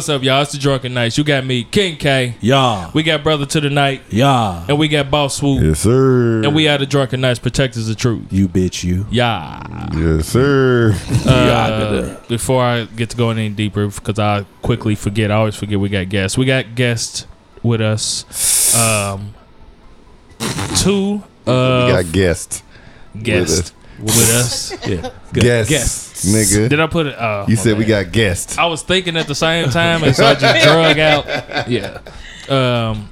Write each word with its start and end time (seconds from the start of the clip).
bitch. 0.00 0.04
What's 0.04 0.08
up, 0.08 0.22
y'all? 0.22 0.42
It's 0.42 0.52
the 0.52 0.58
Drunken 0.58 0.94
Knights. 0.94 1.18
You 1.18 1.24
got 1.24 1.44
me, 1.44 1.64
King 1.64 1.96
K. 1.96 2.34
Yeah. 2.40 2.90
We 2.94 3.02
got 3.02 3.22
Brother 3.22 3.44
to 3.46 3.60
the 3.60 3.68
Night, 3.70 4.02
Yeah. 4.10 4.64
and 4.68 4.78
we 4.78 4.88
got 4.88 5.10
Boss 5.10 5.36
Swoop, 5.36 5.62
Yes, 5.62 5.80
sir. 5.80 6.42
and 6.42 6.54
we 6.54 6.68
are 6.68 6.78
the 6.78 6.86
Drunken 6.86 7.20
Knights, 7.20 7.38
protectors 7.38 7.88
of 7.88 7.96
truth. 7.96 8.24
You 8.30 8.48
bitch 8.48 8.82
you. 8.82 9.06
Yeah. 9.10 9.62
Yes, 9.94 10.28
sir. 10.28 10.96
Uh, 11.30 12.16
before 12.28 12.62
I 12.64 12.84
get 12.84 13.10
to 13.10 13.16
going 13.16 13.38
any 13.38 13.50
deeper, 13.50 13.86
because 13.86 14.18
I 14.18 14.44
quickly 14.62 14.94
forget, 14.94 15.30
I 15.30 15.34
always 15.34 15.54
forget 15.54 15.78
we 15.78 15.88
got 15.88 16.08
guests. 16.08 16.36
We 16.36 16.44
got 16.46 16.74
guests 16.74 17.26
with 17.62 17.80
us. 17.80 18.74
Um, 18.74 19.34
two 20.76 21.22
we 21.46 21.52
uh, 21.52 22.02
got 22.02 22.12
guests. 22.12 22.62
guests 23.22 23.72
with 24.00 24.30
us. 24.34 24.72
Yeah. 24.88 25.10
Guests, 25.32 25.70
Guests. 25.70 26.24
nigga. 26.34 26.68
Did 26.68 26.80
I 26.80 26.86
put 26.88 27.06
it? 27.06 27.14
Uh, 27.18 27.44
you 27.48 27.54
my 27.56 27.62
said 27.62 27.78
we 27.78 27.84
got 27.84 28.10
guests. 28.10 28.58
I 28.58 28.66
was 28.66 28.82
thinking 28.82 29.16
at 29.16 29.26
the 29.28 29.34
same 29.34 29.70
time, 29.70 30.02
and 30.02 30.14
so 30.16 30.24
I 30.26 30.34
just 30.34 30.64
drug 30.66 30.98
out. 30.98 31.68
Yeah. 31.68 32.00
Um, 32.48 33.08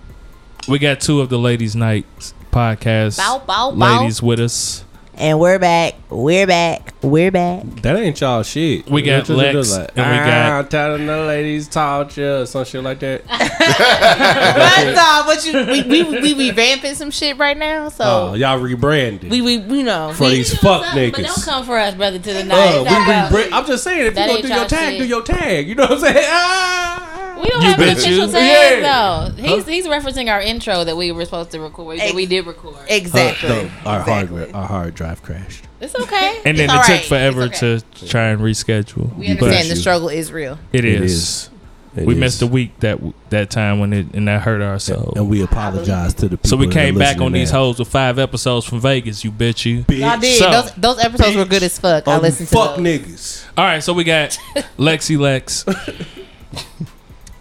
we 0.69 0.79
got 0.81 1.01
two 1.01 1.21
of 1.21 1.29
the 1.29 1.39
ladies' 1.39 1.77
night 1.77 2.07
podcast 2.51 3.19
Bow, 3.19 3.39
bow, 3.47 3.71
bow. 3.71 4.01
ladies 4.01 4.21
with 4.23 4.41
us. 4.41 4.85
And 5.21 5.41
we're 5.41 5.59
back. 5.59 5.95
We're 6.11 6.47
back. 6.47 6.95
We're 7.03 7.33
back. 7.33 7.65
That 7.83 7.97
ain't 7.97 8.21
y'all 8.21 8.45
shit. 8.45 8.89
We 8.89 9.03
got 9.03 9.29
what 9.29 9.31
it 9.31 9.55
Lex, 9.55 9.71
look 9.73 9.79
like. 9.81 9.91
and 9.99 10.11
we 10.13 10.17
got- 10.31 10.53
Ah, 10.53 10.63
telling 10.69 11.07
the 11.07 11.17
ladies 11.25 11.67
taught 11.67 12.17
you 12.17 12.35
or 12.37 12.47
some 12.47 12.65
shit 12.65 12.85
like 12.85 13.01
that. 13.01 13.27
That's 13.29 14.99
all. 15.01 15.25
But 15.27 15.45
you, 15.45 15.53
we, 15.67 15.83
we, 16.05 16.35
we 16.35 16.51
revamping 16.53 16.95
some 16.95 17.11
shit 17.11 17.37
right 17.37 17.57
now. 17.57 17.89
So 17.89 18.05
Oh, 18.31 18.35
y'all 18.35 18.59
rebranded. 18.59 19.29
we, 19.31 19.41
we, 19.41 19.55
you 19.57 19.83
know. 19.83 20.13
For 20.15 20.25
we, 20.25 20.31
these 20.37 20.57
fuck 20.57 20.85
something, 20.85 21.11
But 21.11 21.21
niggas. 21.21 21.25
don't 21.27 21.43
come 21.45 21.65
for 21.67 21.77
us, 21.77 21.95
brother, 21.97 22.21
to 22.21 22.33
the 22.33 22.45
night. 22.45 22.57
Uh, 22.77 22.85
we 22.85 22.91
rebrand. 22.91 23.53
I'm 23.53 23.67
just 23.67 23.83
saying, 23.83 23.99
if 24.01 24.07
you 24.07 24.11
That 24.13 24.27
gonna 24.29 24.33
ain't 24.39 24.43
do 24.43 24.49
your 24.49 24.57
y'all 24.59 24.67
tag, 24.69 24.93
shit. 24.93 25.01
do 25.01 25.07
your 25.09 25.23
tag. 25.23 25.69
You 25.69 25.75
know 25.75 25.83
what 25.83 25.93
I'm 25.95 25.99
saying? 26.01 26.17
Ah. 26.31 27.28
We 27.41 27.49
don't 27.49 27.63
You 27.63 27.69
have 27.69 27.79
an 27.81 27.87
bet 27.87 27.97
you. 28.07 28.23
official 28.23 28.33
tag 28.33 28.83
Yeah. 28.83 29.31
though. 29.37 29.43
He's 29.43 29.67
he's 29.67 29.87
referencing 29.87 30.31
our 30.31 30.41
intro 30.41 30.85
that 30.85 30.97
we 30.97 31.13
were 31.13 31.25
supposed 31.25 31.51
to 31.53 31.61
record. 31.61 31.99
That 32.01 32.15
we 32.15 32.27
did 32.27 32.47
record. 32.47 32.77
Exactly. 32.89 33.49
Uh, 33.49 33.53
no, 33.63 33.71
our 33.87 34.01
Exactly. 34.01 34.39
hard 34.41 34.55
our 34.55 34.67
hard 34.67 34.95
drive 34.95 35.23
crashed. 35.23 35.65
It's 35.81 35.95
okay. 35.95 36.41
And 36.45 36.59
then 36.59 36.65
It's 36.69 36.73
it 36.75 36.77
all 36.93 36.97
took 36.99 37.07
forever 37.07 37.43
okay. 37.45 37.59
to 37.59 38.09
try 38.09 38.29
and 38.29 38.41
reschedule. 38.41 39.15
We 39.17 39.29
understand 39.29 39.71
the 39.71 39.77
struggle 39.77 40.09
is 40.09 40.33
real. 40.33 40.59
It 40.73 40.85
It 40.85 41.01
is. 41.03 41.13
is. 41.13 41.51
It 41.97 42.05
we 42.07 42.15
is. 42.15 42.21
missed 42.21 42.43
a 42.43 42.47
week 42.47 42.79
that 42.81 42.99
that 43.31 43.51
time 43.51 43.79
when 43.81 43.93
it 43.93 44.07
and 44.15 44.29
that 44.29 44.43
hurt 44.43 44.61
ourselves. 44.61 45.05
soul. 45.05 45.13
and 45.17 45.29
we 45.29 45.43
apologize 45.43 46.15
to 46.15 46.23
the 46.29 46.37
people. 46.37 46.51
So 46.51 46.57
we 46.57 46.69
came 46.69 46.97
back 46.99 47.21
on 47.21 47.33
these 47.33 47.51
now. 47.53 47.59
hoes 47.61 47.79
with 47.79 47.89
five 47.89 48.19
episodes 48.19 48.67
from 48.67 48.81
Vegas. 48.81 49.25
You 49.25 49.31
bet 49.31 49.65
you. 49.65 49.85
Y'all 49.89 50.19
did. 50.19 50.39
So- 50.39 50.51
those, 50.51 50.73
those 50.75 50.99
episodes 50.99 51.37
were 51.37 51.45
good 51.45 51.63
as 51.63 51.79
fuck. 51.79 52.07
I 52.09 52.15
Um, 52.17 52.23
listened 52.23 52.49
to 52.49 52.55
fuck 52.55 52.77
those. 52.77 52.85
niggas. 52.85 53.45
All 53.57 53.65
right, 53.65 53.83
so 53.83 53.93
we 53.95 54.05
got 54.05 54.37
Lexi 54.79 55.19
Lex, 55.19 55.65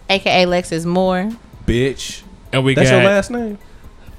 AKA 0.09 0.45
Lexus 0.45 0.85
Moore. 0.85 1.31
Bitch. 1.65 2.21
and 2.53 2.63
we 2.63 2.75
That's 2.75 2.89
got 2.89 2.97
your 2.97 3.05
last 3.05 3.29
name? 3.31 3.57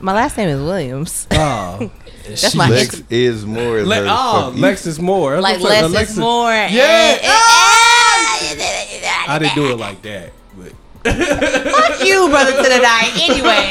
My 0.01 0.13
last 0.13 0.37
name 0.37 0.49
is 0.49 0.61
Williams. 0.63 1.27
Oh. 1.33 1.91
That's 2.29 2.55
my 2.55 2.69
Lex 2.69 2.97
Insta- 2.97 3.05
is 3.11 3.47
more. 3.47 3.83
Le- 3.83 4.05
oh, 4.07 4.51
fuck- 4.53 4.61
Lexus 4.61 5.01
Moore. 5.01 5.41
Like 5.41 5.61
what 5.61 5.73
I'm 5.73 5.87
is 5.87 5.93
Alexis- 5.93 6.19
more. 6.19 6.51
Yeah. 6.53 7.19
I 7.23 9.25
I 9.29 9.39
didn't 9.39 9.55
do 9.55 9.73
it 9.73 9.77
like 9.79 10.03
that. 10.03 10.33
But 10.57 10.73
Fuck 11.05 12.05
you, 12.07 12.29
brother, 12.29 12.53
to 12.53 12.63
the 12.69 12.79
night. 12.81 13.13
Anyway, 13.19 13.71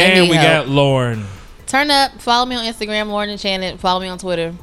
and 0.00 0.30
we 0.30 0.36
help. 0.36 0.66
got 0.66 0.68
Lauren. 0.68 1.26
Turn 1.66 1.90
up. 1.90 2.20
Follow 2.22 2.46
me 2.46 2.56
on 2.56 2.64
Instagram, 2.64 3.08
Lauren 3.08 3.28
Enchanted. 3.30 3.80
Follow 3.80 4.00
me 4.00 4.08
on 4.08 4.18
Twitter. 4.18 4.54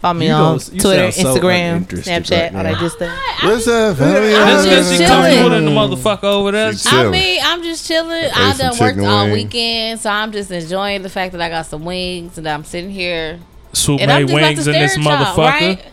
Follow 0.00 0.14
me 0.18 0.26
You 0.26 0.32
on 0.32 0.58
don't- 0.58 0.80
Twitter, 0.80 1.12
sound 1.12 1.26
so 1.36 1.40
Instagram, 1.42 1.86
Snapchat, 1.86 2.30
right 2.30 2.54
all 2.54 2.62
now. 2.62 2.70
that 2.72 2.78
good 2.80 2.90
stuff. 2.92 3.18
What's 3.42 3.68
up, 3.68 4.00
I'm 4.00 4.12
honey? 4.12 4.30
just 4.30 4.68
This 4.68 4.90
is 4.92 4.98
chilling. 4.98 5.08
comfortable 5.12 5.50
than 5.50 5.64
the 5.64 5.70
motherfucker 5.70 6.24
over 6.24 6.52
there. 6.52 6.72
She's 6.72 6.86
I 6.86 7.08
mean, 7.10 7.40
I'm 7.44 7.62
just 7.62 7.86
chilling. 7.86 8.24
Ate 8.24 8.36
I 8.36 8.52
some 8.52 8.58
done 8.58 8.78
worked 8.78 8.78
chicken 8.96 9.04
all 9.06 9.24
wings. 9.26 9.34
weekend, 9.44 10.00
so 10.00 10.10
I'm 10.10 10.32
just 10.32 10.50
enjoying 10.50 11.02
the 11.02 11.08
fact 11.10 11.32
that 11.32 11.40
I 11.40 11.48
got 11.48 11.66
some 11.66 11.84
wings 11.84 12.38
and 12.38 12.48
I'm 12.48 12.64
sitting 12.64 12.90
here 12.90 13.38
Swoop 13.72 14.00
and 14.00 14.10
I'm 14.10 14.26
made 14.26 14.34
wings 14.34 14.64
to 14.64 14.72
in 14.72 14.78
this 14.80 14.92
stare 14.94 15.04
at 15.12 15.18
y'all, 15.20 15.36
motherfucker. 15.36 15.82
right? 15.82 15.84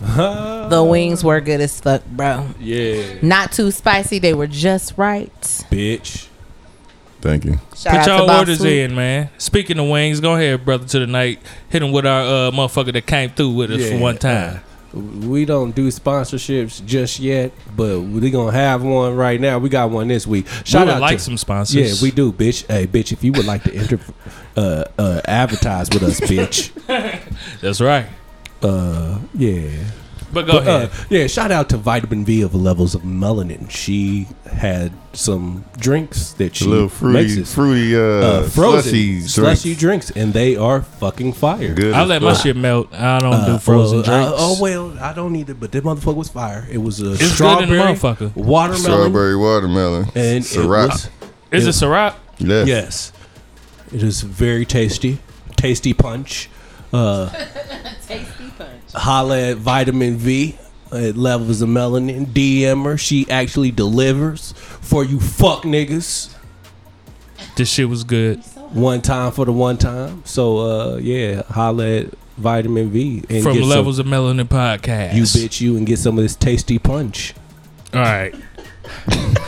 The 0.70 0.84
wings 0.84 1.24
were 1.24 1.40
good 1.40 1.60
as 1.60 1.80
fuck, 1.80 2.04
bro. 2.06 2.46
yeah, 2.60 3.14
Not 3.22 3.50
too 3.52 3.70
spicy. 3.72 4.18
They 4.20 4.34
were 4.34 4.46
just 4.46 4.94
right. 4.96 5.32
bitch. 5.72 6.26
Thank 7.20 7.44
you. 7.44 7.58
Shout 7.76 7.92
Put 7.92 7.94
out 7.94 8.04
to 8.04 8.10
your 8.10 8.26
Bob 8.26 8.38
orders 8.40 8.58
Swoop. 8.58 8.72
in, 8.72 8.94
man. 8.94 9.30
Speaking 9.38 9.78
of 9.78 9.88
wings, 9.88 10.20
go 10.20 10.34
ahead, 10.34 10.64
brother, 10.64 10.86
to 10.86 10.98
the 11.00 11.06
night. 11.06 11.40
Hit 11.68 11.82
him 11.82 11.92
with 11.92 12.06
our 12.06 12.20
uh, 12.22 12.50
motherfucker 12.50 12.92
that 12.92 13.06
came 13.06 13.30
through 13.30 13.54
with 13.54 13.70
us 13.72 13.88
for 13.88 13.98
one 13.98 14.18
time. 14.18 14.60
We 14.94 15.44
don't 15.44 15.72
do 15.74 15.88
sponsorships 15.88 16.84
just 16.86 17.20
yet, 17.20 17.52
but 17.76 18.00
we 18.00 18.30
gonna 18.30 18.52
have 18.52 18.82
one 18.82 19.14
right 19.16 19.38
now. 19.38 19.58
We 19.58 19.68
got 19.68 19.90
one 19.90 20.08
this 20.08 20.26
week. 20.26 20.46
Shout 20.64 20.82
we 20.82 20.86
would 20.86 20.94
out 20.94 21.00
like 21.02 21.18
to, 21.18 21.24
some 21.24 21.36
sponsors. 21.36 22.00
Yeah, 22.00 22.02
we 22.02 22.10
do, 22.10 22.32
bitch. 22.32 22.66
Hey, 22.66 22.86
bitch, 22.86 23.12
if 23.12 23.22
you 23.22 23.32
would 23.32 23.44
like 23.44 23.64
to 23.64 23.74
enter, 23.74 24.00
uh, 24.56 24.84
uh, 24.98 25.20
advertise 25.26 25.90
with 25.90 26.02
us, 26.04 26.20
bitch. 26.20 26.72
That's 27.60 27.82
right. 27.82 28.06
Uh, 28.62 29.18
yeah. 29.34 29.70
But 30.32 30.46
go 30.46 30.52
But, 30.54 30.66
uh, 30.68 30.70
ahead. 30.70 30.90
yeah, 31.08 31.26
shout 31.26 31.50
out 31.50 31.70
to 31.70 31.78
Vitamin 31.78 32.24
V 32.24 32.42
of 32.42 32.54
levels 32.54 32.94
of 32.94 33.00
melanin. 33.02 33.70
She 33.70 34.26
had 34.50 34.92
some 35.14 35.64
drinks 35.78 36.32
that 36.34 36.54
she 36.54 36.66
A 36.66 36.68
little 36.68 36.84
makes 36.84 36.98
fruity, 37.34 37.40
us, 37.42 37.54
fruity, 37.54 37.96
uh, 37.96 38.00
uh, 38.00 38.42
frozen 38.48 38.82
slushy, 38.82 39.20
slushy 39.22 39.74
drinks. 39.74 40.08
drinks, 40.08 40.10
and 40.10 40.34
they 40.34 40.54
are 40.56 40.82
fucking 40.82 41.32
fire. 41.32 41.72
Good. 41.74 41.94
I 41.94 42.02
as 42.02 42.08
let 42.08 42.20
my 42.22 42.34
shit 42.34 42.56
melt. 42.56 42.92
I 42.92 43.18
don't 43.20 43.32
Uh, 43.32 43.46
do 43.52 43.58
frozen 43.58 44.02
well, 44.02 44.10
uh, 44.10 44.24
drinks. 44.26 44.34
oh 44.38 44.58
well, 44.60 44.98
I 45.00 45.14
don't 45.14 45.32
need 45.32 45.48
it, 45.48 45.58
but 45.58 45.72
that 45.72 45.82
motherfucker 45.82 46.14
was 46.16 46.28
fire. 46.28 46.68
It 46.70 46.78
was 46.82 47.00
a 47.00 47.12
It's 47.12 47.18
good 47.38 47.62
in 47.62 47.70
the 47.70 47.74
strawberry, 47.74 47.78
motherfucker. 47.94 48.36
watermelon, 48.36 48.82
Strawberry 48.82 49.36
watermelon. 49.36 50.08
and 50.14 50.44
Ciroc. 50.44 50.84
it 50.84 50.88
was 50.88 51.08
Is 51.52 51.66
it- 51.66 51.82
it 51.82 51.86
Ciroc? 51.86 52.14
Yes. 52.38 52.68
yes, 52.68 53.12
it 53.92 54.02
is 54.02 54.20
very 54.20 54.66
tasty, 54.66 55.20
tasty 55.56 55.94
punch. 55.94 56.50
Uh, 56.92 57.28
Tasty 58.08 58.24
punch. 58.56 58.77
Holla 58.94 59.50
at 59.50 59.56
Vitamin 59.58 60.16
V 60.16 60.56
at 60.92 61.16
levels 61.16 61.62
of 61.62 61.68
melanin. 61.68 62.26
DM 62.26 62.84
her. 62.84 62.96
She 62.98 63.28
actually 63.30 63.70
delivers 63.70 64.52
for 64.52 65.04
you 65.04 65.20
fuck 65.20 65.62
niggas. 65.62 66.34
This 67.56 67.70
shit 67.70 67.88
was 67.88 68.04
good. 68.04 68.40
One 68.72 69.00
time 69.02 69.32
for 69.32 69.44
the 69.44 69.52
one 69.52 69.76
time. 69.78 70.22
So 70.24 70.58
uh 70.58 70.96
yeah, 70.96 71.42
holla 71.50 71.86
at 71.86 72.06
Vitamin 72.36 72.90
V 72.90 73.24
and 73.28 73.42
From 73.42 73.54
get 73.54 73.60
some- 73.60 73.68
Levels 73.70 73.98
of 73.98 74.06
Melanin 74.06 74.48
Podcast. 74.48 75.14
you 75.14 75.22
bitch 75.24 75.60
you 75.60 75.76
and 75.76 75.86
get 75.86 75.98
some 75.98 76.16
of 76.18 76.24
this 76.24 76.36
tasty 76.36 76.78
punch. 76.78 77.34
All 77.94 78.00
right. 78.00 78.34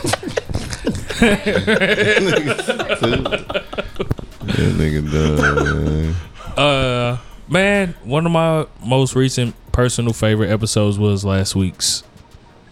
That 3.61 4.73
nigga 4.77 5.11
done, 5.11 5.63
man. 5.63 6.15
Uh, 6.57 7.17
man, 7.51 7.95
one 8.03 8.25
of 8.25 8.31
my 8.31 8.65
most 8.83 9.15
recent 9.15 9.53
personal 9.71 10.13
favorite 10.13 10.49
episodes 10.49 10.97
was 10.97 11.23
last 11.23 11.55
week's. 11.55 12.03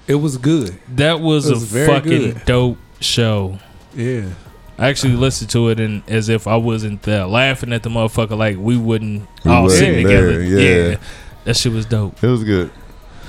It 0.08 0.16
was 0.16 0.38
good. 0.38 0.80
That 0.96 1.20
was, 1.20 1.50
was 1.50 1.62
a 1.62 1.66
very 1.66 1.88
fucking 1.88 2.10
good. 2.10 2.46
dope 2.46 2.78
show. 3.00 3.60
Yeah. 3.94 4.30
I 4.78 4.88
actually 4.88 5.14
listened 5.14 5.50
to 5.52 5.68
it 5.68 5.80
and 5.80 6.02
as 6.08 6.30
if 6.30 6.48
I 6.48 6.56
wasn't 6.56 7.04
there, 7.04 7.26
laughing 7.26 7.74
at 7.74 7.84
the 7.84 7.90
motherfucker 7.90 8.38
like 8.38 8.58
we 8.58 8.78
wouldn't 8.78 9.28
We 9.44 9.52
all 9.52 9.64
wasn't 9.64 9.80
sit 9.80 9.96
together. 10.04 10.46
there, 10.46 10.92
yeah. 10.92 10.98
that 11.44 11.58
shit 11.58 11.74
was 11.74 11.86
dope. 11.86 12.24
It 12.24 12.28
was 12.28 12.44
good. 12.46 12.72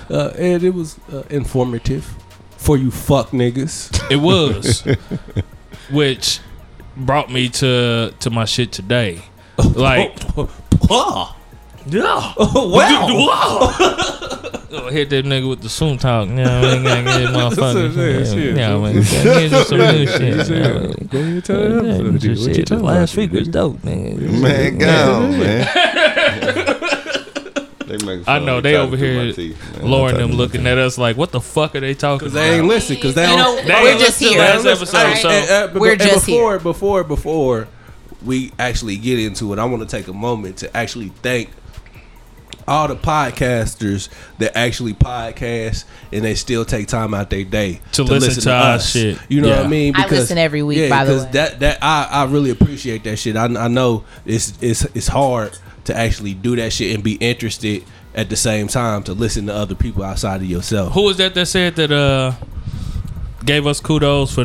Uh, 0.08 0.29
and 0.38 0.62
it 0.62 0.70
was 0.70 0.99
uh, 1.12 1.23
informative 1.29 2.05
for 2.56 2.76
you 2.76 2.91
fuck 2.91 3.31
niggas. 3.31 4.00
It 4.11 4.17
was, 4.17 4.85
which 5.91 6.41
brought 6.96 7.31
me 7.31 7.49
to 7.49 8.14
to 8.19 8.31
my 8.31 8.44
shit 8.44 8.73
today. 8.73 9.23
Like, 9.75 10.17
Oh, 11.93 12.79
yeah, 12.79 13.05
wow. 13.06 13.75
Oh, 14.73 14.88
hit 14.93 15.11
that 15.11 15.25
nigga 15.25 15.49
with 15.49 15.62
the 15.62 15.69
soon 15.69 15.99
talk. 15.99 16.29
You 16.29 16.35
know, 16.37 16.61
what 16.61 16.71
I 16.71 16.75
mean, 16.75 16.85
gotta 16.85 17.03
get 17.03 17.32
that 17.32 17.35
motherfucker. 17.53 17.97
Yeah, 17.97 18.35
shit. 18.35 18.56
Yeah, 18.56 18.79
man, 18.79 18.94
get 18.94 19.50
you 19.50 19.65
some 19.65 19.79
new 19.79 20.06
shit. 20.06 20.49
Yeah, 20.49 20.73
what 20.87 21.11
Go 21.11 21.19
ahead, 21.19 21.44
tell 21.44 21.56
the 21.59 21.65
Yeah, 22.05 22.11
What 22.12 22.23
you 22.23 22.37
shit, 22.37 22.67
talking 22.69 22.85
Last 22.85 23.15
about? 23.15 23.21
week 23.23 23.32
was 23.32 23.49
dope, 23.49 23.79
nigga. 23.79 24.41
Man, 24.41 24.79
go 24.79 25.15
on, 25.15 25.31
man. 25.38 25.67
They 27.87 27.97
make 28.06 28.29
I 28.29 28.38
know 28.38 28.61
they 28.61 28.77
over 28.77 28.97
here, 28.97 29.15
my 29.17 29.32
man. 29.37 29.55
Lauren 29.91 30.17
them 30.17 30.31
looking 30.32 30.67
at 30.69 30.79
us 30.79 30.97
like, 30.97 31.17
what 31.17 31.32
the 31.32 31.41
fuck 31.41 31.75
are 31.75 31.81
they 31.81 31.94
talking 31.94 32.27
Cause 32.27 32.32
they 32.35 32.59
ain't 32.59 32.67
listen. 32.69 32.97
Cause 33.00 33.15
they 33.17 33.29
You 33.29 33.37
don't. 33.37 33.67
They 33.67 33.73
we're 33.75 33.91
ain't 33.91 34.00
just 34.00 34.21
here. 34.21 34.38
last 34.38 34.65
episode, 34.65 34.97
Alright. 34.97 35.17
so 35.19 35.29
And, 35.29 35.50
uh, 35.50 35.67
but- 35.73 35.81
We're 35.81 35.93
and 35.93 36.00
just 36.00 36.27
before, 36.27 36.50
here. 36.53 36.59
Before, 36.61 37.03
before 37.03 37.69
we 38.25 38.53
actually 38.61 38.97
get 38.97 39.19
into 39.19 39.53
it, 39.53 39.59
I 39.59 39.65
want 39.65 39.82
to 39.82 39.88
take 39.88 40.06
a 40.06 40.12
moment 40.12 40.59
to 40.59 40.77
actually 40.77 41.09
thank 41.23 41.49
all 42.70 42.88
the 42.88 42.96
podcasters 42.96 44.08
that 44.38 44.56
actually 44.56 44.94
podcast 44.94 45.84
and 46.12 46.25
they 46.25 46.34
still 46.34 46.64
take 46.64 46.87
time 46.87 47.12
out 47.14 47.28
their 47.31 47.44
day 47.44 47.81
To 47.93 48.05
listen 48.05 48.43
to 48.44 48.52
us. 48.52 48.93
shit. 48.93 49.19
You 49.28 49.40
know 49.40 49.49
what 49.50 49.67
I 49.67 49.69
mean? 49.69 49.94
I 49.96 50.06
listen 50.06 50.38
every 50.38 50.62
week, 50.62 50.88
by 50.88 51.05
the 51.05 51.12
'cause 51.12 51.25
way. 51.26 51.31
that 51.32 51.61
that 51.61 51.78
I, 51.82 52.08
I 52.11 52.25
really 52.26 52.50
appreciate 52.50 53.05
that 53.05 53.17
shit. 53.19 53.37
I, 53.37 53.44
I 53.46 53.69
know 53.69 54.05
it's 54.25 54.55
it's 54.62 54.84
it's 54.94 55.08
hard 55.08 55.58
to 55.84 55.96
actually 55.96 56.34
do 56.34 56.56
that 56.56 56.72
shit 56.72 56.94
and 56.94 57.02
be 57.02 57.14
interested 57.14 57.84
at 58.14 58.28
the 58.28 58.37
same 58.37 58.69
time 58.69 59.02
to 59.05 59.12
listen 59.14 59.46
to 59.46 59.55
other 59.55 59.75
people 59.75 60.02
outside 60.02 60.37
of 60.40 60.46
yourself. 60.46 60.93
Who 60.94 61.02
was 61.02 61.17
that 61.19 61.34
that 61.34 61.46
said 61.46 61.76
that 61.76 61.90
uh 61.93 62.32
gave 63.44 63.67
us 63.67 63.81
kudos 63.81 64.32
for 64.34 64.44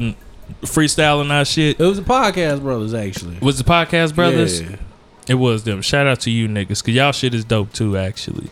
freestyling 0.61 1.31
our 1.31 1.45
shit? 1.45 1.79
It 1.79 1.83
was 1.83 1.97
the 1.97 2.03
podcast 2.03 2.61
brothers 2.61 2.93
actually. 2.93 3.37
Was 3.41 3.57
the 3.57 3.63
podcast 3.63 4.15
brothers? 4.15 4.61
Yeah. 4.61 4.77
It 5.27 5.35
was 5.35 5.63
them. 5.63 5.81
Shout 5.81 6.07
out 6.07 6.19
to 6.21 6.31
you 6.31 6.47
niggas, 6.47 6.83
cause 6.83 6.93
y'all 6.93 7.11
shit 7.11 7.33
is 7.33 7.43
dope 7.43 7.73
too. 7.73 7.97
Actually, 7.97 8.49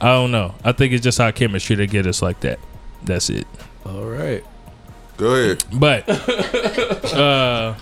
I 0.00 0.12
don't 0.14 0.30
know. 0.30 0.54
I 0.64 0.72
think 0.72 0.92
it's 0.92 1.02
just 1.02 1.20
our 1.20 1.32
chemistry 1.32 1.76
that 1.76 1.90
get 1.90 2.06
us 2.06 2.22
like 2.22 2.40
that. 2.40 2.58
That's 3.02 3.30
it. 3.30 3.46
All 3.84 4.04
right. 4.04 4.44
Go 5.16 5.34
ahead. 5.34 5.64
But 5.72 6.08
uh, 7.14 7.74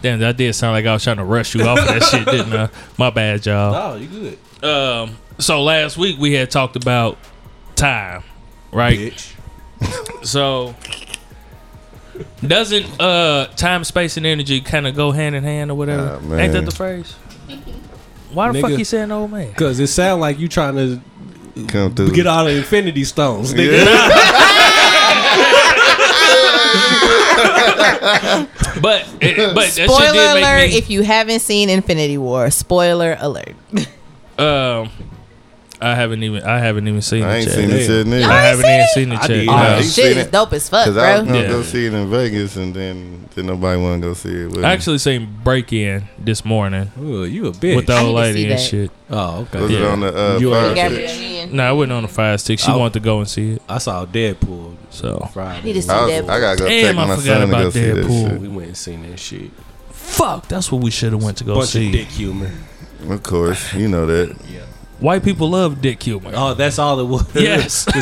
damn, 0.00 0.20
that 0.20 0.36
did 0.36 0.54
sound 0.54 0.72
like 0.72 0.86
I 0.86 0.92
was 0.94 1.04
trying 1.04 1.18
to 1.18 1.24
rush 1.24 1.54
you 1.54 1.62
off 1.64 1.78
of 1.78 1.86
that 1.86 2.02
shit, 2.04 2.24
didn't 2.24 2.54
I? 2.54 2.68
My 2.96 3.10
bad, 3.10 3.44
y'all. 3.44 3.74
Oh, 3.74 3.96
you 3.96 4.06
good. 4.08 4.64
Um, 4.64 5.16
so 5.38 5.62
last 5.62 5.98
week 5.98 6.18
we 6.18 6.32
had 6.32 6.50
talked 6.50 6.76
about 6.76 7.18
time, 7.76 8.22
right? 8.72 8.98
Bitch. 8.98 9.34
So 10.24 10.74
doesn't 12.46 13.00
uh 13.00 13.46
time, 13.56 13.84
space, 13.84 14.16
and 14.16 14.26
energy 14.26 14.60
kind 14.60 14.86
of 14.86 14.94
go 14.96 15.10
hand 15.12 15.34
in 15.34 15.44
hand 15.44 15.70
or 15.70 15.74
whatever? 15.74 16.20
Man. 16.20 16.40
Ain't 16.40 16.52
that 16.52 16.64
the 16.64 16.70
phrase? 16.70 17.12
Why 18.32 18.52
the 18.52 18.60
fuck 18.60 18.70
you 18.78 18.84
saying 18.84 19.10
old 19.10 19.30
man? 19.32 19.52
Cause 19.54 19.80
it 19.80 19.88
sound 19.88 20.20
like 20.20 20.38
you 20.38 20.48
trying 20.48 20.76
to 20.76 21.00
Come 21.66 21.94
through. 21.94 22.12
get 22.12 22.26
all 22.26 22.44
the 22.44 22.56
infinity 22.56 23.04
stones. 23.04 23.52
Nigga. 23.52 23.84
But 28.80 29.06
it, 29.20 29.54
but 29.54 29.66
that 29.66 29.72
shit 29.74 29.90
Spoiler 29.90 30.12
did 30.12 30.38
alert! 30.42 30.56
make 30.56 30.72
me. 30.72 30.78
if 30.78 30.88
you 30.90 31.02
haven't 31.02 31.40
seen 31.40 31.68
Infinity 31.68 32.16
War, 32.18 32.50
spoiler 32.50 33.16
alert. 33.20 33.54
um, 34.38 34.90
I 35.82 35.94
haven't 35.94 36.22
even 36.22 36.42
I 36.44 36.58
haven't 36.58 36.86
even 36.88 37.00
seen 37.00 37.22
I 37.24 37.36
ain't 37.38 37.46
yet. 37.46 37.54
seen 37.54 37.70
it 37.70 37.88
yet 37.88 38.06
neither. 38.06 38.26
I 38.30 38.40
haven't 38.42 38.66
even 38.66 38.86
seen 38.94 39.12
it 39.12 39.16
I 39.16 39.20
yet. 39.22 39.28
did. 39.28 39.46
no. 39.46 39.52
Yeah, 39.52 39.72
Oh, 39.72 39.76
he 39.78 39.82
shit 39.84 39.92
seen 39.92 40.06
is 40.18 40.26
it. 40.26 40.32
dope 40.32 40.52
as 40.52 40.68
fuck, 40.68 40.84
Cause 40.84 40.96
I 40.98 41.12
was 41.14 41.22
bro. 41.22 41.32
gonna 41.32 41.44
Yeah. 41.46 41.48
go 41.52 41.62
see 41.62 41.86
it 41.86 41.94
in 41.94 42.10
Vegas, 42.10 42.56
and 42.56 42.74
then 42.74 43.28
then 43.34 43.46
nobody 43.46 43.80
want 43.80 44.02
to 44.02 44.08
go 44.08 44.14
see 44.14 44.28
it. 44.42 44.46
With 44.48 44.58
I 44.58 44.60
me. 44.60 44.64
actually 44.66 44.98
seen 44.98 45.38
Break 45.42 45.72
In 45.72 46.04
this 46.18 46.44
morning 46.44 46.90
Ooh, 47.00 47.24
you 47.24 47.46
a 47.46 47.52
bitch. 47.52 47.76
with 47.76 47.86
the 47.86 47.94
I 47.94 48.02
old 48.02 48.16
to 48.18 48.22
see 48.24 48.28
lady 48.32 48.42
and 48.44 48.52
that. 48.52 48.60
shit. 48.60 48.90
oh, 49.10 49.40
okay. 49.42 49.60
was 49.62 49.70
it 49.70 49.80
yeah. 49.80 49.86
on 49.88 50.00
the 50.00 50.08
uh, 50.34 50.38
You 50.38 50.50
fire 50.50 50.58
already 50.64 50.74
stick? 50.80 50.90
Gabrielle 50.90 51.16
Union. 51.22 51.56
No, 51.56 51.62
I 51.68 51.72
wasn't 51.72 51.92
on 51.92 52.02
the 52.02 52.08
fire 52.08 52.38
stick. 52.38 52.58
She 52.58 52.70
Oh. 52.70 52.78
wanted 52.78 52.92
to 52.94 53.00
go 53.00 53.18
and 53.20 53.28
see 53.28 53.52
it. 53.52 53.62
I 53.68 53.78
saw 53.78 54.04
Deadpool 54.04 54.76
So 54.90 55.30
Friday. 55.32 55.60
I 55.60 55.62
need 55.62 55.72
to 55.72 55.82
see 55.82 55.88
I, 55.90 56.00
was, 56.04 56.10
that. 56.26 56.30
I 56.30 56.40
gotta 56.40 56.58
go 56.58 56.68
Damn, 56.68 56.82
take 56.84 56.88
I 56.90 57.06
my 57.06 57.16
forgot 57.16 57.24
son 57.24 57.38
to 57.40 57.44
about 57.48 57.62
go 57.62 57.70
see 57.70 57.80
that 57.86 57.96
Deadpool. 58.06 58.30
shit. 58.30 58.40
We 58.40 58.48
went 58.48 58.68
and 58.68 58.76
seen 58.76 59.10
that 59.10 59.18
shit. 59.18 59.50
fuck, 59.90 60.46
that's 60.48 60.70
what 60.70 60.82
we 60.82 60.90
should 60.90 61.12
have 61.12 61.22
went 61.22 61.38
to 61.38 61.44
go 61.44 61.54
Bunch 61.54 61.70
see. 61.70 61.86
of 61.86 61.92
dick 61.92 62.08
humor. 62.08 62.50
Of 63.08 63.22
course, 63.22 63.72
you 63.72 63.88
know 63.88 64.04
that. 64.04 64.36
White 65.00 65.22
people 65.24 65.50
love 65.50 65.80
dick 65.80 66.02
humor. 66.02 66.30
Oh, 66.34 66.52
that's 66.54 66.78
all 66.78 67.00
it 67.00 67.04
was. 67.06 67.24
Yes. 67.34 67.84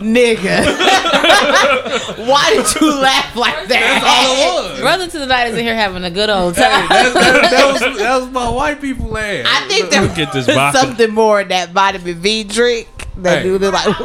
Nigga. 0.00 0.64
Why 2.28 2.50
did 2.54 2.80
you 2.80 3.00
laugh 3.00 3.34
like 3.36 3.68
that? 3.68 3.68
That's 3.68 4.04
all 4.04 4.34
it 4.66 4.70
was. 4.72 4.80
Brother 4.80 5.06
to 5.08 5.18
the 5.18 5.26
night 5.26 5.46
is 5.48 5.56
in 5.56 5.64
here 5.64 5.74
having 5.74 6.04
a 6.04 6.10
good 6.10 6.30
old 6.30 6.54
time. 6.56 6.88
That, 6.88 7.14
that, 7.14 7.50
that 7.50 7.72
was, 7.72 7.80
that 7.98 8.20
was 8.20 8.30
my 8.30 8.48
white 8.50 8.80
people 8.80 9.16
ass. 9.16 9.46
I 9.48 9.66
think 9.68 9.90
there 9.90 10.06
Get 10.14 10.32
this 10.32 10.46
was 10.46 10.56
vodka. 10.56 10.78
something 10.78 11.10
more 11.12 11.40
in 11.40 11.48
that 11.48 11.70
vitamin 11.70 12.14
V 12.16 12.44
drink 12.44 12.88
that 13.18 13.38
Hey. 13.38 13.44
dude 13.44 13.62
is 13.62 13.72
like 13.72 13.96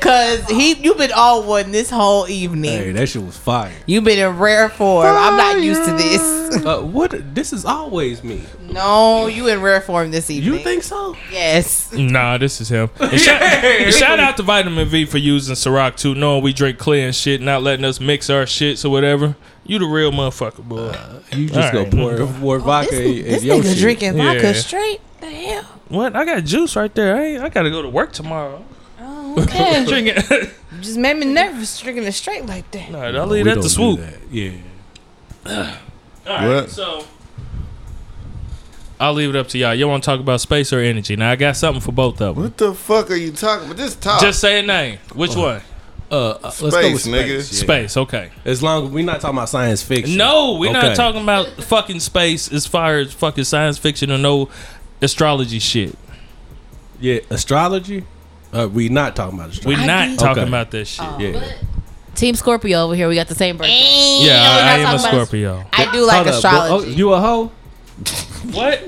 Cause 0.00 0.48
he 0.48 0.74
you 0.74 0.94
been 0.94 1.12
all 1.14 1.42
one 1.42 1.72
this 1.72 1.90
whole 1.90 2.26
evening. 2.28 2.70
Hey, 2.70 2.92
that 2.92 3.08
shit 3.08 3.22
was 3.22 3.36
fire. 3.36 3.72
You've 3.86 4.04
been 4.04 4.18
in 4.18 4.38
rare 4.38 4.68
form. 4.68 5.06
I'm 5.06 5.36
not 5.36 5.60
used 5.62 5.84
to 5.84 5.92
this. 5.92 6.40
Uh, 6.50 6.80
what? 6.80 7.12
This 7.32 7.52
is 7.52 7.64
always 7.64 8.24
me. 8.24 8.42
No, 8.72 9.28
you 9.28 9.46
in 9.46 9.62
rare 9.62 9.80
form 9.80 10.10
this 10.10 10.30
evening. 10.30 10.54
You 10.54 10.58
think 10.58 10.82
so? 10.82 11.16
Yes. 11.30 11.92
Nah, 11.92 12.38
this 12.38 12.60
is 12.60 12.68
him. 12.68 12.90
And 12.98 13.20
shout, 13.20 13.40
and 13.40 13.94
shout 13.94 14.18
out 14.18 14.36
to 14.38 14.42
Vitamin 14.42 14.88
V 14.88 15.04
for 15.04 15.18
using 15.18 15.54
Ciroc 15.54 15.96
too, 15.96 16.16
knowing 16.16 16.42
we 16.42 16.52
drink 16.52 16.76
clear 16.78 17.06
and 17.06 17.14
shit, 17.14 17.40
not 17.40 17.62
letting 17.62 17.84
us 17.84 18.00
mix 18.00 18.28
our 18.28 18.44
shits 18.46 18.84
or 18.84 18.90
whatever. 18.90 19.36
You 19.64 19.78
the 19.78 19.86
real 19.86 20.10
motherfucker, 20.10 20.64
boy. 20.68 20.92
You 21.36 21.46
just 21.46 21.72
Alright. 21.72 21.90
go 21.92 22.16
pour 22.16 22.26
more 22.40 22.58
vodka 22.58 22.90
This, 22.96 23.04
in 23.18 23.24
this 23.24 23.44
your 23.44 23.56
nigga 23.58 23.68
shit. 23.70 23.78
drinking 23.78 24.16
Yeah. 24.18 24.32
vodka 24.34 24.54
straight. 24.54 25.00
The 25.20 25.30
hell? 25.30 25.62
What? 25.88 26.16
I 26.16 26.24
got 26.24 26.42
juice 26.44 26.74
right 26.74 26.92
there. 26.92 27.16
I 27.16 27.24
ain't, 27.26 27.42
I 27.44 27.48
gotta 27.48 27.70
go 27.70 27.80
to 27.80 27.88
work 27.88 28.10
tomorrow. 28.12 28.64
Okay. 29.38 29.84
Drinking. 29.86 30.50
You 30.72 30.84
just 30.84 30.98
made 30.98 31.16
me 31.16 31.26
nervous 31.26 31.78
drinking 31.80 32.04
it 32.04 32.12
straight 32.12 32.46
like 32.46 32.70
that. 32.70 32.90
nah, 32.90 33.00
I'll 33.02 33.26
leave 33.26 33.44
We 33.44 33.50
that 33.50 33.54
don't 33.56 33.64
to 33.64 33.68
swoop. 33.68 34.00
Yeah. 34.30 34.52
All 35.44 35.52
right, 36.26 36.46
What? 36.46 36.70
so 36.70 37.04
I'll 38.98 39.14
leave 39.14 39.30
it 39.30 39.36
up 39.36 39.48
to 39.48 39.58
y'all. 39.58 39.74
You 39.74 39.88
want 39.88 40.04
to 40.04 40.06
talk 40.10 40.20
about 40.20 40.40
space 40.40 40.72
or 40.72 40.78
energy? 40.78 41.16
Now 41.16 41.30
I 41.30 41.36
got 41.36 41.56
something 41.56 41.80
for 41.80 41.92
both 41.92 42.20
of 42.20 42.36
them. 42.36 42.44
What 42.44 42.56
the 42.56 42.74
fuck 42.74 43.10
are 43.10 43.16
you 43.16 43.32
talking 43.32 43.66
about? 43.66 43.78
Just 43.78 44.00
talk. 44.00 44.20
Just 44.20 44.40
say 44.40 44.60
a 44.60 44.62
name. 44.62 44.98
Which 45.14 45.34
one? 45.34 45.60
Uh, 46.10 46.14
uh, 46.30 46.38
let's 46.42 46.60
go 46.60 46.70
Space, 46.70 46.92
with 46.92 47.02
space. 47.02 47.14
nigga. 47.14 47.36
yeah. 47.36 47.42
Space. 47.42 47.96
Okay. 47.96 48.30
As 48.44 48.62
long 48.62 48.86
as 48.86 48.90
we're 48.90 49.04
not 49.04 49.20
talking 49.20 49.36
about 49.38 49.48
science 49.48 49.82
fiction. 49.82 50.16
No, 50.16 50.56
we're 50.58 50.72
not 50.72 50.84
Okay. 50.86 50.94
talking 50.94 51.22
about 51.22 51.46
fucking 51.64 52.00
space 52.00 52.52
as 52.52 52.66
far 52.66 52.98
as 52.98 53.12
fucking 53.12 53.44
science 53.44 53.78
fiction 53.78 54.10
or 54.12 54.18
no 54.18 54.48
astrology 55.02 55.58
shit. 55.58 55.96
Yeah, 57.00 57.20
astrology. 57.30 58.04
Uh, 58.52 58.68
we 58.68 58.88
not 58.88 59.14
talking 59.16 59.38
about 59.38 59.50
this. 59.50 59.64
We're 59.64 59.78
astrology. 59.78 60.10
not 60.10 60.18
talking 60.18 60.42
Okay. 60.42 60.48
about 60.48 60.70
that 60.72 60.84
shit. 60.86 61.20
yeah. 61.20 61.52
Team 62.16 62.34
Scorpio 62.34 62.84
over 62.84 62.94
here. 62.94 63.08
We 63.08 63.14
got 63.14 63.28
the 63.28 63.34
same 63.34 63.56
birthday. 63.56 64.18
Yeah, 64.22 64.34
I, 64.42 64.74
I 64.74 64.78
am 64.90 64.94
a 64.96 64.98
Scorpio. 64.98 65.64
I 65.72 65.90
do 65.92 66.04
like 66.04 66.16
Hold 66.16 66.28
up, 66.28 66.34
astrology. 66.34 66.90
oh, 66.92 66.96
you 66.96 67.12
a 67.12 67.20
hoe? 67.20 67.52
What? 68.52 68.82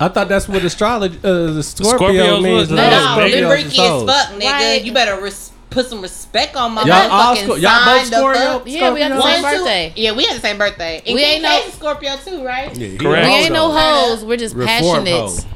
I 0.00 0.08
thought 0.08 0.28
that's 0.28 0.48
what 0.48 0.62
astrology. 0.64 1.18
Uh, 1.24 1.52
the 1.54 1.62
Scorpio 1.62 2.08
Scorpios 2.08 2.42
means. 2.42 2.60
was- 2.60 2.70
No, 2.70 2.76
No, 2.76 2.90
no, 2.90 2.96
Scorpios 2.96 3.32
them 3.32 3.44
is 3.44 3.62
freaky 3.62 3.68
as 3.82 3.88
hoes. 3.88 4.06
fuck, 4.08 4.28
nigga. 4.40 4.44
Right. 4.52 4.84
You 4.84 4.92
better 4.92 5.20
res- 5.20 5.50
put 5.70 5.86
some 5.86 6.02
respect 6.02 6.54
on 6.56 6.72
my 6.72 6.82
Y'all 6.84 7.10
all 7.10 7.34
motherfucking 7.36 7.46
Scor- 7.46 7.60
y'all 7.60 7.84
both 7.84 8.02
sign. 8.02 8.10
the 8.10 8.16
Scorpio? 8.16 8.42
fuck. 8.58 8.62
Yeah, 8.66 8.92
we 8.92 8.98
got 9.00 9.08
the 9.08 9.14
One, 9.16 9.32
same 9.32 9.36
two- 9.42 9.58
birthday. 9.58 9.92
Yeah, 9.96 10.12
we 10.12 10.24
had 10.24 10.36
the 10.36 10.40
same 10.40 10.58
birthday. 10.58 11.02
And 11.06 11.14
We 11.14 11.22
ain't 11.22 11.42
no- 11.42 11.60
Scorpio 11.72 12.16
too, 12.24 12.44
right? 12.44 12.76
Yeah, 12.76 12.86
he 12.88 12.96
Correct. 12.98 13.26
We 13.26 13.32
hoe, 13.32 13.38
ain't 13.38 13.52
no 13.52 13.68
though. 13.72 13.78
hoes. 14.10 14.24
We're 14.24 14.36
just 14.36 14.54
Reform 14.54 15.04
passionate. 15.04 15.46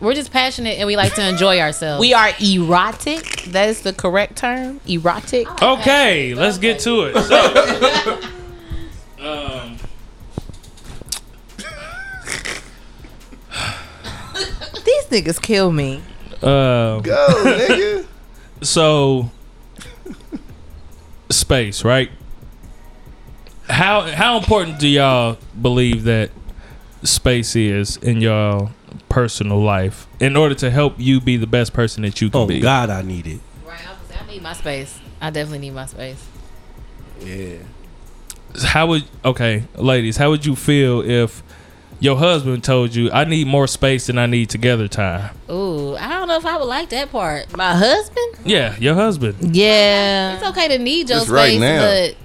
Hoe. 0.00 0.06
We're 0.06 0.14
just 0.14 0.30
passionate 0.32 0.78
and 0.78 0.86
we 0.86 0.96
like 0.96 1.14
to 1.14 1.26
enjoy 1.28 1.60
ourselves. 1.60 2.00
We 2.00 2.14
are 2.14 2.30
erotic. 2.40 3.42
That 3.48 3.68
is 3.68 3.82
the 3.82 3.92
correct 3.92 4.36
term. 4.36 4.80
Erotic. 4.86 5.46
Okay, 5.62 6.34
let's 6.34 6.58
get 6.58 6.80
to 6.80 7.02
it. 7.04 7.22
So, 7.22 8.20
um, 9.20 9.76
These 14.84 15.06
niggas 15.06 15.40
kill 15.40 15.70
me. 15.72 16.02
uh, 16.42 17.00
Go, 17.00 17.26
nigga. 17.44 18.06
so 18.62 19.30
space, 21.30 21.84
right? 21.84 22.10
How 23.68 24.02
how 24.02 24.38
important 24.38 24.78
do 24.78 24.88
y'all 24.88 25.36
believe 25.60 26.04
that 26.04 26.30
space 27.02 27.54
is 27.54 27.96
in 27.98 28.20
your 28.20 28.70
personal 29.08 29.60
life 29.62 30.06
in 30.20 30.36
order 30.36 30.54
to 30.56 30.70
help 30.70 30.94
you 30.98 31.20
be 31.20 31.36
the 31.36 31.46
best 31.46 31.72
person 31.72 32.02
that 32.02 32.20
you 32.20 32.30
can 32.30 32.40
Oh 32.40 32.46
be? 32.46 32.60
God, 32.60 32.90
I 32.90 33.02
need 33.02 33.26
it. 33.26 33.40
Right, 33.66 33.80
I, 34.20 34.26
need 34.30 34.42
my 34.42 34.52
space. 34.52 34.98
I 35.20 35.30
definitely 35.30 35.60
need 35.60 35.74
my 35.74 35.86
space. 35.86 36.24
Yeah. 37.20 37.56
How 38.62 38.86
would 38.88 39.04
okay, 39.24 39.64
ladies? 39.74 40.16
How 40.16 40.30
would 40.30 40.46
you 40.46 40.56
feel 40.56 41.02
if 41.02 41.42
your 42.00 42.16
husband 42.16 42.64
told 42.64 42.94
you, 42.94 43.10
"I 43.12 43.24
need 43.24 43.46
more 43.46 43.66
space 43.66 44.06
than 44.06 44.18
I 44.18 44.26
need 44.26 44.48
together 44.50 44.88
time"? 44.88 45.30
Ooh, 45.50 45.96
I 45.96 46.08
don't 46.10 46.28
know 46.28 46.36
if 46.38 46.46
I 46.46 46.56
would 46.56 46.64
like 46.64 46.88
that 46.90 47.10
part. 47.12 47.54
My 47.56 47.74
husband? 47.74 48.36
Yeah, 48.44 48.76
your 48.78 48.94
husband. 48.94 49.54
Yeah. 49.54 50.36
It's 50.36 50.44
okay 50.50 50.68
to 50.68 50.78
need 50.78 51.08
your 51.08 51.18
Just 51.18 51.26
space, 51.26 51.34
right 51.36 51.60
now. 51.60 51.80
but 51.80 52.16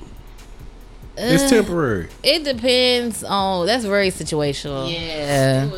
It's 1.18 1.44
uh, 1.44 1.50
temporary. 1.50 2.08
It 2.24 2.44
depends 2.44 3.24
on. 3.24 3.66
That's 3.66 3.84
very 3.86 4.10
situational. 4.10 4.92
Yeah. 4.92 5.70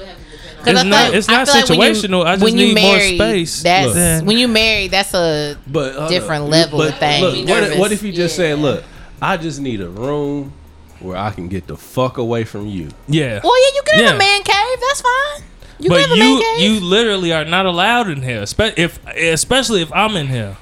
It's 0.68 0.84
not- 0.84 1.14
it's 1.14 1.28
not 1.28 1.48
situational. 1.48 2.26
I 2.26 2.34
just 2.34 2.44
when 2.44 2.58
you 2.58 2.74
need 2.74 2.82
more 2.82 2.96
married, 2.98 3.16
space. 3.18 3.64
That's 3.64 3.96
Look. 3.96 4.28
when 4.28 4.38
you 4.38 4.48
married. 4.48 4.92
That's 4.92 5.14
a 5.14 5.58
But 5.68 5.96
hold 5.96 6.10
different 6.10 6.46
up. 6.46 6.50
level 6.52 6.80
But 6.80 6.90
of 6.94 6.98
thing. 7.00 7.24
Look, 7.24 7.50
what, 7.50 7.78
what 7.78 7.92
if 7.92 8.04
you 8.04 8.12
just 8.12 8.38
Yeah. 8.38 8.56
said, 8.56 8.60
"Look, 8.60 8.84
I 9.22 9.38
just 9.38 9.60
need 9.60 9.82
a 9.82 9.90
room 9.90 10.54
where 11.00 11.18
I 11.18 11.32
can 11.32 11.48
get 11.48 11.68
the 11.68 11.78
fuck 11.78 12.18
away 12.18 12.44
from 12.44 12.68
you." 12.68 12.90
Yeah. 13.08 13.40
Well, 13.44 13.54
yeah, 13.62 13.76
you 13.76 13.82
can 13.86 14.04
have 14.06 14.16
a 14.16 14.18
man 14.20 14.44
cave. 14.44 14.80
That's 14.88 15.02
fine. 15.02 15.44
You 15.80 15.90
but 15.90 16.00
can 16.02 16.10
have 16.10 16.18
a 16.18 16.22
you 16.22 16.40
man 16.40 16.42
cave. 16.58 16.72
you 16.72 16.80
literally 16.80 17.34
are 17.34 17.46
not 17.46 17.66
allowed 17.66 18.10
in 18.10 18.22
here. 18.22 18.42
Espe- 18.42 18.74
if 18.78 19.00
especially 19.16 19.82
if 19.82 19.92
I'm 19.94 20.16
in 20.16 20.28
here. 20.28 20.58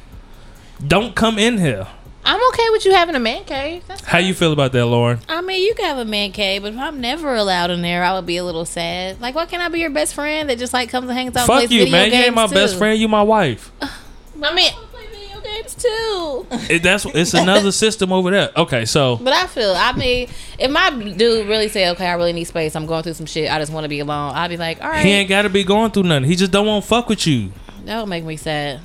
Don't 0.85 1.15
come 1.15 1.37
in 1.39 1.59
here. 1.59 1.87
I'm 2.25 2.39
okay 2.53 2.69
with 2.71 2.85
you 2.85 2.93
having 2.93 3.15
a 3.15 3.19
man 3.19 3.43
cave. 3.43 3.83
That's 3.87 4.01
How 4.03 4.17
you 4.19 4.33
feel 4.33 4.53
about 4.53 4.71
that, 4.71 4.85
Lauren? 4.85 5.19
I 5.27 5.41
mean, 5.41 5.61
you 5.65 5.73
can 5.75 5.85
have 5.85 5.97
a 5.97 6.05
man 6.05 6.31
cave, 6.31 6.61
but 6.61 6.73
if 6.73 6.79
I'm 6.79 7.01
never 7.01 7.35
allowed 7.35 7.69
in 7.69 7.81
there, 7.81 8.03
I 8.03 8.13
would 8.13 8.25
be 8.25 8.37
a 8.37 8.43
little 8.45 8.65
sad. 8.65 9.19
Like, 9.19 9.35
why 9.35 9.45
can't 9.45 9.61
I 9.61 9.67
be 9.69 9.79
your 9.79 9.89
best 9.89 10.13
friend 10.15 10.49
that 10.49 10.57
just 10.57 10.73
like 10.73 10.89
comes 10.89 11.09
and 11.09 11.17
hangs 11.17 11.35
out? 11.35 11.41
and 11.41 11.47
Fuck 11.47 11.57
plays 11.59 11.71
you, 11.71 11.79
video 11.79 11.91
man. 11.91 12.07
You 12.09 12.15
ain't 12.15 12.25
games, 12.25 12.35
my 12.35 12.47
best 12.47 12.77
friend. 12.77 12.97
You 12.99 13.07
my 13.09 13.23
wife. 13.23 13.71
I 13.81 14.53
mean, 14.53 14.71
I 14.73 14.85
Play 14.91 15.05
video 15.11 15.41
games 15.41 15.75
too. 15.75 16.47
It, 16.73 16.81
that's 16.83 17.05
it's 17.05 17.33
another 17.33 17.71
system 17.83 18.11
over 18.13 18.31
there. 18.31 18.51
Okay, 18.55 18.85
so 18.85 19.17
But 19.17 19.33
I 19.33 19.47
feel, 19.47 19.73
I 19.75 19.91
mean, 19.93 20.29
if 20.57 20.71
my 20.71 20.89
dude 20.91 21.47
really 21.47 21.67
say, 21.67 21.89
okay, 21.89 22.07
I 22.07 22.13
really 22.13 22.33
need 22.33 22.45
space, 22.45 22.75
I'm 22.75 22.85
going 22.85 23.03
through 23.03 23.13
some 23.15 23.25
shit, 23.25 23.51
I 23.51 23.59
just 23.59 23.71
want 23.71 23.83
to 23.83 23.89
be 23.89 23.99
alone, 23.99 24.33
I'd 24.33 24.47
be 24.49 24.57
like, 24.57 24.81
all 24.81 24.89
right, 24.89 25.05
he 25.05 25.11
ain't 25.11 25.29
got 25.29 25.41
to 25.43 25.49
be 25.49 25.63
going 25.65 25.91
through 25.91 26.03
nothing. 26.03 26.23
He 26.23 26.35
just 26.35 26.51
don't 26.53 26.65
want 26.67 26.83
to 26.83 26.87
fuck 26.87 27.09
with 27.09 27.27
you. 27.27 27.51
that 27.85 27.99
would 27.99 28.09
make 28.09 28.23
me 28.23 28.37
sad. 28.37 28.79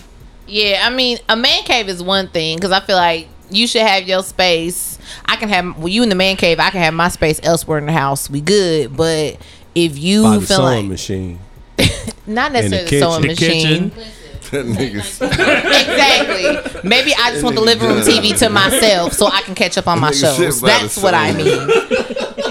Yeah, 0.49 0.83
I 0.85 0.91
mean, 0.91 1.19
a 1.29 1.37
man 1.37 1.63
cave 1.65 1.89
is 1.89 2.03
one 2.03 2.29
thing 2.29 2.57
because 2.57 2.73
I 2.73 2.81
feel 2.81 2.97
like 2.97 3.29
you 3.51 3.67
should 3.67 3.83
have 3.83 4.09
your 4.09 4.23
space. 4.23 4.99
I 5.27 5.37
can 5.37 5.49
have 5.51 5.77
well, 5.77 5.89
you 5.89 6.03
in 6.03 6.09
the 6.09 6.15
man 6.15 6.37
cave. 6.37 6.59
I 6.59 6.71
can 6.71 6.81
have 6.81 6.95
my 6.95 7.09
space 7.09 7.39
elsewhere 7.43 7.79
in 7.79 7.87
the 7.87 7.93
house. 7.93 8.31
We 8.31 8.41
good, 8.41 8.97
but 8.97 9.37
if 9.75 9.99
you 9.99 10.23
By 10.23 10.39
the 10.39 10.47
feel 10.47 10.57
sewing 10.57 10.67
like 10.67 10.85
machine. 10.87 11.39
not 12.27 12.55
in 12.55 12.71
the 12.71 12.71
necessarily 12.71 12.85
the 12.85 12.99
sewing 12.99 13.23
The 13.23 13.29
machine, 13.29 13.91
kitchen. 13.91 14.13
That 14.51 14.65
nigga's 14.65 15.21
exactly. 15.21 16.89
Maybe 16.89 17.13
I 17.15 17.33
just 17.33 17.45
want 17.45 17.55
the 17.55 17.61
living 17.61 17.87
room 17.87 17.99
TV 17.99 18.37
to 18.39 18.49
myself 18.49 19.13
so 19.13 19.27
I 19.27 19.43
can 19.43 19.55
catch 19.55 19.77
up 19.77 19.87
on 19.87 20.01
my 20.01 20.11
shows. 20.11 20.61
That's 20.63 21.03
what 21.03 21.13
I 21.13 21.33
mean. 21.33 21.69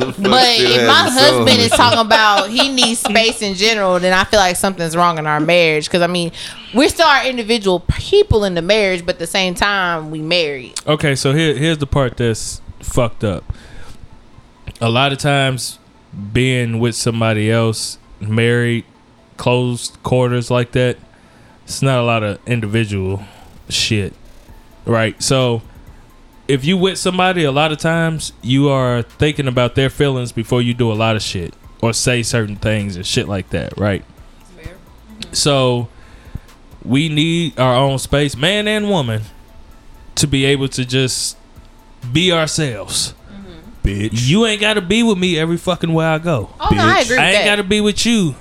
But 0.00 0.16
if 0.16 0.86
my 0.86 1.10
husband 1.10 1.60
is 1.60 1.70
talking 1.70 1.98
about 2.00 2.50
he 2.50 2.68
needs 2.68 3.00
space 3.00 3.42
in 3.42 3.54
general, 3.54 3.98
then 3.98 4.12
I 4.12 4.24
feel 4.24 4.40
like 4.40 4.56
something's 4.56 4.96
wrong 4.96 5.18
in 5.18 5.26
our 5.26 5.40
marriage. 5.40 5.86
Because 5.86 6.02
I 6.02 6.06
mean, 6.06 6.32
we're 6.74 6.88
still 6.88 7.06
our 7.06 7.26
individual 7.26 7.80
people 7.80 8.44
in 8.44 8.54
the 8.54 8.62
marriage, 8.62 9.04
but 9.04 9.16
at 9.16 9.18
the 9.18 9.26
same 9.26 9.54
time, 9.54 10.10
we 10.10 10.20
married. 10.20 10.74
Okay, 10.86 11.14
so 11.14 11.32
here 11.32 11.54
here's 11.56 11.78
the 11.78 11.86
part 11.86 12.16
that's 12.16 12.60
fucked 12.80 13.24
up. 13.24 13.44
A 14.80 14.90
lot 14.90 15.12
of 15.12 15.18
times, 15.18 15.78
being 16.32 16.78
with 16.78 16.94
somebody 16.94 17.50
else, 17.50 17.98
married, 18.20 18.84
closed 19.36 19.96
quarters 20.02 20.50
like 20.50 20.72
that, 20.72 20.96
it's 21.64 21.82
not 21.82 21.98
a 21.98 22.02
lot 22.02 22.22
of 22.22 22.38
individual 22.46 23.22
shit, 23.68 24.14
right? 24.84 25.20
So, 25.22 25.62
if 26.48 26.64
you 26.64 26.76
with 26.78 26.98
somebody, 26.98 27.44
a 27.44 27.52
lot 27.52 27.70
of 27.72 27.78
times 27.78 28.32
you 28.42 28.68
are 28.68 29.02
thinking 29.02 29.46
about 29.46 29.74
their 29.74 29.90
feelings 29.90 30.32
before 30.32 30.62
you 30.62 30.74
do 30.74 30.90
a 30.90 30.94
lot 30.94 31.14
of 31.14 31.22
shit 31.22 31.54
or 31.82 31.92
say 31.92 32.22
certain 32.22 32.56
things 32.56 32.96
and 32.96 33.06
shit 33.06 33.28
like 33.28 33.50
that, 33.50 33.76
right? 33.78 34.04
So, 35.32 35.88
we 36.84 37.08
need 37.08 37.58
our 37.58 37.74
own 37.76 37.98
space, 37.98 38.36
man 38.36 38.66
and 38.66 38.88
woman, 38.88 39.22
to 40.14 40.26
be 40.26 40.44
able 40.46 40.68
to 40.68 40.84
just 40.84 41.36
be 42.12 42.32
ourselves. 42.32 43.14
Bitch. 43.82 44.28
You 44.28 44.46
ain't 44.46 44.60
got 44.60 44.74
to 44.74 44.80
be 44.80 45.02
with 45.02 45.18
me 45.18 45.38
every 45.38 45.56
fucking 45.56 45.92
where 45.92 46.08
I 46.08 46.18
go. 46.18 46.50
Oh 46.60 46.68
no, 46.74 46.82
I 46.82 47.00
Bitch. 47.00 47.04
agree 47.04 47.16
with 47.16 47.18
I 47.20 47.26
ain't 47.30 47.38
that. 47.38 47.44
got 47.44 47.56
to 47.56 47.64
be 47.64 47.80
with 47.80 48.04
you 48.06 48.34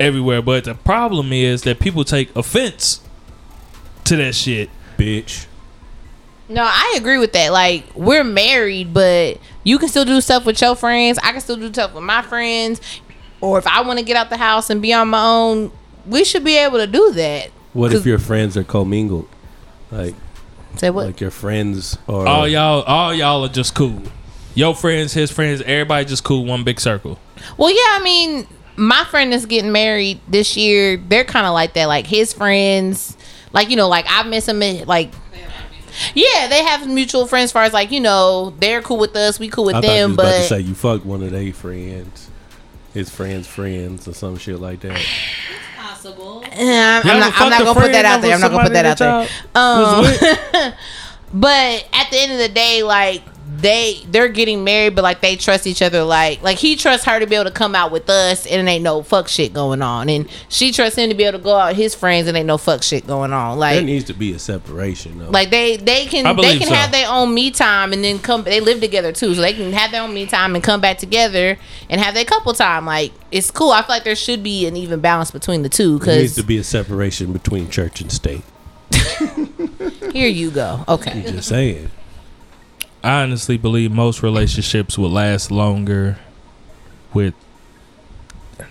everywhere. 0.00 0.42
But 0.42 0.64
the 0.64 0.74
problem 0.74 1.32
is 1.32 1.62
that 1.62 1.78
people 1.78 2.04
take 2.04 2.34
offense 2.36 3.00
to 4.04 4.16
that 4.16 4.34
shit. 4.34 4.68
Bitch. 4.98 5.46
No, 6.48 6.62
I 6.62 6.94
agree 6.96 7.18
with 7.18 7.32
that. 7.32 7.52
Like 7.52 7.84
we're 7.94 8.24
married, 8.24 8.92
but 8.92 9.38
you 9.64 9.78
can 9.78 9.88
still 9.88 10.04
do 10.04 10.20
stuff 10.20 10.44
with 10.44 10.60
your 10.60 10.74
friends. 10.74 11.18
I 11.22 11.32
can 11.32 11.40
still 11.40 11.56
do 11.56 11.68
stuff 11.72 11.94
with 11.94 12.04
my 12.04 12.22
friends. 12.22 12.80
Or 13.40 13.58
if 13.58 13.66
I 13.66 13.82
want 13.82 13.98
to 13.98 14.04
get 14.04 14.16
out 14.16 14.30
the 14.30 14.36
house 14.36 14.70
and 14.70 14.80
be 14.80 14.92
on 14.92 15.08
my 15.08 15.24
own, 15.24 15.72
we 16.06 16.24
should 16.24 16.44
be 16.44 16.56
able 16.56 16.78
to 16.78 16.86
do 16.86 17.12
that. 17.12 17.48
What 17.72 17.92
if 17.92 18.04
your 18.06 18.18
friends 18.18 18.56
are 18.56 18.64
commingled? 18.64 19.28
Like, 19.90 20.14
Say 20.76 20.90
what? 20.90 21.06
like 21.06 21.20
your 21.20 21.30
friends 21.30 21.98
are. 22.08 22.26
All 22.26 22.48
y'all, 22.48 22.82
all 22.82 23.14
y'all 23.14 23.44
are 23.44 23.48
just 23.48 23.74
cool. 23.74 24.02
Your 24.54 24.74
friends, 24.74 25.12
his 25.12 25.30
friends, 25.30 25.62
everybody 25.62 26.04
just 26.04 26.24
cool. 26.24 26.44
One 26.44 26.64
big 26.64 26.80
circle. 26.80 27.18
Well, 27.56 27.70
yeah, 27.70 27.98
I 27.98 28.00
mean, 28.02 28.46
my 28.76 29.04
friend 29.04 29.32
is 29.32 29.46
getting 29.46 29.72
married 29.72 30.20
this 30.28 30.56
year, 30.56 30.96
they're 30.96 31.24
kind 31.24 31.46
of 31.46 31.52
like 31.52 31.74
that. 31.74 31.86
Like 31.86 32.06
his 32.06 32.32
friends, 32.32 33.16
like 33.52 33.70
you 33.70 33.76
know, 33.76 33.88
like 33.88 34.06
I 34.08 34.22
miss 34.24 34.46
him. 34.48 34.60
Like, 34.86 35.12
yeah, 36.14 36.46
they 36.48 36.62
have 36.64 36.88
mutual 36.88 37.26
friends. 37.26 37.44
As 37.44 37.52
far 37.52 37.62
as 37.64 37.72
like 37.72 37.90
you 37.90 38.00
know, 38.00 38.54
they're 38.58 38.82
cool 38.82 38.98
with 38.98 39.16
us, 39.16 39.38
we 39.38 39.48
cool 39.48 39.64
with 39.64 39.76
I 39.76 39.80
thought 39.80 39.92
you 39.92 40.00
them. 40.00 40.10
was 40.10 40.18
about 40.18 40.32
to 40.32 40.42
say 40.44 40.60
you 40.60 40.74
fucked 40.74 41.04
one 41.04 41.22
of 41.22 41.30
their 41.30 41.52
friends, 41.52 42.30
his 42.94 43.10
friends' 43.10 43.46
friends, 43.46 44.06
or 44.08 44.14
some 44.14 44.36
shit 44.36 44.60
like 44.60 44.80
that. 44.80 44.98
It's 44.98 45.06
possible. 45.76 46.44
Yeah, 46.52 47.02
I'm, 47.04 47.10
I'm 47.10 47.20
not, 47.20 47.40
I'm 47.40 47.50
not 47.50 47.64
gonna 47.64 47.80
put 47.80 47.92
that 47.92 48.04
out 48.04 48.20
there. 48.20 48.34
I'm 48.34 48.40
not 48.40 48.50
gonna 48.50 48.64
put 48.64 48.72
that 48.72 48.86
out 48.86 48.98
there. 48.98 49.28
Um, 49.54 50.74
but 51.34 51.88
at 51.92 52.10
the 52.10 52.18
end 52.18 52.32
of 52.32 52.38
the 52.38 52.48
day, 52.48 52.82
like 52.82 53.22
they 53.58 54.00
they're 54.08 54.28
getting 54.28 54.64
married, 54.64 54.94
but 54.94 55.02
like 55.02 55.20
they 55.20 55.36
trust 55.36 55.66
each 55.66 55.82
other. 55.82 56.04
Like 56.04 56.42
like 56.42 56.58
he 56.58 56.76
trusts 56.76 57.04
her 57.06 57.18
to 57.18 57.26
be 57.26 57.34
able 57.34 57.44
to 57.44 57.50
come 57.50 57.74
out 57.74 57.90
with 57.90 58.08
us, 58.08 58.46
and 58.46 58.66
it 58.66 58.70
ain't 58.70 58.84
no 58.84 59.02
fuck 59.02 59.28
shit 59.28 59.52
going 59.52 59.82
on, 59.82 60.08
and 60.08 60.28
she 60.48 60.72
trusts 60.72 60.98
him 60.98 61.10
to 61.10 61.14
be 61.14 61.24
able 61.24 61.38
to 61.38 61.44
go 61.44 61.56
out 61.56 61.70
with 61.70 61.76
his 61.76 61.94
friends, 61.94 62.28
and 62.28 62.36
ain't 62.36 62.46
no 62.46 62.58
fuck 62.58 62.82
shit 62.82 63.06
going 63.06 63.32
on. 63.32 63.58
Like 63.58 63.74
there 63.76 63.84
needs 63.84 64.04
to 64.06 64.14
be 64.14 64.32
a 64.32 64.38
separation, 64.38 65.18
though. 65.18 65.30
like 65.30 65.50
they 65.50 65.76
they 65.76 66.06
can 66.06 66.36
they 66.36 66.58
can 66.58 66.68
so. 66.68 66.74
have 66.74 66.92
their 66.92 67.08
own 67.08 67.34
me 67.34 67.50
time, 67.50 67.92
and 67.92 68.02
then 68.02 68.18
come. 68.18 68.44
They 68.44 68.60
live 68.60 68.80
together 68.80 69.12
too, 69.12 69.34
so 69.34 69.40
they 69.40 69.52
can 69.52 69.72
have 69.72 69.90
their 69.90 70.02
own 70.02 70.14
me 70.14 70.26
time 70.26 70.54
and 70.54 70.64
come 70.64 70.80
back 70.80 70.98
together 70.98 71.58
and 71.90 72.00
have 72.00 72.14
their 72.14 72.24
couple 72.24 72.54
time. 72.54 72.86
Like 72.86 73.12
it's 73.30 73.50
cool. 73.50 73.72
I 73.72 73.82
feel 73.82 73.88
like 73.88 74.04
there 74.04 74.16
should 74.16 74.42
be 74.42 74.66
an 74.66 74.76
even 74.76 75.00
balance 75.00 75.30
between 75.30 75.62
the 75.62 75.68
two 75.68 75.98
Cause 75.98 76.06
there 76.06 76.18
needs 76.18 76.34
to 76.36 76.44
be 76.44 76.58
a 76.58 76.64
separation 76.64 77.32
between 77.32 77.70
church 77.70 78.00
and 78.00 78.10
state. 78.10 78.42
here 80.12 80.28
you 80.28 80.50
go. 80.50 80.84
Okay. 80.88 81.10
I'm 81.10 81.22
just 81.22 81.48
saying. 81.48 81.90
I 83.02 83.22
honestly 83.22 83.56
believe 83.56 83.90
most 83.90 84.22
relationships 84.22 84.96
would 84.96 85.10
last 85.10 85.50
longer 85.50 86.18
with 87.12 87.34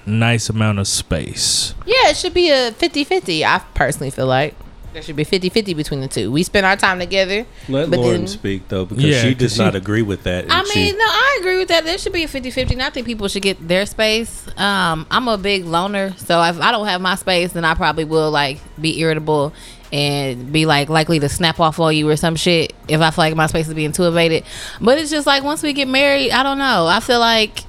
nice 0.06 0.50
amount 0.50 0.80
of 0.80 0.88
space. 0.88 1.74
Yeah, 1.86 2.10
it 2.10 2.18
should 2.18 2.34
be 2.34 2.50
a 2.50 2.72
50-50. 2.72 3.44
I 3.44 3.60
personally 3.74 4.10
feel 4.10 4.28
like 4.28 4.56
there 4.94 5.02
should 5.02 5.16
be 5.16 5.26
50-50 5.26 5.76
between 5.76 6.02
the 6.02 6.08
two. 6.08 6.32
We 6.32 6.44
spend 6.44 6.66
our 6.66 6.76
time 6.76 7.00
together. 7.00 7.46
Let 7.70 7.90
But 7.90 8.00
Lauren 8.00 8.22
then- 8.22 8.28
speak 8.28 8.68
though, 8.70 8.86
because 8.86 9.04
Yeah, 9.04 9.22
she 9.22 9.34
'cause 9.34 9.40
does 9.40 9.54
she- 9.56 9.60
not 9.60 9.76
agree 9.76 10.02
with 10.02 10.24
that. 10.24 10.46
and 10.46 10.52
I 10.54 10.64
she- 10.66 10.80
mean, 10.80 10.98
no, 10.98 11.06
I 11.06 11.38
agree 11.42 11.58
with 11.58 11.68
that. 11.70 11.86
There 11.86 11.98
should 11.98 12.14
be 12.14 12.24
a 12.24 12.28
50-50. 12.28 12.74
And 12.74 12.82
I 12.84 12.90
think 12.90 13.06
people 13.06 13.28
should 13.28 13.42
get 13.42 13.68
their 13.68 13.86
space. 13.86 14.46
Um, 14.58 15.06
I'm 15.12 15.28
a 15.28 15.38
big 15.38 15.66
loner, 15.66 16.14
so 16.18 16.42
if 16.44 16.60
I 16.60 16.72
don't 16.72 16.88
have 16.88 17.02
my 17.02 17.16
space, 17.16 17.52
then 17.54 17.64
I 17.66 17.74
probably 17.74 18.06
will 18.06 18.32
like 18.32 18.60
be 18.80 19.00
irritable 19.00 19.54
and 19.92 20.52
be 20.52 20.66
like 20.66 20.90
likely 20.90 21.20
to 21.20 21.30
snap 21.30 21.60
off 21.60 21.80
on 21.80 21.96
you 21.96 22.10
or 22.10 22.16
some 22.16 22.36
shit 22.36 22.74
if 22.88 23.02
I 23.02 23.12
feel 23.12 23.24
like 23.24 23.36
my 23.36 23.48
space 23.48 23.68
is 23.68 23.74
being 23.74 23.92
too 23.92 24.04
invaded. 24.04 24.44
But 24.80 24.98
it's 24.98 25.12
just 25.12 25.28
like 25.28 25.44
once 25.44 25.64
we 25.64 25.74
get 25.74 25.88
married, 25.88 26.32
I 26.32 26.44
don't 26.44 26.58
know. 26.58 26.88
I 26.88 27.00
feel 27.00 27.20
like 27.20 27.64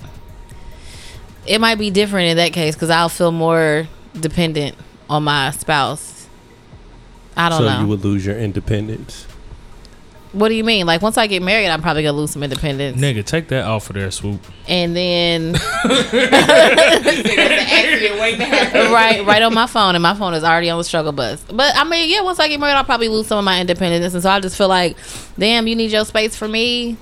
it 1.46 1.60
might 1.60 1.76
be 1.78 1.90
different 1.90 2.28
in 2.28 2.36
that 2.36 2.52
case 2.52 2.74
because 2.74 2.90
I'll 2.90 3.08
feel 3.08 3.32
more 3.32 3.88
dependent 4.18 4.76
on 5.10 5.24
my 5.24 5.50
spouse. 5.50 6.28
I 7.36 7.48
don't 7.48 7.62
know. 7.62 7.68
so 7.68 7.74
know. 7.74 7.80
you 7.80 7.88
would 7.88 8.04
lose 8.04 8.24
your 8.26 8.38
independence. 8.38 9.26
What 10.32 10.48
do 10.48 10.54
you 10.54 10.64
mean? 10.64 10.86
Like 10.86 11.02
once 11.02 11.18
I 11.18 11.26
get 11.26 11.42
married, 11.42 11.68
I'm 11.68 11.82
probably 11.82 12.02
gonna 12.02 12.16
lose 12.16 12.30
some 12.30 12.42
independence. 12.42 13.00
Nigga, 13.00 13.24
take 13.24 13.48
that 13.48 13.64
off 13.66 13.88
of 13.90 13.94
there, 13.96 14.10
swoop. 14.10 14.40
and 14.66 14.96
then 14.96 15.52
right 17.92 19.24
right 19.26 19.42
on 19.42 19.52
my 19.54 19.66
phone 19.66 19.94
and 19.94 20.02
my 20.02 20.14
phone 20.14 20.34
is 20.34 20.44
already 20.44 20.70
on 20.70 20.78
the 20.78 20.84
struggle 20.84 21.12
bus 21.12 21.42
but 21.52 21.74
i 21.76 21.84
mean 21.84 22.08
yeah 22.10 22.20
once 22.20 22.38
i 22.38 22.48
get 22.48 22.58
married 22.60 22.72
i'll 22.74 22.84
probably 22.84 23.08
lose 23.08 23.26
some 23.26 23.38
of 23.38 23.44
my 23.44 23.60
independence 23.60 24.14
and 24.14 24.22
so 24.22 24.30
i 24.30 24.40
just 24.40 24.56
feel 24.56 24.68
like 24.68 24.96
damn 25.38 25.66
you 25.66 25.74
need 25.76 25.90
your 25.90 26.04
space 26.04 26.36
for 26.36 26.46
me 26.48 26.96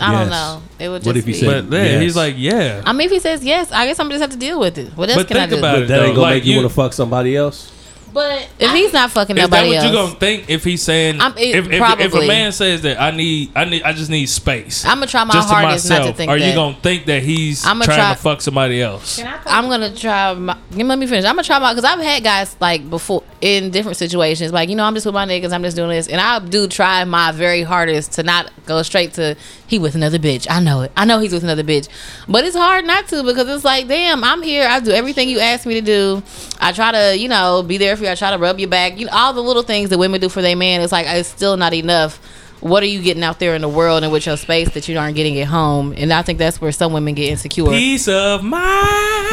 i 0.00 0.12
don't 0.12 0.30
know 0.30 0.62
it 0.78 0.88
would 0.88 0.98
just 1.02 1.06
What 1.06 1.16
if 1.16 1.24
he 1.26 1.32
be, 1.32 1.38
said- 1.38 1.46
But 1.46 1.70
then 1.70 1.92
yes. 1.94 2.02
he's 2.02 2.16
like, 2.16 2.34
yeah. 2.38 2.82
i 2.86 2.92
mean 2.92 3.06
if 3.06 3.12
he 3.12 3.18
says 3.20 3.44
yes 3.44 3.70
i 3.72 3.86
guess 3.86 3.98
i'm 4.00 4.08
just 4.10 4.20
have 4.20 4.30
to 4.30 4.36
deal 4.36 4.58
with 4.60 4.78
it 4.78 4.96
what 4.96 5.08
else 5.08 5.18
But 5.18 5.28
can 5.28 5.36
i 5.36 5.40
think 5.40 5.50
do 5.52 5.58
about 5.58 5.74
But 5.74 5.82
it. 5.82 5.88
that 5.88 5.96
though. 5.98 6.04
ain't 6.06 6.14
gonna 6.14 6.22
Like, 6.22 6.34
make 6.36 6.44
you, 6.44 6.52
you- 6.52 6.58
want 6.60 6.68
to 6.70 6.74
fuck 6.74 6.92
somebody 6.92 7.36
else. 7.36 7.70
But 8.12 8.48
if 8.58 8.70
he's 8.72 8.92
not 8.92 9.10
fucking 9.10 9.36
Is 9.38 9.48
that 9.48 9.66
what 9.66 9.74
else 9.76 9.86
you 9.86 9.92
gonna 9.92 10.14
think 10.16 10.50
if 10.50 10.64
he's 10.64 10.82
saying 10.82 11.20
I'm- 11.20 11.34
it- 11.38 11.56
if, 11.56 11.66
if, 11.70 12.00
if 12.00 12.14
a 12.14 12.26
man 12.26 12.52
says 12.52 12.82
that 12.82 13.00
I 13.00 13.10
need 13.10 13.52
I 13.56 13.64
need 13.64 13.82
I 13.82 13.92
just 13.92 14.10
need 14.10 14.26
space. 14.26 14.84
i'm 14.84 14.98
gonna 14.98 15.06
try 15.06 15.24
my 15.24 15.32
just 15.32 15.48
to 15.48 15.54
hardest 15.54 15.88
not 15.88 15.94
to 15.96 16.00
myself, 16.02 16.16
think 16.16 16.30
Are 16.30 16.38
that 16.38 16.46
you 16.48 16.54
gonna 16.54 16.76
think 16.82 17.06
that 17.06 17.22
he's 17.22 17.64
I'ma 17.66 17.84
trying 17.84 17.98
try- 17.98 18.14
to 18.14 18.20
fuck 18.20 18.40
somebody 18.42 18.82
else? 18.82 19.18
I'm 19.46 19.68
gonna 19.68 19.94
try. 19.94 20.34
My, 20.34 20.56
let 20.72 20.98
me 20.98 21.06
finish. 21.06 21.24
I'm 21.24 21.34
gonna 21.36 21.42
try 21.44 21.58
my 21.58 21.72
because 21.74 21.84
I've 21.90 22.00
had 22.00 22.22
guys 22.22 22.54
like 22.60 22.88
before 22.90 23.22
in 23.40 23.70
different 23.70 23.96
situations. 23.96 24.52
Like 24.52 24.68
you 24.68 24.76
know, 24.76 24.84
I'm 24.84 24.94
just 24.94 25.06
with 25.06 25.14
my 25.14 25.26
niggas. 25.26 25.52
I'm 25.52 25.62
just 25.62 25.76
doing 25.76 25.90
this, 25.90 26.06
and 26.08 26.20
I 26.20 26.38
do 26.38 26.68
try 26.68 27.04
my 27.04 27.32
very 27.32 27.62
hardest 27.62 28.12
to 28.14 28.22
not 28.22 28.52
go 28.66 28.82
straight 28.82 29.14
to 29.14 29.36
he 29.66 29.78
with 29.78 29.94
another 29.94 30.18
bitch. 30.18 30.46
I 30.50 30.60
know 30.60 30.82
it. 30.82 30.92
I 30.96 31.04
know 31.06 31.18
he's 31.18 31.32
with 31.32 31.42
another 31.44 31.64
bitch, 31.64 31.88
but 32.28 32.44
it's 32.44 32.56
hard 32.56 32.84
not 32.84 33.08
to 33.08 33.22
because 33.22 33.48
it's 33.48 33.64
like, 33.64 33.88
damn, 33.88 34.22
I'm 34.22 34.42
here. 34.42 34.68
I 34.68 34.80
do 34.80 34.90
everything 34.90 35.28
you 35.30 35.40
ask 35.40 35.64
me 35.66 35.74
to 35.74 35.80
do. 35.80 36.22
I 36.60 36.72
try 36.72 36.92
to, 36.92 37.18
you 37.18 37.28
know, 37.28 37.62
be 37.62 37.78
there 37.78 37.96
for 37.96 38.01
you. 38.02 38.08
I 38.08 38.14
try 38.14 38.30
to 38.30 38.38
rub 38.38 38.58
your 38.58 38.68
back. 38.68 38.98
You 38.98 39.06
know, 39.06 39.12
all 39.12 39.32
the 39.32 39.42
little 39.42 39.62
things 39.62 39.90
that 39.90 39.98
women 39.98 40.20
do 40.20 40.28
for 40.28 40.42
their 40.42 40.56
man. 40.56 40.80
It's 40.82 40.92
like 40.92 41.06
it's 41.08 41.28
still 41.28 41.56
not 41.56 41.72
enough. 41.74 42.20
What 42.60 42.84
are 42.84 42.86
you 42.86 43.02
getting 43.02 43.24
out 43.24 43.40
there 43.40 43.56
in 43.56 43.62
the 43.62 43.68
world 43.68 44.04
and 44.04 44.12
with 44.12 44.24
your 44.24 44.36
space 44.36 44.72
that 44.74 44.86
you 44.88 44.96
aren't 44.96 45.16
getting 45.16 45.36
at 45.40 45.48
home? 45.48 45.92
And 45.96 46.12
I 46.12 46.22
think 46.22 46.38
that's 46.38 46.60
where 46.60 46.70
some 46.70 46.92
women 46.92 47.14
get 47.14 47.28
insecure. 47.28 47.66
Peace 47.66 48.06
of 48.06 48.44
mind. 48.44 48.52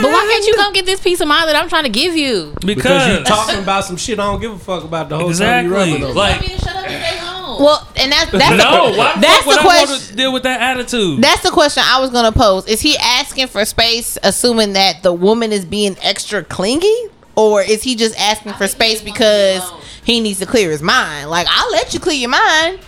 But 0.02 0.12
why 0.12 0.28
can't 0.32 0.48
you 0.48 0.56
come 0.56 0.74
get 0.74 0.88
this 0.88 1.00
piece 1.00 1.22
of 1.22 1.28
mind 1.28 1.48
that 1.48 1.56
I'm 1.56 1.70
trying 1.70 1.84
to 1.84 1.92
give 1.92 2.16
you? 2.16 2.56
Because, 2.62 2.84
Because 3.06 3.20
you 3.20 3.24
talking 3.26 3.60
about 3.62 3.86
some 3.86 3.98
shit 3.98 4.18
I 4.20 4.24
don't 4.24 4.42
give 4.42 4.52
a 4.54 4.58
fuck 4.58 4.84
about 4.84 5.10
the 5.10 5.18
whole 5.18 5.32
time 5.32 5.66
you 5.68 5.76
exactly 5.76 5.92
rubbing 5.92 6.04
on. 6.06 6.16
like 6.16 6.42
shut 6.42 6.76
up 6.76 6.90
and 6.90 7.04
stay 7.06 7.18
home. 7.20 7.64
well, 7.64 7.88
and 7.98 8.12
that's 8.12 8.32
that's 8.32 8.64
no. 8.64 8.92
the, 8.94 8.98
Why 8.98 9.14
that's 9.22 9.38
fuck 9.38 9.46
would 9.46 9.56
the 9.58 9.62
I 9.62 9.66
want 9.66 9.88
question. 9.90 10.10
to 10.10 10.16
deal 10.16 10.34
with 10.34 10.44
that 10.44 10.62
attitude? 10.62 11.22
That's 11.22 11.44
the 11.44 11.52
question 11.52 11.84
I 11.86 12.00
was 12.00 12.10
gonna 12.10 12.32
pose. 12.32 12.66
Is 12.68 12.82
he 12.82 12.98
asking 12.98 13.46
for 13.50 13.64
space, 13.64 14.18
assuming 14.24 14.74
that 14.74 15.04
the 15.04 15.14
woman 15.14 15.52
is 15.52 15.66
being 15.66 15.98
extra 16.02 16.44
clingy, 16.44 16.96
or 17.36 17.62
is 17.62 17.84
he 17.84 17.96
just 17.96 18.20
asking 18.20 18.54
for 18.54 18.68
space 18.68 19.02
because 19.02 19.64
he 20.04 20.20
needs 20.20 20.40
to 20.40 20.46
clear 20.46 20.72
his 20.72 20.82
mind. 20.82 21.30
Like 21.30 21.48
I'll 21.50 21.72
let 21.72 21.94
you 21.94 22.00
clear 22.00 22.16
your 22.16 22.30
mind. 22.30 22.80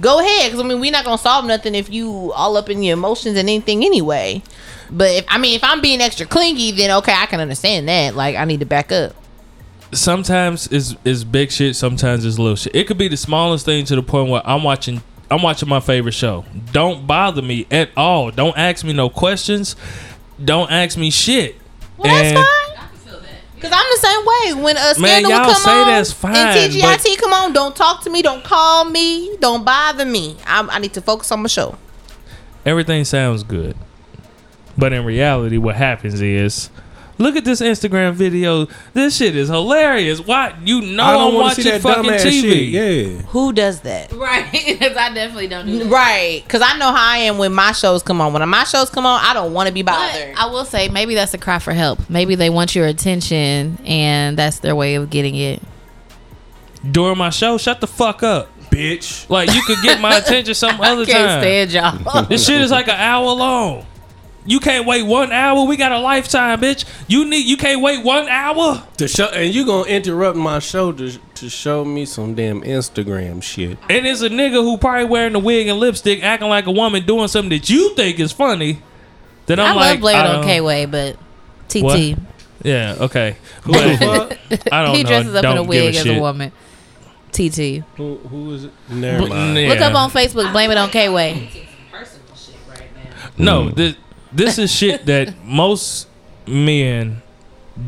Go 0.00 0.18
ahead, 0.20 0.50
because 0.50 0.64
I 0.64 0.68
mean 0.68 0.80
we're 0.80 0.90
not 0.92 1.04
gonna 1.04 1.18
solve 1.18 1.44
nothing 1.44 1.74
if 1.74 1.90
you 1.90 2.32
all 2.32 2.56
up 2.56 2.70
in 2.70 2.82
your 2.82 2.94
emotions 2.94 3.36
and 3.36 3.48
anything 3.48 3.84
anyway. 3.84 4.42
But 4.90 5.10
if 5.10 5.24
I 5.28 5.36
mean 5.38 5.54
if 5.56 5.62
I'm 5.62 5.80
being 5.80 6.00
extra 6.00 6.26
clingy, 6.26 6.72
then 6.72 6.90
okay, 6.98 7.12
I 7.12 7.26
can 7.26 7.38
understand 7.40 7.88
that. 7.88 8.14
Like 8.14 8.34
I 8.36 8.44
need 8.46 8.60
to 8.60 8.66
back 8.66 8.90
up. 8.92 9.14
sometimes 9.92 10.68
it's 10.68 10.96
it's 11.04 11.24
big 11.24 11.50
shit. 11.50 11.76
Sometimes 11.76 12.24
it's 12.24 12.38
little 12.38 12.56
shit. 12.56 12.74
It 12.74 12.86
could 12.86 12.98
be 12.98 13.08
the 13.08 13.16
smallest 13.16 13.64
thing 13.64 13.84
to 13.86 13.96
the 13.96 14.02
point 14.02 14.30
where 14.30 14.42
I'm 14.44 14.62
watching. 14.62 15.02
I'm 15.30 15.42
watching 15.42 15.68
my 15.68 15.78
favorite 15.80 16.12
show. 16.14 16.44
Don't 16.72 17.06
bother 17.06 17.40
me 17.42 17.66
at 17.70 17.90
all. 17.96 18.30
Don't 18.32 18.56
ask 18.58 18.84
me 18.84 18.92
no 18.92 19.08
questions. 19.08 19.76
Don't 20.44 20.70
ask 20.72 20.96
me 20.98 21.10
shit. 21.10 21.56
Well, 21.96 22.10
And- 22.12 22.36
that's 22.36 22.48
fine. 22.66 22.69
Cause 23.60 23.70
I'm 23.72 23.86
the 23.90 23.98
same 23.98 24.20
way. 24.56 24.62
When 24.64 24.76
a 24.76 24.80
Man, 24.80 24.94
scandal 24.94 25.30
y'all 25.32 25.46
would 25.46 25.52
come 25.54 25.62
say 25.62 25.80
on 25.80 25.86
that's 25.88 26.12
fine, 26.12 26.34
and 26.34 26.72
TGIT 26.72 27.18
come 27.18 27.32
on, 27.32 27.52
don't 27.52 27.76
talk 27.76 28.02
to 28.04 28.10
me, 28.10 28.22
don't 28.22 28.42
call 28.42 28.84
me, 28.84 29.36
don't 29.38 29.64
bother 29.64 30.04
me. 30.06 30.36
I, 30.46 30.66
I 30.70 30.78
need 30.78 30.94
to 30.94 31.00
focus 31.02 31.30
on 31.30 31.42
my 31.42 31.48
show. 31.48 31.76
everything 32.64 33.04
sounds 33.04 33.42
good. 33.42 33.76
But 34.78 34.92
in 34.94 35.04
reality, 35.04 35.58
what 35.58 35.76
happens 35.76 36.20
is, 36.22 36.70
look 37.20 37.36
at 37.36 37.44
this 37.44 37.60
Instagram 37.60 38.14
video. 38.14 38.66
This 38.92 39.16
shit 39.16 39.36
is 39.36 39.48
hilarious. 39.48 40.20
Why 40.20 40.54
you 40.64 40.80
know 40.80 41.02
I 41.04 41.08
I'm 41.10 41.14
don't 41.14 41.34
want 41.34 41.54
to 41.56 41.60
watching 41.60 41.64
see 41.64 41.70
that 41.70 41.80
fucking 41.82 42.10
dumbass 42.10 42.24
TV? 42.24 42.40
shit. 42.42 42.68
Yeah. 42.68 43.22
Who 43.28 43.52
does 43.52 43.80
that? 43.82 44.10
Right. 44.12 44.46
Because 44.80 44.96
I 44.96 45.12
definitely 45.12 45.46
don't 45.48 45.66
do 45.66 45.78
that. 45.80 45.90
Right, 45.90 46.42
because 46.42 46.62
I 46.62 46.76
know 46.78 46.86
how 46.92 47.10
I 47.12 47.18
am 47.18 47.36
when 47.38 47.52
my 47.52 47.72
shows 47.72 48.02
come 48.02 48.20
on. 48.20 48.32
When 48.32 48.48
my 48.48 48.64
shows 48.64 48.88
come 48.90 49.04
on, 49.06 49.20
I 49.22 49.34
don't 49.34 49.52
want 49.52 49.68
to 49.68 49.72
be 49.74 49.82
But 49.82 49.92
bothered. 49.92 50.34
I 50.36 50.46
will 50.46 50.64
say 50.64 50.88
maybe 50.88 51.14
that's 51.14 51.34
a 51.34 51.38
cry 51.38 51.58
for 51.58 51.72
help. 51.72 52.08
Maybe 52.08 52.34
they 52.34 52.48
want 52.50 52.74
your 52.74 52.86
attention 52.86 53.78
and 53.84 54.36
that's 54.38 54.60
their 54.60 54.74
way 54.74 54.94
of 54.94 55.10
getting 55.10 55.34
it. 55.36 55.62
During 56.90 57.18
my 57.18 57.28
show, 57.30 57.58
shut 57.58 57.80
the 57.80 57.86
fuck 57.86 58.22
up. 58.22 58.48
Bitch. 58.70 59.28
Like 59.28 59.52
you 59.52 59.60
could 59.66 59.78
get 59.82 60.00
my 60.00 60.16
attention 60.18 60.54
some 60.54 60.80
other 60.80 61.04
Can't 61.04 61.42
time. 61.42 61.70
stand 61.70 62.04
y'all. 62.04 62.22
This 62.24 62.46
shit 62.46 62.60
is 62.60 62.70
like 62.70 62.88
an 62.88 62.96
hour 62.98 63.26
long. 63.32 63.84
You 64.46 64.58
can't 64.58 64.86
wait 64.86 65.02
one 65.04 65.32
hour. 65.32 65.66
We 65.66 65.76
got 65.76 65.92
a 65.92 65.98
lifetime, 65.98 66.60
bitch. 66.60 66.84
You 67.08 67.24
need. 67.26 67.44
You 67.46 67.56
can't 67.58 67.82
wait 67.82 68.02
one 68.04 68.26
hour. 68.28 68.82
To 68.96 69.06
show, 69.06 69.26
and 69.26 69.54
you 69.54 69.66
gonna 69.66 69.88
interrupt 69.88 70.36
my 70.36 70.58
show 70.60 70.92
to, 70.92 71.18
to 71.34 71.50
show 71.50 71.84
me 71.84 72.06
some 72.06 72.34
damn 72.34 72.62
Instagram 72.62 73.42
shit. 73.42 73.76
And 73.90 74.06
it's 74.06 74.22
a 74.22 74.30
nigga 74.30 74.54
who 74.62 74.78
probably 74.78 75.04
wearing 75.04 75.34
a 75.34 75.38
wig 75.38 75.66
and 75.68 75.78
lipstick, 75.78 76.22
acting 76.22 76.48
like 76.48 76.66
a 76.66 76.72
woman, 76.72 77.04
doing 77.04 77.28
something 77.28 77.50
that 77.50 77.68
you 77.68 77.94
think 77.96 78.18
is 78.18 78.32
funny. 78.32 78.80
Then 79.46 79.60
I'm 79.60 79.72
I 79.72 79.74
like, 79.74 79.90
love 79.92 80.00
Blade 80.00 80.16
I 80.16 80.26
on 80.28 80.34
don't- 80.36 80.44
K 80.44 80.60
Way, 80.62 80.86
but 80.86 81.16
TT. 81.68 81.82
What? 81.82 82.18
Yeah, 82.62 82.96
okay. 83.00 83.36
But 83.66 84.38
I 84.72 84.84
don't 84.84 84.94
He 84.96 85.02
know. 85.02 85.08
dresses 85.08 85.34
up 85.34 85.44
in 85.44 85.50
a 85.50 85.54
Don't 85.54 85.64
give 85.64 85.68
wig 85.68 85.94
as 85.96 86.02
shit. 86.02 86.16
a 86.16 86.20
woman. 86.20 86.52
TT. 87.32 87.84
Who, 87.96 88.16
who 88.16 88.54
is 88.54 88.64
it? 88.64 88.72
Never 88.88 89.20
But- 89.20 89.28
mind. 89.28 89.58
yeah. 89.58 89.68
Look 89.68 89.80
up 89.80 89.94
on 89.94 90.10
Facebook, 90.10 90.50
blame 90.52 90.70
it 90.70 90.78
on 90.78 90.88
K 90.90 91.08
Way. 91.10 91.50
No, 93.38 93.64
mm. 93.64 93.74
this 93.74 93.96
this 94.32 94.58
is 94.58 94.72
shit 94.72 95.06
that 95.06 95.34
most 95.44 96.08
men 96.46 97.22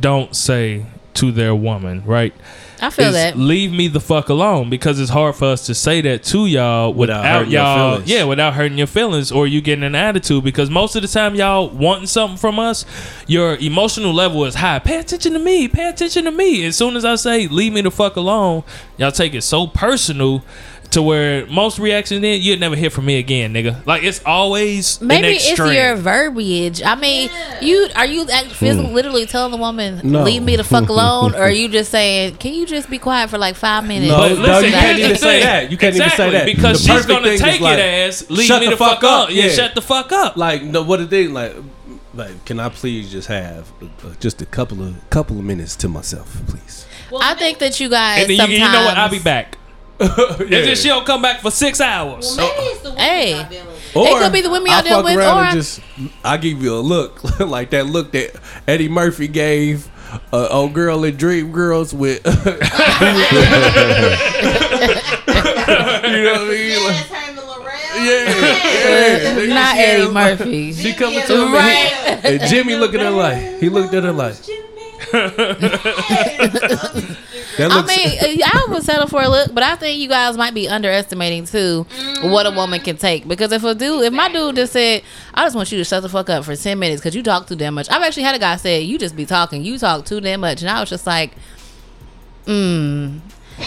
don't 0.00 0.34
say 0.34 0.86
to 1.14 1.30
their 1.30 1.54
woman, 1.54 2.02
right? 2.06 2.32
I 2.80 2.90
feel 2.90 3.08
is 3.08 3.14
that. 3.14 3.36
leave 3.36 3.70
me 3.70 3.86
the 3.86 4.00
fuck 4.00 4.28
alone 4.28 4.68
because 4.68 4.98
it's 4.98 5.10
hard 5.10 5.36
for 5.36 5.44
us 5.44 5.66
to 5.66 5.74
say 5.74 6.00
that 6.00 6.24
to 6.24 6.46
y'all 6.46 6.92
Without 6.92 7.46
without, 7.46 7.48
y'all 7.48 7.90
feelings. 7.92 8.10
yeah 8.10 8.24
without 8.24 8.54
hurting 8.54 8.76
your 8.76 8.88
feelings 8.88 9.30
or 9.30 9.46
you 9.46 9.60
getting 9.60 9.84
an 9.84 9.94
attitude 9.94 10.42
because 10.42 10.68
most 10.68 10.96
of 10.96 11.02
the 11.02 11.06
time 11.06 11.36
y'all 11.36 11.68
wanting 11.70 12.08
something 12.08 12.36
from 12.36 12.58
us 12.58 12.84
your 13.28 13.54
emotional 13.58 14.12
level 14.12 14.44
is 14.46 14.56
high 14.56 14.80
pay 14.80 14.98
attention 14.98 15.32
to 15.34 15.38
me 15.38 15.68
pay 15.68 15.88
attention 15.88 16.24
to 16.24 16.32
me 16.32 16.64
as 16.64 16.74
soon 16.76 16.96
as 16.96 17.04
I 17.04 17.14
say 17.14 17.46
leave 17.46 17.72
me 17.72 17.82
the 17.82 17.90
fuck 17.92 18.16
alone 18.16 18.64
y'all 18.96 19.12
take 19.12 19.32
it 19.34 19.42
so 19.42 19.68
personal 19.68 20.42
to 20.92 21.02
where 21.02 21.46
most 21.46 21.78
reactions 21.78 22.20
then 22.20 22.40
you'd 22.40 22.60
never 22.60 22.76
hear 22.76 22.90
from 22.90 23.04
me 23.06 23.18
again 23.18 23.52
nigga 23.52 23.84
like 23.86 24.02
it's 24.04 24.22
always 24.24 25.00
an 25.00 25.06
Maybe 25.08 25.28
it's 25.28 25.48
extreme. 25.48 25.72
your 25.74 25.96
verbiage. 25.96 26.82
I 26.82 26.94
mean, 26.94 27.30
you 27.60 27.88
are 27.96 28.06
you 28.06 28.26
physically, 28.26 28.88
Hmm. 28.88 28.94
literally 28.94 29.26
telling 29.26 29.50
the 29.50 29.56
woman, 29.56 30.00
No. 30.04 30.22
"Leave 30.22 30.42
me 30.42 30.56
the 30.56 30.64
fuck 30.64 30.88
alone," 30.94 31.34
or 31.34 31.38
are 31.42 31.50
you 31.50 31.68
just 31.68 31.90
saying, 31.90 32.36
"Can 32.36 32.54
you 32.54 32.66
just 32.66 32.88
be 32.90 32.98
quiet 32.98 33.30
for 33.30 33.38
like 33.38 33.56
five 33.56 33.84
minutes?" 33.86 34.10
No, 34.10 34.18
But 34.18 34.28
no, 34.36 34.42
listen, 34.42 34.64
you 34.66 34.70
can't 34.72 34.98
even 34.98 35.16
say 35.16 35.42
that. 35.42 35.70
You 35.70 35.76
can't 35.76 35.96
even 35.96 36.10
say 36.10 36.30
that. 36.30 36.46
because 36.46 36.84
The 36.86 36.94
she's 36.96 37.06
gonna 37.06 37.24
thing 37.24 37.32
is 37.34 37.40
take 37.40 37.60
like, 37.60 37.78
it 37.78 37.80
as 37.80 38.30
leave 38.30 38.46
shut 38.46 38.60
me 38.60 38.66
the 38.66 38.72
the 38.72 38.76
fuck 38.76 39.00
fuck 39.00 39.04
up. 39.04 39.28
up. 39.28 39.34
Yeah, 39.34 39.44
Yeah. 39.46 39.52
shut 39.52 39.74
the 39.74 39.82
fuck 39.82 40.12
up. 40.12 40.36
Like, 40.36 40.62
no, 40.62 40.82
what 40.82 41.00
it 41.00 41.10
thing 41.10 41.32
like, 41.32 41.54
like, 42.14 42.44
can 42.44 42.60
I 42.60 42.68
please 42.68 43.10
just 43.10 43.28
have 43.28 43.72
uh, 43.82 43.86
uh, 44.06 44.10
just 44.20 44.42
a 44.42 44.46
couple 44.46 44.82
of 44.82 44.94
couple 45.10 45.38
of 45.38 45.44
minutes 45.44 45.74
to 45.76 45.88
myself, 45.88 46.40
please? 46.46 46.86
I 47.20 47.34
think 47.34 47.58
that 47.58 47.78
you 47.80 47.88
guys 47.88 48.20
And 48.22 48.30
then 48.30 48.36
you, 48.36 48.36
sometimes. 48.36 48.58
you 48.58 48.72
know 48.72 48.84
what? 48.86 48.96
I'll 48.98 49.08
be 49.10 49.18
back. 49.18 49.58
yeah. 50.06 50.36
And 50.40 50.50
then 50.50 50.76
she 50.76 50.88
don't 50.88 51.06
come 51.06 51.22
back 51.22 51.40
for 51.40 51.50
six 51.50 51.80
hours. 51.80 52.36
Hey, 52.36 53.46
Or 53.94 54.06
It 54.06 54.18
could 54.22 54.32
be 54.32 54.40
the 54.40 54.50
women 54.50 54.70
y'all 54.70 54.78
I 54.78 54.82
deal 54.82 54.96
fuck 54.96 55.04
with, 55.04 55.16
around 55.16 55.36
or 55.36 55.40
and 55.40 55.48
I- 55.48 55.52
just 55.54 55.80
I 56.24 56.36
give 56.38 56.62
you 56.62 56.74
a 56.74 56.80
look 56.80 57.22
like 57.46 57.70
that 57.70 57.86
look 57.86 58.12
that 58.12 58.34
Eddie 58.66 58.88
Murphy 58.88 59.28
gave 59.28 59.88
uh, 60.32 60.48
old 60.50 60.72
girl 60.74 61.04
in 61.04 61.16
Dreamgirls 61.16 61.92
with. 61.94 62.20
you 62.26 62.32
know 62.32 62.42
what 66.32 66.42
I 66.42 66.44
mean? 66.50 66.84
Like, 66.84 67.06
yeah, 67.94 69.38
yeah. 69.38 69.54
not 69.54 69.76
Eddie 69.76 70.10
Murphy. 70.12 70.72
She 70.72 70.92
coming 70.94 71.20
to 71.22 71.46
him, 71.46 71.52
Right. 71.52 71.92
and 72.24 72.40
Jimmy 72.48 72.74
looking 72.76 73.00
at 73.00 73.06
her 73.06 73.12
like 73.12 73.60
he 73.60 73.68
looked 73.68 73.94
at 73.94 74.02
her 74.04 74.12
like 74.12 74.34
that 77.58 77.70
I 77.70 77.76
looks. 77.76 77.88
mean, 77.96 78.40
I 78.44 78.66
would 78.70 78.82
settle 78.82 79.06
for 79.08 79.22
a 79.22 79.28
look, 79.28 79.52
but 79.54 79.62
I 79.62 79.76
think 79.76 79.98
you 79.98 80.08
guys 80.08 80.36
might 80.36 80.54
be 80.54 80.68
underestimating 80.68 81.44
too 81.46 81.86
what 82.22 82.46
a 82.46 82.50
woman 82.50 82.80
can 82.80 82.96
take. 82.96 83.26
Because 83.28 83.52
if 83.52 83.62
a 83.64 83.74
dude, 83.74 84.04
if 84.04 84.12
my 84.12 84.30
dude 84.32 84.56
just 84.56 84.72
said, 84.72 85.02
"I 85.34 85.44
just 85.44 85.56
want 85.56 85.70
you 85.72 85.78
to 85.78 85.84
shut 85.84 86.02
the 86.02 86.08
fuck 86.08 86.28
up 86.30 86.44
for 86.44 86.54
ten 86.56 86.78
minutes 86.78 87.00
because 87.00 87.14
you 87.14 87.22
talk 87.22 87.46
too 87.46 87.56
damn 87.56 87.74
much," 87.74 87.88
I've 87.90 88.02
actually 88.02 88.24
had 88.24 88.34
a 88.34 88.38
guy 88.38 88.56
say, 88.56 88.80
"You 88.82 88.98
just 88.98 89.16
be 89.16 89.26
talking, 89.26 89.64
you 89.64 89.78
talk 89.78 90.04
too 90.04 90.20
damn 90.20 90.40
much," 90.40 90.60
and 90.62 90.70
I 90.70 90.80
was 90.80 90.88
just 90.90 91.06
like, 91.06 91.32
"Hmm, 92.46 93.18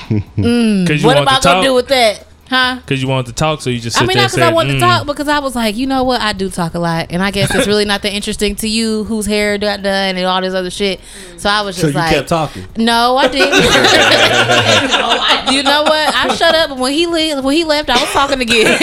Because 0.07 1.01
you 1.01 1.07
what 1.07 1.15
want 1.15 1.19
am 1.19 1.27
I 1.29 1.39
to 1.39 1.43
gonna 1.43 1.63
do 1.63 1.73
with 1.73 1.87
that?" 1.89 2.25
Huh? 2.55 2.75
Because 2.77 3.01
you 3.01 3.09
wanted 3.09 3.25
to 3.27 3.33
talk, 3.33 3.59
so 3.59 3.69
you 3.69 3.79
just 3.81 3.97
sit 3.97 4.03
I 4.03 4.07
mean, 4.07 4.15
there 4.15 4.23
not 4.23 4.31
because 4.31 4.47
I 4.49 4.53
wanted 4.53 4.71
"Mm." 4.71 4.75
to 4.75 4.79
talk, 4.79 5.05
because 5.05 5.27
I 5.27 5.39
was 5.39 5.55
like, 5.55 5.75
you 5.75 5.87
know 5.87 6.03
what? 6.05 6.21
I 6.21 6.31
do 6.31 6.49
talk 6.49 6.73
a 6.73 6.79
lot, 6.79 7.07
and 7.09 7.21
I 7.21 7.29
guess 7.31 7.53
it's 7.53 7.67
really 7.67 7.83
not 7.83 8.01
that 8.03 8.13
interesting 8.13 8.55
to 8.57 8.67
you, 8.69 9.03
whose 9.03 9.25
hair 9.25 9.57
got 9.57 9.83
done 9.83 10.15
and 10.15 10.25
all 10.25 10.39
this 10.39 10.53
other 10.53 10.69
shit. 10.69 11.01
So 11.35 11.49
I 11.49 11.61
was 11.63 11.75
so 11.75 11.81
just 11.81 11.93
you 11.95 11.99
like, 11.99 12.15
kept 12.15 12.29
talking. 12.29 12.65
no, 12.77 13.17
I 13.17 13.27
didn't. 13.27 13.51
you 15.53 15.63
know 15.63 15.83
what? 15.83 16.15
I 16.15 16.33
shut 16.35 16.55
up, 16.55 16.77
when 16.77 16.93
he 16.93 17.07
le- 17.07 17.41
when 17.41 17.55
he 17.57 17.65
left, 17.65 17.89
I 17.89 17.99
was 17.99 18.11
talking 18.13 18.39
again. 18.39 18.67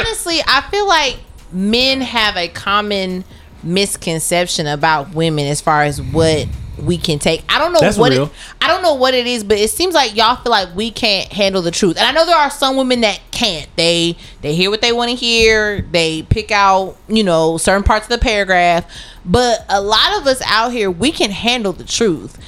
honestly, 0.00 0.40
I 0.46 0.66
feel 0.72 0.88
like 0.88 1.18
men 1.52 2.00
have 2.00 2.36
a 2.36 2.48
common 2.48 3.22
misconception 3.62 4.66
about 4.66 5.14
women 5.14 5.46
as 5.46 5.60
far 5.60 5.84
as 5.84 6.02
what 6.02 6.48
we 6.82 6.98
can 6.98 7.18
take. 7.18 7.44
I 7.48 7.58
don't 7.58 7.72
know 7.72 7.80
That's 7.80 7.96
what 7.96 8.12
real. 8.12 8.24
it, 8.24 8.32
I 8.60 8.68
don't 8.68 8.82
know 8.82 8.94
what 8.94 9.14
it 9.14 9.26
is, 9.26 9.44
but 9.44 9.58
it 9.58 9.70
seems 9.70 9.94
like 9.94 10.16
y'all 10.16 10.36
feel 10.36 10.50
like 10.50 10.74
we 10.74 10.90
can't 10.90 11.32
handle 11.32 11.62
the 11.62 11.70
truth. 11.70 11.96
And 11.96 12.06
I 12.06 12.12
know 12.12 12.26
there 12.26 12.36
are 12.36 12.50
some 12.50 12.76
women 12.76 13.00
that 13.02 13.20
can't. 13.30 13.68
They 13.76 14.16
they 14.40 14.54
hear 14.54 14.70
what 14.70 14.80
they 14.80 14.92
want 14.92 15.10
to 15.10 15.16
hear. 15.16 15.82
They 15.82 16.22
pick 16.22 16.50
out, 16.50 16.96
you 17.08 17.24
know, 17.24 17.56
certain 17.56 17.82
parts 17.82 18.06
of 18.06 18.10
the 18.10 18.18
paragraph. 18.18 18.90
But 19.24 19.64
a 19.68 19.80
lot 19.80 20.20
of 20.20 20.26
us 20.26 20.42
out 20.46 20.72
here, 20.72 20.90
we 20.90 21.12
can 21.12 21.30
handle 21.30 21.72
the 21.72 21.84
truth 21.84 22.38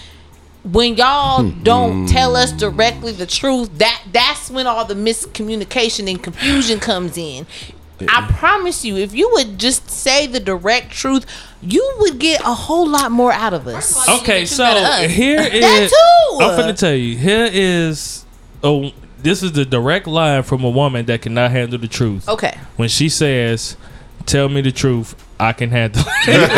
when 0.65 0.97
y'all 0.97 1.43
hmm. 1.43 1.63
don't 1.63 2.07
tell 2.07 2.37
us 2.37 2.51
directly 2.51 3.13
the 3.13 3.27
truth, 3.27 3.79
that 3.79 4.03
that's 4.13 4.51
when 4.51 4.67
all 4.67 4.85
the 4.85 4.95
miscommunication 4.95 6.09
and 6.11 6.23
confusion 6.23 6.81
comes 6.81 7.19
in. 7.19 7.47
I 8.09 8.27
promise 8.33 8.85
you, 8.85 8.97
if 8.97 9.15
you 9.15 9.31
would 9.33 9.59
just 9.59 9.89
say 9.89 10.27
the 10.27 10.41
direct 10.41 10.91
truth, 10.91 11.27
you 11.67 11.97
would 12.01 12.19
get 12.19 12.41
a 12.41 12.55
whole 12.55 12.87
lot 12.89 13.11
more 13.13 13.33
out 13.33 13.55
of 13.55 13.67
us. 13.67 14.09
Okay, 14.21 14.45
so 14.47 14.65
us. 14.65 15.11
here 15.11 15.41
is. 15.41 15.61
That 15.63 15.89
too. 15.91 16.45
I'm 16.45 16.59
finna 16.59 16.79
tell 16.79 16.95
you. 16.95 17.17
Here 17.17 17.49
is. 17.53 18.25
Oh, 18.63 18.91
this 19.19 19.43
is 19.43 19.53
the 19.53 19.65
direct 19.65 20.07
line 20.07 20.43
from 20.43 20.65
a 20.65 20.71
woman 20.71 21.07
that 21.07 21.23
cannot 21.23 21.51
handle 21.51 21.79
the 21.79 21.89
truth. 21.89 22.29
Okay. 22.29 22.57
When 22.77 22.89
she 22.89 23.09
says, 23.09 23.77
"Tell 24.27 24.49
me 24.49 24.61
the 24.61 24.73
truth," 24.73 25.15
I 25.41 25.53
can 25.53 25.71
handle. 25.71 26.03
it. 26.07 26.51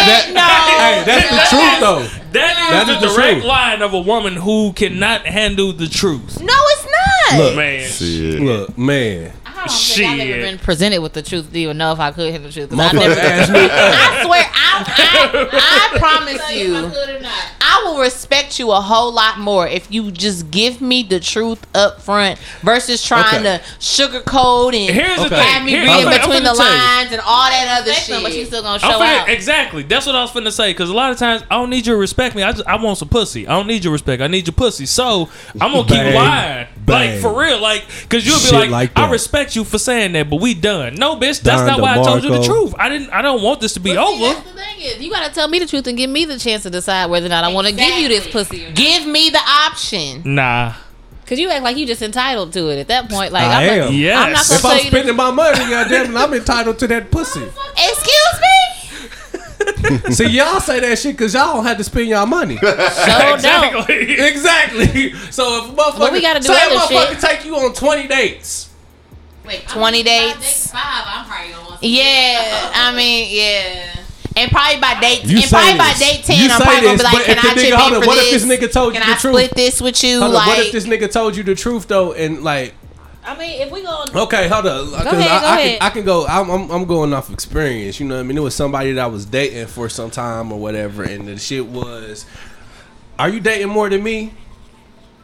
Hey, 0.00 1.02
that's 1.06 1.30
the 1.30 1.56
truth 1.56 1.80
though. 1.80 2.08
That 2.32 2.56
is 2.58 2.70
That 2.70 2.86
the 3.00 3.06
the 3.08 3.14
direct 3.14 3.32
truth. 3.40 3.44
line 3.44 3.82
of 3.82 3.92
a 3.94 4.00
woman 4.00 4.34
who 4.36 4.72
cannot 4.72 5.26
handle 5.26 5.72
the 5.72 5.88
truth. 5.88 6.40
No, 6.40 6.52
it's 6.54 6.84
not. 6.84 7.38
Look, 7.38 7.56
Man, 7.56 7.88
Shit. 7.88 8.40
Look, 8.40 8.76
man. 8.78 9.32
I 9.62 9.66
don't 9.66 9.76
think 9.76 10.08
I've 10.10 10.20
ever 10.28 10.40
been 10.42 10.58
presented 10.58 10.98
with 11.00 11.12
the 11.12 11.22
truth 11.22 11.52
to 11.52 11.58
even 11.58 11.78
know 11.78 11.92
if 11.92 12.00
I 12.00 12.10
could 12.12 12.30
handle 12.32 12.50
the 12.50 12.54
truth. 12.54 12.72
I 12.72 12.92
never. 12.92 13.14
I 13.20 14.22
swear, 14.24 14.44
I, 14.52 14.84
I, 14.86 15.94
I 15.94 15.98
promise 15.98 16.50
you. 16.52 16.76
I 16.76 17.50
I 17.62 17.82
will 17.84 18.00
respect 18.00 18.58
you 18.58 18.72
a 18.72 18.80
whole 18.80 19.12
lot 19.12 19.38
more 19.38 19.66
if 19.68 19.90
you 19.92 20.10
just 20.10 20.50
give 20.50 20.80
me 20.80 21.02
the 21.02 21.20
truth 21.20 21.64
up 21.74 22.00
front 22.02 22.38
versus 22.62 23.02
trying 23.04 23.20
Okay. 23.46 23.58
to 23.58 23.64
sugarcoat 23.78 24.74
and 24.74 24.94
Here's 24.94 25.18
the 25.18 25.26
Okay. 25.26 25.36
have 25.40 25.64
me 25.64 25.72
Here's 25.72 25.86
reading 25.88 26.04
the. 26.10 26.10
I'm 26.16 26.20
between 26.20 26.42
the 26.42 26.50
finna 26.50 26.56
tell 26.56 26.72
you. 26.72 26.78
lines 26.78 27.12
and 27.12 27.20
all 27.24 27.48
that 27.50 27.78
other 27.80 27.90
Respect 27.90 28.08
them, 28.08 28.16
shit. 28.20 28.24
but 28.24 28.36
you 28.38 28.44
still 28.46 28.62
gonna 28.62 28.78
show 28.78 28.86
I'm 28.88 29.00
finna, 29.00 29.20
out. 29.22 29.28
exactly. 29.28 29.82
That's 29.84 30.06
what 30.06 30.16
I 30.16 30.22
was 30.22 30.30
finna 30.30 30.52
say. 30.52 30.70
Because 30.72 30.90
a 30.90 30.94
lot 30.94 31.12
of 31.12 31.18
times 31.18 31.42
I 31.50 31.56
don't 31.56 31.70
need 31.70 31.86
you 31.86 31.92
to 31.92 31.98
respect 31.98 32.34
me. 32.34 32.42
I 32.42 32.52
just 32.52 32.66
I 32.66 32.76
want 32.76 32.98
some 32.98 33.08
pussy. 33.08 33.46
I 33.46 33.52
don't 33.52 33.66
need 33.66 33.84
your 33.84 33.92
respect. 33.92 34.22
I 34.22 34.26
need 34.26 34.46
your 34.46 34.54
pussy. 34.54 34.86
So 34.86 35.28
I'm 35.60 35.72
gonna 35.72 35.86
keep 35.86 36.14
lying, 36.14 36.66
Bang. 36.78 37.12
like 37.12 37.20
for 37.20 37.38
real, 37.38 37.60
like 37.60 37.84
because 38.02 38.26
you'll 38.26 38.36
be 38.36 38.40
Shit 38.46 38.52
like, 38.54 38.70
like 38.70 38.90
I 38.96 39.02
that. 39.06 39.10
Respect 39.50 39.56
you 39.56 39.64
for 39.70 39.78
saying 39.78 40.12
that, 40.12 40.30
but 40.30 40.40
we 40.40 40.54
done. 40.54 40.94
No, 40.94 41.16
bitch, 41.16 41.40
that's 41.42 41.62
Don 41.62 41.66
not 41.66 41.80
why 41.80 41.98
I 41.98 42.02
told 42.02 42.22
you 42.24 42.30
the 42.30 42.42
truth. 42.42 42.74
I 42.78 42.88
didn't. 42.88 43.10
I 43.10 43.22
don't 43.22 43.42
want 43.42 43.60
this 43.60 43.74
to 43.74 43.80
be 43.80 43.94
But 43.94 44.06
see, 44.06 44.24
over. 44.24 44.34
that's 44.34 44.50
the 44.50 44.56
thing 44.56 44.80
is, 44.80 45.00
you 45.00 45.10
gotta 45.10 45.32
tell 45.32 45.48
me 45.48 45.58
the 45.58 45.66
truth 45.66 45.86
and 45.86 45.96
give 45.96 46.10
me 46.10 46.24
the 46.24 46.38
chance 46.38 46.62
to 46.64 46.70
decide 46.70 47.06
whether 47.10 47.26
or 47.26 47.30
not 47.30 47.44
I 47.44 47.48
want 47.52 47.66
to 47.66 47.72
give 47.72 47.98
you 47.98 48.08
this 48.08 48.26
pussy. 48.28 48.64
Or 48.64 48.68
not. 48.68 48.76
Give 48.76 49.06
me 49.06 49.30
the 49.30 49.40
option. 49.40 50.22
Nah. 50.34 50.74
Cause 51.26 51.38
you 51.38 51.48
act 51.48 51.62
like 51.62 51.76
you 51.76 51.86
just 51.86 52.02
entitled 52.02 52.52
to 52.54 52.70
it 52.70 52.80
at 52.80 52.88
that 52.88 53.08
point. 53.08 53.32
Like 53.32 53.44
I 53.44 53.62
I'm 53.62 53.68
am. 53.70 53.78
Not, 53.86 53.92
Yes. 53.94 54.18
I'm 54.18 54.32
not 54.32 54.46
gonna 54.48 54.58
If 54.78 54.82
I'm 54.82 54.90
spending 54.90 55.16
my 55.16 55.30
money, 55.30 55.58
goddamn, 55.70 56.16
it, 56.16 56.18
I'm 56.18 56.34
entitled 56.34 56.78
to 56.80 56.86
that 56.88 57.10
pussy. 57.12 57.42
Excuse 57.44 58.40
me. 58.40 60.10
See, 60.12 60.26
y'all 60.30 60.58
say 60.58 60.80
that 60.80 60.98
shit 60.98 61.16
because 61.16 61.34
y'all 61.34 61.54
don't 61.54 61.64
have 61.64 61.76
to 61.78 61.84
spend 61.84 62.08
y'all 62.08 62.26
money. 62.26 62.56
so 62.60 62.66
don't. 62.76 63.34
Exactly. 63.36 64.12
exactly. 64.26 65.12
So 65.30 65.64
if 65.66 65.70
a 65.70 65.76
motherfucker, 65.76 65.98
But 66.00 66.12
we 66.12 66.20
gotta 66.20 66.40
do 66.40 66.46
say 66.48 66.74
a 66.74 66.76
motherfucker 66.78 67.10
shit. 67.10 67.20
take 67.20 67.44
you 67.44 67.54
on 67.56 67.74
20 67.74 68.08
dates. 68.08 68.69
Wait, 69.46 69.66
20 69.68 70.02
dates. 70.02 70.70
Five. 70.70 70.82
I'm 71.06 71.26
probably 71.26 71.52
gonna 71.52 71.68
want. 71.70 71.82
Yeah, 71.82 72.70
I 72.74 72.94
mean, 72.94 73.28
yeah. 73.30 73.96
And 74.36 74.50
probably 74.50 74.80
by 74.80 75.00
date, 75.00 75.24
You 75.24 75.36
and 75.38 75.44
say 75.44 75.48
probably 75.56 75.78
by 75.78 75.88
this. 75.88 75.98
date 75.98 76.24
ten, 76.24 76.36
You 76.38 76.44
I'm 76.50 76.58
say 76.60 76.64
probably 76.64 76.80
gonna 76.86 76.98
be 76.98 77.02
like, 77.04 77.12
but 77.16 77.24
"Can 77.24 77.36
if 77.36 77.42
the 77.42 77.48
I 77.48 77.52
nigga- 77.52 77.60
chip 77.68 77.74
hold 77.74 77.92
in 77.94 78.00
for 78.02 78.06
what 78.06 78.18
if 78.18 78.30
this? 78.30 78.42
this 78.44 78.58
nigga 78.60 78.72
told 78.72 78.94
you 78.94 79.00
Can 79.00 79.08
the 79.10 79.16
I 79.16 79.18
truth? 79.18 79.34
split 79.34 79.54
this 79.56 79.80
with 79.80 80.04
you?" 80.04 80.20
Hold 80.20 80.32
like, 80.32 80.46
what 80.46 80.58
if 80.60 80.72
this 80.72 80.86
nigga 80.86 81.10
told 81.12 81.36
you 81.36 81.42
the 81.42 81.54
truth 81.56 81.88
though, 81.88 82.12
and 82.12 82.44
like, 82.44 82.74
I 83.26 83.36
mean, 83.36 83.60
if 83.60 83.70
we 83.72 83.82
going 83.82 84.16
okay, 84.16 84.46
hold 84.48 84.66
on, 84.66 84.90
'cause 84.92 85.04
ahead, 85.06 85.30
I, 85.30 85.40
go 85.40 85.46
I 85.46 85.58
ahead. 85.58 85.78
Can, 85.80 85.86
I 85.86 85.90
can 85.90 86.04
go. 86.04 86.26
I'm, 86.26 86.48
I'm, 86.50 86.70
I'm 86.70 86.84
going 86.84 87.12
off 87.12 87.30
experience. 87.32 87.98
You 87.98 88.06
know 88.06 88.14
what 88.14 88.20
I 88.20 88.24
mean? 88.24 88.36
It 88.38 88.40
was 88.42 88.54
somebody 88.54 88.92
that 88.92 89.02
I 89.02 89.06
was 89.08 89.24
dating 89.26 89.66
for 89.66 89.88
some 89.88 90.10
time 90.10 90.52
or 90.52 90.60
whatever, 90.60 91.02
and 91.02 91.26
the 91.26 91.36
shit 91.38 91.66
was, 91.66 92.24
"Are 93.18 93.28
you 93.28 93.40
dating 93.40 93.68
more 93.68 93.90
than 93.90 94.02
me? 94.02 94.32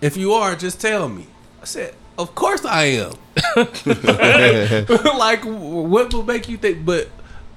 If 0.01 0.17
you 0.17 0.33
are, 0.33 0.57
just 0.57 0.81
tell 0.81 1.09
me." 1.09 1.27
I 1.63 1.65
said, 1.65 1.95
"Of 2.19 2.35
course 2.35 2.65
I 2.65 2.85
am." 2.85 3.13
like, 5.19 5.45
what 5.45 6.13
would 6.15 6.27
make 6.27 6.49
you 6.49 6.57
think? 6.57 6.85
But 6.85 7.09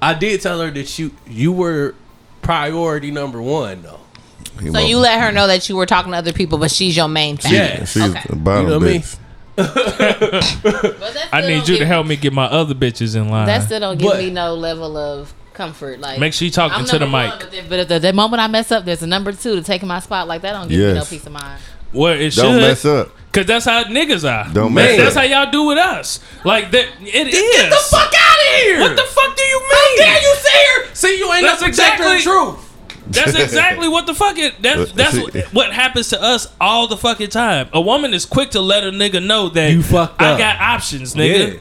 I 0.02 0.14
did 0.14 0.42
tell 0.42 0.60
her 0.62 0.72
that 0.72 1.00
you 1.00 1.12
you 1.28 1.52
were 1.52 1.96
priority 2.42 3.12
number 3.12 3.42
one 3.42 3.82
though. 3.82 4.00
so 4.72 4.80
you 4.80 4.98
let 4.98 5.22
her 5.22 5.32
know 5.32 5.48
that 5.48 5.70
you 5.70 5.76
were 5.76 5.86
talking 5.86 6.12
to 6.12 6.18
other 6.18 6.34
people, 6.34 6.58
but 6.58 6.72
she's 6.72 6.96
your 6.98 7.08
main 7.08 7.38
thing. 7.38 7.54
Yeah. 7.54 7.86
She's 7.86 8.02
Okay. 8.04 8.22
the 8.30 8.36
bottom 8.36 8.66
You 8.66 8.80
know 8.80 8.86
I 9.58 9.62
bitch. 9.62 11.28
I 11.34 11.42
need 11.42 11.68
you 11.68 11.78
to 11.78 11.86
help 11.86 12.08
me 12.08 12.16
get 12.16 12.32
my 12.34 12.46
other 12.46 12.74
bitches 12.74 13.16
in 13.16 13.30
line. 13.30 13.48
That 13.48 13.64
still 13.64 13.80
don't 13.80 13.98
give 13.98 14.10
But- 14.12 14.20
me 14.20 14.30
no 14.30 14.56
level 14.56 14.96
of 14.98 15.34
comfort. 15.54 16.00
Like 16.00 16.20
Make 16.20 16.34
sure 16.34 16.46
you 16.46 16.52
talking 16.52 16.78
I'm 16.78 16.86
to 16.86 17.00
the 17.00 17.06
mic. 17.06 17.30
one, 17.32 17.40
but, 17.40 17.54
if, 17.54 17.70
but 17.70 17.80
if 17.80 17.88
the, 17.90 18.00
the 18.00 18.14
moment 18.14 18.42
I 18.42 18.48
mess 18.48 18.72
up, 18.72 18.86
there's 18.86 19.04
a 19.04 19.08
number 19.08 19.34
two 19.34 19.56
to 19.56 19.62
taking 19.62 19.88
my 19.90 20.00
spot. 20.00 20.28
Like 20.28 20.42
that 20.44 20.54
don't 20.54 20.70
give 20.70 20.80
me 20.80 20.94
no 20.94 21.04
peace 21.06 21.26
of 21.26 21.34
mind. 21.34 21.62
Well, 21.94 22.14
it 22.14 22.34
Don't 22.36 22.54
should. 22.54 22.62
mess 22.62 22.86
up. 22.86 23.10
Cause 23.32 23.46
that's 23.46 23.66
how 23.66 23.84
niggas 23.84 24.28
are. 24.28 24.52
Don't 24.52 24.74
Man, 24.74 24.86
mess 24.86 24.98
That's 24.98 25.16
up. 25.16 25.24
how 25.24 25.44
y'all 25.44 25.52
do 25.52 25.66
with 25.66 25.78
us. 25.78 26.20
Like 26.44 26.72
that. 26.72 26.88
It 27.00 27.28
is. 27.28 27.34
Get 27.34 27.70
the 27.70 27.76
fuck 27.76 28.12
out 28.12 28.38
of 28.38 28.56
here! 28.64 28.80
What 28.82 28.96
the 28.96 29.04
fuck 29.04 29.36
do 29.38 29.44
you 29.44 29.60
mean? 29.60 29.70
How 29.72 29.96
dare 29.98 30.22
you 30.22 30.36
say 30.36 30.66
her? 30.90 30.96
See, 30.96 31.18
you 31.20 31.32
ain't 31.34 31.44
That's 31.46 31.62
no 31.62 31.68
protector 31.68 32.04
the 32.06 32.16
exactly- 32.16 32.22
truth. 32.24 32.66
That's 33.12 33.36
exactly 33.40 33.88
what 33.88 34.08
the 34.08 34.16
fuck 34.16 34.38
it. 34.40 34.62
That's 34.62 34.92
that's 34.94 35.16
what, 35.18 35.36
what 35.54 35.74
happens 35.74 36.10
to 36.10 36.22
us 36.22 36.48
all 36.60 36.88
the 36.88 36.98
fucking 36.98 37.30
time. 37.30 37.70
A 37.74 37.82
woman 37.82 38.14
is 38.16 38.26
quick 38.26 38.50
to 38.52 38.62
let 38.62 38.84
a 38.84 38.92
nigga 38.92 39.24
know 39.24 39.50
that 39.50 39.72
You 39.72 39.84
fucked 39.84 40.22
I 40.22 40.38
got 40.38 40.60
options, 40.60 41.14
nigga. 41.16 41.54
Yeah. 41.54 41.60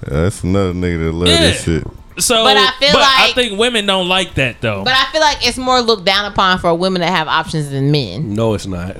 That's 0.00 0.42
another 0.44 0.72
nigga 0.72 1.06
that 1.06 1.12
love 1.12 1.28
this 1.28 1.62
shit. 1.64 1.84
So, 2.18 2.44
But 2.44 2.56
I 2.56 2.70
feel 2.80 2.96
I 2.96 3.26
like- 3.26 3.34
think 3.34 3.58
women 3.58 3.84
don't 3.86 4.08
like 4.08 4.34
that 4.36 4.60
though. 4.62 4.82
But 4.84 4.94
I 4.94 5.04
feel 5.12 5.20
like 5.20 5.46
it's 5.46 5.58
more 5.58 5.80
looked 5.82 6.04
down 6.06 6.24
upon 6.32 6.58
for 6.58 6.72
women 6.74 7.02
to 7.02 7.06
have 7.08 7.28
options 7.28 7.68
than 7.70 7.90
men. 7.90 8.34
No, 8.34 8.54
it's 8.54 8.66
not. 8.66 8.96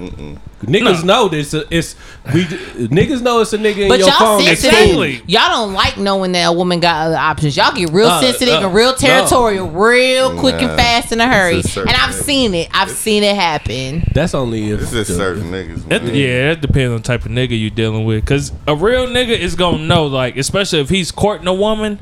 Niggas 0.63 1.05
know 1.05 1.29
this. 1.29 1.53
uh, 1.55 1.65
It's 1.71 1.95
we. 2.35 2.45
Niggas 2.45 3.21
know 3.23 3.41
it's 3.41 3.53
a 3.53 3.59
nigga 3.59 3.79
in 3.83 3.89
But 3.89 3.99
your 4.01 4.09
y'all 4.09 4.19
phone. 4.19 4.45
that's 4.45 4.61
sensitive. 4.61 4.95
cool. 4.95 5.03
Exactly. 5.03 5.33
Y'all 5.33 5.49
don't 5.49 5.75
like 5.75 5.99
knowing 5.99 6.33
that 6.33 6.45
a 6.45 6.53
woman 6.53 6.81
got 6.81 7.07
other 7.07 7.17
options. 7.17 7.57
Y'all 7.57 7.73
get 7.75 7.91
real 7.93 8.09
Uh, 8.09 8.21
sensitive 8.21 8.55
uh, 8.55 8.67
and 8.67 8.75
real 8.75 8.95
territorial, 8.95 9.69
real 9.69 10.39
quick 10.39 10.55
and 10.61 10.71
fast 10.77 11.13
in 11.13 11.21
a 11.21 11.27
hurry. 11.29 11.61
A 11.61 11.81
And 11.81 11.91
I've 11.91 12.15
thing. 12.15 12.25
seen 12.25 12.55
it. 12.55 12.69
I've 12.73 12.91
seen 12.91 13.23
it 13.23 13.37
happen. 13.37 14.05
That's 14.15 14.35
only 14.35 14.71
if 14.71 14.81
This 14.81 14.93
is 15.09 15.17
certain 15.17 15.51
niggas. 15.51 15.89
That, 15.89 16.03
yeah, 16.05 16.53
it 16.53 16.61
depends 16.63 16.91
on 16.91 16.97
the 16.97 17.03
type 17.03 17.25
of 17.27 17.31
nigga 17.31 17.59
you're 17.59 17.71
dealing 17.71 18.05
with. 18.05 18.25
Cause 18.25 18.51
a 18.67 18.75
real 18.75 19.07
nigga 19.07 19.39
is 19.39 19.55
gonna 19.55 19.79
know, 19.79 20.07
like, 20.07 20.37
especially 20.37 20.81
if 20.81 20.89
he's 20.89 21.13
courting 21.13 21.47
a 21.47 21.55
woman, 21.55 21.99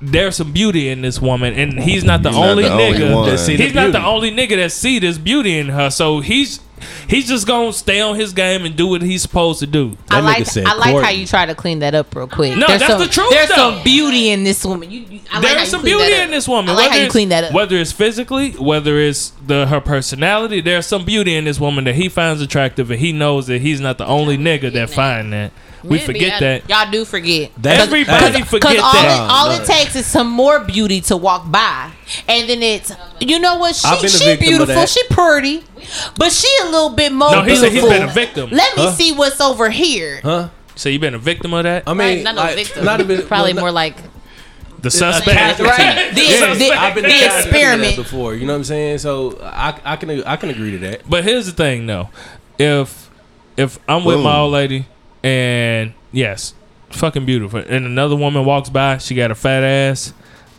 there's 0.00 0.36
some 0.36 0.52
beauty 0.52 0.88
in 0.88 1.02
this 1.02 1.20
woman, 1.20 1.54
and 1.54 1.78
he's 1.80 2.04
not 2.04 2.22
the 2.22 2.30
He's 2.30 2.38
not 2.38 2.48
only 2.50 2.62
the 2.64 2.68
nigga. 2.70 3.14
one. 3.14 3.28
that 3.28 3.38
see 3.38 3.56
the 3.56 3.64
he's 3.64 3.74
not 3.74 3.92
the 3.92 4.04
only 4.04 4.30
nigga 4.30 4.56
that 4.56 4.72
see 4.72 4.98
this 4.98 5.18
beauty 5.18 5.58
in 5.58 5.68
her. 5.70 5.90
So 5.90 6.20
he's 6.20 6.60
he's 7.08 7.28
just 7.28 7.46
gonna 7.46 7.72
stay 7.72 8.00
on 8.00 8.16
his 8.16 8.32
game 8.32 8.64
and 8.64 8.76
do 8.76 8.86
what 8.86 9.02
he's 9.02 9.22
supposed 9.22 9.60
to 9.60 9.66
do. 9.66 9.96
I 10.10 10.16
That 10.20 10.24
like 10.24 10.42
nigga 10.42 10.46
said 10.46 10.66
I 10.66 10.74
like 10.74 10.84
how 10.94 11.00
Courtney. 11.00 11.12
you 11.20 11.26
try 11.26 11.46
to 11.46 11.54
clean 11.54 11.78
that 11.80 11.94
up 11.94 12.14
real 12.14 12.26
quick. 12.26 12.56
No, 12.56 12.66
that's 12.66 12.86
some, 12.86 13.00
the 13.00 13.06
truth, 13.08 13.30
There's 13.30 13.48
though. 13.48 13.54
some 13.54 13.82
beauty 13.84 14.30
in 14.30 14.44
this 14.44 14.64
woman. 14.64 14.90
You, 14.90 15.00
you, 15.00 15.20
I 15.30 15.38
like 15.40 15.48
how 15.48 15.54
There's 15.54 15.60
you 15.60 15.66
some 15.66 15.80
clean 15.82 15.98
that 15.98 16.06
beauty 16.06 16.20
up. 16.20 16.24
in 16.26 16.30
this 16.30 16.48
woman. 16.48 16.70
I 16.70 16.74
like 16.74 16.90
how 16.90 16.96
you 16.96 17.02
it's- 17.02 17.12
clean 17.12 17.28
that 17.30 17.44
up. 17.44 17.52
Whether 17.52 17.76
it's 17.76 17.92
physically, 17.92 18.52
whether 18.52 18.98
it's 18.98 19.32
the 19.46 19.66
her 19.66 19.80
personality, 19.80 20.60
there's 20.60 20.86
some 20.86 21.04
beauty 21.04 21.34
in 21.34 21.44
this 21.44 21.58
woman 21.60 21.84
that 21.84 21.94
he 21.94 22.08
finds 22.08 22.40
attractive, 22.42 22.90
and 22.90 23.00
he 23.00 23.12
knows 23.12 23.46
that 23.48 23.60
he's 23.60 23.80
not 23.80 23.98
the 23.98 24.06
only 24.06 24.36
nigga 24.38 24.72
that 24.72 24.90
find 24.90 25.32
that. 25.32 25.52
We 25.84 25.90
Maybe 25.90 26.04
forget 26.06 26.32
I- 26.34 26.40
that. 26.40 26.68
Y'all 26.68 26.90
do 26.90 27.04
forget. 27.04 27.52
That's- 27.56 27.86
Everybody 27.86 28.38
hey, 28.38 28.42
forget 28.44 28.78
all, 28.80 28.92
that. 28.92 29.04
It, 29.04 29.30
all 29.30 29.48
No, 29.56 29.62
it 29.62 29.66
takes 29.66 29.94
is 29.94 30.06
some 30.06 30.28
more 30.28 30.58
beauty 30.60 31.00
to 31.02 31.16
walk 31.16 31.50
by, 31.50 31.92
and 32.28 32.48
then 32.48 32.62
it's 32.62 32.92
you 33.20 33.38
know 33.38 33.56
what 33.56 33.74
she 33.76 33.88
been 34.00 34.08
she 34.10 34.36
beautiful, 34.36 34.66
that. 34.74 34.88
she 34.88 35.02
pretty, 35.10 35.64
but 36.16 36.32
she 36.32 36.48
a 36.62 36.66
little 36.66 36.90
bit 36.90 37.12
more 37.12 37.30
No, 37.30 37.40
he 37.42 37.46
beautiful. 37.52 37.70
said 37.70 37.72
he's 37.72 37.82
been 37.98 38.08
a 38.08 38.12
victim. 38.12 38.50
Let 38.50 38.76
me 38.76 38.82
Huh? 38.84 38.92
see 38.92 39.12
what's 39.12 39.40
over 39.40 39.70
here. 39.70 40.20
Huh? 40.22 40.48
So 40.74 40.88
you 40.88 40.98
been 40.98 41.14
a 41.14 41.18
victim 41.18 41.52
of 41.54 41.64
that? 41.64 41.82
I 41.86 41.90
mean, 41.92 41.98
Right, 41.98 42.22
not 42.22 42.34
no 42.36 42.42
like, 42.42 42.54
victim. 42.56 42.84
Not 42.84 43.00
even 43.00 43.26
Probably 43.26 43.52
well, 43.52 43.62
more 43.64 43.72
like 43.72 43.96
The 44.80 44.90
suspect. 44.92 45.58
Right. 45.58 46.14
The, 46.14 46.20
Yeah, 46.22 46.54
the- 46.54 46.70
I've 46.72 46.94
been 46.94 47.02
the 47.04 47.10
a 47.10 47.12
casualty 47.12 47.26
that 47.26 47.46
experiment. 47.46 47.96
before. 47.96 48.34
You 48.34 48.46
know 48.46 48.52
what 48.52 48.58
I'm 48.58 48.64
saying? 48.64 48.98
So 48.98 49.38
I, 49.42 49.78
I 49.84 49.96
can 49.96 50.22
I 50.22 50.36
can 50.36 50.50
agree 50.50 50.70
to 50.72 50.78
that. 50.78 51.02
But 51.10 51.24
here's 51.24 51.46
the 51.46 51.52
thing, 51.52 51.86
though. 51.86 52.10
If 52.58 53.10
if 53.56 53.78
I'm 53.88 54.04
with 54.04 54.20
my 54.20 54.36
old 54.38 54.52
lady 54.52 54.86
and 55.24 55.94
yes, 56.12 56.54
fucking 56.90 57.26
beautiful, 57.26 57.58
and 57.58 57.84
another 57.84 58.14
woman 58.14 58.44
walks 58.44 58.68
by, 58.68 58.98
she 58.98 59.16
got 59.16 59.32
a 59.32 59.34
fat 59.34 59.64
ass. 59.64 60.12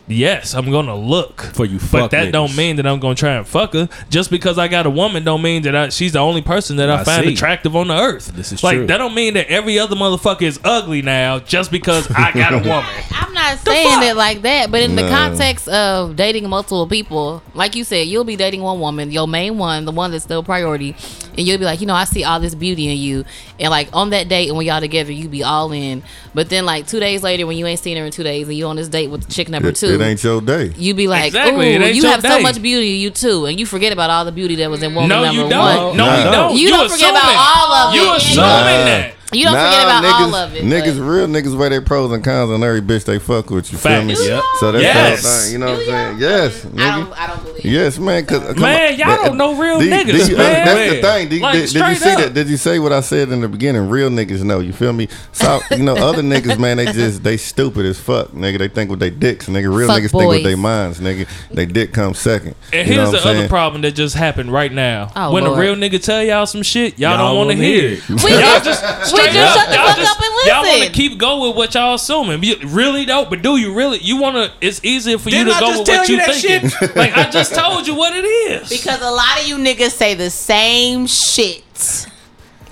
Yes, 0.08 0.54
I'm 0.54 0.70
gonna 0.70 0.96
look 0.96 1.40
For 1.54 1.64
you 1.64 1.78
but 1.92 2.10
that 2.10 2.28
niggas. 2.28 2.32
don't 2.32 2.56
mean 2.56 2.76
that 2.76 2.86
I'm 2.86 2.98
gonna 2.98 3.14
try 3.14 3.34
and 3.34 3.46
fuck 3.46 3.74
her. 3.74 3.88
Just 4.08 4.30
because 4.30 4.58
I 4.58 4.66
got 4.66 4.84
a 4.86 4.90
woman, 4.90 5.22
don't 5.22 5.40
mean 5.42 5.62
that 5.62 5.76
I, 5.76 5.88
she's 5.90 6.12
the 6.14 6.18
only 6.18 6.42
person 6.42 6.76
that 6.78 6.90
I, 6.90 7.00
I 7.00 7.04
find 7.04 7.24
see. 7.26 7.32
attractive 7.34 7.76
on 7.76 7.88
the 7.88 7.94
earth. 7.96 8.28
This 8.34 8.50
is 8.50 8.64
like 8.64 8.76
true. 8.76 8.86
that 8.88 8.98
don't 8.98 9.14
mean 9.14 9.34
that 9.34 9.46
every 9.48 9.78
other 9.78 9.94
motherfucker 9.94 10.42
is 10.42 10.58
ugly 10.64 11.00
now 11.02 11.38
just 11.38 11.70
because 11.70 12.10
I 12.10 12.32
got 12.32 12.52
a 12.52 12.56
woman. 12.68 12.84
I'm 13.12 13.32
not 13.32 13.58
saying 13.58 14.02
it 14.02 14.16
like 14.16 14.42
that, 14.42 14.70
but 14.72 14.82
in 14.82 14.96
the 14.96 15.08
context 15.08 15.68
of 15.68 16.16
dating 16.16 16.48
multiple 16.48 16.88
people, 16.88 17.42
like 17.54 17.76
you 17.76 17.84
said, 17.84 18.08
you'll 18.08 18.24
be 18.24 18.36
dating 18.36 18.62
one 18.62 18.80
woman, 18.80 19.12
your 19.12 19.28
main 19.28 19.58
one, 19.58 19.84
the 19.84 19.92
one 19.92 20.10
that's 20.10 20.24
still 20.24 20.42
priority, 20.42 20.96
and 21.38 21.46
you'll 21.46 21.58
be 21.58 21.64
like, 21.64 21.80
you 21.80 21.86
know, 21.86 21.94
I 21.94 22.04
see 22.04 22.24
all 22.24 22.40
this 22.40 22.54
beauty 22.56 22.88
in 22.90 22.98
you, 22.98 23.24
and 23.60 23.70
like 23.70 23.88
on 23.92 24.10
that 24.10 24.28
date 24.28 24.48
and 24.48 24.56
when 24.56 24.66
y'all 24.66 24.80
together, 24.80 25.12
you 25.12 25.28
be 25.28 25.44
all 25.44 25.70
in. 25.70 26.02
But 26.34 26.48
then 26.48 26.66
like 26.66 26.88
two 26.88 26.98
days 26.98 27.22
later, 27.22 27.46
when 27.46 27.56
you 27.56 27.66
ain't 27.66 27.78
seen 27.80 27.96
her 27.96 28.04
in 28.04 28.10
two 28.10 28.24
days, 28.24 28.48
and 28.48 28.56
you 28.56 28.66
on 28.66 28.74
this 28.76 28.88
date 28.88 29.08
with 29.08 29.28
chick 29.30 29.48
number 29.48 29.68
It, 29.68 29.76
two, 29.76 29.99
it 30.00 30.04
ain't 30.04 30.24
your 30.24 30.40
day. 30.40 30.72
you 30.76 30.94
be 30.94 31.06
like, 31.08 31.26
Exactly, 31.28 31.74
it 31.74 31.80
ooh, 31.80 31.84
you 31.86 32.02
your 32.02 32.10
have 32.10 32.22
so 32.22 32.40
much 32.40 32.60
beauty 32.62 32.94
in 32.96 33.00
you 33.00 33.10
too, 33.10 33.46
and 33.46 33.58
you 33.60 33.66
forget 33.66 33.92
about 33.92 34.10
all 34.10 34.24
the 34.24 34.32
beauty 34.32 34.56
that 34.56 34.70
was 34.70 34.82
in 34.82 34.94
woman 34.94 35.08
No, 35.08 35.24
number 35.24 35.42
you 35.42 35.48
don't. 35.48 35.86
one. 35.88 35.96
No, 35.96 36.06
Nah. 36.06 36.18
you 36.18 36.24
don't. 36.30 36.56
You 36.56 36.68
don't 36.68 36.90
forget 36.90 37.10
about 37.10 37.36
all 37.36 37.72
of 37.72 37.94
You 37.94 38.12
it. 38.12 38.16
assuming 38.16 38.44
Nah. 38.46 38.64
that. 38.64 39.14
You 39.32 39.44
don't 39.44 39.54
Nah, 39.54 39.70
forget 39.70 39.84
about 39.84 40.04
niggas, 40.04 40.26
all 40.26 40.34
of 40.34 40.54
it. 40.56 40.64
Niggas, 40.64 40.98
but- 40.98 41.04
real 41.04 41.26
niggas 41.28 41.56
weigh 41.56 41.68
their 41.68 41.80
pros 41.82 42.10
and 42.12 42.22
cons 42.24 42.50
on 42.50 42.62
every 42.64 42.80
bitch 42.82 43.04
they 43.04 43.18
fuck 43.18 43.50
with. 43.50 43.70
You 43.72 43.78
feel 43.78 44.02
me? 44.04 44.14
Yep. 44.18 44.42
So 44.58 44.72
that's 44.72 44.82
Yes. 44.82 45.22
the 45.22 45.28
whole 45.28 45.38
thing. 45.40 45.52
You 45.52 45.58
know 45.58 45.66
what 45.66 45.80
I'm 45.80 45.86
saying? 45.86 46.18
Yes, 46.18 46.66
I 46.66 46.96
don't. 46.98 47.12
I 47.20 47.26
don't 47.28 47.44
believe. 47.44 47.64
Yes, 47.64 47.98
man. 47.98 48.26
Cause, 48.26 48.38
uh, 48.42 48.54
Man, 48.60 48.92
on. 48.92 48.98
y'all 48.98 49.06
But, 49.08 49.16
don't 49.24 49.30
uh, 49.32 49.34
know 49.34 49.54
real 49.54 49.78
did- 49.80 49.92
niggas, 49.92 50.06
did 50.18 50.28
you- 50.28 50.34
uh, 50.36 50.38
man. 50.38 50.66
That's 50.66 50.90
the 50.90 51.02
thing. 51.02 51.28
Did, 51.28 51.42
Like, 51.42 51.52
did, 51.54 51.60
did 51.60 51.74
you 51.88 51.94
see 51.94 52.10
up. 52.10 52.18
that? 52.18 52.34
Did 52.34 52.48
you 52.48 52.56
say 52.56 52.78
what 52.78 52.92
I 52.92 53.00
said 53.00 53.30
in 53.30 53.40
the 53.40 53.48
beginning? 53.48 53.88
Real 53.88 54.10
niggas 54.10 54.42
know. 54.42 54.58
You 54.60 54.72
feel 54.72 54.92
me? 54.92 55.08
So 55.32 55.60
you 55.70 55.82
know, 55.84 55.94
other 55.96 56.22
niggas, 56.22 56.58
man, 56.58 56.78
they 56.78 56.86
just 56.86 57.22
they 57.22 57.36
stupid 57.36 57.86
as 57.86 57.98
fuck, 57.98 58.32
nigga. 58.32 58.58
They 58.58 58.68
think 58.68 58.90
with 58.90 58.98
their 59.00 59.10
dicks, 59.10 59.46
nigga. 59.46 59.72
Real 59.74 59.86
Fuck 59.88 59.98
niggas 59.98 60.10
think 60.10 60.14
with 60.28 60.38
boys. 60.38 60.42
their 60.44 60.56
minds, 60.56 61.00
nigga. 61.00 61.26
They 61.52 61.66
dick 61.66 61.92
comes 61.92 62.18
second. 62.18 62.54
And 62.72 62.88
You 62.88 62.96
know 62.96 63.02
here's 63.02 63.12
what 63.12 63.22
the 63.22 63.28
I'm 63.28 63.30
other 63.30 63.38
saying? 63.40 63.48
problem 63.48 63.82
that 63.82 63.92
just 63.94 64.16
happened 64.16 64.52
right 64.52 64.72
now. 64.72 65.10
Oh, 65.14 65.32
when 65.32 65.44
Lord. 65.44 65.58
a 65.58 65.60
real 65.62 65.74
nigga 65.76 66.02
tell 66.02 66.22
y'all 66.22 66.46
some 66.46 66.62
shit, 66.62 66.98
y'all, 66.98 67.10
Y'all 67.16 67.28
don't 67.28 67.36
want 67.46 67.50
to 67.50 67.56
hear 67.56 67.80
hear 67.80 67.90
it. 67.92 68.10
it. 68.10 68.10
Y'all 68.10 68.60
just- 68.60 69.10
just 69.26 69.34
just 69.34 69.36
Y'all- 69.36 69.54
shut 69.54 69.68
the 69.68 69.74
y'all 69.76 69.86
fuck 69.88 69.96
just- 69.96 70.10
up 70.10 70.20
and 70.24 70.30
Y'all 70.46 70.62
want 70.62 70.82
to 70.84 70.90
keep 70.92 71.18
going 71.18 71.48
with 71.48 71.56
what 71.56 71.74
y'all 71.74 71.94
assuming. 71.94 72.42
You 72.42 72.56
really 72.64 73.04
don't, 73.04 73.28
but 73.28 73.42
do 73.42 73.56
you 73.58 73.74
really? 73.74 73.98
You 73.98 74.16
want 74.16 74.36
to? 74.36 74.50
It's 74.66 74.80
easier 74.84 75.18
for 75.18 75.28
you 75.28 75.44
Didn't 75.44 75.52
to 75.52 75.56
I 75.56 75.60
go 75.60 75.78
with 75.80 75.88
what 75.88 76.08
you 76.08 76.16
you 76.16 76.24
thinking. 76.24 76.70
shit? 76.70 76.96
like 76.96 77.16
I 77.16 77.28
just 77.30 77.54
told 77.54 77.86
you 77.86 77.94
what 77.94 78.14
it 78.16 78.24
is. 78.24 78.68
Because 78.70 79.02
a 79.02 79.10
lot 79.10 79.40
of 79.40 79.46
you 79.46 79.56
niggas 79.58 79.90
say 79.90 80.14
the 80.14 80.30
same 80.30 81.06
shit. 81.06 82.06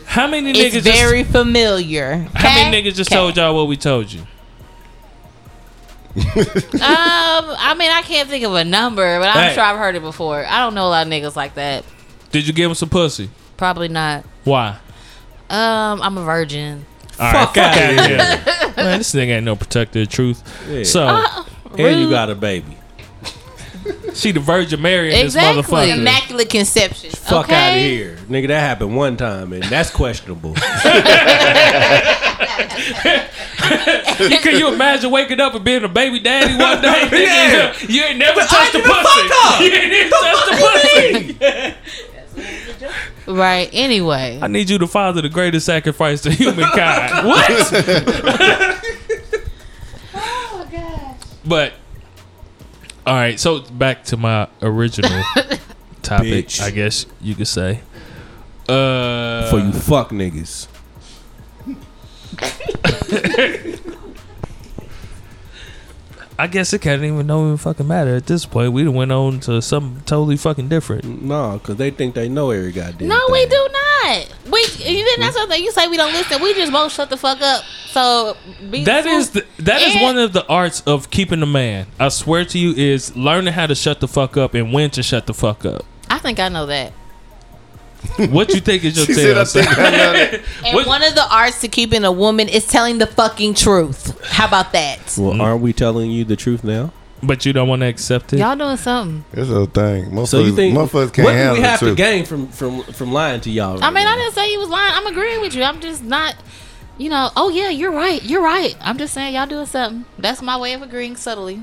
how 0.07 0.27
many 0.27 0.51
It's 0.53 0.75
niggas? 0.77 0.81
very 0.83 1.21
just, 1.23 1.33
familiar. 1.33 2.27
how 2.35 2.55
many 2.55 2.83
niggas 2.83 2.95
just 2.95 3.11
Okay. 3.13 3.17
told 3.21 3.37
y'all 3.37 3.55
what 3.55 3.69
we 3.69 3.77
told 3.77 4.11
you? 4.13 4.23
Um, 6.19 6.25
I 6.81 7.75
mean, 7.79 7.91
I 7.93 8.03
can't 8.03 8.29
think 8.29 8.45
of 8.45 8.55
a 8.55 8.65
number, 8.65 9.21
but 9.21 9.29
I'm 9.29 9.49
Hey. 9.51 9.55
sure 9.55 9.63
I've 9.63 9.77
heard 9.79 9.95
it 9.95 10.03
before. 10.03 10.45
I 10.47 10.61
don't 10.61 10.75
know 10.75 10.87
a 10.87 10.91
lot 10.91 11.07
of 11.07 11.13
niggas 11.13 11.37
like 11.37 11.55
that. 11.55 11.85
Did 12.33 12.47
you 12.47 12.53
give 12.53 12.69
him 12.71 12.75
some 12.75 12.89
pussy? 12.89 13.31
Probably 13.57 13.89
not. 13.89 14.25
Why? 14.45 14.77
Um, 15.51 16.03
I'm 16.03 16.19
a 16.19 16.25
virgin. 16.25 16.85
All 17.19 17.33
Fuck 17.33 17.55
fuck 17.55 17.65
outta 17.65 17.97
outta 18.01 18.09
here. 18.09 18.19
Man, 18.77 18.99
this 18.99 19.13
nigga 19.15 19.29
ain't 19.37 19.45
no 19.45 19.57
protector 19.57 20.03
of 20.03 20.09
truth. 20.09 20.43
Yeah. 20.69 20.85
So 20.85 21.25
and 21.77 22.01
you 22.01 22.09
got 22.11 22.31
a 22.31 22.35
baby. 22.35 22.77
she 24.15 24.33
the 24.33 24.41
Virgin 24.41 24.81
Mary 24.83 25.13
in 25.15 25.25
Exactly. 25.27 25.63
this 25.63 25.71
motherfucker. 25.71 25.99
Immaculate 25.99 26.51
conception. 26.51 27.11
Fuck 27.11 27.47
Okay. 27.47 27.55
out 27.55 27.77
of 27.77 27.83
here, 27.83 28.17
nigga. 28.29 28.49
That 28.49 28.61
happened 28.61 28.95
one 28.97 29.17
time, 29.17 29.53
and 29.53 29.63
that's 29.65 29.91
questionable. 29.91 30.55
Can 34.43 34.59
you 34.59 34.73
imagine 34.73 35.11
waking 35.11 35.41
up 35.41 35.55
and 35.55 35.65
being 35.65 35.83
a 35.85 35.89
baby 35.89 36.21
daddy 36.21 36.55
one 36.57 36.81
day? 36.83 37.07
nigga? 37.09 37.13
Yeah. 37.13 37.75
You 37.89 38.03
ain't 38.05 38.19
never 38.19 38.41
touched 38.41 38.73
the 38.73 38.79
the 38.79 38.85
pussy. 38.85 39.29
up. 39.33 39.61
You 39.61 39.71
ain't 39.73 39.93
even 39.93 40.11
touched 40.11 40.47
the 40.51 41.75
pussy. 42.37 43.18
Right. 43.29 43.69
Anyway. 43.73 44.39
I 44.41 44.47
need 44.49 44.71
you 44.71 44.79
to 44.79 44.87
father 44.87 45.21
the 45.21 45.29
greatest 45.29 45.67
sacrifice 45.67 46.23
to 46.23 46.33
humankind. 46.33 47.27
what? 47.27 48.85
But 51.49 51.73
all 53.07 53.15
right, 53.15 53.41
so 53.41 53.61
back 53.61 54.05
to 54.05 54.19
my 54.19 54.49
original 54.61 55.23
topic, 56.03 56.49
Bitch. 56.49 56.61
I 56.61 56.71
guess 56.71 57.07
you 57.23 57.35
could 57.35 57.49
say. 57.49 57.81
Uh, 58.69 59.49
For 59.49 59.59
you 59.59 59.73
fuck 59.73 60.11
niggas. 60.11 60.69
I 66.41 66.47
guess 66.47 66.73
it 66.73 66.83
can't 66.83 67.03
even 67.03 67.27
no 67.27 67.47
even 67.47 67.57
fucking 67.57 67.89
matter 67.89 68.15
at 68.15 68.27
this 68.27 68.47
point. 68.47 68.73
We 68.73 68.85
done 68.85 68.95
went 68.95 69.11
on 69.11 69.41
to 69.41 69.61
something 69.61 70.03
totally 70.05 70.37
fucking 70.37 70.69
different. 70.69 71.23
No, 71.23 71.59
because 71.59 71.77
they 71.77 71.91
think 71.91 72.15
they 72.15 72.29
know 72.29 72.51
every 72.51 72.71
goddamn 72.71 72.99
thing. 72.99 73.09
No, 73.09 73.19
thing. 73.27 73.33
we 73.33 73.47
do 73.47 73.69
not. 73.73 74.35
We 74.53 74.61
you 74.61 75.05
didn't. 75.05 75.21
That's 75.21 75.35
hmm. 75.35 75.41
something 75.41 75.65
you 75.65 75.73
say 75.73 75.89
we 75.89 75.97
don't 75.97 76.13
listen. 76.13 76.41
We 76.41 76.55
just 76.55 76.71
both 76.71 76.93
shut 76.93 77.11
the 77.11 77.17
fuck 77.17 77.41
up. 77.41 77.65
So 77.89 78.37
be 78.71 78.85
That 78.85 79.05
is 79.07 79.31
the, 79.31 79.45
that 79.59 79.83
is 79.83 79.95
And- 79.97 80.03
one 80.03 80.19
of 80.19 80.33
the 80.33 80.47
arts 80.47 80.81
of 80.83 81.11
keeping 81.11 81.43
a 81.43 81.47
man. 81.47 81.87
I 81.99 82.09
swear 82.09 82.45
to 82.45 82.59
you, 82.59 82.73
is 82.73 83.17
learning 83.17 83.55
how 83.55 83.67
to 83.67 83.75
shut 83.75 83.99
the 83.99 84.07
fuck 84.09 84.37
up 84.37 84.55
and 84.55 84.73
when 84.73 84.91
to 84.91 85.03
shut 85.03 85.27
the 85.27 85.35
fuck 85.35 85.65
up. 85.65 85.85
I 86.09 86.19
think 86.19 86.39
I 86.39 86.49
know 86.49 86.67
that. 86.67 86.93
What 88.31 88.51
you 88.55 88.61
think 88.61 88.85
is 88.85 88.97
your 88.97 89.07
She 89.07 89.15
said. 89.15 89.39
I 89.39 89.45
think 89.45 89.67
I. 89.69 90.41
And 90.67 90.75
What- 90.75 90.87
one 90.87 91.03
of 91.03 91.15
the 91.15 91.27
arts 91.33 91.61
to 91.61 91.69
keeping 91.69 92.05
a 92.05 92.13
woman 92.13 92.49
is 92.49 92.67
telling 92.67 92.99
the 92.99 93.07
fucking 93.07 93.55
truth. 93.55 94.21
How 94.25 94.47
about 94.49 94.73
that? 94.73 95.15
Well, 95.19 95.41
aren't 95.41 95.63
we 95.63 95.73
telling 95.73 96.11
you 96.11 96.25
the 96.25 96.37
truth 96.37 96.65
now? 96.65 96.93
But 97.23 97.45
you 97.45 97.53
don't 97.53 97.69
want 97.69 97.81
to 97.81 97.87
accept 97.87 98.33
it. 98.33 98.39
Y'all 98.39 98.55
doing 98.57 98.77
something. 98.77 99.25
It's 99.33 99.51
a 99.51 99.67
thing. 99.67 100.11
Motherfuckers, 100.13 100.27
So 100.29 100.41
you 100.41 100.55
think 100.55 100.77
motherfuckers 100.77 101.13
can't 101.13 101.25
what 101.27 101.33
do 101.33 101.37
handle 101.39 101.55
we 101.57 101.61
the 101.63 101.67
have 101.69 101.81
to 101.81 101.95
gain 101.97 102.25
from 102.25 102.49
from 102.49 102.83
from 102.85 103.13
lying 103.13 103.41
to 103.43 103.51
y'all? 103.51 103.83
I 103.83 103.91
mean, 103.91 104.05
right 104.07 104.13
I 104.15 104.17
didn't 104.17 104.35
say 104.35 104.53
you 104.53 104.59
was 104.61 104.69
lying. 104.69 104.93
I'm 104.95 105.07
agreeing 105.07 105.41
with 105.41 105.55
you. 105.55 105.63
I'm 105.65 105.81
just 105.81 106.03
not. 106.05 106.37
You 106.97 107.11
know. 107.11 107.31
Oh 107.37 107.49
yeah, 107.49 107.71
you're 107.71 107.91
right. 107.93 108.23
You're 108.23 108.43
right. 108.43 108.77
I'm 108.81 108.99
just 108.99 109.15
saying 109.15 109.35
y'all 109.35 109.47
doing 109.47 109.67
something. 109.67 110.05
That's 110.19 110.43
my 110.43 110.57
way 110.57 110.73
of 110.75 110.83
agreeing 110.83 111.17
subtly. 111.17 111.63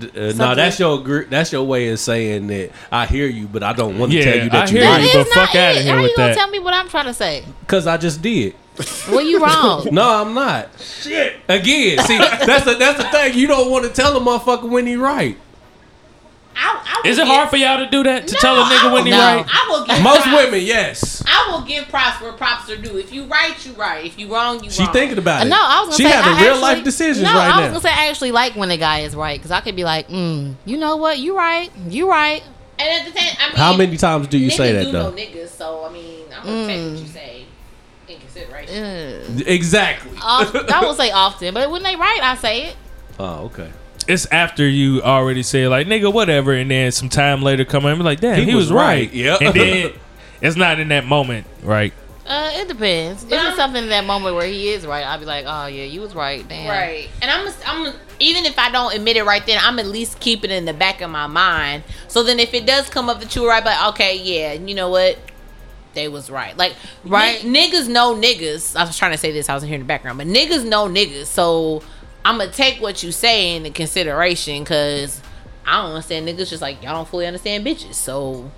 Now? 0.00 0.08
Uh, 0.08 0.32
no, 0.34 0.54
that's 0.54 0.78
your 0.78 1.02
gr- 1.02 1.24
that's 1.24 1.52
your 1.52 1.64
way 1.64 1.88
of 1.88 1.98
saying 1.98 2.46
that 2.48 2.70
I 2.92 3.06
hear 3.06 3.26
you, 3.26 3.46
but 3.46 3.62
I 3.62 3.72
don't 3.72 3.98
want 3.98 4.12
to 4.12 4.18
Yeah, 4.18 4.24
tell 4.24 4.44
you 4.44 4.50
that 4.50 4.68
I 4.68 4.70
you 4.72 4.78
hear 4.78 4.98
you, 5.00 5.12
but 5.12 5.18
not 5.36 5.46
fuck 5.48 5.54
outta 5.56 5.78
it. 5.78 5.84
here 5.84 5.94
How 5.94 6.02
with 6.02 6.10
you 6.10 6.16
gonna 6.16 6.28
that. 6.30 6.36
tell 6.38 6.48
me 6.50 6.58
what 6.58 6.74
I'm 6.74 6.88
trying 6.88 7.06
to 7.06 7.14
say? 7.14 7.44
because 7.60 7.86
I 7.86 7.96
just 7.96 8.20
did. 8.22 8.54
Well, 9.08 9.22
you 9.22 9.42
wrong. 9.42 9.88
No, 9.92 10.20
I'm 10.22 10.34
not. 10.34 10.68
Shit. 10.78 11.36
Again, 11.48 11.98
see, 12.00 12.18
that's 12.18 12.64
the 12.64 12.74
that's 12.74 13.02
the 13.02 13.08
thing. 13.10 13.38
You 13.38 13.46
don't 13.46 13.70
want 13.70 13.84
to 13.86 13.90
tell 13.90 14.16
a 14.16 14.20
motherfucker 14.20 14.68
when 14.68 14.86
he 14.86 14.96
right. 14.96 15.38
I, 16.58 17.00
I 17.04 17.08
Is 17.08 17.18
it 17.18 17.22
give- 17.22 17.28
hard 17.28 17.50
for 17.50 17.56
y'all 17.56 17.78
to 17.84 17.90
do 17.90 18.02
that? 18.04 18.26
To 18.28 18.34
No, 18.34 18.40
tell 18.40 18.56
a 18.60 18.64
nigga 18.64 18.84
when 18.84 18.92
will- 18.92 19.04
he 19.04 19.10
no. 19.10 19.18
right? 19.18 19.46
I 19.46 19.66
will 19.68 19.84
give 19.86 20.02
Most 20.02 20.22
props. 20.22 20.44
women, 20.44 20.60
yes. 20.64 21.22
I 21.26 21.50
will 21.50 21.62
give 21.62 21.86
props 21.88 22.20
where 22.22 22.32
props 22.32 22.70
are 22.70 22.76
due. 22.76 22.96
If 22.98 23.12
you 23.12 23.24
right, 23.26 23.54
you 23.66 23.72
right. 23.74 24.04
If 24.04 24.18
you 24.18 24.32
wrong, 24.32 24.64
you 24.64 24.70
She 24.70 24.82
wrong. 24.84 24.92
thinking 24.92 25.18
about 25.18 25.46
it. 25.46 25.50
No, 25.50 25.56
I 25.60 25.80
was 25.80 25.88
gonna 25.88 25.96
she 25.98 26.02
say 26.04 26.10
having 26.10 26.32
I 26.32 26.40
real 26.42 26.54
actually- 26.54 26.62
life 26.62 26.84
decisions 26.84 27.24
no, 27.24 27.34
right 27.34 27.44
I 27.44 27.48
was 27.48 27.56
now. 27.60 27.68
gonna 27.68 27.80
say 27.80 27.90
I 27.90 28.08
actually 28.08 28.32
like 28.32 28.56
when 28.56 28.70
a 28.70 28.76
guy 28.78 29.00
is 29.00 29.14
right 29.14 29.38
because 29.38 29.50
I 29.50 29.60
could 29.60 29.76
be 29.76 29.84
like, 29.84 30.08
mm, 30.08 30.54
you 30.64 30.76
know 30.78 30.96
what, 30.96 31.18
you 31.18 31.36
right, 31.36 31.70
you 31.88 32.08
right. 32.08 32.42
And 32.78 32.88
at 33.06 33.12
the 33.12 33.18
same, 33.18 33.34
I 33.40 33.48
mean, 33.48 33.56
How 33.56 33.76
many 33.76 33.96
times 33.96 34.26
do 34.28 34.38
you 34.38 34.50
say 34.50 34.72
niggas 34.72 34.74
that 34.78 34.84
do 34.84 34.92
though? 34.92 35.10
Know 35.10 35.16
niggas, 35.16 35.48
so 35.48 35.84
I 35.88 35.92
mean, 35.92 36.24
I'm 36.34 36.44
gonna 36.44 36.66
take 36.66 36.90
what 36.92 37.00
you 37.00 37.06
say 37.08 37.44
in 38.08 38.18
consideration. 38.18 39.36
Ugh. 39.40 39.42
Exactly. 39.46 40.12
Oft- 40.22 40.54
I 40.70 40.80
won't 40.84 40.96
say 40.96 41.10
often, 41.10 41.52
but 41.54 41.70
when 41.70 41.82
they 41.82 41.96
right, 41.96 42.20
I 42.22 42.34
say 42.36 42.64
it. 42.68 42.76
Oh, 43.18 43.44
okay. 43.46 43.70
It's 44.08 44.26
after 44.26 44.66
you 44.68 45.02
already 45.02 45.42
say 45.42 45.66
like 45.68 45.86
nigga 45.86 46.12
whatever, 46.12 46.52
and 46.52 46.70
then 46.70 46.92
some 46.92 47.08
time 47.08 47.42
later 47.42 47.64
come 47.64 47.84
in 47.84 47.90
and 47.92 47.98
be 47.98 48.04
like, 48.04 48.20
damn, 48.20 48.38
he, 48.38 48.44
He 48.46 48.54
was, 48.54 48.66
was 48.66 48.72
right. 48.72 48.82
right. 49.08 49.12
Yep. 49.12 49.40
And 49.40 49.54
then 49.54 49.92
it's 50.40 50.56
not 50.56 50.78
in 50.80 50.88
that 50.88 51.04
moment, 51.06 51.46
right? 51.62 51.92
Uh, 52.26 52.50
it 52.54 52.66
depends. 52.68 53.22
If 53.24 53.32
I'm- 53.32 53.46
it's 53.48 53.56
something 53.56 53.82
in 53.84 53.88
that 53.90 54.04
moment 54.04 54.34
where 54.34 54.46
he 54.46 54.68
is 54.70 54.84
right, 54.86 55.04
I'll 55.04 55.18
be 55.18 55.24
like, 55.24 55.44
oh 55.46 55.66
yeah, 55.66 55.84
you 55.84 56.00
was 56.00 56.14
right. 56.14 56.46
Damn. 56.48 56.68
Right. 56.68 57.08
And 57.22 57.30
I'm, 57.30 57.52
I'm, 57.66 57.94
even 58.18 58.44
if 58.46 58.58
I 58.58 58.70
don't 58.70 58.92
admit 58.94 59.16
it 59.16 59.24
right 59.24 59.44
then, 59.46 59.58
I'm 59.62 59.78
at 59.78 59.86
least 59.86 60.18
keep 60.18 60.42
it 60.44 60.50
in 60.50 60.64
the 60.64 60.72
back 60.74 61.00
of 61.02 61.10
my 61.10 61.26
mind. 61.28 61.84
So 62.08 62.22
then 62.24 62.40
if 62.40 62.52
it 62.54 62.66
does 62.66 62.88
come 62.90 63.08
up 63.08 63.20
that 63.20 63.34
you 63.36 63.42
were 63.42 63.48
right, 63.48 63.62
but 63.62 63.90
okay, 63.94 64.16
yeah, 64.20 64.54
you 64.54 64.74
know 64.74 64.88
what? 64.90 65.18
They 65.94 66.08
was 66.08 66.28
right. 66.28 66.56
Like, 66.58 66.74
Right. 67.04 67.42
ni- 67.44 67.70
niggas 67.70 67.88
know 67.88 68.14
niggas. 68.14 68.74
I 68.76 68.84
was 68.84 68.98
trying 68.98 69.12
to 69.12 69.18
say 69.18 69.30
this, 69.32 69.48
I 69.48 69.54
was 69.54 69.62
here 69.62 69.74
in 69.74 69.80
the 69.80 69.86
background, 69.86 70.18
but 70.18 70.26
niggas 70.26 70.64
know 70.68 70.88
niggas. 70.88 71.26
So 71.26 71.82
I'm 72.26 72.38
going 72.38 72.50
to 72.50 72.56
take 72.56 72.80
what 72.80 73.02
you 73.04 73.12
say 73.12 73.54
into 73.54 73.70
consideration 73.70 74.64
because 74.64 75.20
I 75.64 75.80
don't 75.80 75.92
understand 75.92 76.26
niggas 76.28 76.48
just 76.50 76.60
like 76.60 76.82
y'all 76.82 76.94
don't 76.94 77.08
fully 77.08 77.24
understand 77.26 77.64
bitches. 77.64 77.94
So. 77.94 78.50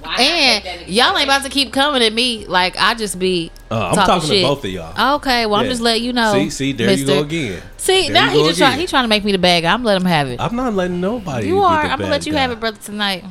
why 0.00 0.10
not 0.10 0.16
take 0.18 0.62
that 0.64 0.78
And 0.82 0.88
y'all 0.88 1.16
ain't 1.16 1.24
about 1.24 1.42
to 1.42 1.48
keep 1.50 1.72
coming 1.72 2.00
at 2.02 2.12
me 2.12 2.46
like 2.46 2.76
I 2.78 2.94
just 2.94 3.18
be. 3.18 3.50
Uh, 3.70 3.88
I'm 3.88 3.94
talking 3.96 4.06
talking 4.06 4.28
shit. 4.28 4.42
to 4.42 4.48
both 4.48 4.64
of 4.64 4.70
y'all. 4.70 5.16
Okay, 5.16 5.46
well 5.46 5.56
I'm 5.56 5.66
just 5.66 5.80
letting 5.80 6.04
you 6.04 6.12
know. 6.12 6.32
see, 6.34 6.50
see, 6.50 6.72
there 6.72 6.92
you 6.92 7.06
go 7.06 7.20
again. 7.22 7.60
See, 7.76 8.04
There 8.04 8.12
now 8.12 8.32
you 8.32 8.38
he 8.42 8.46
just 8.48 8.58
try, 8.58 8.68
again. 8.68 8.80
he 8.80 8.86
trying 8.86 9.04
to 9.04 9.08
make 9.08 9.24
me 9.24 9.32
the 9.32 9.38
bad 9.38 9.62
guy. 9.62 9.72
I'm 9.72 9.82
letting 9.82 10.02
him 10.02 10.08
have 10.08 10.28
it. 10.28 10.40
I'm 10.40 10.54
not 10.54 10.74
letting 10.74 11.00
nobody. 11.00 11.48
you 11.48 11.54
be 11.54 11.60
are. 11.60 11.82
the 11.82 11.88
I'm 11.90 11.98
gonna 11.98 12.10
let 12.12 12.24
you 12.24 12.32
guy. 12.32 12.38
have 12.40 12.52
it, 12.52 12.60
brother, 12.60 12.78
tonight. 12.80 13.24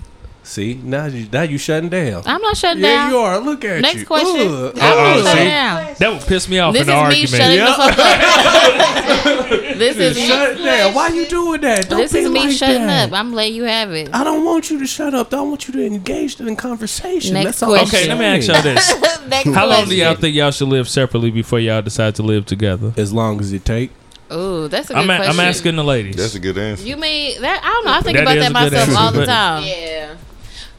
See, 0.47 0.75
now 0.75 1.07
you 1.07 1.27
now 1.31 1.41
you 1.41 1.57
shutting 1.57 1.89
down. 1.89 2.23
I'm 2.25 2.41
not 2.41 2.55
shutting 2.55 2.81
yeah, 2.81 2.89
down. 3.03 3.11
you 3.11 3.17
are. 3.17 3.37
Look 3.39 3.65
at 3.65 3.75
you. 3.75 3.81
Next 3.81 3.99
you. 3.99 4.05
question. 4.05 4.47
Ugh. 4.47 4.71
I'm 4.77 4.81
Uh-oh, 4.81 5.03
not 5.03 5.25
shutting 5.25 5.43
see? 5.43 5.49
down. 5.49 5.95
That 5.99 6.09
would 6.13 6.21
piss 6.21 6.47
me 6.49 6.59
off 6.59 6.73
This 6.73 6.87
in 6.87 6.89
is 6.89 6.93
the 6.93 6.93
me 6.93 6.99
argument. 7.01 7.29
shutting 7.29 7.59
the 7.59 7.73
fuck 7.73 7.99
up. 7.99 9.49
this 9.77 9.97
is 9.97 10.17
Shut 10.25 10.57
me. 10.57 10.63
down. 10.63 10.93
Why 10.93 11.09
you 11.09 11.25
doing 11.27 11.61
that? 11.61 11.89
Don't 11.89 11.99
This 11.99 12.13
be 12.13 12.19
is 12.19 12.29
me 12.29 12.39
like 12.39 12.51
shutting 12.51 12.87
that. 12.87 13.09
up. 13.11 13.19
I'm 13.19 13.33
letting 13.33 13.55
you 13.55 13.63
have 13.65 13.91
it. 13.91 14.09
I 14.13 14.23
don't 14.23 14.45
want 14.45 14.69
you 14.71 14.79
to 14.79 14.87
shut 14.87 15.13
up. 15.13 15.33
I 15.33 15.41
want 15.41 15.67
you 15.67 15.73
to 15.73 15.85
engage 15.85 16.39
in 16.39 16.55
conversation. 16.55 17.33
Next 17.33 17.45
That's 17.45 17.63
all 17.63 17.69
question. 17.71 17.99
Okay, 17.99 18.07
let 18.07 18.17
me 18.17 18.25
ask 18.25 18.47
y'all 18.47 18.61
this: 18.61 19.01
Next 19.27 19.49
How 19.53 19.67
long 19.67 19.89
do 19.89 19.95
y'all 19.95 20.15
think 20.15 20.33
y'all 20.33 20.51
should 20.51 20.69
live 20.69 20.87
separately 20.87 21.29
before 21.29 21.59
y'all 21.59 21.81
decide 21.81 22.15
to 22.15 22.23
live 22.23 22.45
together? 22.45 22.93
As 22.95 23.11
long 23.11 23.41
as 23.41 23.51
it 23.51 23.65
take. 23.65 23.91
Ooh, 24.31 24.67
that's 24.69 24.89
a 24.89 24.93
good 24.93 24.99
I'm, 25.03 25.09
a, 25.09 25.15
question. 25.17 25.39
I'm 25.39 25.45
asking 25.45 25.75
the 25.77 25.83
ladies. 25.83 26.15
That's 26.15 26.35
a 26.35 26.39
good 26.39 26.57
answer. 26.57 26.85
You 26.85 26.95
mean 26.97 27.41
that? 27.41 27.61
I 27.63 27.67
don't 27.67 27.85
know. 27.85 27.91
I 27.91 28.01
think 28.01 28.17
That 28.17 28.23
about 28.23 28.39
that 28.39 28.51
myself 28.51 28.89
answer, 28.89 28.97
all 28.99 29.11
the 29.11 29.25
time. 29.25 29.63
Yeah. 29.65 30.15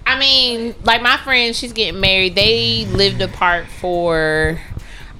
I 0.08 0.18
mean, 0.18 0.74
like 0.84 1.02
my 1.02 1.16
friend, 1.18 1.54
she's 1.54 1.72
getting 1.72 2.00
married. 2.00 2.34
They 2.34 2.86
lived 2.86 3.20
apart 3.20 3.66
for 3.66 4.58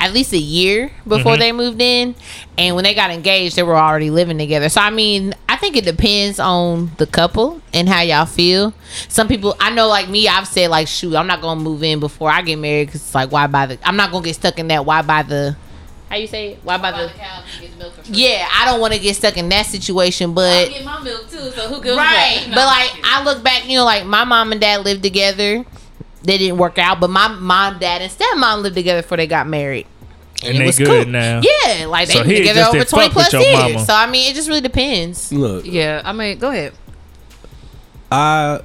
at 0.00 0.12
least 0.12 0.32
a 0.32 0.38
year 0.38 0.92
before 1.06 1.32
Mm-hmm. 1.32 1.40
they 1.40 1.52
moved 1.52 1.82
in. 1.82 2.14
And 2.56 2.74
when 2.74 2.84
they 2.84 2.94
got 2.94 3.10
engaged, 3.10 3.56
they 3.56 3.62
were 3.64 3.76
already 3.76 4.10
living 4.10 4.38
together. 4.38 4.68
So, 4.68 4.80
I 4.80 4.90
mean, 4.90 5.34
I 5.48 5.56
think 5.56 5.76
it 5.76 5.84
depends 5.84 6.38
on 6.40 6.92
the 6.98 7.06
couple 7.06 7.60
and 7.74 7.88
how 7.88 8.00
y'all 8.00 8.24
feel. 8.24 8.72
Some 9.08 9.26
people, 9.28 9.56
I 9.60 9.70
know, 9.70 9.88
like 9.88 10.08
me, 10.08 10.26
I've 10.28 10.46
said, 10.48 10.70
like, 10.70 10.88
shoot, 10.88 11.14
I'm 11.16 11.26
not 11.26 11.40
going 11.40 11.58
to 11.58 11.64
move 11.64 11.82
in 11.82 12.00
before 12.00 12.30
I 12.30 12.42
get 12.42 12.56
married 12.56 12.86
because 12.86 13.02
it's 13.02 13.14
like, 13.14 13.30
why 13.32 13.46
buy 13.48 13.66
the, 13.66 13.78
I'm 13.86 13.96
not 13.96 14.10
going 14.10 14.22
to 14.22 14.28
get 14.28 14.34
stuck 14.36 14.58
in 14.58 14.68
that, 14.68 14.86
why 14.86 15.02
buy 15.02 15.22
the, 15.22 15.56
how 16.08 16.16
you 16.16 16.26
say 16.26 16.52
it? 16.52 16.60
Why 16.62 16.76
about 16.76 16.94
the, 16.94 17.12
yeah, 18.10 18.48
I 18.50 18.64
don't 18.64 18.80
want 18.80 18.94
to 18.94 18.98
get 18.98 19.14
stuck 19.16 19.36
in 19.36 19.48
that 19.50 19.66
situation, 19.66 20.32
but. 20.32 20.68
i 20.68 20.68
get 20.68 20.84
my 20.84 21.02
milk 21.02 21.28
too. 21.28 21.50
So 21.50 21.68
who 21.68 21.82
gives 21.82 21.96
Right. 21.96 22.44
But 22.48 22.56
like 22.66 22.90
I 23.04 23.22
look 23.24 23.42
back, 23.44 23.68
you 23.68 23.76
know, 23.78 23.84
like 23.84 24.06
my 24.06 24.24
mom 24.24 24.52
and 24.52 24.60
dad 24.60 24.84
lived 24.84 25.02
together. 25.02 25.64
They 26.22 26.38
didn't 26.38 26.58
work 26.58 26.78
out, 26.78 26.98
but 27.00 27.10
my 27.10 27.28
mom, 27.28 27.78
dad, 27.78 28.02
and 28.02 28.10
stepmom 28.10 28.62
lived 28.62 28.74
together 28.74 29.02
before 29.02 29.16
they 29.18 29.26
got 29.26 29.46
married. 29.46 29.86
and 30.44 30.56
it 30.56 30.58
they 30.58 30.66
was 30.66 30.78
good 30.78 31.04
cool. 31.04 31.12
now. 31.12 31.40
Yeah, 31.42 31.86
like 31.86 32.08
they've 32.08 32.24
been 32.24 32.36
together 32.36 32.62
over 32.62 32.84
twenty 32.84 33.10
plus 33.10 33.32
years. 33.32 33.52
mama. 33.74 33.84
So 33.86 33.94
I 33.94 34.10
mean, 34.10 34.30
it 34.30 34.34
just 34.34 34.48
really 34.48 34.60
depends. 34.60 35.32
Look, 35.32 35.64
Yeah, 35.66 36.02
I 36.04 36.12
mean, 36.12 36.38
go 36.38 36.50
ahead. 36.50 36.72
I 38.10 38.60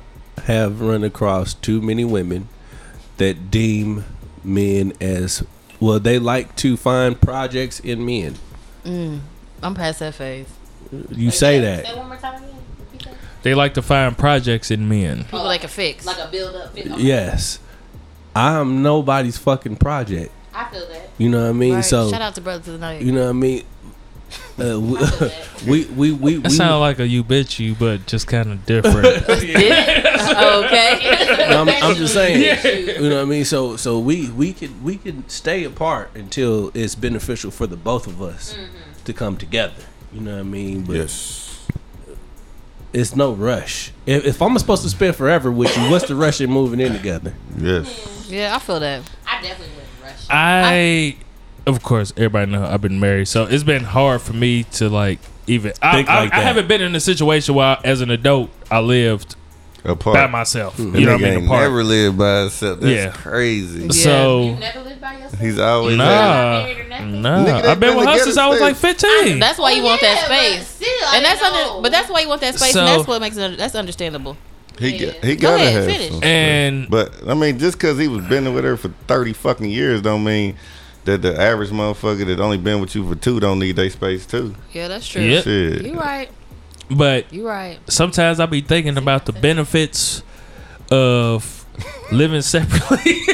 have 0.45 0.82
run 0.82 1.03
across 1.03 1.53
too 1.53 1.82
many 1.82 2.06
women 2.06 2.47
that 3.17 3.51
deem 3.51 4.06
men 4.43 4.93
as 4.99 5.43
Well, 5.84 6.00
they 6.00 6.17
like 6.17 6.56
to 6.58 6.78
find 6.78 7.19
projects 7.19 7.82
in 7.82 8.06
men. 8.06 8.36
Mm. 8.86 9.19
I'm 9.62 9.76
past 9.76 10.00
that 10.00 10.15
phase. 10.15 10.48
You 11.12 11.30
say 11.30 11.60
Say 11.60 11.60
that. 11.60 11.98
one 11.98 12.08
more 12.08 12.15
time 12.15 12.41
again. 12.41 13.15
They 13.41 13.54
like 13.54 13.74
to 13.74 13.82
find 13.82 14.17
projects 14.17 14.72
in 14.72 14.88
men. 14.88 15.26
People 15.26 15.46
they 15.50 15.58
can 15.58 15.67
fix. 15.67 16.06
Like 16.06 16.19
a 16.19 16.30
build 16.32 16.56
up. 16.56 16.72
Yes. 16.74 17.60
I'm 18.34 18.82
nobody's 18.82 19.38
fucking 19.38 19.76
project. 19.76 20.32
I 20.54 20.69
feel 20.69 20.88
that. 20.88 21.10
You 21.17 21.28
know 21.28 21.43
what 21.43 21.50
I 21.50 21.52
mean? 21.52 21.74
Right. 21.76 21.84
So 21.84 22.10
shout 22.10 22.22
out 22.22 22.36
to 22.36 22.41
Brothers 22.41 22.69
of 22.69 22.74
the 22.76 22.80
Night. 22.80 23.02
you 23.02 23.12
know 23.12 23.24
what 23.24 23.30
I 23.32 23.34
mean? 23.34 23.63
Uh, 24.60 24.80
we, 24.80 24.98
I 25.00 25.32
we 25.68 25.86
we 25.86 26.12
we, 26.12 26.36
That 26.36 26.52
we 26.52 26.56
sounds 26.56 26.80
like 26.80 27.00
a 27.00 27.08
you 27.08 27.24
bitch 27.24 27.60
you, 27.60 27.76
but 27.76 28.06
just 28.06 28.28
kind 28.28 28.52
of 28.52 28.66
different. 28.66 29.06
okay. 29.08 30.04
I'm, 31.56 31.70
I'm 31.70 31.96
just 31.96 32.13
saying. 32.13 32.42
You 33.02 33.10
know 33.10 33.16
what 33.18 33.22
I 33.24 33.26
mean? 33.26 33.46
So 33.46 33.76
so 33.78 34.00
we 34.00 34.30
we 34.30 34.54
could 34.54 34.84
we 34.84 34.98
could 34.98 35.30
stay 35.32 35.63
apart 35.63 36.12
until 36.16 36.72
it's 36.74 36.96
beneficial 36.96 37.52
for 37.52 37.68
the 37.68 37.78
both 37.78 38.08
of 38.08 38.22
us 38.22 38.58
to 39.06 39.13
come 39.13 39.38
together. 39.38 39.74
You 40.12 40.22
know 40.22 40.34
what 40.34 40.39
I 40.42 40.44
mean? 40.44 40.84
But 40.84 40.96
Yes. 40.98 41.66
it's 42.94 43.16
no 43.16 43.34
rush. 43.34 43.92
If, 44.06 44.26
if 44.26 44.42
I'm 44.42 44.58
supposed 44.60 44.84
to 44.84 44.89
spend 44.89 45.16
forever 45.16 45.52
with 45.52 45.76
you, 45.76 45.89
what's 45.89 46.08
the 46.08 46.16
rush 46.16 46.39
in 46.42 46.52
moving 46.52 46.80
in 46.80 46.92
together? 46.94 47.34
Yes. 47.58 48.28
yeah, 48.30 48.56
I 48.56 48.60
feel 48.60 48.80
that. 48.80 49.02
I 49.26 49.42
definitely 49.42 49.74
wouldn't 49.76 50.04
rush. 50.04 50.28
I, 50.30 51.18
of 51.65 51.82
course, 51.84 52.12
everybody 52.17 52.52
know 52.52 52.63
I've 52.65 52.82
been 52.82 52.99
married, 52.99 53.28
so 53.28 53.43
it's 53.45 53.63
been 53.63 53.84
hard 53.84 54.21
for 54.21 54.34
me 54.34 54.63
to 54.73 54.89
like 54.89 55.19
even. 55.47 55.73
I, 55.82 55.93
Think 55.93 56.10
I, 56.10 56.21
like 56.23 56.34
I 56.34 56.39
that. 56.39 56.43
haven't 56.45 56.67
been 56.67 56.82
in 56.82 56.95
a 56.95 56.99
situation 56.99 57.56
where, 57.56 57.78
as 57.84 58.02
an 58.02 58.10
adult, 58.12 58.49
I 58.71 58.80
lived 58.80 59.36
Apart. 59.86 60.15
by 60.15 60.28
myself. 60.28 60.78
That 60.78 60.84
You 60.99 61.06
know 61.06 61.13
what 61.13 61.21
I 61.21 61.23
mean? 61.26 61.34
ain't 61.39 61.45
Apart. 61.45 61.62
never 61.63 61.84
lived 61.84 62.17
by 62.17 62.41
himself. 62.41 62.80
That's 62.80 62.91
Yeah. 63.06 63.12
crazy. 63.12 63.84
Yeah. 63.84 63.91
So 63.91 64.43
You 64.43 64.56
never 64.56 64.82
lived 64.82 65.02
by 65.02 65.13
yourself. 65.13 65.39
He's 65.39 65.60
always 65.60 65.97
Nah. 65.97 66.04
had- 66.06 66.63
married 66.65 66.80
or 66.86 66.89
nothing? 66.89 67.21
nah, 67.21 67.38
Nigga, 67.38 67.45
they 67.45 67.52
I've 67.69 67.80
been 67.80 67.89
been 67.89 67.97
with 67.97 68.06
her 68.08 68.12
together 68.13 68.23
since 68.32 68.38
I 68.38 68.47
was 68.47 68.62
like 68.62 68.76
since- 68.78 69.02
fifteen. 69.02 69.39
That's 69.39 69.60
why 69.60 69.71
you 69.71 69.84
want 69.84 69.99
that 70.02 70.26
space. 70.26 70.80
And 71.13 71.26
that's 71.26 71.41
under, 71.41 71.82
but 71.82 71.91
that's 71.91 72.10
why 72.10 72.21
you 72.21 72.30
want 72.30 72.41
that 72.41 72.56
space, 72.58 72.71
So- 72.73 72.80
and 72.80 72.88
that's 72.88 73.08
what 73.08 73.19
makes 73.21 73.36
it. 73.38 73.58
That's 73.58 73.76
understandable. 73.76 74.38
He 74.80 74.89
Yeah. 74.95 75.06
got, 75.12 75.23
he 75.23 75.36
Go 75.36 75.49
gotta 75.49 75.63
ahead, 75.63 75.73
have 75.73 75.86
finish. 75.86 76.12
some. 76.13 76.23
and 76.23 76.89
But 76.89 77.13
I 77.28 77.34
mean, 77.36 77.60
just 77.60 77.78
because 77.78 77.99
he 77.99 78.08
was 78.08 78.23
been 78.26 78.54
with 78.54 78.63
her 78.63 78.76
for 78.78 78.89
thirty 79.08 79.32
fucking 79.34 79.69
years, 79.69 80.02
don't 80.02 80.23
mean 80.23 80.56
that 81.06 81.22
the 81.22 81.39
average 81.39 81.70
motherfucker 81.70 82.26
that 82.28 82.39
only 82.39 82.58
been 82.58 82.80
with 82.82 82.96
you 82.96 83.08
for 83.08 83.16
two 83.16 83.39
don't 83.39 83.60
need 83.60 83.76
their 83.76 83.89
space 83.89 84.26
too. 84.26 84.56
Yeah, 84.72 84.88
that's 84.88 85.08
true. 85.08 85.22
Yep. 85.22 85.44
Shit. 85.44 85.82
You 85.84 86.00
right. 86.00 86.30
but 86.89 87.32
You 87.34 87.48
right. 87.48 87.80
sometimes 87.92 88.39
I 88.39 88.46
be 88.46 88.62
thinking 88.62 88.98
about 88.98 89.26
the 89.26 89.34
benefits 89.34 90.24
of 90.92 91.66
living 92.12 92.42
separately. 92.42 93.20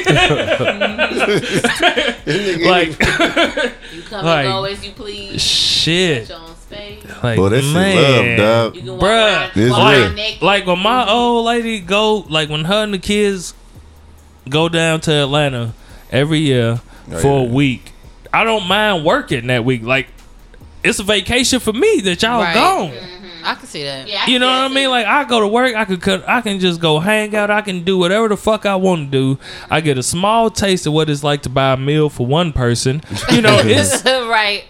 Mm-hmm. 1.30 2.64
like 2.64 2.88
You 3.94 4.02
come 4.02 4.24
Like, 4.24 4.44
and 4.46 4.52
go 4.54 4.64
as 4.64 4.84
you 4.84 4.92
please. 4.92 5.42
shit. 5.42 6.28
Your 6.28 6.38
own 6.38 6.54
space. 6.56 7.04
Like 7.22 7.36
Boy, 7.36 7.48
that 7.50 7.64
man. 7.72 7.96
love, 7.96 8.72
dog. 8.72 8.76
You 8.76 8.82
can 8.82 8.92
walk 8.92 9.00
Bruh, 9.00 9.54
This 9.54 9.70
walk 9.70 9.90
real. 9.92 10.02
around 10.04 10.14
naked. 10.16 10.42
Like 10.42 10.66
when 10.66 10.78
my 10.78 11.08
old 11.10 11.46
lady 11.46 11.80
go, 11.80 12.18
like 12.28 12.48
when 12.48 12.64
her 12.66 12.84
and 12.84 12.94
the 12.94 12.98
kids 12.98 13.54
go 14.48 14.68
down 14.68 15.00
to 15.02 15.12
Atlanta 15.12 15.74
every 16.10 16.38
year 16.40 16.80
Oh, 17.12 17.18
for 17.20 17.40
yeah. 17.42 17.48
a 17.48 17.52
week, 17.52 17.92
I 18.32 18.44
don't 18.44 18.66
mind 18.66 19.04
working 19.04 19.46
that 19.48 19.64
week. 19.64 19.82
Like 19.82 20.08
it's 20.82 20.98
a 20.98 21.02
vacation 21.02 21.60
for 21.60 21.72
me 21.72 22.00
that 22.02 22.22
y'all 22.22 22.40
Right. 22.40 22.54
gone. 22.54 22.90
Mm-hmm. 22.90 23.16
I 23.42 23.54
can 23.54 23.66
see 23.66 23.84
that. 23.84 24.06
Yeah, 24.06 24.24
I 24.26 24.30
You 24.30 24.38
know 24.38 24.46
what 24.46 24.54
I 24.54 24.68
mean? 24.68 24.84
that. 24.84 24.90
Like 24.90 25.06
I 25.06 25.24
go 25.24 25.40
to 25.40 25.48
work, 25.48 25.74
I 25.74 25.84
could 25.86 26.02
cut, 26.02 26.28
I 26.28 26.40
can 26.42 26.60
just 26.60 26.80
go 26.80 26.98
hang 27.00 27.34
out, 27.34 27.50
I 27.50 27.62
can 27.62 27.84
do 27.84 27.96
whatever 27.96 28.28
the 28.28 28.36
fuck 28.36 28.66
I 28.66 28.76
want 28.76 29.10
to 29.10 29.18
do. 29.36 29.40
I 29.70 29.80
get 29.80 29.96
a 29.98 30.02
small 30.02 30.50
taste 30.50 30.86
of 30.86 30.92
what 30.92 31.08
it's 31.08 31.24
like 31.24 31.42
to 31.42 31.48
buy 31.48 31.72
a 31.72 31.76
meal 31.76 32.08
for 32.10 32.26
one 32.26 32.52
person. 32.52 33.02
You 33.32 33.40
know, 33.42 33.58
it's 33.64 34.04
right. 34.04 34.64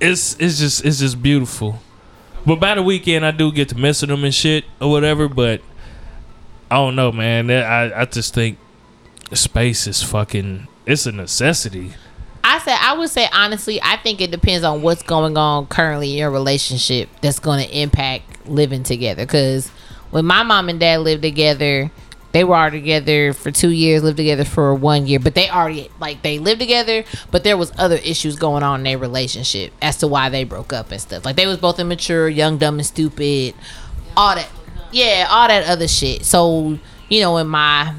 it's 0.00 0.36
it's 0.38 0.58
just 0.58 0.84
it's 0.84 0.98
just 0.98 1.22
beautiful. 1.22 1.78
But 2.44 2.60
by 2.60 2.74
the 2.74 2.82
weekend, 2.82 3.24
I 3.26 3.30
do 3.32 3.50
get 3.50 3.70
to 3.70 3.74
missing 3.78 4.08
them 4.10 4.22
and 4.24 4.34
shit 4.34 4.64
or 4.80 4.90
whatever. 4.90 5.28
But 5.28 5.62
I 6.70 6.76
don't 6.76 6.96
know, 6.96 7.10
man. 7.12 7.50
I 7.50 8.02
I 8.02 8.04
just 8.04 8.34
think 8.34 8.58
space 9.32 9.86
is 9.86 10.02
fucking. 10.02 10.68
It's 10.86 11.04
a 11.04 11.12
necessity. 11.12 11.94
I 12.44 12.60
said 12.60 12.78
I 12.80 12.96
would 12.96 13.10
say 13.10 13.28
honestly, 13.32 13.80
I 13.82 13.96
think 13.96 14.20
it 14.20 14.30
depends 14.30 14.64
on 14.64 14.80
what's 14.80 15.02
going 15.02 15.36
on 15.36 15.66
currently 15.66 16.12
in 16.12 16.18
your 16.18 16.30
relationship 16.30 17.08
that's 17.20 17.40
going 17.40 17.66
to 17.66 17.78
impact 17.78 18.46
living 18.48 18.84
together. 18.84 19.24
Because 19.24 19.68
when 20.10 20.24
my 20.24 20.44
mom 20.44 20.68
and 20.68 20.78
dad 20.78 21.00
lived 21.00 21.22
together, 21.22 21.90
they 22.30 22.44
were 22.44 22.54
already 22.54 22.80
together 22.80 23.32
for 23.32 23.50
two 23.50 23.70
years, 23.70 24.04
lived 24.04 24.18
together 24.18 24.44
for 24.44 24.74
one 24.74 25.08
year, 25.08 25.18
but 25.18 25.34
they 25.34 25.50
already 25.50 25.90
like 25.98 26.22
they 26.22 26.38
lived 26.38 26.60
together, 26.60 27.02
but 27.32 27.42
there 27.42 27.56
was 27.56 27.72
other 27.78 27.96
issues 27.96 28.36
going 28.36 28.62
on 28.62 28.80
in 28.80 28.84
their 28.84 28.98
relationship 28.98 29.72
as 29.82 29.96
to 29.96 30.06
why 30.06 30.28
they 30.28 30.44
broke 30.44 30.72
up 30.72 30.92
and 30.92 31.00
stuff. 31.00 31.24
Like 31.24 31.34
they 31.34 31.46
was 31.46 31.56
both 31.56 31.80
immature, 31.80 32.28
young, 32.28 32.58
dumb, 32.58 32.76
and 32.76 32.86
stupid, 32.86 33.54
all 34.16 34.36
that. 34.36 34.48
Yeah, 34.92 35.26
all 35.28 35.48
that 35.48 35.66
other 35.66 35.88
shit. 35.88 36.24
So 36.24 36.78
you 37.08 37.20
know 37.22 37.38
in 37.38 37.48
my 37.48 37.92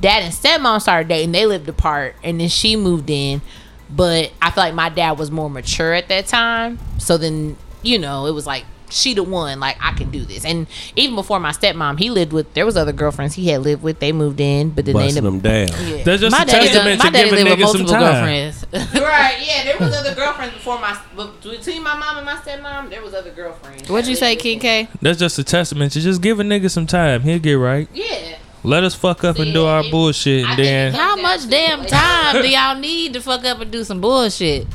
dad 0.00 0.22
and 0.22 0.32
stepmom 0.32 0.80
started 0.80 1.08
dating, 1.08 1.32
they 1.32 1.46
lived 1.46 1.68
apart, 1.68 2.16
and 2.22 2.40
then 2.40 2.48
she 2.48 2.76
moved 2.76 3.10
in. 3.10 3.40
But 3.88 4.32
I 4.42 4.50
feel 4.50 4.64
like 4.64 4.74
my 4.74 4.88
dad 4.88 5.18
was 5.18 5.30
more 5.30 5.48
mature 5.48 5.92
at 5.92 6.08
that 6.08 6.26
time. 6.26 6.78
So 6.98 7.16
then, 7.16 7.56
you 7.82 7.98
know, 7.98 8.26
it 8.26 8.32
was 8.32 8.46
like 8.46 8.64
she 8.90 9.14
the 9.14 9.22
one, 9.22 9.60
like 9.60 9.76
I 9.80 9.92
can 9.92 10.10
do 10.10 10.24
this. 10.24 10.44
And 10.44 10.66
even 10.94 11.14
before 11.14 11.40
my 11.40 11.50
stepmom, 11.50 11.98
he 11.98 12.10
lived 12.10 12.32
with 12.32 12.52
there 12.54 12.64
was 12.64 12.76
other 12.76 12.92
girlfriends 12.92 13.34
he 13.34 13.48
had 13.48 13.62
lived 13.62 13.82
with. 13.82 13.98
They 13.98 14.12
moved 14.12 14.40
in, 14.40 14.70
but 14.70 14.84
then 14.84 14.94
Busting 14.94 15.14
they 15.14 15.20
them 15.20 15.40
down. 15.40 15.68
Yeah. 15.68 16.04
That's 16.04 16.20
just 16.20 16.36
my 16.36 16.42
a 16.42 16.46
daddy, 16.46 16.66
testament 16.68 16.98
my 16.98 17.06
to 17.06 17.10
daddy 17.10 17.30
giving 17.30 17.44
lived 17.44 17.60
with 17.60 17.66
multiple 17.66 17.92
girlfriends. 17.92 18.66
right, 18.72 19.44
yeah, 19.46 19.64
there 19.64 19.78
was 19.78 19.94
other 19.94 20.14
girlfriends 20.14 20.54
before 20.54 20.80
my 20.80 20.98
between 21.42 21.82
my 21.82 21.96
mom 21.96 22.18
and 22.18 22.26
my 22.26 22.36
stepmom, 22.36 22.90
there 22.90 23.02
was 23.02 23.14
other 23.14 23.30
girlfriends. 23.30 23.88
What'd 23.88 24.08
you 24.08 24.16
say, 24.16 24.30
lived 24.30 24.42
King. 24.42 24.60
K? 24.60 24.88
That's 25.02 25.18
just 25.18 25.38
a 25.38 25.44
testament 25.44 25.92
to 25.92 26.00
just 26.00 26.20
give 26.20 26.40
a 26.40 26.42
nigga 26.42 26.70
some 26.70 26.86
time. 26.86 27.22
He'll 27.22 27.38
get 27.38 27.54
right. 27.54 27.88
Yeah. 27.92 28.38
Let 28.66 28.82
us 28.82 28.96
fuck 28.96 29.22
up 29.22 29.38
and 29.38 29.54
do 29.54 29.64
our 29.64 29.84
bullshit, 29.92 30.44
I 30.44 30.50
and 30.50 30.58
then 30.58 30.92
How 30.92 31.14
much 31.14 31.48
damn 31.48 31.86
time 31.86 32.42
do 32.42 32.48
y'all 32.48 32.76
need 32.76 33.12
to 33.12 33.20
fuck 33.20 33.44
up 33.44 33.60
and 33.60 33.70
do 33.70 33.84
some 33.84 34.00
bullshit? 34.00 34.66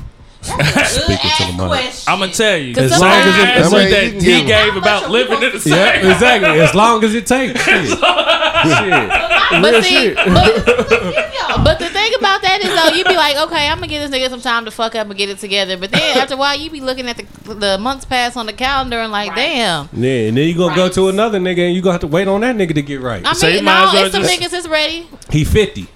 Speaking 0.41 0.57
to 0.57 1.57
the 1.57 1.67
mic. 1.69 1.93
I'm 2.07 2.19
gonna 2.19 2.31
tell 2.31 2.57
you. 2.57 2.73
Cause 2.73 2.93
As 2.93 3.01
long 3.01 3.11
as 3.11 3.37
it, 3.37 3.73
I 3.73 3.77
mean, 3.77 3.91
that 3.91 4.23
he 4.23 4.45
gave 4.45 4.77
about 4.77 5.11
living 5.11 5.43
in 5.43 5.51
the 5.51 5.59
supposed 5.59 5.63
same. 5.63 5.73
Yeah, 6.05 6.13
exactly. 6.13 6.61
As 6.61 6.73
long 6.73 7.03
as 7.03 7.13
it 7.13 7.27
takes. 7.27 7.61
Shit. 7.61 7.89
shit. 7.89 7.99
But 7.99 9.73
Real 9.73 9.83
see, 9.83 9.89
shit. 9.89 10.15
but, 10.15 10.65
but 11.65 11.79
the 11.79 11.89
thing 12.89 12.89
about 12.89 12.89
that 12.89 12.93
is 12.93 12.97
you 12.99 13.03
be 13.05 13.15
like, 13.15 13.37
okay, 13.51 13.67
I'm 13.67 13.77
gonna 13.77 13.87
give 13.87 14.09
this 14.09 14.19
nigga 14.19 14.29
some 14.29 14.41
time 14.41 14.65
to 14.65 14.71
fuck 14.71 14.95
up 14.95 15.07
and 15.07 15.17
get 15.17 15.29
it 15.29 15.39
together. 15.39 15.77
But 15.77 15.91
then 15.91 16.17
after 16.17 16.33
a 16.33 16.37
while, 16.37 16.57
you 16.57 16.69
be 16.69 16.81
looking 16.81 17.07
at 17.07 17.17
the 17.17 17.53
the 17.53 17.77
months 17.77 18.05
pass 18.05 18.35
on 18.37 18.45
the 18.45 18.53
calendar 18.53 18.97
and 18.99 19.11
like, 19.11 19.29
Right. 19.31 19.35
damn. 19.37 19.89
Yeah, 19.93 20.27
and 20.29 20.37
then 20.37 20.47
you 20.47 20.55
gonna 20.57 20.75
go 20.75 20.89
to 20.89 21.09
another 21.09 21.39
nigga 21.39 21.65
and 21.67 21.75
you 21.75 21.81
gonna 21.81 21.93
have 21.93 22.01
to 22.01 22.07
wait 22.07 22.27
on 22.27 22.41
that 22.41 22.55
nigga 22.55 22.73
to 22.75 22.81
get 22.81 23.01
right. 23.01 23.25
I 23.25 23.33
So 23.33 23.47
you 23.47 23.55
mean, 23.57 23.65
no, 23.65 23.71
as 23.87 23.93
well 23.93 24.05
it's 24.05 24.13
some 24.15 24.23
just- 24.23 24.39
niggas 24.39 24.49
that's 24.51 24.67
ready. 24.67 25.07
He 25.29 25.43
fifty. 25.43 25.87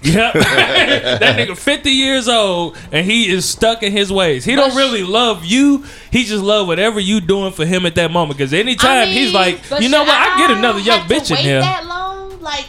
Yep. 0.00 0.32
that 0.34 1.36
nigga 1.36 1.56
50 1.58 1.90
years 1.90 2.28
old 2.28 2.76
and 2.92 3.04
he 3.04 3.28
is 3.32 3.44
stuck 3.44 3.82
in 3.82 3.90
his 3.90 4.12
ways. 4.12 4.44
He 4.44 4.54
don't 4.54 4.76
really 4.76 5.02
love 5.02 5.44
you. 5.44 5.84
He 6.12 6.22
just 6.22 6.40
love 6.42 6.68
whatever 6.68 7.00
you 7.00 7.20
doing 7.20 7.52
for 7.52 7.66
him 7.66 7.84
at 7.84 7.96
that 7.96 8.12
moment. 8.12 8.38
Because 8.38 8.52
anytime 8.52 9.08
I 9.08 9.10
he's 9.10 9.32
like, 9.34 9.58
you 9.80 9.88
know 9.88 10.04
what? 10.04 10.10
I 10.14 10.38
get 10.38 10.50
another 10.56 10.78
young 10.78 11.00
have 11.00 11.08
to 11.08 11.14
bitch 11.14 11.30
in 11.32 11.36
here. 11.38 11.60
That 11.62 11.84
long, 11.86 12.40
like, 12.40 12.66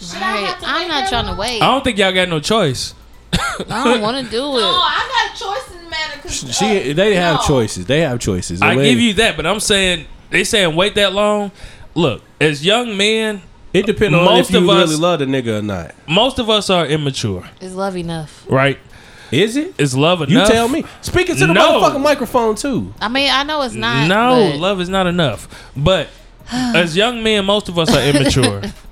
should 0.00 0.16
I 0.20 0.38
have 0.38 0.58
to 0.60 0.66
I'm 0.66 0.82
wait 0.82 0.88
not 0.88 1.08
trying 1.08 1.26
long? 1.26 1.36
to 1.36 1.40
wait. 1.40 1.62
I 1.62 1.66
don't 1.66 1.84
think 1.84 1.98
y'all 1.98 2.12
got 2.12 2.28
no 2.28 2.40
choice. 2.40 2.94
I 3.32 3.84
don't 3.84 4.00
want 4.02 4.24
to 4.24 4.30
do 4.30 4.38
it. 4.56 4.60
No. 4.60 4.68
I 4.68 5.08
got 5.34 5.34
a 5.34 5.38
choice 5.44 5.76
in 5.76 5.84
the 5.84 5.90
matter. 5.90 6.20
Cause, 6.20 6.56
She, 6.56 6.90
uh, 6.90 6.94
they 6.94 7.14
have 7.14 7.36
no. 7.36 7.46
choices. 7.46 7.86
They 7.86 8.00
have 8.00 8.18
choices. 8.20 8.60
I 8.62 8.76
way- 8.76 8.90
give 8.90 9.00
you 9.00 9.14
that, 9.14 9.36
but 9.36 9.46
I'm 9.46 9.60
saying 9.60 10.06
they 10.30 10.44
saying 10.44 10.74
wait 10.76 10.94
that 10.96 11.12
long. 11.12 11.50
Look, 11.94 12.22
as 12.40 12.64
young 12.64 12.96
men, 12.96 13.42
It 13.72 13.86
depends 13.86 14.14
on 14.16 14.24
most 14.24 14.50
if 14.50 14.54
you 14.56 14.70
of 14.70 14.76
us- 14.76 14.88
really 14.90 15.00
love 15.00 15.18
the 15.20 15.24
nigga 15.26 15.58
or 15.58 15.62
not. 15.62 15.94
most 16.06 16.38
of 16.38 16.48
us 16.50 16.68
are 16.70 16.86
immature, 16.86 17.44
Is 17.60 17.74
love 17.74 17.96
enough. 17.96 18.44
right? 18.48 18.78
Is 19.32 19.56
it? 19.56 19.74
Is 19.78 19.96
love 19.96 20.22
enough? 20.22 20.48
You 20.48 20.54
tell 20.54 20.68
me. 20.68 20.84
Speaking 21.00 21.34
to 21.36 21.46
the 21.46 21.52
No. 21.52 21.80
motherfucking 21.80 22.00
microphone 22.02 22.54
too. 22.54 22.94
I 23.00 23.08
mean, 23.08 23.28
I 23.30 23.42
know 23.42 23.62
it's 23.62 23.74
not. 23.74 24.06
no, 24.06 24.50
but 24.52 24.60
love 24.60 24.80
is 24.80 24.88
not 24.88 25.06
enough. 25.08 25.48
But 25.76 26.08
as 26.52 26.96
young 26.96 27.22
men, 27.22 27.44
most 27.44 27.68
of 27.68 27.78
us 27.78 27.92
are 27.94 28.02
immature. 28.02 28.62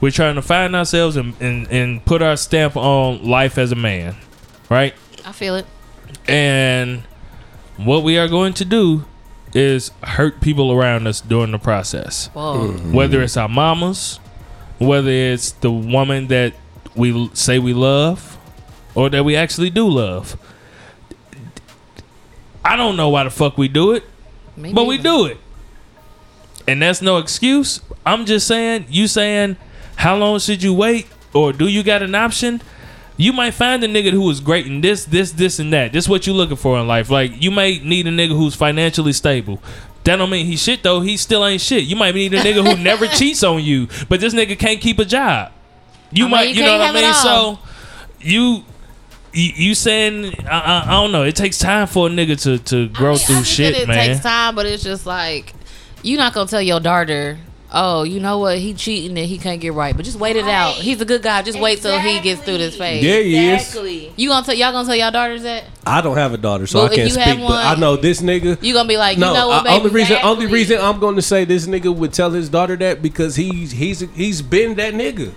We're 0.00 0.10
trying 0.10 0.36
to 0.36 0.42
find 0.42 0.74
ourselves 0.74 1.16
and, 1.16 1.34
and, 1.40 1.68
and 1.70 2.04
put 2.04 2.22
our 2.22 2.36
stamp 2.36 2.76
on 2.76 3.22
life 3.24 3.58
as 3.58 3.70
a 3.72 3.76
man, 3.76 4.16
right? 4.70 4.94
I 5.26 5.32
feel 5.32 5.56
it. 5.56 5.66
And 6.26 7.02
what 7.76 8.02
we 8.02 8.16
are 8.18 8.28
going 8.28 8.54
to 8.54 8.64
do 8.64 9.04
is 9.54 9.90
hurt 10.02 10.40
people 10.40 10.72
around 10.72 11.06
us 11.06 11.20
during 11.20 11.50
the 11.50 11.58
process. 11.58 12.28
Whoa. 12.28 12.68
Mm-hmm. 12.68 12.92
Whether 12.92 13.20
it's 13.22 13.36
our 13.36 13.48
mamas, 13.48 14.18
whether 14.78 15.10
it's 15.10 15.52
the 15.52 15.70
woman 15.70 16.28
that 16.28 16.54
we 16.96 17.30
say 17.34 17.58
we 17.58 17.74
love, 17.74 18.38
or 18.94 19.10
that 19.10 19.24
we 19.24 19.36
actually 19.36 19.70
do 19.70 19.86
love. 19.88 20.36
I 22.64 22.76
don't 22.76 22.96
know 22.96 23.08
why 23.08 23.24
the 23.24 23.30
fuck 23.30 23.56
we 23.58 23.68
do 23.68 23.92
it, 23.92 24.04
Me 24.56 24.72
but 24.72 24.86
we 24.86 24.96
neither. 24.96 25.08
do 25.08 25.26
it. 25.26 25.38
And 26.68 26.80
that's 26.82 27.02
no 27.02 27.18
excuse. 27.18 27.80
I'm 28.04 28.26
just 28.26 28.46
saying, 28.46 28.86
you 28.88 29.06
saying, 29.06 29.56
how 30.00 30.16
long 30.16 30.38
should 30.38 30.62
you 30.62 30.72
wait? 30.72 31.06
Or 31.34 31.52
do 31.52 31.68
you 31.68 31.82
got 31.82 32.02
an 32.02 32.14
option? 32.14 32.62
You 33.18 33.34
might 33.34 33.50
find 33.50 33.84
a 33.84 33.86
nigga 33.86 34.12
who 34.12 34.30
is 34.30 34.40
great 34.40 34.66
in 34.66 34.80
this, 34.80 35.04
this, 35.04 35.32
this, 35.32 35.58
and 35.58 35.70
that. 35.74 35.92
This 35.92 36.04
is 36.04 36.08
what 36.08 36.26
you 36.26 36.32
looking 36.32 36.56
for 36.56 36.78
in 36.78 36.88
life. 36.88 37.10
Like 37.10 37.42
you 37.42 37.50
may 37.50 37.78
need 37.80 38.06
a 38.06 38.10
nigga 38.10 38.30
who's 38.30 38.54
financially 38.54 39.12
stable. 39.12 39.62
That 40.04 40.16
don't 40.16 40.30
mean 40.30 40.46
he 40.46 40.56
shit 40.56 40.82
though. 40.82 41.02
He 41.02 41.18
still 41.18 41.44
ain't 41.46 41.60
shit. 41.60 41.84
You 41.84 41.96
might 41.96 42.14
need 42.14 42.32
a 42.32 42.38
nigga 42.38 42.66
who 42.66 42.82
never 42.82 43.06
cheats 43.18 43.42
on 43.42 43.62
you, 43.62 43.88
but 44.08 44.20
this 44.20 44.32
nigga 44.32 44.58
can't 44.58 44.80
keep 44.80 44.98
a 44.98 45.04
job. 45.04 45.52
You 46.10 46.24
I 46.24 46.26
mean, 46.26 46.30
might, 46.30 46.48
you 46.48 46.54
you 46.54 46.62
know 46.62 46.78
what 46.78 46.90
I 46.90 46.92
mean. 46.92 47.14
So 47.14 47.58
you. 48.20 48.64
You, 49.32 49.76
saying 49.76 50.34
I, 50.44 50.58
I, 50.58 50.84
I 50.88 50.90
don't 50.90 51.12
know? 51.12 51.22
It 51.22 51.36
takes 51.36 51.56
time 51.56 51.86
for 51.86 52.08
a 52.08 52.10
nigga 52.10 52.42
to, 52.42 52.58
to 52.58 52.88
grow 52.88 53.10
I 53.10 53.14
mean, 53.14 53.18
through 53.18 53.44
shit, 53.44 53.76
it 53.76 53.86
man. 53.86 54.08
takes 54.08 54.24
time, 54.24 54.56
but 54.56 54.66
it's 54.66 54.82
just 54.82 55.06
like 55.06 55.54
you're 56.02 56.18
not 56.18 56.34
gonna 56.34 56.48
tell 56.48 56.60
your 56.60 56.80
daughter, 56.80 57.38
oh, 57.72 58.02
you 58.02 58.20
know 58.20 58.38
what, 58.38 58.58
he 58.58 58.74
cheating 58.74 59.16
and 59.18 59.26
he 59.26 59.38
can't 59.38 59.60
get 59.60 59.72
right, 59.74 59.96
but 59.96 60.04
just 60.04 60.18
wait 60.18 60.36
it 60.36 60.44
out. 60.46 60.74
He's 60.74 61.00
a 61.00 61.04
good 61.04 61.22
guy. 61.22 61.42
Just 61.42 61.58
wait 61.58 61.80
till 61.80 61.98
he 61.98 62.20
gets 62.20 62.42
through 62.42 62.58
this 62.58 62.76
phase. 62.76 63.02
Yeah, 63.04 63.18
he 63.20 63.48
is. 63.50 64.10
You 64.16 64.28
gonna 64.28 64.44
tell 64.44 64.54
y'all 64.54 64.72
gonna 64.72 64.86
tell 64.86 64.96
y'all 64.96 65.10
daughters 65.10 65.42
that? 65.42 65.64
I 65.86 66.00
don't 66.00 66.16
have 66.16 66.32
a 66.32 66.38
daughter, 66.38 66.66
so 66.66 66.80
Well, 66.80 66.92
I 66.92 66.94
can't 66.96 67.10
you 67.12 67.18
have 67.18 67.36
speak. 67.36 67.46
But 67.48 67.64
I 67.64 67.74
know 67.76 67.96
this 67.96 68.20
nigga. 68.20 68.62
You 68.62 68.74
gonna 68.74 68.88
be 68.88 68.96
like, 68.96 69.16
you 69.16 69.20
no, 69.22 69.34
know 69.34 69.48
what, 69.48 69.60
I- 69.60 69.64
baby? 69.64 69.76
only 69.78 69.90
reason, 69.90 70.16
only 70.22 70.46
reason 70.46 70.80
I'm 70.80 70.98
going 71.00 71.16
to 71.16 71.22
say 71.22 71.44
this 71.44 71.66
nigga 71.66 71.94
would 71.94 72.12
tell 72.12 72.30
his 72.30 72.48
daughter 72.48 72.76
that 72.76 73.02
because 73.02 73.36
he's 73.36 73.72
he's 73.72 74.00
he's 74.14 74.42
been 74.42 74.74
that 74.76 74.94
nigga. 74.94 75.32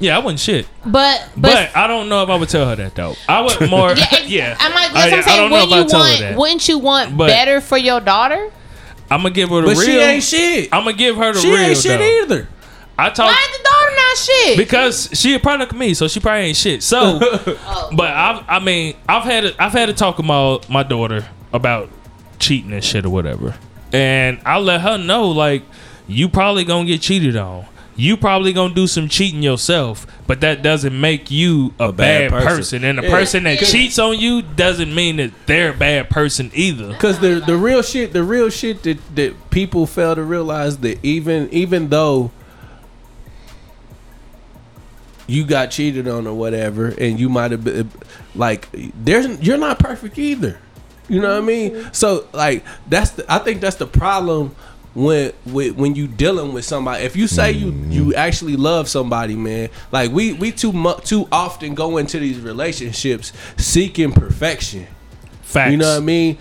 Yeah, 0.00 0.14
I 0.16 0.20
wouldn't 0.20 0.38
shit. 0.38 0.68
But 0.86 1.28
But, 1.36 1.42
but, 1.42 1.76
I 1.76 1.88
don't 1.88 2.08
know 2.08 2.22
if 2.22 2.28
I 2.28 2.36
would 2.36 2.48
tell 2.48 2.68
her 2.68 2.76
that 2.76 2.94
though. 2.94 3.14
I 3.28 3.40
would 3.40 3.60
more. 3.70 3.94
yeah, 3.94 4.18
Yeah, 4.26 4.56
I'm 4.60 4.72
like, 4.72 4.90
I- 4.90 4.92
what 4.92 5.12
I 5.12 5.16
I'm 5.16 5.22
saying. 5.24 5.36
don't 5.38 5.50
know 5.50 5.56
Wouldn't 5.56 5.72
if 5.72 5.76
you 5.76 5.82
I'd 5.82 5.88
tell 5.88 6.00
her 6.04 6.08
want? 6.10 6.20
that. 6.20 6.38
Wouldn't 6.38 6.68
you 6.68 6.78
want 6.78 7.16
But- 7.16 7.26
better 7.28 7.60
for 7.60 7.76
your 7.78 7.98
daughter? 8.00 8.50
I'm 9.10 9.20
gonna 9.20 9.30
give 9.30 9.48
her 9.50 9.60
the 9.62 9.68
But 9.68 9.76
real. 9.76 9.80
she 9.86 9.98
ain't 9.98 10.22
shit. 10.22 10.68
I'm 10.72 10.84
gonna 10.84 10.96
give 10.96 11.16
her 11.16 11.32
the 11.32 11.40
she 11.40 11.48
real. 11.48 11.56
She 11.58 11.64
ain't 11.70 11.78
shit 11.78 11.98
though. 11.98 12.34
either. 12.34 12.48
I 12.98 13.10
talk 13.10 13.26
Why 13.26 13.48
is 13.52 13.58
the 13.58 13.64
daughter 13.64 13.94
not 13.96 14.16
shit? 14.16 14.56
because 14.58 15.10
she 15.12 15.34
a 15.34 15.38
product 15.38 15.72
of 15.72 15.78
me, 15.78 15.94
so 15.94 16.08
she 16.08 16.18
probably 16.20 16.46
ain't 16.46 16.56
shit. 16.56 16.82
So, 16.82 17.18
Oh. 17.22 17.90
but 17.96 18.10
I, 18.10 18.44
I 18.48 18.58
mean, 18.58 18.96
I've 19.08 19.22
had 19.22 19.44
a, 19.44 19.62
I've 19.62 19.72
had 19.72 19.86
to 19.86 19.92
talk 19.94 20.16
to 20.16 20.22
my 20.24 20.58
my 20.68 20.82
daughter 20.82 21.26
about 21.52 21.90
cheating 22.40 22.72
and 22.72 22.82
shit 22.84 23.04
or 23.06 23.10
whatever, 23.10 23.54
and 23.92 24.40
I 24.44 24.58
let 24.58 24.80
her 24.80 24.98
know 24.98 25.28
like 25.28 25.62
you 26.08 26.28
probably 26.28 26.64
gonna 26.64 26.86
get 26.86 27.00
cheated 27.00 27.36
on. 27.36 27.66
You 28.00 28.16
probably 28.16 28.52
gonna 28.52 28.72
do 28.74 28.86
some 28.86 29.08
cheating 29.08 29.42
yourself, 29.42 30.06
but 30.28 30.40
that 30.42 30.62
doesn't 30.62 30.98
make 30.98 31.32
you 31.32 31.74
a, 31.80 31.90
bad, 31.90 32.30
bad 32.30 32.30
person. 32.30 32.56
person. 32.56 32.84
And 32.84 32.98
the 32.98 33.02
Yeah. 33.02 33.10
person 33.10 33.42
that 33.42 33.58
cheats 33.58 33.98
on 33.98 34.20
you 34.20 34.40
doesn't 34.40 34.94
mean 34.94 35.16
that 35.16 35.32
they're 35.46 35.70
a 35.70 35.76
bad 35.76 36.08
person 36.08 36.52
either. 36.54 36.94
Cause 36.94 37.18
the 37.18 37.42
the 37.44 37.56
real 37.56 37.82
shit, 37.82 38.12
the 38.12 38.22
real 38.22 38.50
shit 38.50 38.84
that 38.84 38.98
that 39.16 39.50
people 39.50 39.84
fail 39.84 40.14
to 40.14 40.22
realize 40.22 40.76
that 40.78 41.00
even 41.02 41.48
even 41.50 41.88
though 41.88 42.30
you 45.26 45.44
got 45.44 45.72
cheated 45.72 46.06
on 46.06 46.26
or 46.28 46.34
whatever, 46.34 46.94
and 46.98 47.18
you 47.18 47.28
might 47.28 47.50
have 47.50 47.64
been 47.64 47.90
like, 48.36 48.68
there's 48.94 49.26
you're 49.40 49.58
not 49.58 49.80
perfect 49.80 50.18
either. 50.18 50.56
You 51.08 51.20
know 51.20 51.30
what 51.34 51.42
I 51.42 51.46
mean? 51.46 51.72
Mm-hmm. 51.72 51.88
So 51.92 52.28
like 52.32 52.64
that's 52.88 53.10
the, 53.10 53.24
I 53.32 53.38
think 53.38 53.60
that's 53.60 53.76
the 53.76 53.88
problem 53.88 54.54
when 54.94 55.32
when 55.44 55.76
when 55.76 55.94
you 55.94 56.06
dealing 56.08 56.52
with 56.52 56.64
somebody. 56.64 57.04
If 57.04 57.16
you 57.16 57.26
say 57.26 57.52
you 57.52 57.72
mm-hmm. 57.72 57.92
you 57.92 58.14
actually 58.14 58.56
love 58.56 58.88
somebody, 58.88 59.36
man, 59.36 59.70
like 59.92 60.10
we 60.10 60.32
we 60.32 60.52
too 60.52 60.72
much 60.72 61.04
too 61.04 61.28
often 61.30 61.74
go 61.74 61.96
into 61.98 62.18
these 62.18 62.40
relationships 62.40 63.32
seeking 63.56 64.12
perfection. 64.12 64.86
Facts. 65.42 65.70
You 65.70 65.78
know 65.78 65.92
what 65.94 66.02
I 66.02 66.04
mean? 66.04 66.38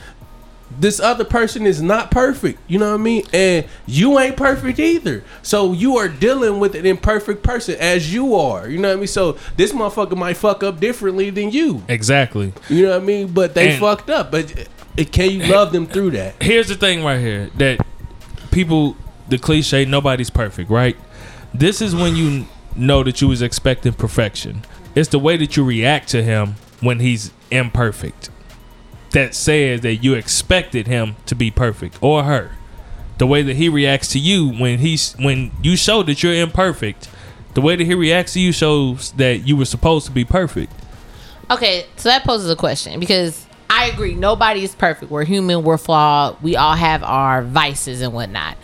This 0.79 0.99
other 0.99 1.23
person 1.23 1.65
is 1.65 1.81
not 1.81 2.11
perfect. 2.11 2.59
You 2.67 2.77
know 2.77 2.89
what 2.89 2.99
I 2.99 3.03
mean? 3.03 3.23
And 3.31 3.65
you 3.85 4.19
ain't 4.19 4.35
perfect 4.35 4.79
either. 4.79 5.23
So 5.41 5.71
you 5.71 5.95
are 5.95 6.09
dealing 6.09 6.59
with 6.59 6.75
an 6.75 6.85
imperfect 6.85 7.41
person 7.41 7.75
as 7.79 8.13
you 8.13 8.35
are. 8.35 8.67
You 8.67 8.77
know 8.77 8.89
what 8.89 8.95
I 8.95 8.97
mean? 8.97 9.07
So 9.07 9.37
this 9.55 9.71
motherfucker 9.71 10.17
might 10.17 10.35
fuck 10.35 10.63
up 10.63 10.81
differently 10.81 11.29
than 11.29 11.51
you. 11.51 11.83
Exactly. 11.87 12.51
You 12.67 12.83
know 12.83 12.91
what 12.91 13.01
I 13.01 13.05
mean? 13.05 13.27
But 13.27 13.53
they 13.53 13.71
And- 13.71 13.79
fucked 13.79 14.09
up. 14.09 14.29
But 14.29 14.67
it, 14.97 15.11
can 15.13 15.31
you 15.31 15.45
love 15.45 15.71
them 15.71 15.87
through 15.87 16.11
that? 16.11 16.41
here's 16.41 16.67
the 16.67 16.75
thing 16.75 17.01
right 17.03 17.19
here 17.19 17.49
that 17.57 17.79
people 18.57 18.95
the 19.29 19.37
cliche 19.37 19.85
nobody's 19.85 20.29
perfect 20.29 20.69
right? 20.69 20.97
This 21.53 21.81
is 21.81 21.95
when 21.95 22.15
you 22.15 22.45
know 22.75 23.03
that 23.03 23.21
you 23.21 23.27
was 23.27 23.41
expecting 23.41 23.93
perfection. 23.93 24.63
It's 24.95 25.09
the 25.09 25.19
way 25.19 25.37
that 25.37 25.55
you 25.55 25.63
react 25.63 26.09
to 26.09 26.23
him 26.23 26.55
when 26.81 26.99
he's 26.99 27.31
imperfect. 27.51 28.29
That 29.11 29.35
says 29.35 29.81
that 29.81 29.97
you 29.97 30.15
expected 30.15 30.87
him 30.87 31.15
to 31.27 31.35
be 31.35 31.51
perfect 31.51 31.97
or 32.01 32.23
her. 32.23 32.51
The 33.17 33.27
way 33.27 33.41
that 33.43 33.55
he 33.55 33.69
reacts 33.69 34.09
to 34.09 34.19
you 34.19 34.49
when 34.49 34.79
he's 34.79 35.13
when 35.13 35.51
you 35.61 35.75
show 35.75 36.03
that 36.03 36.23
you're 36.23 36.33
imperfect 36.33 37.09
the 37.57 37.61
way 37.61 37.75
that 37.75 37.85
he 37.85 37.95
reacts 37.95 38.33
to 38.33 38.39
you 38.39 38.51
shows 38.51 39.13
that 39.13 39.47
you 39.47 39.57
were 39.57 39.65
supposed 39.65 40.05
to 40.05 40.11
be 40.11 40.23
perfect. 40.23 40.71
Okay, 41.49 41.87
so 41.95 42.07
that 42.07 42.23
poses 42.23 42.51
a 42.51 42.55
question 42.55 42.99
because 42.99 43.46
I 43.69 43.87
agree. 43.87 44.13
Nobody 44.15 44.63
is 44.63 44.73
perfect. 44.75 45.11
We're 45.11 45.25
human. 45.25 45.63
We're 45.63 45.77
flawed. 45.77 46.41
We 46.41 46.55
all 46.55 46.75
have 46.75 47.03
our 47.03 47.41
vices 47.43 48.01
and 48.01 48.13
whatnot. 48.13 48.57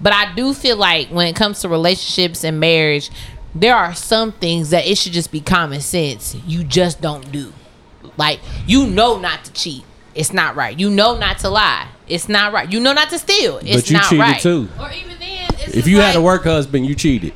But 0.00 0.12
I 0.12 0.34
do 0.34 0.54
feel 0.54 0.76
like 0.76 1.08
when 1.08 1.26
it 1.26 1.36
comes 1.36 1.60
to 1.60 1.68
relationships 1.68 2.44
and 2.44 2.60
marriage, 2.60 3.10
there 3.54 3.74
are 3.76 3.94
some 3.94 4.32
things 4.32 4.70
that 4.70 4.86
it 4.86 4.98
should 4.98 5.12
just 5.12 5.30
be 5.32 5.40
common 5.40 5.80
sense. 5.80 6.34
You 6.46 6.64
just 6.64 7.00
don't 7.00 7.30
do. 7.32 7.52
Like 8.16 8.40
you 8.66 8.86
know 8.86 9.18
not 9.18 9.44
to 9.44 9.52
cheat. 9.52 9.84
It's 10.14 10.32
not 10.32 10.54
right. 10.56 10.78
You 10.78 10.90
know 10.90 11.16
not 11.18 11.38
to 11.38 11.48
lie. 11.50 11.88
It's 12.06 12.28
not 12.28 12.52
right. 12.52 12.70
You 12.70 12.78
know 12.80 12.92
not 12.92 13.10
to 13.10 13.18
steal. 13.18 13.58
It's 13.58 13.74
but 13.82 13.90
you 13.90 13.96
not 13.96 14.04
cheated 14.04 14.20
right. 14.20 14.40
too. 14.40 14.68
Or 14.78 14.90
even 14.92 15.18
then, 15.18 15.48
it's 15.54 15.68
If 15.68 15.74
just 15.74 15.86
you 15.88 15.98
had 16.00 16.14
a 16.16 16.20
work 16.22 16.44
husband, 16.44 16.86
you 16.86 16.94
cheated. 16.94 17.32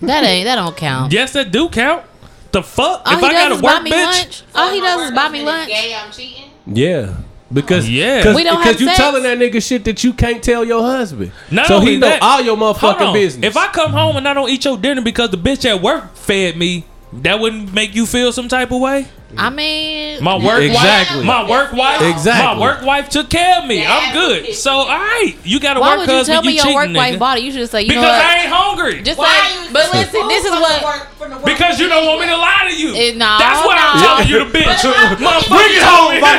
that 0.00 0.24
ain't 0.24 0.44
that 0.46 0.56
don't 0.56 0.76
count. 0.76 1.12
yes 1.12 1.32
that 1.32 1.50
do 1.52 1.68
count 1.68 2.04
the 2.52 2.62
fuck 2.62 3.02
All 3.06 3.12
if 3.14 3.20
he 3.20 3.26
i 3.26 3.32
does 3.32 3.42
got 3.48 3.52
is 3.52 3.58
a 3.58 3.62
buy 3.62 3.74
work 3.74 3.82
me 3.82 3.90
bitch 3.90 4.04
lunch. 4.04 4.42
All 4.54 4.72
he 4.72 4.80
does 4.80 5.00
is 5.02 5.10
buy 5.12 5.28
me 5.28 5.42
lunch. 5.42 5.68
Gay, 5.68 5.94
I'm 5.94 6.10
cheating. 6.12 6.50
Yeah. 6.66 7.14
Because 7.52 7.88
Yeah. 7.88 8.22
cause, 8.22 8.34
We 8.34 8.44
don't 8.44 8.58
because 8.62 8.80
you 8.80 8.86
sex. 8.86 8.98
telling 8.98 9.22
that 9.24 9.38
nigga 9.38 9.62
shit 9.62 9.84
that 9.84 10.02
you 10.02 10.12
can't 10.14 10.42
tell 10.42 10.64
your 10.64 10.82
husband. 10.82 11.32
Not 11.50 11.66
so 11.66 11.76
only 11.76 11.92
he 11.92 11.98
know 11.98 12.08
that- 12.08 12.22
all 12.22 12.40
your 12.40 12.56
motherfucking 12.56 13.12
business. 13.12 13.46
If 13.46 13.56
I 13.56 13.66
come 13.68 13.92
home 13.92 14.16
and 14.16 14.26
I 14.26 14.32
don't 14.34 14.48
eat 14.48 14.64
your 14.64 14.76
dinner 14.78 15.02
because 15.02 15.30
the 15.30 15.36
bitch 15.36 15.64
at 15.68 15.82
work 15.82 16.16
fed 16.16 16.56
me, 16.56 16.84
that 17.12 17.40
wouldn't 17.40 17.74
make 17.74 17.94
you 17.94 18.06
feel 18.06 18.32
some 18.32 18.48
type 18.48 18.70
of 18.70 18.80
way. 18.80 19.06
I 19.36 19.48
mean, 19.50 20.22
My 20.22 20.36
work 20.36 20.60
Exactly. 20.62 21.18
wife, 21.18 21.26
my 21.26 21.48
work 21.48 21.72
wife, 21.72 22.02
Exactly. 22.02 22.54
my 22.54 22.60
work 22.60 22.82
wife 22.82 23.08
took 23.08 23.30
care 23.30 23.58
of 23.62 23.66
me. 23.66 23.80
Yeah, 23.80 23.96
I'm 23.96 24.12
good. 24.12 24.54
So 24.54 24.70
all 24.70 24.86
right, 24.88 25.34
you 25.42 25.58
got 25.58 25.76
a 25.76 25.80
why 25.80 25.90
work 25.96 25.98
would 26.00 26.08
you 26.10 26.16
husband. 26.18 26.34
tell 26.34 26.42
me 26.44 26.52
your 26.52 26.62
cheating, 26.64 26.76
work 26.76 26.96
wife 26.96 27.18
bought 27.18 27.38
it? 27.38 27.44
You 27.44 27.50
should 27.50 27.60
just 27.60 27.72
say, 27.72 27.82
you 27.82 27.88
Because 27.88 28.02
know 28.04 28.08
what? 28.12 28.20
I 28.24 28.42
ain't 28.42 28.52
hungry. 28.52 29.02
Just 29.02 29.18
Why 29.18 29.24
like, 29.32 29.68
you 29.68 29.72
but 29.72 29.92
listen, 29.94 30.28
this 30.28 30.44
is 30.44 30.50
what. 30.52 30.84
work- 30.84 31.08
from 31.16 31.30
the 31.30 31.36
because 31.46 31.78
you 31.80 31.88
don't 31.88 32.04
want 32.06 32.20
me 32.20 32.26
to 32.26 32.36
lie 32.36 32.66
to 32.68 32.76
you. 32.76 32.92
It- 32.94 33.16
no, 33.16 33.36
That's 33.38 33.64
why 33.64 33.76
I'm 33.78 33.96
no. 33.96 34.04
telling 34.04 34.28
you 34.28 34.38
the 34.44 34.58
bitch. 34.58 34.84
I'm- 34.84 35.16
Motherfucker, 35.16 35.48
Bring 35.48 35.72
it 35.76 35.82
home, 35.82 36.20
my 36.20 36.32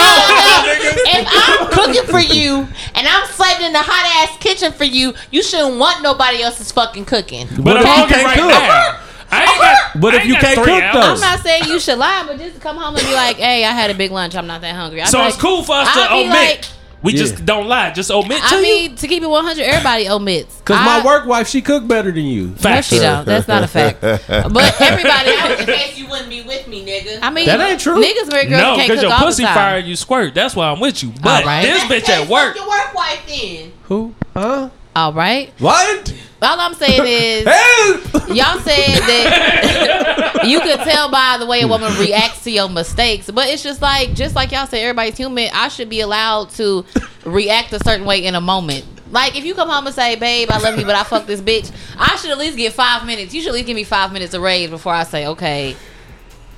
if 0.00 1.26
I'm 1.28 1.70
cooking 1.70 2.04
for 2.10 2.20
you 2.20 2.66
and 2.94 3.06
I'm 3.08 3.26
slaving 3.28 3.66
in 3.66 3.72
the 3.72 3.82
hot 3.82 4.28
ass 4.28 4.36
kitchen 4.38 4.72
for 4.72 4.84
you, 4.84 5.14
you 5.30 5.42
shouldn't 5.42 5.78
want 5.78 6.02
nobody 6.02 6.42
else's 6.42 6.70
fucking 6.72 7.04
cooking. 7.06 7.48
But 7.58 7.78
I'm 7.78 7.82
if 7.82 7.86
you 7.86 7.92
hungry 7.92 8.24
right 8.24 8.38
cook? 8.38 8.48
now. 8.50 9.00
I 9.30 9.42
ain't 9.44 9.60
got. 9.94 10.00
But 10.00 10.14
I 10.14 10.16
if 10.16 10.20
ain't 10.22 10.28
you 10.28 10.34
got 10.34 10.42
can't 10.42 10.54
three 10.64 10.72
cook, 10.74 10.82
hours. 10.82 10.94
though? 10.94 11.12
I'm 11.14 11.20
not 11.20 11.40
saying 11.40 11.64
you 11.68 11.80
should 11.80 11.98
lie, 11.98 12.24
but 12.26 12.38
just 12.38 12.60
come 12.60 12.76
home 12.76 12.96
and 12.96 13.04
be 13.06 13.12
like, 13.14 13.36
"Hey, 13.36 13.64
I 13.64 13.70
had 13.72 13.90
a 13.90 13.94
big 13.94 14.10
lunch. 14.10 14.34
I'm 14.34 14.46
not 14.46 14.60
that 14.62 14.74
hungry." 14.74 15.02
I'd 15.02 15.08
So 15.08 15.22
it's 15.24 15.36
like- 15.36 15.40
cool 15.42 15.62
for 15.62 15.76
us 15.76 15.92
to 15.94 16.00
I'd 16.00 16.08
be 16.08 16.14
omit. 16.24 16.30
like- 16.32 16.64
we 17.02 17.12
Yeah. 17.14 17.18
just 17.20 17.46
don't 17.46 17.66
lie. 17.66 17.92
Just 17.92 18.10
omit 18.10 18.42
to 18.42 18.54
I 18.54 18.56
you. 18.58 18.62
mean, 18.62 18.94
to 18.96 19.08
keep 19.08 19.22
it 19.22 19.26
100, 19.26 19.62
everybody 19.62 20.06
omits. 20.10 20.56
Because 20.56 20.84
my 20.84 21.02
work 21.02 21.24
wife, 21.24 21.48
she 21.48 21.62
cook 21.62 21.88
better 21.88 22.10
than 22.12 22.24
you. 22.26 22.48
No, 22.48 22.54
Facts. 22.56 22.88
she 22.88 22.98
don't. 22.98 23.24
That's 23.24 23.48
not 23.48 23.62
a 23.62 23.66
fact. 23.68 24.02
But 24.02 24.80
everybody, 24.82 25.30
in 25.62 25.66
case 25.66 25.96
you 25.96 26.08
wouldn't 26.08 26.28
be 26.28 26.42
with 26.42 26.68
me, 26.68 26.84
nigga. 26.84 27.20
I 27.22 27.30
mean, 27.30 27.46
That 27.46 27.58
ain't 27.58 27.80
true. 27.80 27.96
Niggas 28.04 28.30
married 28.30 28.50
girls 28.50 28.60
No, 28.60 28.74
can't 28.76 28.88
because 28.88 29.00
cook 29.00 29.08
your 29.08 29.12
all 29.14 29.24
pussy 29.24 29.42
the 29.44 29.46
time. 29.48 29.54
fire, 29.56 29.78
you 29.78 29.96
squirt. 29.96 30.34
That's 30.34 30.54
why 30.54 30.68
I'm 30.68 30.78
with 30.78 31.02
you. 31.02 31.14
But 31.22 31.40
Alright. 31.40 31.62
this 31.64 31.82
bitch 31.84 32.08
at 32.10 32.28
work. 32.28 32.54
your 32.56 32.68
work 32.68 32.92
wife 32.94 33.20
then. 33.26 33.72
Who? 33.84 34.14
Huh? 34.36 34.68
All 34.94 35.12
right. 35.14 35.54
What? 35.58 36.12
All 36.42 36.58
I'm 36.58 36.74
saying 36.74 37.02
is, 37.04 37.44
y'all 38.28 38.58
said 38.60 39.00
that 39.06 40.40
you 40.46 40.60
could 40.60 40.78
tell 40.80 41.10
by 41.10 41.36
the 41.38 41.44
way 41.46 41.60
a 41.60 41.68
woman 41.68 41.92
reacts 41.98 42.44
to 42.44 42.50
your 42.50 42.68
mistakes, 42.68 43.30
but 43.30 43.48
it's 43.48 43.62
just 43.62 43.82
like, 43.82 44.14
just 44.14 44.34
like 44.34 44.52
y'all 44.52 44.66
said, 44.66 44.78
everybody's 44.78 45.18
human. 45.18 45.50
I 45.52 45.68
should 45.68 45.90
be 45.90 46.00
allowed 46.00 46.50
to 46.50 46.86
react 47.24 47.72
a 47.74 47.84
certain 47.84 48.06
way 48.06 48.24
in 48.24 48.34
a 48.34 48.40
moment. 48.40 48.86
Like 49.10 49.36
if 49.36 49.44
you 49.44 49.54
come 49.54 49.68
home 49.68 49.86
and 49.86 49.94
say, 49.94 50.16
"Babe, 50.16 50.48
I 50.50 50.58
love 50.58 50.78
you, 50.78 50.86
but 50.86 50.94
I 50.94 51.02
fuck 51.02 51.26
this 51.26 51.40
bitch," 51.40 51.70
I 51.98 52.16
should 52.16 52.30
at 52.30 52.38
least 52.38 52.56
get 52.56 52.72
five 52.72 53.04
minutes. 53.04 53.34
You 53.34 53.40
should 53.40 53.48
at 53.48 53.54
least 53.54 53.66
give 53.66 53.76
me 53.76 53.84
five 53.84 54.12
minutes 54.12 54.34
of 54.34 54.42
rage 54.42 54.70
before 54.70 54.94
I 54.94 55.02
say, 55.02 55.26
"Okay." 55.26 55.76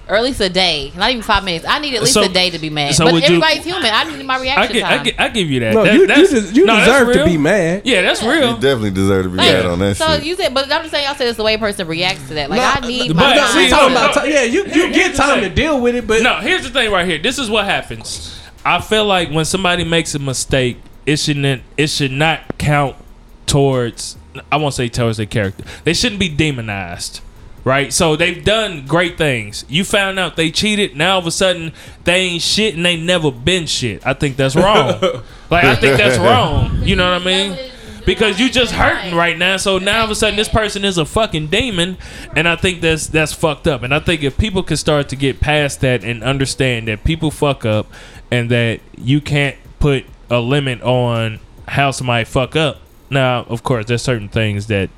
Or 0.09 0.17
at 0.17 0.25
least 0.25 0.41
a 0.41 0.49
day, 0.49 0.93
not 0.97 1.11
even 1.11 1.23
five 1.23 1.45
minutes. 1.45 1.65
I 1.67 1.79
need 1.79 1.95
at 1.95 2.01
least 2.01 2.15
So- 2.15 2.23
a 2.23 2.29
day 2.29 2.51
to 2.51 2.59
be 2.59 2.69
mad. 2.71 2.95
so 2.95 3.05
but 3.05 3.15
would 3.15 3.23
you- 3.23 3.37
everybody's 3.37 3.65
human. 3.65 3.85
I 3.95 4.03
need 4.05 4.27
my 4.27 4.35
I 4.35 4.41
reaction 4.41 4.73
get, 4.75 4.85
I 4.85 4.97
time. 4.97 5.05
get, 5.05 5.15
I 5.21 5.29
give 5.29 5.51
you 5.51 5.61
that. 5.61 5.75
No, 5.75 5.85
That- 5.85 5.95
you, 5.95 6.01
you, 6.01 6.07
des- 6.09 6.53
you 6.53 6.67
no, 6.67 6.79
deserve 6.81 7.13
to 7.15 7.25
be 7.25 7.39
mad. 7.39 7.83
Yeah, 7.85 8.03
that's 8.03 8.21
You 8.21 8.31
real. 8.31 8.49
You 8.51 8.55
definitely 8.55 8.91
deserve 8.91 9.25
to 9.25 9.29
be 9.31 9.37
Like, 9.39 9.53
mad 9.53 9.67
on 9.67 9.79
that 9.79 9.97
so 9.97 10.07
shit. 10.17 10.25
you 10.25 10.35
said, 10.37 10.53
but 10.53 10.65
I'm 10.73 10.81
just 10.83 10.91
saying, 10.91 11.07
y'all 11.07 11.15
said 11.15 11.29
it's 11.29 11.37
the 11.37 11.45
way 11.45 11.55
a 11.55 11.59
person 11.59 11.87
reacts 11.87 12.27
to 12.29 12.35
that. 12.35 12.51
Like 12.51 12.59
No, 12.61 12.65
I 12.85 12.87
need 12.87 13.09
but 13.09 13.17
my 13.17 13.35
No, 13.37 13.41
time. 13.43 13.53
see, 13.53 13.59
we 13.65 13.69
talking 13.71 13.95
no, 13.95 14.01
about 14.01 14.17
no. 14.17 14.23
ti- 14.25 14.33
yeah. 14.33 14.43
You 14.43 14.65
you 14.67 14.93
get 14.93 15.15
time 15.15 15.41
to 15.41 15.49
deal 15.49 15.81
with 15.81 15.95
it, 15.95 16.07
but 16.07 16.21
No, 16.23 16.35
here's 16.41 16.65
the 16.65 16.71
thing 16.71 16.91
right 16.91 17.07
here. 17.07 17.19
This 17.19 17.39
is 17.39 17.49
what 17.49 17.65
happens. 17.65 18.35
I 18.65 18.81
feel 18.81 19.05
like 19.05 19.31
when 19.31 19.45
somebody 19.45 19.85
makes 19.85 20.15
a 20.17 20.19
mistake, 20.19 20.79
it 21.07 21.19
shouldn't 21.21 21.63
it 21.77 21.89
should 21.91 22.13
not 22.13 22.41
count 22.59 22.97
towards 23.47 24.17
I 24.51 24.57
won't 24.57 24.75
say 24.75 24.89
towards 24.89 25.17
their 25.19 25.27
character. 25.27 25.65
They 25.85 25.95
shouldn't 25.95 26.19
be 26.21 26.29
demonized. 26.29 27.21
Right, 27.65 27.93
so 27.93 28.17
they've 28.17 28.45
done 28.45 28.87
great 28.87 29.17
things. 29.17 29.65
You 29.69 29.85
found 29.85 30.19
out 30.19 30.35
they 30.35 30.51
cheated. 30.51 30.97
Now 30.97 31.15
all 31.15 31.19
of 31.21 31.27
a 31.27 31.31
sudden 31.31 31.73
they 32.03 32.17
ain't 32.23 32.43
shit, 32.43 32.75
and 32.75 32.85
they 32.85 32.97
never 32.97 33.31
been 33.31 33.67
shit. 33.67 34.05
I 34.05 34.15
think 34.15 34.37
that's 34.37 34.57
wrong. 34.57 35.01
like 35.51 35.65
I 35.65 35.77
think 35.77 35.97
that's 35.97 36.19
wrong. 36.19 36.83
You 36.83 36.97
know 36.97 37.13
what 37.13 37.23
I 37.23 37.25
mean? 37.25 37.73
because 38.05 38.41
you 38.41 38.51
just 38.51 38.73
hurting 38.73 39.15
right 39.15 39.39
now. 39.39 39.57
So 39.57 39.79
now 39.79 40.01
all 40.01 40.05
of 40.05 40.11
a 40.11 40.15
sudden 40.15 40.37
this 40.37 40.49
person 40.49 40.85
is 40.85 40.99
a 40.99 41.05
fucking 41.05 41.49
demon, 41.49 41.99
and 42.35 42.49
I 42.49 42.57
think 42.57 42.81
that's 42.81 43.07
that's 43.07 43.33
fucked 43.33 43.67
up. 43.67 43.83
And 43.83 43.95
I 43.95 44.01
think 44.01 44.23
if 44.23 44.37
people 44.37 44.63
could 44.63 44.79
start 44.79 45.09
to 45.11 45.17
get 45.17 45.41
past 45.41 45.81
that 45.81 46.05
and 46.05 46.23
understand 46.23 46.89
that 46.89 47.05
people 47.05 47.31
fuck 47.31 47.65
up, 47.65 47.87
and 48.31 48.51
that 48.51 48.81
you 48.97 49.21
can't 49.21 49.57
put 49.79 50.05
a 50.31 50.41
limit 50.41 50.81
on 50.83 51.41
how 51.69 51.91
somebody 51.91 52.25
fuck 52.25 52.57
up. 52.57 52.81
Now, 53.11 53.45
of 53.45 53.63
course, 53.63 53.87
there's 53.87 54.03
certain 54.03 54.29
things 54.29 54.69
that 54.69 54.91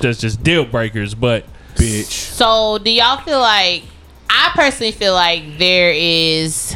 that's 0.00 0.20
just 0.20 0.42
deal 0.42 0.64
breakers, 0.64 1.14
but 1.14 1.44
bitch. 1.76 2.32
So, 2.32 2.78
do 2.78 2.90
y'all 2.90 3.18
feel 3.18 3.40
like? 3.40 3.84
I 4.28 4.50
personally 4.54 4.92
feel 4.92 5.14
like 5.14 5.58
there 5.58 5.92
is 5.94 6.74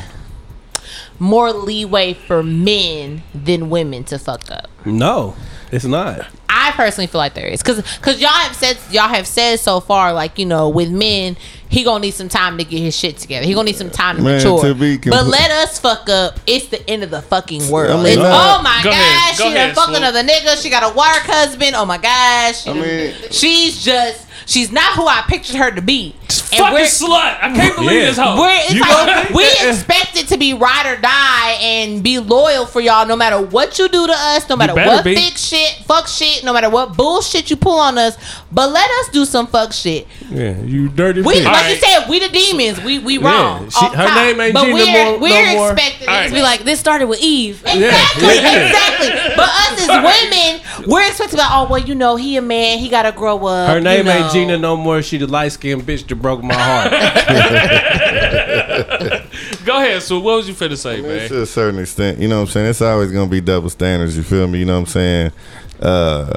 more 1.18 1.52
leeway 1.52 2.14
for 2.14 2.42
men 2.42 3.22
than 3.34 3.68
women 3.70 4.04
to 4.04 4.18
fuck 4.18 4.50
up. 4.50 4.68
No, 4.86 5.34
it's 5.72 5.84
not. 5.84 6.26
I 6.48 6.72
personally 6.72 7.06
feel 7.06 7.18
like 7.20 7.34
there 7.34 7.46
is 7.46 7.62
because 7.62 7.80
because 7.96 8.20
y'all 8.20 8.30
have 8.30 8.54
said 8.56 8.76
y'all 8.90 9.08
have 9.08 9.26
said 9.26 9.60
so 9.60 9.80
far 9.80 10.12
like 10.12 10.38
you 10.38 10.44
know 10.46 10.68
with 10.68 10.90
men 10.90 11.36
he 11.68 11.84
gonna 11.84 12.00
need 12.00 12.10
some 12.14 12.28
time 12.28 12.58
to 12.58 12.64
get 12.64 12.80
his 12.80 12.96
shit 12.96 13.16
together. 13.18 13.46
He 13.46 13.54
gonna 13.54 13.66
need 13.66 13.76
some 13.76 13.90
time 13.90 14.16
to 14.16 14.22
Man, 14.22 14.36
mature. 14.38 14.62
to 14.64 14.74
be 14.74 14.98
but 14.98 15.26
let 15.26 15.50
us 15.52 15.78
fuck 15.78 16.08
up. 16.08 16.38
It's 16.46 16.66
the 16.66 16.86
end 16.90 17.04
of 17.04 17.10
the 17.10 17.22
fucking 17.22 17.70
world. 17.70 17.92
I 17.92 17.96
mean, 17.96 18.06
It's, 18.06 18.16
no. 18.16 18.24
oh 18.30 18.60
my 18.62 18.80
Go 18.82 18.90
gosh, 18.90 18.98
ahead. 18.98 19.38
Go 19.38 19.44
she 19.44 19.48
done 19.50 19.56
ahead, 19.56 19.74
fucked 19.76 19.96
another 19.96 20.22
nigga. 20.24 20.60
She 20.60 20.68
got 20.68 20.82
a 20.82 20.88
work 20.88 21.22
husband. 21.26 21.76
Oh 21.76 21.86
my 21.86 21.98
gosh. 21.98 22.64
She 22.64 22.70
I 22.70 22.74
mean- 22.74 23.14
she's 23.30 23.82
just 23.84 24.26
she's 24.46 24.72
not 24.72 24.94
who 24.94 25.06
I 25.06 25.22
pictured 25.28 25.56
her 25.56 25.70
to 25.70 25.80
be. 25.80 26.16
And 26.52 26.58
fucking 26.60 26.74
we're- 26.74 26.86
slut. 26.86 27.36
I 27.40 27.52
can't 27.54 27.76
believe 27.76 28.00
Yeah. 28.00 28.06
this 28.08 28.18
hoe. 28.18 28.40
we're, 28.40 28.50
it's 28.50 28.74
You 28.74 28.80
like 28.80 29.28
go- 29.30 29.34
we 29.36 29.44
expect 29.44 30.16
it 30.18 30.28
to 30.28 30.36
be 30.38 30.54
ride 30.54 30.86
or 30.86 30.96
die 31.00 31.58
and 31.60 32.02
be 32.02 32.18
loyal 32.18 32.66
for 32.66 32.80
y'all 32.80 33.06
no 33.06 33.16
matter 33.16 33.40
what 33.40 33.78
you 33.78 33.88
do 33.88 34.06
to 34.06 34.12
us, 34.12 34.48
no 34.48 34.56
matter 34.56 34.74
what 34.74 35.04
be. 35.04 35.14
thick 35.14 35.36
shit, 35.36 35.76
fuck 35.86 36.06
shit, 36.08 36.44
no 36.44 36.52
matter 36.52 36.68
what 36.70 36.96
bullshit 36.96 37.50
you 37.50 37.56
pull 37.56 37.78
on 37.78 37.98
us. 37.98 38.16
But 38.52 38.70
let 38.72 38.90
us 38.90 39.08
do 39.10 39.24
some 39.24 39.46
fuck 39.46 39.72
shit. 39.72 40.06
Yeah, 40.30 40.54
you 40.64 40.88
dirty 40.88 41.22
We 41.22 41.34
bitch. 41.34 41.44
like 41.44 41.54
Alright. 41.56 41.70
you 41.70 41.76
said, 41.76 42.08
we 42.08 42.18
the 42.18 42.28
demons. 42.28 42.80
We 42.82 42.98
we 42.98 43.18
wrong. 43.18 43.70
she- 43.70 43.84
her 43.86 44.06
top. 44.06 44.14
name 44.16 44.40
ain't 44.40 44.54
but 44.54 44.64
Gina 44.64 44.74
we're, 44.74 44.86
more- 45.10 45.18
we're 45.20 45.46
no 45.46 45.56
more. 45.56 45.72
expecting 45.72 46.08
it 46.08 46.10
Alright. 46.10 46.28
to 46.28 46.34
Be 46.34 46.42
like, 46.42 46.64
this 46.64 46.80
started 46.80 47.06
with 47.06 47.20
Eve. 47.22 47.62
Exactly, 47.66 48.26
Yeah. 48.34 48.66
exactly. 48.68 49.08
But 49.36 49.48
us 49.48 49.80
as 49.82 49.88
women, 49.88 50.60
we're 50.88 51.06
expecting 51.06 51.38
like, 51.38 51.48
oh 51.52 51.68
well, 51.70 51.78
you 51.80 51.94
know, 51.94 52.16
he 52.16 52.36
a 52.36 52.42
man, 52.42 52.78
he 52.78 52.88
gotta 52.88 53.12
grow 53.12 53.44
up. 53.46 53.70
Her 53.70 53.80
name 53.80 54.06
you 54.06 54.12
ain't. 54.12 54.32
Gina 54.32 54.58
no 54.58 54.76
more. 54.76 55.02
She 55.02 55.18
the 55.18 55.26
light 55.26 55.52
skinned 55.52 55.82
bitch 55.82 56.06
that 56.08 56.14
broke 56.16 56.39
my 56.42 56.54
heart. 56.54 56.90
Go 59.64 59.76
ahead, 59.76 60.02
so 60.02 60.18
what 60.20 60.36
was 60.36 60.48
you 60.48 60.54
finna 60.54 60.76
say, 60.76 61.00
man? 61.00 61.28
To 61.28 61.42
a 61.42 61.46
certain 61.46 61.80
extent, 61.80 62.18
you 62.18 62.28
know 62.28 62.36
what 62.40 62.48
I'm 62.48 62.52
saying. 62.52 62.70
It's 62.70 62.82
always 62.82 63.12
gonna 63.12 63.30
be 63.30 63.40
double 63.40 63.70
standards. 63.70 64.16
You 64.16 64.22
feel 64.22 64.46
me? 64.46 64.60
You 64.60 64.64
know 64.64 64.74
what 64.74 64.80
I'm 64.80 64.86
saying? 64.86 65.32
Uh, 65.80 66.32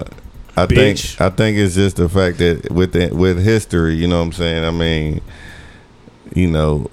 I 0.55 0.65
Bitch. 0.65 1.15
think 1.17 1.21
I 1.21 1.29
think 1.29 1.57
it's 1.57 1.75
just 1.75 1.97
the 1.97 2.09
fact 2.09 2.37
that 2.37 2.71
with 2.71 2.93
the, 2.93 3.13
with 3.15 3.43
history, 3.43 3.95
you 3.95 4.07
know 4.07 4.19
what 4.19 4.25
I'm 4.25 4.31
saying. 4.33 4.63
I 4.63 4.71
mean, 4.71 5.21
you 6.35 6.47
know, 6.47 6.89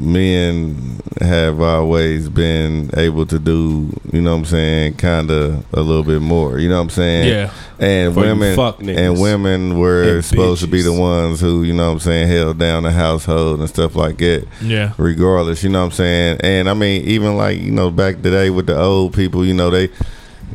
men 0.00 1.00
have 1.20 1.60
always 1.60 2.28
been 2.28 2.90
able 2.96 3.26
to 3.26 3.38
do, 3.38 3.88
you 4.12 4.20
know 4.20 4.32
what 4.32 4.38
I'm 4.40 4.44
saying, 4.46 4.94
kind 4.94 5.30
of 5.30 5.64
a 5.72 5.80
little 5.80 6.02
bit 6.02 6.20
more. 6.20 6.58
You 6.58 6.68
know 6.68 6.76
what 6.76 6.82
I'm 6.84 6.90
saying? 6.90 7.28
Yeah. 7.28 7.52
And 7.78 8.14
For 8.14 8.20
you 8.24 8.26
women 8.36 8.88
and 8.88 9.20
women 9.20 9.78
were 9.78 10.16
And 10.16 10.24
supposed 10.24 10.62
to 10.62 10.68
be 10.68 10.82
the 10.82 10.92
ones 10.92 11.40
who, 11.40 11.62
you 11.62 11.72
know 11.72 11.86
what 11.88 11.92
I'm 11.94 12.00
saying, 12.00 12.28
held 12.28 12.58
down 12.58 12.82
the 12.84 12.92
household 12.92 13.60
and 13.60 13.68
stuff 13.68 13.94
like 13.94 14.18
that 14.18 14.46
Yeah. 14.60 14.92
regardless. 14.98 15.62
You 15.62 15.70
know 15.70 15.80
what 15.80 15.86
I'm 15.86 15.92
saying? 15.92 16.38
And 16.42 16.68
I 16.68 16.74
mean, 16.74 17.02
even 17.04 17.36
like 17.36 17.58
you 17.60 17.70
know, 17.72 17.90
back 17.90 18.16
today 18.22 18.50
with 18.50 18.66
the 18.66 18.78
old 18.78 19.14
people, 19.14 19.44
you 19.44 19.54
know, 19.54 19.70
they, 19.70 19.90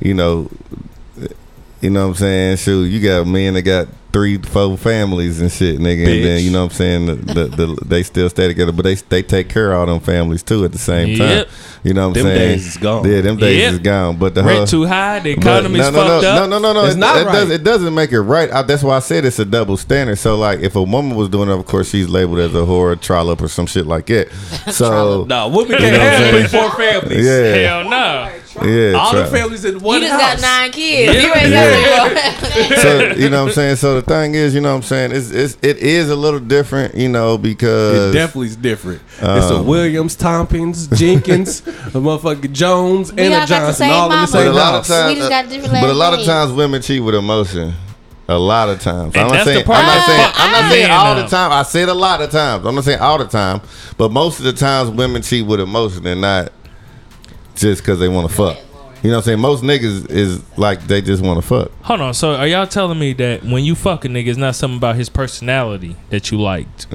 you 0.02 0.14
know, 0.14 0.50
you 1.82 1.90
know 1.92 2.04
what 2.04 2.10
I'm 2.10 2.16
saying? 2.16 2.58
Shoot, 2.58 2.86
you 2.86 3.00
got 3.02 3.28
men 3.28 3.54
that 3.54 3.62
got 3.62 3.88
three, 4.18 4.38
four 4.40 4.76
families 4.78 5.40
and 5.40 5.52
shit, 5.52 5.78
nigga, 5.80 6.08
and 6.08 6.26
then 6.26 6.44
you 6.44 6.50
know 6.50 6.64
what 6.64 6.72
I'm 6.72 6.76
saying? 6.78 7.06
The, 7.06 7.16
the, 7.16 7.46
the, 7.66 7.86
they 7.86 8.02
still 8.02 8.30
stay 8.30 8.48
together, 8.48 8.72
but 8.72 8.82
they 8.84 8.96
they 8.96 9.22
take 9.22 9.48
care 9.48 9.72
of 9.74 9.80
all 9.80 9.86
them 9.86 10.00
families 10.00 10.42
too 10.42 10.66
at 10.66 10.72
the 10.72 10.78
same 10.80 11.10
Yep. 11.10 11.46
time. 11.48 11.54
You 11.84 11.94
know 11.94 12.10
what 12.10 12.18
I'm 12.18 12.24
saying? 12.24 12.26
Them 12.26 12.38
saying? 12.38 12.50
days 12.58 12.68
is 12.68 12.78
gone. 12.78 13.08
Yeah, 13.12 13.22
them 13.22 13.38
days 13.38 13.60
Yep. 13.60 13.74
is 13.74 13.80
gone. 13.80 14.18
But 14.18 14.34
the 14.36 14.44
Rent 14.44 14.58
whole- 14.58 14.66
too 14.68 14.86
high, 14.86 15.20
the 15.20 15.36
but 15.36 15.44
economy's 15.44 15.80
no, 15.82 15.92
no, 15.92 15.98
fucked 15.98 16.22
no, 16.24 16.30
up. 16.30 16.50
No, 16.50 16.60
no, 16.60 16.60
no, 16.60 16.74
no. 16.82 16.86
It's 16.88 16.96
it, 16.96 17.00
not 17.00 17.18
it 17.18 17.24
does, 17.26 17.48
right. 17.50 17.54
it 17.60 17.64
doesn't 17.64 17.94
make 17.94 18.12
it 18.12 18.22
right. 18.22 18.52
I, 18.52 18.62
that's 18.64 18.82
why 18.84 18.96
I 18.96 19.00
said 19.00 19.24
it's 19.24 19.38
a 19.40 19.46
double 19.46 19.78
standard. 19.78 20.18
So, 20.18 20.36
like, 20.36 20.60
if 20.62 20.76
a 20.76 20.82
woman 20.84 21.16
was 21.16 21.30
doing 21.30 21.50
it, 21.50 21.54
of 21.54 21.66
course, 21.68 21.92
she's 21.92 22.10
labeled 22.10 22.40
as 22.40 22.56
a 22.56 22.66
whore, 22.66 23.00
trollop, 23.00 23.42
or 23.42 23.48
some 23.48 23.68
shit 23.68 23.86
like 23.86 24.08
that. 24.08 24.30
So, 24.74 25.26
no, 25.30 25.48
women 25.50 25.74
You 25.74 25.78
can't 25.78 25.94
know 25.94 26.00
what 26.00 26.08
I'm 26.14 26.22
have 26.42 26.50
three, 26.52 26.60
four 26.60 26.72
families. 26.72 27.26
yeah, 27.26 27.56
Hell 27.68 27.90
no. 27.90 28.32
Yeah. 28.64 28.94
All 28.98 29.12
try- 29.12 29.22
the 29.22 29.28
families 29.28 29.66
in 29.66 29.80
one 29.80 30.02
You 30.02 30.08
just 30.08 30.22
house. 30.22 30.42
got 30.42 30.42
nine 30.42 30.72
kids. 30.72 31.14
Yeah. 31.16 31.22
You 31.22 31.34
ain't 31.34 31.54
got 31.54 32.54
any 32.56 32.70
more. 32.70 32.78
so 32.82 33.14
you 33.22 33.30
know 33.30 33.42
what 33.44 33.50
I'm 33.50 33.54
saying. 33.56 33.76
So 33.78 33.96
the 33.96 34.02
thing 34.02 34.36
is, 34.36 34.56
you 34.56 34.62
know 34.62 34.70
what 34.72 34.78
I'm 34.78 34.82
saying. 34.84 35.12
It's, 35.12 35.32
it's 35.32 35.58
it 35.62 35.78
is 35.78 36.10
a 36.10 36.16
little 36.16 36.40
different, 36.40 36.96
you 36.96 37.10
know, 37.10 37.38
because 37.38 37.92
It 37.94 37.94
because 37.94 38.14
definitely 38.14 38.48
is 38.48 38.56
different. 38.56 39.02
it's 39.20 39.50
a 39.52 39.56
Um, 39.58 39.66
Williams, 39.68 40.16
Tompkins, 40.16 40.88
Jenkins, 40.88 41.60
a 41.68 41.72
motherfucking 42.00 42.52
Jones, 42.54 43.12
We 43.14 43.24
and 43.24 43.34
a 43.34 43.46
Johnson, 43.46 43.90
all 43.92 44.06
in 44.12 44.12
the 44.12 44.18
but 44.18 44.28
same 44.28 44.48
a 44.48 44.52
lot 44.54 44.74
of 44.76 44.76
house. 44.76 44.88
times, 44.88 45.14
We 45.14 45.28
just 45.28 45.72
but 45.72 45.90
a 45.90 45.94
lot 45.94 46.14
of 46.18 46.26
times 46.26 46.52
women 46.52 46.82
cheat 46.82 47.04
with 47.04 47.16
emotion. 47.16 47.74
A 48.30 48.38
lot 48.38 48.68
of 48.68 48.82
times. 48.82 49.16
And 49.16 49.22
I'm 49.24 49.28
not 49.28 49.32
that's 49.36 49.46
the 49.46 49.54
saying. 49.54 49.66
part 49.66 49.80
I'm 49.80 49.86
not 49.86 50.06
saying. 50.06 50.32
I'm 50.36 50.52
not 50.52 50.70
saying 50.72 50.92
all 50.92 51.16
the 51.16 51.28
time. 51.28 51.52
I 51.54 51.64
said 51.64 51.88
a 51.88 51.94
lot 51.94 52.22
of 52.22 52.30
times. 52.30 52.66
I'm 52.66 52.76
not 52.76 52.84
saying 52.84 53.00
all 53.00 53.18
the 53.18 53.26
time, 53.26 53.62
but 53.98 54.12
most 54.12 54.40
of 54.40 54.44
the 54.44 54.52
times 54.52 54.90
women 54.90 55.22
cheat 55.22 55.46
with 55.46 55.62
emotion 55.62 56.06
and 56.06 56.20
not 56.20 56.52
just 57.58 57.82
because 57.82 58.00
they 58.00 58.08
want 58.08 58.30
to 58.30 58.36
fuck. 58.36 58.58
You 59.04 59.12
know 59.12 59.18
what 59.18 59.22
I'm 59.22 59.24
saying? 59.26 59.40
Most 59.40 59.64
niggas 59.64 60.10
is 60.10 60.58
like 60.58 60.82
they 60.88 61.02
just 61.02 61.24
want 61.24 61.42
to 61.42 61.48
fuck. 61.48 61.72
Hold 61.84 62.02
on. 62.02 62.14
So 62.14 62.34
are 62.34 62.48
y'all 62.48 62.66
telling 62.66 62.98
me 62.98 63.14
that 63.14 63.44
when 63.44 63.64
you 63.64 63.76
fuck 63.76 64.06
a 64.06 64.08
nigga, 64.08 64.28
it's 64.28 64.38
not 64.38 64.56
something 64.56 64.78
about 64.78 64.96
his 64.96 65.08
personality 65.10 65.96
that 66.10 66.32
you 66.32 66.40
liked? 66.42 66.88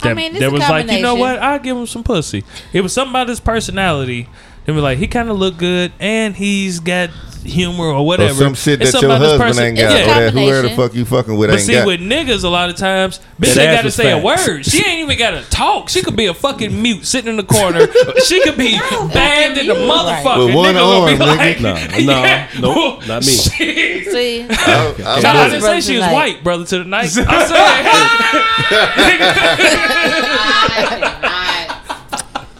I 0.00 0.08
That, 0.08 0.16
mean, 0.16 0.30
it's 0.32 0.40
that 0.40 0.48
a 0.48 0.52
was 0.52 0.60
like, 0.60 0.90
you 0.90 1.02
know 1.02 1.14
what? 1.14 1.38
I'll 1.38 1.58
give 1.58 1.76
him 1.76 1.86
some 1.86 2.02
pussy. 2.04 2.44
It 2.72 2.80
was 2.80 2.92
something 2.92 3.12
about 3.12 3.28
his 3.28 3.40
personality. 3.40 4.28
They 4.64 4.72
were 4.72 4.80
like, 4.80 4.98
he 4.98 5.06
kind 5.06 5.28
of 5.30 5.36
look 5.38 5.58
good 5.58 5.92
and 6.00 6.34
he's 6.34 6.80
got 6.80 7.10
humor 7.48 7.84
or 7.86 7.94
Or 7.96 8.06
whatever. 8.06 8.34
some 8.34 8.54
shit 8.54 8.80
that 8.80 8.92
your 9.00 9.10
husband 9.16 9.40
person- 9.40 9.64
ain't 9.64 9.78
Yeah. 9.78 10.06
got, 10.06 10.16
or 10.16 10.20
that 10.24 10.32
whoever 10.32 10.62
the 10.68 10.70
fuck 10.76 10.94
you 10.94 11.04
fucking 11.04 11.36
with 11.36 11.50
But 11.50 11.58
ain't 11.58 11.66
see, 11.66 11.72
got. 11.74 11.86
with 11.86 12.00
niggas, 12.00 12.44
a 12.44 12.48
lot 12.48 12.68
of 12.70 12.76
times, 12.76 13.20
bitch 13.40 13.54
That 13.54 13.62
ain't 13.62 13.72
got 13.76 13.80
to 13.82 13.86
was 13.86 13.94
say 13.94 14.10
a 14.10 14.18
word. 14.18 14.64
She 14.66 14.78
ain't 14.86 15.00
even 15.00 15.18
got 15.18 15.30
to 15.32 15.42
talk. 15.50 15.88
She 15.88 16.02
could 16.02 16.16
be 16.16 16.26
a 16.26 16.34
fucking 16.34 16.80
mute 16.82 17.06
sitting 17.06 17.30
in 17.30 17.36
the 17.36 17.42
corner. 17.44 17.86
she 18.26 18.40
could 18.42 18.56
be 18.56 18.78
bad 19.12 19.56
in 19.58 19.66
the 19.66 19.74
motherfucker. 19.74 20.46
With 20.46 20.54
one 20.54 20.74
nigga 20.74 20.78
gonna 20.78 21.10
arm, 21.10 21.18
like, 21.38 21.56
nigga. 21.58 21.62
No, 21.62 22.12
no, 22.12 22.22
Yeah. 22.22 22.46
nope, 22.60 23.06
not 23.06 23.22
me. 23.26 23.32
See, 23.32 24.46
I- 24.48 24.94
I- 25.04 25.20
No, 25.20 25.28
I 25.30 25.48
didn't 25.48 25.62
say 25.62 25.80
she 25.80 25.96
was 25.98 26.06
white, 26.12 26.42
brother 26.44 26.64
to 26.66 26.78
the 26.78 26.84
night. 26.84 27.10
I'm 27.16 27.46
saying, 27.48 27.86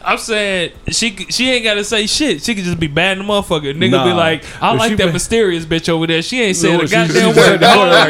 I'm 0.06 0.18
saying 0.18 0.72
she 0.88 1.16
she 1.30 1.50
ain't 1.50 1.64
gotta 1.64 1.82
say 1.84 2.06
shit. 2.06 2.40
She 2.42 2.54
could 2.54 2.62
just 2.64 2.78
be 2.78 2.86
bad 2.86 3.18
in 3.18 3.26
the 3.26 3.32
motherfucker. 3.32 3.74
Nigga 3.76 4.04
be 4.04 4.12
like, 4.12 4.44
I 4.62 4.72
If 4.74 4.78
like 4.78 4.96
that 4.98 5.06
be- 5.06 5.12
mysterious 5.12 5.66
bitch 5.66 5.88
over 5.88 6.06
there. 6.06 6.22
She 6.22 6.40
ain't 6.40 6.56
saying 6.56 6.78
No, 6.78 6.84
a 6.84 6.88
goddamn 6.88 7.08
she 7.34 7.40
word 7.40 7.58
the 7.60 7.66
said 7.66 7.76
whole 7.76 7.86
like, 7.88 8.08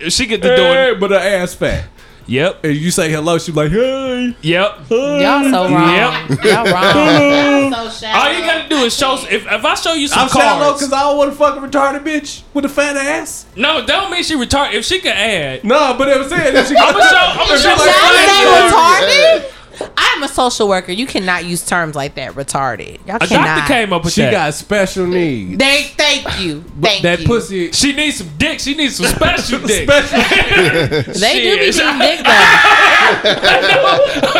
night. 0.00 0.12
She 0.12 0.26
get 0.26 0.42
to 0.42 0.56
doing. 0.56 0.72
Hey, 0.72 0.94
but 0.98 1.10
her 1.10 1.16
ass 1.18 1.54
fat. 1.54 1.88
Yep, 2.28 2.64
And 2.64 2.74
you 2.74 2.90
say 2.90 3.08
hello, 3.08 3.38
she 3.38 3.52
be 3.52 3.56
like, 3.56 3.70
hey. 3.70 4.34
yep. 4.42 4.78
y'all 4.90 5.44
so 5.48 5.70
wrong. 5.70 5.94
Yep. 5.94 6.42
Y'all 6.42 6.64
wrong. 6.72 7.90
So. 7.92 8.06
All 8.08 8.32
you 8.32 8.40
gotta 8.40 8.68
do 8.68 8.76
is 8.78 8.96
show. 8.96 9.14
If, 9.30 9.46
if 9.46 9.64
I 9.64 9.74
show 9.76 9.92
you 9.92 10.08
some 10.08 10.22
I'm 10.22 10.28
shallow 10.30 10.64
cards, 10.64 10.80
because 10.80 10.92
I 10.92 11.00
don't 11.02 11.18
want 11.18 11.30
to 11.30 11.36
fuck 11.36 11.56
a 11.56 11.60
retarded 11.60 12.02
bitch 12.02 12.42
with 12.52 12.64
a 12.64 12.68
fat 12.68 12.96
ass. 12.96 13.46
no, 13.54 13.78
that 13.78 13.86
don't 13.86 14.10
mean 14.10 14.24
she 14.24 14.34
retarded. 14.34 14.72
If 14.74 14.84
she 14.86 14.98
can 14.98 15.12
add, 15.16 15.62
No, 15.62 15.94
but 15.96 16.08
it 16.08 16.18
was 16.18 16.28
saying 16.28 16.52
that 16.52 16.66
she 16.66 16.74
I'm 16.76 16.94
gonna 16.94 17.04
show. 17.10 17.16
I'm 17.16 17.46
gonna 17.46 17.60
show. 17.60 17.74
If 17.74 17.78
like- 17.78 19.44
retarded? 19.44 19.52
I'm 19.96 20.22
a 20.22 20.28
social 20.28 20.68
worker. 20.68 20.92
You 20.92 21.06
cannot 21.06 21.44
use 21.44 21.64
terms 21.66 21.94
like 21.94 22.14
that. 22.14 22.32
Retarded. 22.32 23.06
Y'all 23.06 23.16
A 23.16 23.26
cannot. 23.26 23.44
doctor 23.44 23.72
came 23.74 23.92
up 23.92 24.04
with 24.04 24.14
She 24.14 24.22
that. 24.22 24.30
got 24.30 24.54
special 24.54 25.06
needs. 25.06 25.58
They 25.58 25.82
thank 25.96 26.40
you. 26.40 26.62
Thank 26.80 27.02
that 27.02 27.20
you. 27.20 27.26
pussy. 27.26 27.72
she 27.72 27.92
needs 27.92 28.16
some 28.16 28.30
dick. 28.38 28.60
She 28.60 28.74
needs 28.74 28.96
some 28.96 29.06
special 29.06 29.58
dick. 29.66 29.88
Special. 29.88 31.12
They 31.20 31.42
do 31.42 31.58
be 31.58 31.72
Shit. 31.72 31.76
getting 31.76 32.00
dick 32.00 32.20
though. 32.24 32.32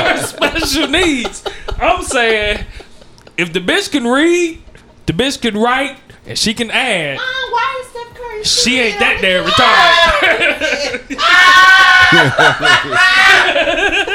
her 0.00 0.16
special 0.26 0.88
needs. 0.88 1.44
I'm 1.78 2.02
saying, 2.02 2.64
if 3.36 3.52
the 3.52 3.60
bitch 3.60 3.90
can 3.92 4.06
read, 4.06 4.62
the 5.06 5.12
bitch 5.12 5.40
can 5.40 5.56
write, 5.56 5.96
and 6.26 6.38
she 6.38 6.54
can 6.54 6.70
add, 6.70 7.18
she 8.42 8.78
ain't 8.80 8.98
that 9.00 9.18
damn 9.20 9.44
retired. 9.44 11.02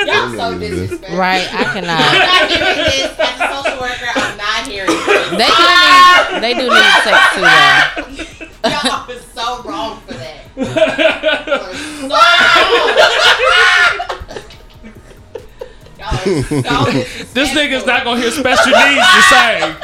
Y'all 0.07 0.31
so 0.37 0.57
disrespectful. 0.59 1.17
Right, 1.17 1.47
I 1.53 1.63
cannot. 1.73 1.99
I'm 1.99 2.19
not 2.19 2.49
hearing 2.49 2.75
this 2.87 3.11
a 3.19 3.27
social 3.51 3.79
worker. 3.81 4.11
I'm 4.15 4.37
not 4.37 4.67
hearing 4.67 4.87
this. 4.87 5.29
They 5.31 5.51
do 5.51 5.63
need, 5.67 6.41
they 6.41 6.53
do 6.53 6.69
need 6.69 6.91
sex 7.03 7.17
too, 7.35 7.41
though. 7.41 8.69
Y'all 8.69 9.09
are 9.09 9.19
so 9.33 9.63
wrong 9.63 9.99
for 10.01 10.13
that. 10.13 10.39
You're 10.55 12.09
so 12.09 12.15
wrong. 14.09 14.20
This 17.33 17.49
nigga's 17.51 17.85
not 17.85 18.03
gonna 18.03 18.19
hear 18.21 18.31
special 18.41 18.71
needs 18.71 19.07
the 19.15 19.21
same. 19.29 19.75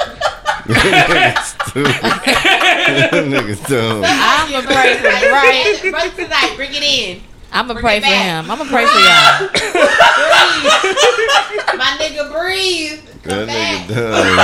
Niggas 3.31 3.67
dumb. 3.67 4.03
I'm 4.05 4.51
gonna 4.51 4.67
pray 4.67 4.95
for 4.97 5.03
right. 5.31 5.79
Right 5.93 6.15
tonight, 6.15 6.53
bring 6.55 6.73
it 6.73 6.83
in. 6.83 7.21
I'm 7.51 7.67
gonna 7.67 7.79
pray 7.79 7.99
for 8.01 8.07
him. 8.07 8.49
I'm 8.51 8.57
gonna 8.57 8.69
pray 8.69 8.85
for 8.85 8.99
y'all. 8.99 9.47
breathe. 9.47 10.69
My 11.77 11.97
nigga 11.99 12.31
breathe. 12.31 12.99
Come 13.23 13.45
That 13.47 13.47
back. 13.47 13.87
nigga 13.87 13.95
dumb. 13.95 14.37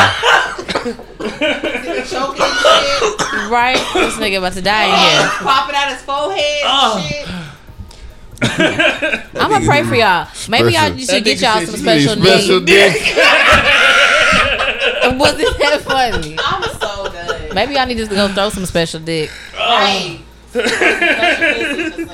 Choking 2.05 2.43
and 2.43 2.57
shit. 2.59 3.51
Right? 3.51 3.81
This 3.93 4.15
nigga 4.15 4.37
about 4.37 4.53
to 4.53 4.61
die 4.61 4.85
in 4.85 4.95
here. 4.97 5.29
Popping 5.41 5.75
out 5.75 5.89
his 5.91 6.01
forehead 6.01 6.63
and 6.63 7.03
shit. 7.03 7.27
I'm 8.43 9.49
gonna 9.51 9.65
pray 9.65 9.83
for 9.83 9.95
y'all. 9.95 10.27
Maybe 10.49 10.73
y'all 10.73 10.91
you 10.91 11.05
should 11.05 11.23
get 11.23 11.41
y'all 11.41 11.65
some 11.65 11.75
special 11.77 12.15
special 12.21 12.59
needs. 12.59 12.65
dick. 12.65 13.15
Wasn't 15.15 15.57
that 15.59 15.81
funny? 15.83 16.37
I'm 16.39 16.63
so 16.79 17.11
done. 17.11 17.53
Maybe 17.55 17.75
y'all 17.75 17.85
need 17.85 17.97
to 17.97 18.07
go 18.07 18.27
throw 18.29 18.49
some 18.49 18.65
special 18.65 18.99
dick. 18.99 19.29
Hey. 19.53 20.21
Special 20.51 22.05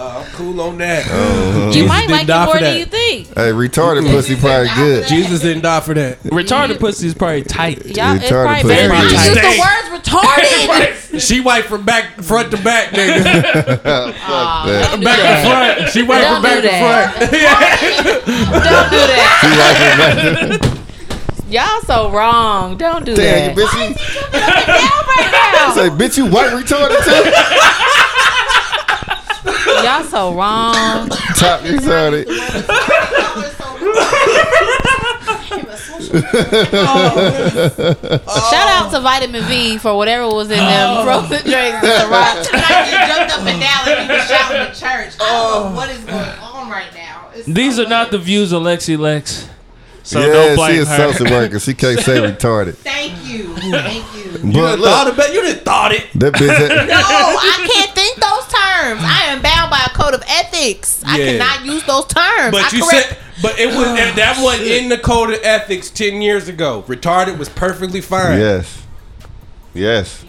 pussy 0.00 0.20
for 0.20 0.20
somebody. 0.20 0.20
Shit. 0.20 0.20
Nah, 0.20 0.20
I'm 0.20 0.26
cool 0.32 0.60
on 0.60 0.78
that. 0.78 1.06
Uh-huh. 1.06 1.66
You 1.66 1.72
Jesus 1.72 1.88
might 1.88 2.00
didn't 2.00 2.10
like 2.12 2.26
die 2.26 2.42
it 2.42 2.46
for 2.46 2.46
more 2.46 2.54
than 2.54 2.62
that. 2.64 2.78
you 2.78 2.84
think. 2.86 3.26
Hey, 3.28 3.50
retarded 3.52 4.10
pussy 4.10 4.36
probably 4.36 4.68
good. 4.74 5.06
Jesus 5.08 5.40
didn't 5.42 5.62
die 5.62 5.80
for 5.80 5.94
that. 5.94 6.22
Retarded 6.24 6.78
pussy 6.80 7.06
is 7.08 7.14
probably 7.14 7.42
tight. 7.42 7.84
Y'all, 7.86 8.16
it's 8.16 8.24
Retarded 8.26 8.44
probably 8.44 8.62
pussy. 8.62 8.74
better 8.74 8.88
not 8.88 9.02
to 9.02 9.10
use 9.10 9.26
the 9.28 9.42
words 9.60 10.08
retarded. 10.08 10.96
She 11.20 11.40
white 11.40 11.64
from 11.64 11.84
back 11.84 12.22
front 12.22 12.52
to 12.52 12.56
back, 12.56 12.90
nigga. 12.94 13.22
Fuck 13.24 13.84
that. 13.84 15.00
back 15.02 15.18
to 15.18 15.34
front. 15.76 15.90
She 15.90 16.02
white 16.04 16.20
Don't 16.20 16.34
from 16.34 16.42
back 16.44 16.62
to 16.62 16.70
front. 16.78 17.30
Don't 18.64 18.90
do 18.90 18.96
that. 19.10 19.28
She 19.42 19.48
like 19.58 19.80
it 20.54 20.60
better. 20.60 20.76
Y'all 21.50 21.80
so 21.82 22.10
wrong. 22.12 22.76
Don't 22.76 23.04
do 23.04 23.16
Damn, 23.16 23.50
you 23.50 23.56
that. 23.56 23.72
bitch. 23.74 23.74
You, 23.74 23.94
Down 24.38 25.02
right 25.10 25.30
now. 25.52 25.74
say, 25.74 25.88
bitch, 25.90 26.16
you 26.16 26.26
white 26.26 26.50
retarded 26.52 27.02
too? 27.02 27.99
Y'all 29.84 30.04
so 30.04 30.34
wrong. 30.34 31.08
Top 31.36 31.60
retarded. 31.62 32.26
Oh. 36.12 38.20
Shout 38.50 38.68
out 38.68 38.90
to 38.92 39.00
Vitamin 39.00 39.44
V 39.44 39.78
for 39.78 39.96
whatever 39.96 40.26
was 40.26 40.50
in 40.50 40.58
them 40.58 40.96
oh. 40.98 41.04
frozen 41.04 41.42
drinks. 41.48 41.80
the 41.80 42.08
rock. 42.10 42.44
Tonight 42.46 42.86
you 42.86 42.98
jumped 43.06 43.32
up 43.32 43.46
and 43.46 43.60
down 43.60 43.86
like 43.86 44.00
you 44.08 44.14
was 44.14 44.26
shouting 44.28 44.60
in 44.60 44.66
church. 44.68 45.14
I 45.18 45.18
don't 45.18 45.20
know 45.20 45.70
oh. 45.70 45.72
what 45.76 45.88
is 45.90 46.04
going 46.04 46.38
on 46.40 46.68
right 46.70 46.92
now. 46.94 47.28
It's 47.34 47.46
These 47.46 47.76
so 47.76 47.84
are 47.84 47.88
not 47.88 48.10
the 48.10 48.18
views 48.18 48.52
of 48.52 48.62
Lexi 48.62 48.98
Lex. 48.98 49.48
So 50.02 50.18
yeah, 50.20 50.26
don't 50.26 50.50
she 50.50 50.56
blame 50.56 50.82
a 50.82 50.86
her. 50.86 50.96
social 51.12 51.30
worker. 51.30 51.60
She 51.60 51.74
can't 51.74 52.00
say 52.00 52.18
retarded. 52.20 52.74
Thank 52.76 53.24
you. 53.26 53.54
Thank 53.56 54.04
you. 54.16 54.19
But 54.42 54.78
thought 54.78 55.06
look, 55.06 55.14
about 55.14 55.32
you 55.32 55.42
didn't 55.42 55.64
thought 55.64 55.92
it. 55.92 56.06
that 56.14 56.32
bitch. 56.34 56.48
had- 56.56 56.88
No, 56.88 56.94
I 56.96 57.68
can't 57.72 57.94
think 57.94 58.16
those 58.16 58.46
terms. 58.48 59.00
I 59.04 59.26
am 59.28 59.42
bound 59.42 59.70
by 59.70 59.82
a 59.86 59.90
code 59.90 60.14
of 60.14 60.22
ethics. 60.28 61.02
I 61.06 61.18
cannot 61.18 61.64
use 61.64 61.84
those 61.84 62.06
terms. 62.06 62.52
But 62.52 62.72
I 62.72 62.76
you 62.76 62.84
correct- 62.84 63.08
said, 63.08 63.18
but 63.42 63.58
it 63.58 63.66
was 63.68 63.86
that, 63.86 64.16
that 64.16 64.42
wasn't 64.42 64.68
in 64.68 64.88
the 64.88 64.98
code 64.98 65.30
of 65.30 65.40
ethics 65.42 65.90
ten 65.90 66.20
years 66.22 66.48
ago. 66.48 66.84
Retarded 66.86 67.38
was 67.38 67.48
perfectly 67.48 68.00
fine. 68.00 68.38
Yes. 68.38 68.82
Yes. 69.74 70.24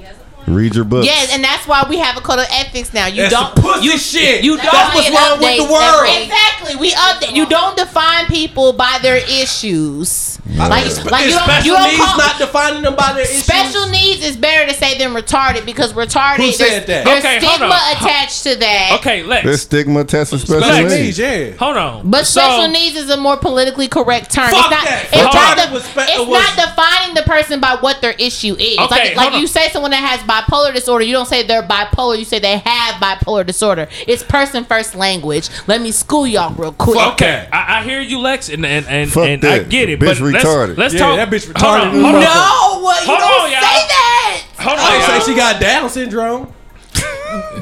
Read 0.48 0.76
your 0.76 0.84
book. 0.86 1.06
Yes, 1.06 1.34
and 1.34 1.44
that's 1.44 1.68
why 1.68 1.86
we 1.90 1.98
have 2.00 2.18
a 2.18 2.22
code 2.22 2.40
of 2.40 2.46
ethics 2.50 2.94
now. 2.94 3.06
You 3.08 3.24
That's 3.24 3.34
don't 3.34 3.56
some 3.56 3.64
pussy 3.74 3.98
shit. 3.98 4.44
you 4.44 4.58
don't 4.58 4.66
that's 4.72 4.96
what's 4.96 5.10
wrong 5.10 5.40
with 5.40 5.58
the 5.58 5.72
world. 5.72 6.06
every- 6.10 6.24
Exactly. 6.24 6.76
We 6.76 6.92
update. 6.94 7.36
You 7.36 7.46
don't 7.48 7.78
define 7.78 8.26
people 8.28 8.74
by 8.74 9.00
their 9.02 9.18
issues. 9.18 10.40
Like, 10.58 10.70
like 10.70 11.26
you 11.26 11.32
don't, 11.32 11.44
special 11.44 11.66
you 11.66 11.74
don't 11.74 11.88
needs 11.88 11.98
call 12.04 12.18
not 12.18 12.38
defining 12.38 12.82
them 12.84 12.96
by 12.96 13.14
their 13.14 13.24
issues. 13.24 13.44
special 13.44 13.88
needs 13.88 14.24
is 14.26 14.36
better 14.36 14.68
to 14.70 14.74
say 14.78 14.98
than 14.98 15.14
retarded 15.14 15.66
because 15.66 15.94
retarded. 15.94 16.38
Who 16.38 16.52
said 16.52 16.86
there's, 16.86 16.86
that? 16.88 17.06
There's 17.06 17.20
Okay, 17.24 17.40
hold 17.46 17.56
stigma 17.58 17.76
on. 17.76 17.96
attached 17.96 18.44
to 18.44 18.56
that. 18.58 18.92
Okay, 19.00 19.24
Lex. 19.24 19.46
There's 19.46 19.62
stigma 19.62 20.00
attached 20.02 20.32
to 20.32 20.40
special 20.40 20.64
Special 20.64 20.84
needs. 20.90 20.96
needs, 21.02 21.20
yeah. 21.20 21.52
Hold 21.58 21.78
on. 21.78 22.10
But 22.12 22.26
So- 22.28 22.42
special 22.42 22.68
needs 22.68 22.98
is 22.98 23.10
a 23.10 23.18
more 23.18 23.38
politically 23.38 23.88
correct 23.88 24.32
term. 24.34 24.50
Fuck 24.52 24.60
it's 24.66 24.72
not. 24.72 24.84
that. 24.84 25.06
It's, 25.14 25.22
Retarded 25.22 25.34
not, 25.58 25.68
the- 25.70 25.74
was 25.74 25.84
spe- 25.86 26.10
it's 26.10 26.20
was- 26.20 26.56
not 26.58 26.68
defining 26.68 27.16
the 27.16 27.24
person 27.24 27.60
by 27.62 27.78
what 27.80 28.02
their 28.02 28.14
issue 28.18 28.56
is. 28.60 28.78
Okay, 28.78 28.88
like 28.90 29.04
hold 29.06 29.16
like 29.18 29.34
on. 29.34 29.40
you 29.42 29.48
say 29.48 29.70
someone 29.70 29.92
that 29.92 30.04
has 30.04 30.20
bipolar 30.22 30.41
disorder, 30.74 31.04
you 31.06 31.14
don't 31.14 31.28
say 31.28 31.44
they're 31.44 31.64
bipolar. 31.64 32.18
You 32.18 32.26
say 32.26 32.40
they 32.40 32.58
have 32.58 32.96
bipolar 33.02 33.46
disorder. 33.46 33.88
It's 34.08 34.24
person 34.24 34.64
first 34.66 34.96
language. 34.96 35.50
Let 35.68 35.82
me 35.82 35.92
school 35.92 36.26
y'all 36.28 36.54
real 36.56 36.74
quick. 36.74 36.98
Fuck 36.98 37.14
Okay, 37.14 37.48
that. 37.52 37.54
I, 37.54 37.80
I 37.80 37.84
hear 37.84 38.02
you, 38.02 38.20
Lex, 38.20 38.50
and 38.50 38.66
and 38.66 38.86
and, 38.88 39.12
Fuck 39.12 39.26
and 39.28 39.44
I 39.46 39.60
get 39.64 39.90
it. 39.90 40.00
Bitch 40.00 40.20
but 40.20 40.34
let's, 40.34 40.78
let's 40.78 40.94
Yeah, 40.94 41.00
talk. 41.00 41.16
that 41.18 41.30
bitch 41.30 41.46
Hold 41.46 41.56
retarded 41.56 41.82
on, 41.82 41.96
as 41.96 42.02
hold 42.02 42.16
on. 42.16 42.22
No, 42.22 42.82
what 42.84 43.02
you 43.02 43.08
Hold 43.08 43.20
don't 43.20 43.42
on, 43.44 43.52
y'all. 43.52 43.60
say 43.62 43.88
that. 43.88 44.42
Hold 44.60 44.80
I 44.80 44.96
on, 45.16 45.22
say 45.22 45.32
she 45.32 45.38
got 45.38 45.60
Down 45.62 45.90
syndrome. 45.90 46.54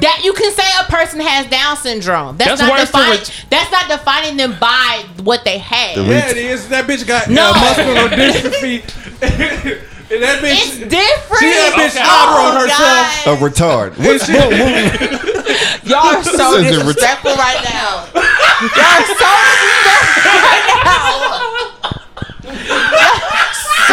That 0.00 0.22
you 0.24 0.32
can 0.32 0.52
say 0.52 0.64
a 0.80 0.84
person 0.90 1.20
has 1.20 1.46
Down 1.46 1.76
syndrome. 1.76 2.36
That's, 2.36 2.58
That's 2.58 2.62
not 2.62 2.70
worse 2.72 2.90
than 2.90 3.00
defining. 3.02 3.18
ret- 3.20 3.46
that's 3.50 3.70
not 3.70 3.88
defining 3.88 4.36
them 4.36 4.58
by 4.58 5.04
what 5.22 5.44
they 5.44 5.58
have. 5.58 5.94
The 5.96 6.02
Yeah, 6.12 6.30
it 6.30 6.36
is. 6.38 6.68
That 6.70 6.86
bitch 6.86 7.06
got 7.06 7.28
No. 7.30 7.50
uh, 7.50 7.54
muscular 7.54 8.08
dystrophy. 8.08 9.86
and 10.10 10.22
that 10.22 10.42
bitch. 10.42 10.58
it's 10.58 10.78
different. 10.78 11.40
She 11.40 11.50
that 11.54 11.72
bitch 11.78 11.94
Okay. 11.94 12.02
outrun 12.02 12.56
Oh, 12.56 12.66
herself. 12.66 13.26
A 13.26 13.34
retard. 13.38 13.90
What's 13.98 14.26
she- 14.26 14.32
what 14.34 14.50
movie? 14.50 14.90
Y'all 15.88 16.06
are 16.16 16.22
so 16.24 16.54
is 16.56 16.66
a 16.76 16.84
ret- 16.84 16.96
disrespectful 16.96 17.34
right 17.36 17.62
now. 17.64 18.06
Y'all 18.14 18.96
are 18.98 19.06
so 19.06 19.30
disrespectful 19.54 20.34
right 20.44 20.66
now. 20.84 20.96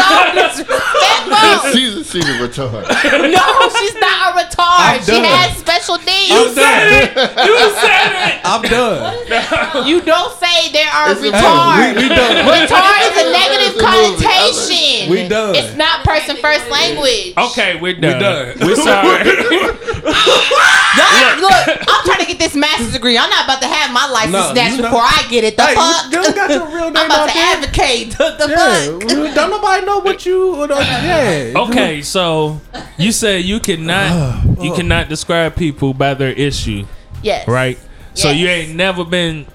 so 0.08 0.20
disrespectful. 0.34 1.72
she's, 1.74 1.94
she's 2.12 2.26
a 2.28 2.36
retard. 2.40 2.84
No, 3.32 3.46
she's 3.80 3.96
not 4.00 4.34
a 4.34 4.40
retard. 4.40 4.80
I'm 4.98 5.02
She 5.04 5.12
done. 5.12 5.24
has 5.26 5.58
special 5.58 5.98
needs. 6.00 6.32
I'm 6.32 6.56
done. 6.56 7.46
You 7.48 7.56
said 7.82 8.10
it. 8.16 8.42
I'm 8.44 8.62
done. 8.64 9.88
You 9.88 10.02
don't 10.02 10.34
say 10.40 10.72
there 10.72 10.90
are 10.92 11.12
It's 11.12 11.22
a- 11.22 11.32
retard. 11.32 11.96
we, 11.96 12.04
we 12.04 12.10
done. 12.10 12.46
retard 12.48 13.00
is 13.06 13.16
a 13.18 13.28
It's 13.28 13.32
negative 13.36 13.74
a 13.76 13.84
movie. 13.84 14.24
connotation. 14.24 15.10
We 15.12 15.28
done. 15.28 15.56
It's 15.56 15.76
not 15.76 16.04
person 16.04 16.38
first 16.38 16.70
language. 16.70 17.34
Okay, 17.38 17.80
we're 17.80 18.00
done. 18.00 18.20
done. 18.22 18.58
We're 18.62 18.76
sorry. 18.76 19.28
Y'all, 20.08 21.40
look, 21.42 21.68
I'm 21.88 22.04
trying 22.06 22.20
to 22.22 22.26
get 22.28 22.40
this 22.40 22.56
master's 22.56 22.94
degree. 22.94 23.18
I'm 23.18 23.30
not 23.30 23.46
about 23.46 23.62
to 23.62 23.68
have 23.68 23.92
my 23.94 24.08
license 24.10 24.34
No, 24.34 24.52
snatched 24.54 24.78
before 24.82 25.02
I 25.04 25.26
get 25.30 25.44
it. 25.44 25.56
The 25.58 25.64
Hey, 25.64 25.76
fuck? 25.76 26.06
you 26.12 26.22
don't 26.22 26.36
got 26.36 26.50
your 26.50 26.66
real 26.68 26.90
name 26.92 26.98
I'm 26.98 27.06
about 27.06 27.28
to 27.28 27.34
there. 27.34 27.56
advocate. 27.56 28.18
The, 28.18 28.36
the 28.40 28.48
Yeah, 28.50 29.00
fuck? 29.00 29.36
don't 29.36 29.50
nobody 29.52 29.86
know 29.86 30.00
what 30.08 30.26
you. 30.26 30.68
Yeah. 30.70 31.54
okay, 31.56 32.02
so 32.02 32.60
you 32.98 33.12
said 33.12 33.44
you 33.46 33.60
cannot 33.60 34.44
you 34.62 34.74
cannot 34.74 35.10
describe 35.10 35.56
people 35.56 35.94
by 35.94 36.14
their 36.14 36.32
issue, 36.34 36.86
Yes. 37.22 37.48
right? 37.48 37.78
So 38.14 38.32
you 38.32 38.48
ain't 38.48 38.76
never 38.76 39.06
been 39.06 39.46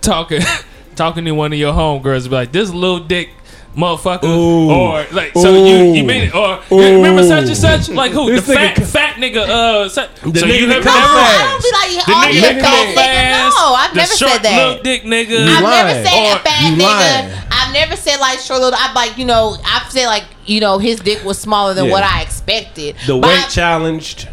talking 0.00 0.42
talking 0.96 1.24
to 1.24 1.32
one 1.32 1.52
of 1.52 1.58
your 1.58 1.72
homegirls 1.72 2.22
and 2.22 2.30
be 2.30 2.36
like 2.36 2.52
this 2.52 2.70
little 2.70 3.00
dick 3.00 3.30
motherfucker 3.76 4.24
Ooh. 4.24 4.70
or 4.70 5.06
like 5.12 5.32
so 5.32 5.54
you 5.54 5.92
you 5.94 6.04
mean 6.04 6.24
it 6.24 6.34
or 6.34 6.60
you 6.70 6.96
remember 6.96 7.22
such 7.22 7.46
and 7.48 7.56
such 7.56 7.88
like 7.88 8.12
who 8.12 8.30
This 8.30 8.46
the 8.46 8.52
fat 8.52 8.76
nigga- 8.76 8.86
fat 8.86 9.14
nigga 9.16 9.48
uh 9.48 9.88
so, 9.88 10.06
The 10.30 10.40
so 10.40 10.46
nigga 10.46 10.58
you 10.60 10.66
that 10.66 10.74
have 10.74 10.84
No, 10.84 10.92
never 10.92 11.14
fast. 11.16 11.40
I 11.40 11.48
don't 11.48 11.62
be 11.62 11.70
like, 11.72 12.06
the 12.06 12.12
oh, 12.12 12.20
nigga 12.20 12.34
you 12.34 12.58
a 12.58 12.62
fat 12.62 12.86
nigga. 12.86 12.94
fast 12.94 13.56
No, 13.56 13.74
I've 13.74 13.94
never 13.94 14.14
short 14.14 14.32
said 14.32 14.42
that. 14.42 14.68
little 14.68 14.82
dick 14.82 15.02
nigga 15.04 15.48
I've 15.48 15.62
lying. 15.62 15.86
never 15.86 16.08
said 16.08 16.32
Or 16.32 16.36
a 16.36 16.38
fat 16.40 16.70
you 16.70 16.76
lying. 16.76 17.30
nigga. 17.30 17.44
I've 17.50 17.72
never 17.72 17.96
said 17.96 18.16
like 18.20 18.38
short 18.40 18.60
little. 18.60 18.78
I'm 18.78 18.94
like, 18.94 19.16
you 19.16 19.24
know, 19.24 19.56
I've 19.64 19.90
said 19.90 20.06
like, 20.06 20.24
you 20.44 20.60
know, 20.60 20.78
his 20.78 21.00
dick 21.00 21.24
was 21.24 21.38
smaller 21.38 21.72
than 21.74 21.86
Yeah. 21.86 21.92
what 21.92 22.02
I 22.04 22.20
expected. 22.22 22.96
The 23.06 23.16
But 23.18 23.28
weight 23.28 23.48
challenged. 23.50 24.28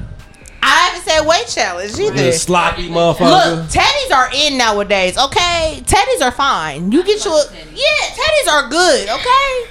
I 0.61 0.67
haven't 0.89 1.03
said 1.09 1.25
weight 1.25 1.47
challenge 1.47 1.93
The 1.93 2.03
either. 2.07 2.31
sloppy 2.33 2.89
motherfucker. 2.89 3.19
Look, 3.19 3.69
motherfucker. 3.69 3.79
teddies 3.81 4.15
are 4.15 4.29
in 4.33 4.57
nowadays. 4.57 5.17
Okay, 5.17 5.81
teddies 5.85 6.21
are 6.21 6.31
fine. 6.31 6.91
You 6.91 7.03
get 7.03 7.23
you 7.25 7.31
a 7.31 7.43
yeah, 7.73 8.09
teddies 8.13 8.51
are 8.51 8.69
good. 8.69 9.09
Okay, 9.09 9.69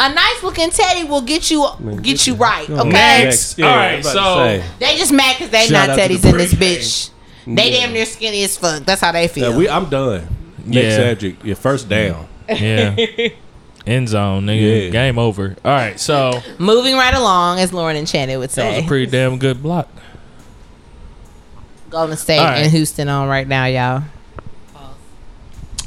a 0.00 0.12
nice 0.12 0.42
looking 0.42 0.70
teddy 0.70 1.04
will 1.08 1.22
get 1.22 1.50
you 1.50 1.66
get 2.02 2.26
you 2.26 2.34
right. 2.34 2.68
Okay, 2.68 2.88
Next. 2.90 3.58
Yeah, 3.58 3.66
All 3.66 3.72
I'm 3.72 3.78
right, 3.78 4.00
about 4.00 4.58
to 4.58 4.62
so- 4.62 4.68
they 4.80 4.96
just 4.96 5.12
mad 5.12 5.36
because 5.38 5.50
they 5.50 5.66
Shout 5.66 5.88
not 5.88 5.90
out 5.90 5.98
teddies 5.98 6.20
the 6.22 6.28
in 6.30 6.36
this 6.36 6.54
break. 6.54 6.78
bitch. 6.80 7.10
They 7.46 7.70
Yeah. 7.72 7.80
damn 7.80 7.92
near 7.92 8.06
skinny 8.06 8.42
as 8.42 8.56
fuck. 8.56 8.84
That's 8.84 9.00
how 9.02 9.12
they 9.12 9.28
feel. 9.28 9.50
Yeah, 9.52 9.56
we, 9.56 9.68
I'm 9.68 9.88
done. 9.90 10.26
Next 10.64 10.86
Yeah. 10.86 10.96
subject. 11.10 11.44
Your 11.44 11.56
first 11.56 11.88
down. 11.88 12.26
yeah 12.48 12.94
end 13.86 14.08
zone 14.08 14.44
nigga 14.46 14.84
Yeah. 14.86 14.90
game 14.90 15.18
over 15.18 15.56
all 15.64 15.70
right 15.70 15.98
so 16.00 16.40
Moving 16.58 16.94
right 16.94 17.14
along, 17.14 17.58
as 17.58 17.72
Lauren 17.72 17.96
Enchanted 17.96 18.38
would 18.38 18.50
say, 18.50 18.62
that 18.70 18.76
was 18.76 18.84
a 18.84 18.88
pretty 18.88 19.06
damn 19.06 19.38
good 19.38 19.62
block 19.62 19.88
Golden 21.94 22.16
State 22.16 22.38
All 22.38 22.44
right. 22.46 22.58
and 22.64 22.72
Houston 22.72 23.08
on 23.08 23.28
right 23.28 23.46
now, 23.46 23.66
y'all. 23.66 24.02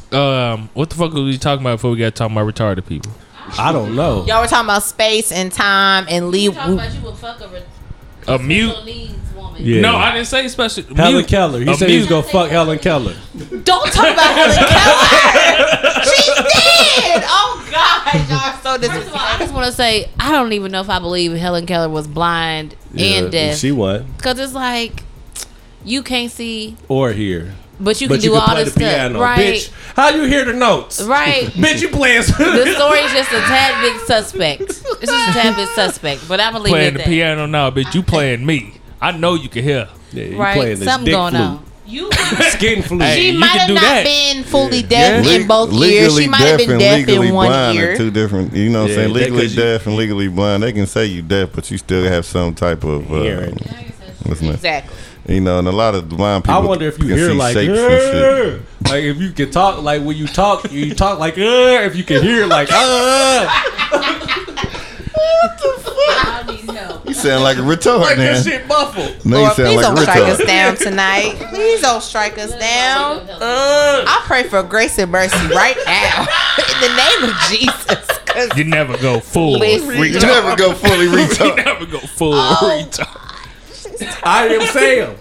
Um, 0.09 0.69
what 0.73 0.89
the 0.89 0.95
fuck 0.95 1.11
was 1.11 1.23
we 1.23 1.37
talking 1.37 1.61
about 1.65 1.75
before 1.75 1.91
we 1.91 1.97
got 1.97 2.15
talking 2.15 2.35
about 2.37 2.47
retarded 2.53 2.85
people? 2.87 3.11
I 3.59 3.73
don't 3.73 3.93
know. 3.93 4.25
Y'all 4.25 4.41
were 4.41 4.47
talking 4.47 4.65
about 4.67 4.83
space 4.83 5.33
and 5.33 5.51
time 5.51 6.05
and 6.09 6.29
leave. 6.29 6.53
talking 6.53 6.75
about 6.75 6.93
you 6.93 7.01
would 7.01 7.15
fuck 7.15 7.41
a, 7.41 7.47
re- 7.49 7.63
A 8.27 8.39
mute. 8.39 8.73
woman. 8.73 9.19
woman. 9.35 9.61
Yeah. 9.61 9.81
No, 9.81 9.97
I 9.97 10.13
didn't 10.13 10.27
say 10.27 10.47
special. 10.47 10.83
Helen 10.95 11.13
Mute. 11.15 11.27
Keller. 11.27 11.59
He 11.59 11.69
A 11.69 11.75
said 11.75 11.89
he 11.89 11.97
was 11.97 12.07
gonna 12.07 12.23
fuck 12.23 12.49
Helen 12.51 12.79
Keller. 12.79 13.15
Don't 13.63 13.91
talk 13.91 14.13
about 14.13 14.33
Helen 14.33 14.55
Keller. 14.69 16.03
She's 16.05 16.25
dead. 16.25 17.23
Oh 17.27 17.67
God, 17.69 18.29
y'all 18.29 18.37
are 18.39 18.79
so 18.79 18.87
First 18.87 19.07
of 19.07 19.13
all, 19.13 19.19
I 19.19 19.37
just 19.39 19.53
want 19.53 19.65
to 19.65 19.71
say 19.73 20.09
I 20.17 20.31
don't 20.31 20.53
even 20.53 20.71
know 20.71 20.79
if 20.79 20.89
I 20.89 20.99
believe 20.99 21.33
Helen 21.33 21.65
Keller 21.65 21.89
was 21.89 22.07
blind 22.07 22.75
and 22.97 23.29
deaf 23.29 23.57
She 23.57 23.73
won 23.73 24.05
because 24.15 24.39
it's 24.39 24.53
like 24.53 25.03
you 25.87 26.03
can't 26.03 26.31
see, 26.31 26.75
or 26.87 27.11
hear. 27.13 27.53
but 27.79 27.99
you 28.01 28.07
but 28.07 28.15
can 28.15 28.23
you 28.23 28.29
do 28.29 28.33
can 28.33 28.41
all 28.41 28.47
play 28.55 28.63
this 28.63 28.73
the 28.73 28.79
stuff, 28.79 28.91
piano, 28.93 29.19
right? 29.21 29.39
bitch. 29.55 29.71
How 29.95 30.09
you 30.09 30.23
hear 30.23 30.45
the 30.45 30.53
notes? 30.53 31.01
Right. 31.01 31.45
bitch, 31.63 31.81
you 31.81 31.89
playing. 31.89 32.21
The 32.21 32.73
story's 32.75 33.11
just 33.11 33.31
a 33.31 33.39
tad 33.39 33.81
bit 33.81 34.01
suspect. 34.07 34.61
It's 34.63 34.81
just 35.11 35.29
a 35.29 35.33
tad 35.33 35.55
bit 35.55 35.69
suspect, 35.69 36.27
but 36.27 36.39
I'm 36.39 36.53
gonna 36.53 36.63
leave 36.65 36.71
playing 36.71 36.87
it 36.87 36.91
the 36.95 36.99
at 37.01 37.05
that. 37.05 37.11
piano 37.11 37.45
now, 37.45 37.71
bitch. 37.71 37.93
You 37.95 38.03
playing 38.03 38.45
me. 38.45 38.73
I 39.01 39.11
know 39.11 39.35
you 39.35 39.49
can 39.49 39.63
hear. 39.63 39.87
Yeah, 40.11 40.23
you 40.23 40.37
Right, 40.39 40.55
playing 40.55 40.79
this 40.79 40.87
something 40.87 41.05
dick 41.05 41.13
going 41.13 41.31
flute. 41.33 41.43
on. 41.43 41.63
You. 41.85 42.11
Skin 42.49 42.81
flute. 42.81 43.01
Hey, 43.01 43.15
She 43.21 43.31
you 43.31 43.39
might 43.39 43.47
have 43.59 43.69
not 43.69 43.81
that. 43.81 44.03
been 44.05 44.43
fully 44.43 44.81
deaf 44.81 45.23
Le- 45.25 45.31
in 45.35 45.47
both 45.47 45.71
ears. 45.73 46.17
She 46.17 46.27
might 46.27 46.39
have 46.41 46.57
been 46.57 46.79
deaf 46.79 47.07
in 47.07 47.33
one 47.33 47.47
blind 47.47 47.77
ear. 47.77 47.93
are 47.93 47.97
two 47.97 48.11
different. 48.11 48.53
You 48.53 48.69
know 48.69 48.81
what 48.81 48.85
I'm 48.85 48.89
Yeah, 48.89 48.95
saying? 49.03 49.13
legally 49.13 49.23
Legally 49.31 49.41
'cause 49.47 49.55
you- 49.55 49.61
deaf 49.63 49.87
and 49.87 49.95
legally 49.95 50.27
blind. 50.27 50.63
They 50.63 50.73
can 50.73 50.85
say 50.87 51.05
you 51.05 51.21
deaf, 51.21 51.49
but 51.53 51.69
you 51.71 51.77
still 51.77 52.03
have 52.05 52.25
some 52.25 52.53
type 52.55 52.83
of. 52.83 53.09
Uh, 53.11 53.21
Hearing. 53.21 53.57
what's 54.23 54.41
name? 54.41 54.53
Exactly. 54.53 54.95
You 55.27 55.41
know, 55.41 55.59
and 55.59 55.67
a 55.67 55.71
lot 55.71 55.93
of 55.93 56.07
blind 56.07 56.45
people. 56.45 56.55
I 56.55 56.59
wonder 56.65 56.85
if 56.87 56.99
you 56.99 57.13
hear 57.13 57.33
like, 57.33 57.53
shapes 57.53 57.77
and 57.77 58.01
shit. 58.01 58.61
Like 58.89 59.03
if 59.03 59.17
you 59.17 59.31
can 59.31 59.51
talk 59.51 59.81
like 59.83 60.01
when 60.03 60.15
you 60.15 60.25
talk, 60.27 60.71
you 60.71 60.93
talk 60.95 61.19
like, 61.19 61.37
uh, 61.37 61.41
if 61.83 61.95
you 61.97 62.03
can 62.05 62.23
hear 62.23 62.45
like, 62.45 62.69
uh, 62.71 63.47
I 65.19 66.43
need 66.47 66.69
help. 66.69 67.05
You 67.07 67.13
sound 67.13 67.43
like 67.43 67.57
a 67.57 67.61
retard, 67.61 68.01
like 68.01 68.17
man. 68.17 68.35
that 68.35 68.43
shit 68.43 68.67
muffled. 68.67 69.25
No, 69.25 69.37
you 69.37 69.43
Lord, 69.43 69.55
sound 69.55 69.67
please 69.67 69.75
like 69.75 69.85
a 69.85 69.95
don't 69.95 69.97
strike 69.97 70.23
us 70.23 70.45
down 70.45 70.75
tonight. 70.77 71.35
Please 71.49 71.81
don't 71.81 72.01
strike 72.03 72.37
us 72.37 72.51
down. 72.51 73.27
Uh, 73.29 74.05
I 74.07 74.23
pray 74.25 74.43
for 74.43 74.63
grace 74.63 74.97
and 74.99 75.11
mercy 75.11 75.35
right 75.53 75.77
now 75.85 76.21
in 76.57 76.81
the 76.81 76.95
name 76.95 77.29
of 77.29 77.35
Jesus. 77.49 78.07
'cause 78.25 78.49
You 78.57 78.63
never 78.65 78.97
go 78.97 79.19
full. 79.19 79.57
Listen. 79.59 79.89
You 79.95 80.19
never 80.19 80.55
go 80.55 80.73
fully 80.73 81.07
retard. 81.07 81.57
You 81.57 81.63
never 81.63 81.85
go 81.85 81.99
full 81.99 82.33
Oh. 82.35 82.89
Retard. 83.99 84.19
I 84.23 84.47
am 84.47 84.61
Sam. 84.67 85.15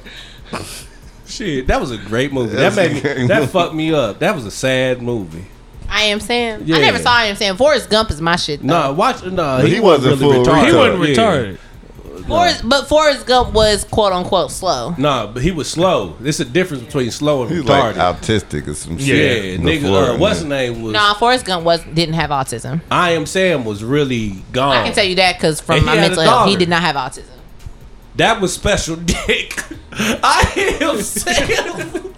Shit, 1.26 1.66
that 1.66 1.80
was 1.80 1.90
a 1.90 1.98
great 1.98 2.32
movie. 2.32 2.54
That 2.54 2.74
That's 2.74 2.76
made 2.76 3.18
me. 3.18 3.26
That 3.26 3.40
movie. 3.40 3.52
fucked 3.52 3.74
me 3.74 3.92
up. 3.92 4.20
That 4.20 4.34
was 4.34 4.46
a 4.46 4.50
sad 4.50 5.02
movie. 5.02 5.44
I 5.88 6.02
am 6.04 6.20
Sam. 6.20 6.62
Yeah. 6.64 6.76
I 6.76 6.80
never 6.80 6.98
saw 6.98 7.12
I 7.12 7.24
am 7.24 7.36
Sam. 7.36 7.56
Forrest 7.56 7.90
Gump 7.90 8.10
is 8.10 8.20
my 8.20 8.36
shit. 8.36 8.60
Though. 8.60 8.66
Nah, 8.66 8.92
watch. 8.92 9.24
Nah, 9.24 9.60
he, 9.60 9.74
he 9.76 9.80
wasn't, 9.80 10.12
wasn't 10.20 10.30
really 10.30 10.44
full 10.44 10.54
retarded. 10.54 10.66
He 10.68 10.76
wasn't 10.76 11.08
Yeah. 11.08 11.14
retarded. 11.16 11.58
Forrest, 12.26 12.68
but 12.68 12.88
Forrest 12.88 13.26
Gump 13.26 13.54
was 13.54 13.84
quote 13.84 14.12
unquote 14.12 14.50
slow. 14.50 14.94
Nah, 14.98 15.28
but 15.28 15.42
he 15.42 15.52
was 15.52 15.70
slow. 15.70 16.16
There's 16.18 16.40
a 16.40 16.44
difference 16.44 16.82
between 16.84 17.10
slow 17.12 17.42
and 17.42 17.50
He's 17.52 17.64
like 17.64 17.94
retarded. 17.94 18.18
autistic 18.20 18.66
or 18.68 18.74
some 18.74 18.98
shit. 18.98 19.06
yeah, 19.06 19.14
shit. 19.52 19.60
nigga. 19.60 19.82
before, 19.82 19.98
Uh, 20.10 20.18
what's 20.18 20.38
his 20.38 20.44
name 20.48 20.82
was? 20.82 20.92
Nah, 20.92 21.14
Forrest 21.14 21.44
Gump 21.44 21.64
was 21.64 21.82
didn't 21.84 22.14
have 22.14 22.30
autism. 22.30 22.80
I 22.90 23.12
am 23.12 23.26
Sam 23.26 23.64
was 23.64 23.84
really 23.84 24.42
gone. 24.52 24.76
I 24.76 24.84
can 24.84 24.92
tell 24.92 25.04
you 25.04 25.14
that 25.16 25.36
because 25.36 25.60
from 25.60 25.76
And 25.76 25.86
my 25.86 25.94
mental 25.96 26.22
health, 26.22 26.48
he 26.48 26.56
did 26.56 26.68
not 26.68 26.82
have 26.82 26.96
autism. 26.96 27.26
That 28.16 28.40
was 28.40 28.52
special 28.54 28.96
dick. 28.96 29.62
I 29.92 30.78
am 30.80 31.00
Sam. 31.02 32.14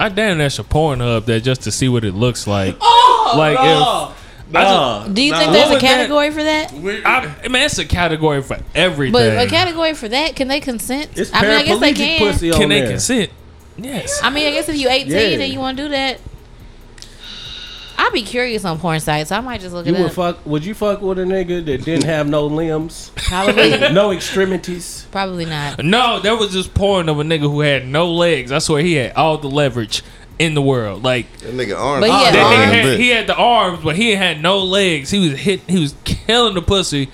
I 0.00 0.08
damn 0.08 0.38
that's 0.38 0.58
a 0.58 0.64
porn 0.64 0.98
hub 1.00 1.26
there 1.26 1.38
just 1.40 1.62
to 1.62 1.70
see 1.72 1.88
what 1.88 2.04
it 2.04 2.14
looks 2.14 2.46
like. 2.46 2.76
Oh, 2.80 3.34
Like 3.36 3.54
nah. 3.54 4.12
Nah, 4.50 5.06
Do 5.08 5.22
you 5.22 5.30
nah. 5.32 5.38
think 5.38 5.52
there's 5.52 5.70
a 5.70 5.74
was 5.74 5.82
that? 5.82 5.88
category 5.88 6.30
for 6.30 6.42
that? 6.42 6.72
I, 6.74 7.48
mean, 7.48 7.62
it's 7.62 7.78
a 7.78 7.86
category 7.86 8.42
for 8.42 8.58
everything. 8.74 9.12
But 9.12 9.46
a 9.46 9.48
category 9.48 9.94
for 9.94 10.08
that? 10.08 10.36
Can 10.36 10.48
they 10.48 10.60
consent? 10.60 11.10
It's 11.16 11.32
I 11.32 11.40
mean, 11.40 11.50
I 11.52 11.62
guess 11.62 11.80
they 11.80 11.94
can. 11.94 12.18
pussy 12.32 12.50
Can 12.50 12.68
they 12.68 12.80
there. 12.80 12.90
consent? 12.90 13.30
Yes. 13.78 14.20
I 14.22 14.28
mean, 14.28 14.46
I 14.46 14.50
guess 14.50 14.68
if 14.68 14.76
you 14.76 14.90
18 14.90 15.10
Yeah. 15.10 15.18
and 15.44 15.52
you 15.54 15.58
want 15.58 15.78
to 15.78 15.84
do 15.84 15.88
that, 15.90 16.20
I'd 18.04 18.12
be 18.12 18.22
curious 18.22 18.64
on 18.64 18.78
porn 18.80 18.98
sites. 19.00 19.28
So 19.28 19.36
I 19.36 19.40
might 19.40 19.60
just 19.60 19.72
look 19.74 19.86
You 19.86 19.94
it 19.94 19.98
would 20.00 20.06
up. 20.08 20.12
fuck? 20.12 20.46
Would 20.46 20.64
you 20.64 20.74
fuck 20.74 21.00
with 21.02 21.18
a 21.18 21.22
nigga 21.22 21.64
that 21.66 21.84
didn't 21.84 22.04
have 22.04 22.28
no 22.28 22.46
limbs, 22.46 23.12
Probably, 23.14 23.70
no 23.92 24.10
extremities? 24.10 25.06
probably 25.12 25.44
not. 25.46 25.84
No, 25.84 26.18
there 26.20 26.36
was 26.36 26.52
this 26.52 26.66
porn 26.66 27.08
of 27.08 27.18
a 27.20 27.22
nigga 27.22 27.42
who 27.42 27.60
had 27.60 27.86
no 27.86 28.10
legs. 28.10 28.50
I 28.50 28.58
swear 28.58 28.82
he 28.82 28.94
had 28.94 29.12
all 29.12 29.38
the 29.38 29.48
leverage 29.48 30.02
in 30.38 30.54
the 30.54 30.62
world. 30.62 31.02
Like 31.04 31.30
That 31.38 31.54
nigga 31.54 31.78
arms. 31.78 32.00
But 32.06 32.10
he 32.10 32.24
had 32.24 32.34
that 32.34 32.42
arms. 32.44 32.72
nigga 32.72 32.90
had, 32.90 33.00
he 33.00 33.08
had 33.10 33.26
the 33.28 33.36
arms, 33.36 33.84
but 33.84 33.96
he 33.96 34.10
had 34.16 34.42
no 34.42 34.58
legs. 34.58 35.10
He 35.10 35.28
was 35.30 35.38
hit. 35.38 35.60
He 35.68 35.78
was 35.78 35.94
killing 36.04 36.54
the 36.54 36.62
pussy. 36.62 37.08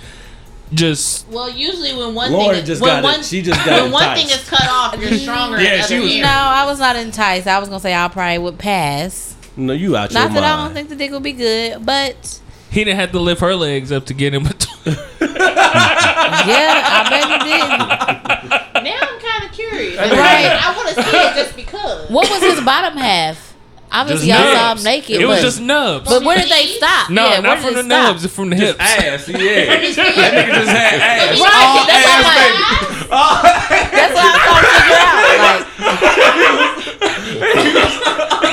Just 0.72 1.26
Well, 1.28 1.48
usually 1.48 1.94
when 1.94 2.14
one 2.14 2.30
Lord 2.30 2.54
thing 2.54 2.62
is, 2.62 2.66
just 2.68 2.82
when 2.82 2.90
got 2.90 2.98
it. 2.98 3.04
one, 3.16 3.22
She 3.22 3.40
just 3.40 3.64
got 3.64 3.82
when 3.84 3.90
one 3.92 4.14
thing 4.16 4.26
is 4.26 4.46
cut 4.48 4.68
off, 4.68 4.98
you're 5.00 5.12
stronger. 5.18 5.58
Yeah, 5.60 5.82
she 5.82 5.98
was- 5.98 6.10
areas. 6.10 6.22
No, 6.22 6.28
I 6.28 6.66
was 6.66 6.78
not 6.78 6.94
enticed. 6.96 7.46
I 7.46 7.58
was 7.58 7.68
gonna 7.70 7.80
say 7.80 7.94
I 7.94 8.06
probably 8.08 8.36
would 8.38 8.58
pass. 8.58 9.34
No, 9.58 9.72
you 9.72 9.96
out 9.96 10.12
your 10.12 10.22
Not 10.22 10.32
that 10.34 10.44
I 10.44 10.56
don't 10.64 10.72
think 10.72 10.88
the 10.88 10.96
dick 10.96 11.10
would 11.10 11.22
be 11.22 11.32
good, 11.32 11.84
but 11.84 12.40
he 12.70 12.84
didn't 12.84 13.00
have 13.00 13.10
to 13.12 13.18
lift 13.18 13.40
her 13.40 13.54
legs 13.56 13.90
up 13.92 14.06
to 14.06 14.14
get 14.14 14.32
him 14.34 14.44
between. 14.44 14.68
yeah, 15.20 16.82
I 16.86 17.06
bet 17.10 17.24
he 17.28 17.38
did. 17.50 17.68
Now 18.84 18.98
I'm 19.02 19.20
kind 19.20 19.44
of 19.44 19.52
curious. 19.52 19.98
Right. 19.98 20.46
I 20.62 20.72
want 20.76 20.88
to 20.90 20.94
see 21.02 21.16
it 21.16 21.34
just 21.34 21.56
because. 21.56 22.08
What 22.10 22.30
was 22.30 22.40
his 22.42 22.60
bottom 22.64 22.96
half? 22.96 23.46
Obviously, 23.90 24.28
Just 24.28 24.38
y'all 24.44 24.54
saw 24.54 24.74
him 24.76 24.82
naked. 24.84 25.16
It 25.20 25.24
was 25.26 25.38
but, 25.38 25.42
just 25.42 25.60
nubs. 25.62 26.08
but 26.10 26.22
where 26.22 26.36
did 26.38 26.50
they 26.50 26.66
stop? 26.66 27.08
no, 27.10 27.26
yeah, 27.30 27.40
not 27.40 27.58
from 27.58 27.72
the 27.72 27.82
stop? 27.82 27.88
nubs. 27.88 28.22
It's 28.24 28.34
from 28.34 28.50
the 28.50 28.56
hips. 28.56 28.78
ass, 28.78 29.26
yeah. 29.28 29.38
that 29.38 29.80
nigga 29.80 29.94
just 30.52 30.68
had 30.68 31.00
ass. 31.00 31.40
Right, 31.40 31.52
All 31.64 31.86
that's 31.86 32.06
ass, 32.06 32.22
what 32.22 32.36
I'm 32.36 32.36
baby. 32.36 32.60
like- 33.08 33.90
That's 33.90 34.14
what 34.14 34.24
I'm 34.28 34.40
trying 34.44 34.64
to 34.68 34.72
figure 34.76 35.00
out. 35.00 35.58
Like 38.42 38.47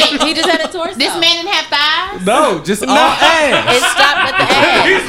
he, 0.00 0.18
he 0.28 0.34
just 0.34 0.48
had 0.48 0.60
a 0.60 0.68
torso. 0.72 0.94
This 0.98 1.12
man 1.14 1.44
didn't 1.44 1.52
have 1.52 1.66
thighs. 1.66 2.24
No, 2.26 2.62
just 2.64 2.82
all 2.84 2.90
ass. 2.96 3.68
it 3.76 3.82
stopped 3.82 4.28
at 4.28 4.38
the 4.38 4.44
ass. 4.54 5.04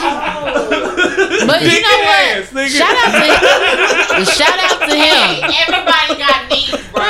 But 1.47 1.61
you 1.61 1.69
Big 1.69 1.83
know 1.83 1.99
what? 2.05 2.37
ass, 2.37 2.49
nigga. 2.51 2.77
Shout 2.77 2.95
out 2.97 3.11
to 3.15 3.25
him. 3.25 4.25
shout 4.25 4.59
out 4.59 4.79
to 4.89 4.95
him. 4.95 5.51
Everybody 5.67 6.15
got 6.19 6.49
knees, 6.49 6.69
bro. 6.91 7.03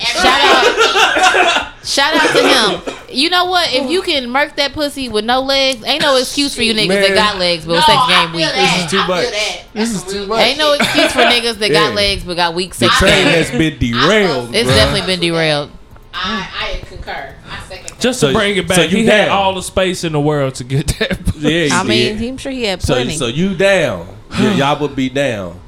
Shout 0.00 0.40
out, 0.42 1.74
shout 1.84 2.14
out 2.14 2.30
to 2.36 2.42
him. 2.46 2.80
You 3.12 3.28
know 3.30 3.46
what? 3.46 3.72
If 3.72 3.90
you 3.90 4.02
can 4.02 4.30
murk 4.30 4.54
that 4.56 4.72
pussy 4.72 5.08
with 5.08 5.24
no 5.24 5.40
legs, 5.40 5.82
ain't 5.84 6.02
no 6.02 6.16
excuse 6.16 6.54
for 6.54 6.62
you 6.62 6.72
niggas 6.74 6.88
Man. 6.88 7.02
that 7.02 7.14
got 7.14 7.38
legs 7.38 7.64
but 7.66 7.74
No, 7.74 7.80
sex 7.80 8.06
game 8.08 8.28
feel 8.28 8.36
weak. 8.36 8.44
that. 8.46 8.54
This 8.54 8.84
is 8.84 8.90
too 8.90 8.98
I 8.98 9.00
feel 9.00 9.08
much. 9.16 9.30
that. 9.30 9.62
This 9.72 9.90
is 9.94 10.02
too 10.04 10.26
much. 10.28 10.40
Ain't 10.46 10.58
no 10.58 10.72
excuse 10.74 11.12
for 11.12 11.18
niggas 11.20 11.58
that 11.58 11.70
Yeah. 11.70 11.88
got 11.88 11.94
legs 11.94 12.22
but 12.24 12.36
got 12.36 12.54
weak 12.54 12.70
The 12.74 12.86
sex 12.86 12.98
train 12.98 13.26
has 13.26 13.50
been 13.50 13.78
derailed. 13.78 14.54
It's 14.54 14.68
bruh. 14.70 14.74
definitely 14.74 15.06
been 15.12 15.20
derailed. 15.20 15.70
I, 16.12 16.78
I 16.82 16.86
concur. 16.86 17.34
I 17.48 17.60
second. 17.68 17.88
that. 17.88 18.00
Just 18.00 18.20
So- 18.20 18.28
to 18.28 18.34
bring 18.34 18.56
it 18.56 18.66
back, 18.68 18.76
so 18.76 18.82
you 18.82 18.98
he 18.98 19.06
had 19.06 19.28
all 19.28 19.54
the 19.54 19.62
space 19.62 20.04
in 20.04 20.12
the 20.12 20.20
world 20.20 20.54
to 20.56 20.64
get 20.64 20.86
that. 20.98 21.20
Yeah, 21.36 21.50
you 21.64 21.68
I 21.72 21.82
mean, 21.84 22.18
did. 22.18 22.28
I'm 22.28 22.36
sure 22.36 22.52
he 22.52 22.64
had 22.64 22.80
plenty. 22.80 23.16
so 23.16 23.26
you 23.26 23.54
down? 23.56 24.06
Y- 24.30 24.54
y'all 24.58 24.78
would 24.80 24.96
be 24.96 25.08
down. 25.08 25.60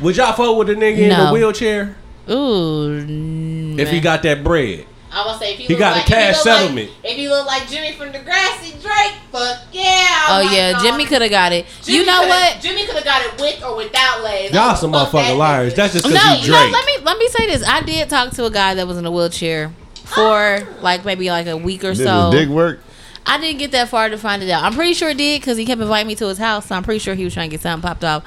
Would 0.00 0.16
y'all 0.16 0.32
fuck 0.32 0.56
with 0.56 0.70
a 0.70 0.74
nigga 0.74 0.98
in 0.98 1.08
No. 1.10 1.28
a 1.28 1.32
wheelchair 1.32 1.96
Ooh, 2.28 3.76
if 3.78 3.90
he 3.90 4.00
got 4.00 4.22
that 4.22 4.42
bread? 4.44 4.86
I 5.12 5.26
will 5.26 5.34
say 5.34 5.54
if 5.54 5.60
you 5.60 5.66
He 5.66 5.74
got 5.74 5.92
a 5.92 5.96
like, 5.96 6.02
if 6.04 6.08
you 6.10 6.14
cash 6.14 6.34
look 6.36 6.44
settlement. 6.44 6.90
Like, 7.02 7.12
if 7.12 7.16
he 7.16 7.28
look 7.28 7.44
like 7.46 7.68
Jimmy 7.68 7.92
from 7.92 8.10
Degrassi 8.12 8.80
Drake, 8.80 9.14
fuck 9.32 9.58
yeah. 9.72 9.82
I 9.84 10.26
Oh, 10.28 10.40
oh 10.40 10.44
like 10.46 10.56
yeah, 10.56 10.72
all 10.76 10.82
Jimmy 10.82 11.04
could 11.04 11.22
have 11.22 11.30
got 11.32 11.52
it. 11.52 11.66
Jimmy 11.82 11.98
you 11.98 12.06
know 12.06 12.28
what? 12.28 12.60
Jimmy 12.60 12.86
could 12.86 12.94
have 12.94 13.04
got 13.04 13.22
it 13.24 13.40
with 13.40 13.64
or 13.64 13.76
without 13.76 14.22
legs. 14.22 14.54
Y'all 14.54 14.76
some 14.76 14.92
motherfucking 14.92 15.12
that 15.12 15.34
liars. 15.36 15.74
That's 15.74 15.94
just 15.94 16.04
No, 16.06 16.12
because 16.12 16.44
he 16.44 16.50
no. 16.52 16.56
Drake. 16.58 16.72
Let 16.72 16.86
me 16.86 16.98
let 17.04 17.18
me 17.18 17.28
say 17.28 17.46
this. 17.46 17.66
I 17.68 17.80
did 17.82 18.08
talk 18.08 18.30
to 18.34 18.44
a 18.44 18.50
guy 18.50 18.74
that 18.74 18.86
was 18.86 18.98
in 18.98 19.04
a 19.06 19.10
wheelchair 19.10 19.72
for 20.10 20.66
like 20.82 21.04
maybe 21.04 21.30
like 21.30 21.46
a 21.46 21.56
week 21.56 21.84
or 21.84 21.94
Did 21.94 22.04
so. 22.04 22.30
his 22.30 22.40
dick 22.40 22.48
work? 22.48 22.80
I 23.26 23.38
didn't 23.38 23.58
get 23.58 23.70
that 23.72 23.88
far 23.88 24.08
to 24.08 24.18
find 24.18 24.42
it 24.42 24.50
out. 24.50 24.64
I'm 24.64 24.74
pretty 24.74 24.94
sure 24.94 25.10
it 25.10 25.16
did 25.18 25.40
because 25.40 25.56
he 25.56 25.64
kept 25.64 25.80
inviting 25.80 26.08
me 26.08 26.14
to 26.16 26.26
his 26.28 26.38
house. 26.38 26.66
So 26.66 26.74
I'm 26.74 26.82
pretty 26.82 26.98
sure 26.98 27.14
he 27.14 27.24
was 27.24 27.34
trying 27.34 27.50
to 27.50 27.54
get 27.54 27.60
something 27.62 27.86
popped 27.88 28.04
off. 28.04 28.24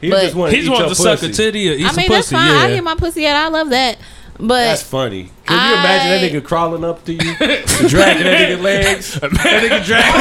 He 0.00 0.10
but- 0.10 0.22
just 0.22 0.34
wanted 0.34 0.54
He's 0.54 0.64
to 0.64 0.70
eat 0.70 0.72
wanted 0.72 0.84
your 0.86 0.88
to 0.90 0.94
suck 0.94 1.22
a 1.22 1.32
titty 1.32 1.70
or 1.70 1.72
eat 1.74 1.84
I 1.84 1.88
some 1.88 1.96
mean, 1.96 2.08
that's 2.10 2.26
pussy. 2.28 2.34
fine. 2.36 2.46
yeah. 2.54 2.60
I 2.60 2.68
get 2.74 2.84
my 2.84 2.94
pussy 2.94 3.26
out. 3.26 3.36
I 3.36 3.48
love 3.48 3.70
that. 3.70 3.98
But 4.38 4.64
That's 4.64 4.82
funny. 4.82 5.30
Can 5.46 5.56
you 5.56 5.74
imagine 5.78 6.10
that 6.32 6.42
nigga 6.42 6.44
crawling 6.46 6.84
up 6.84 7.04
to 7.06 7.12
you, 7.12 7.18
dragging 7.18 8.24
that 8.24 8.50
nigga 8.50 8.60
legs? 8.62 9.14
That 9.20 9.30
nigga 9.62 9.84
dragging 9.84 10.12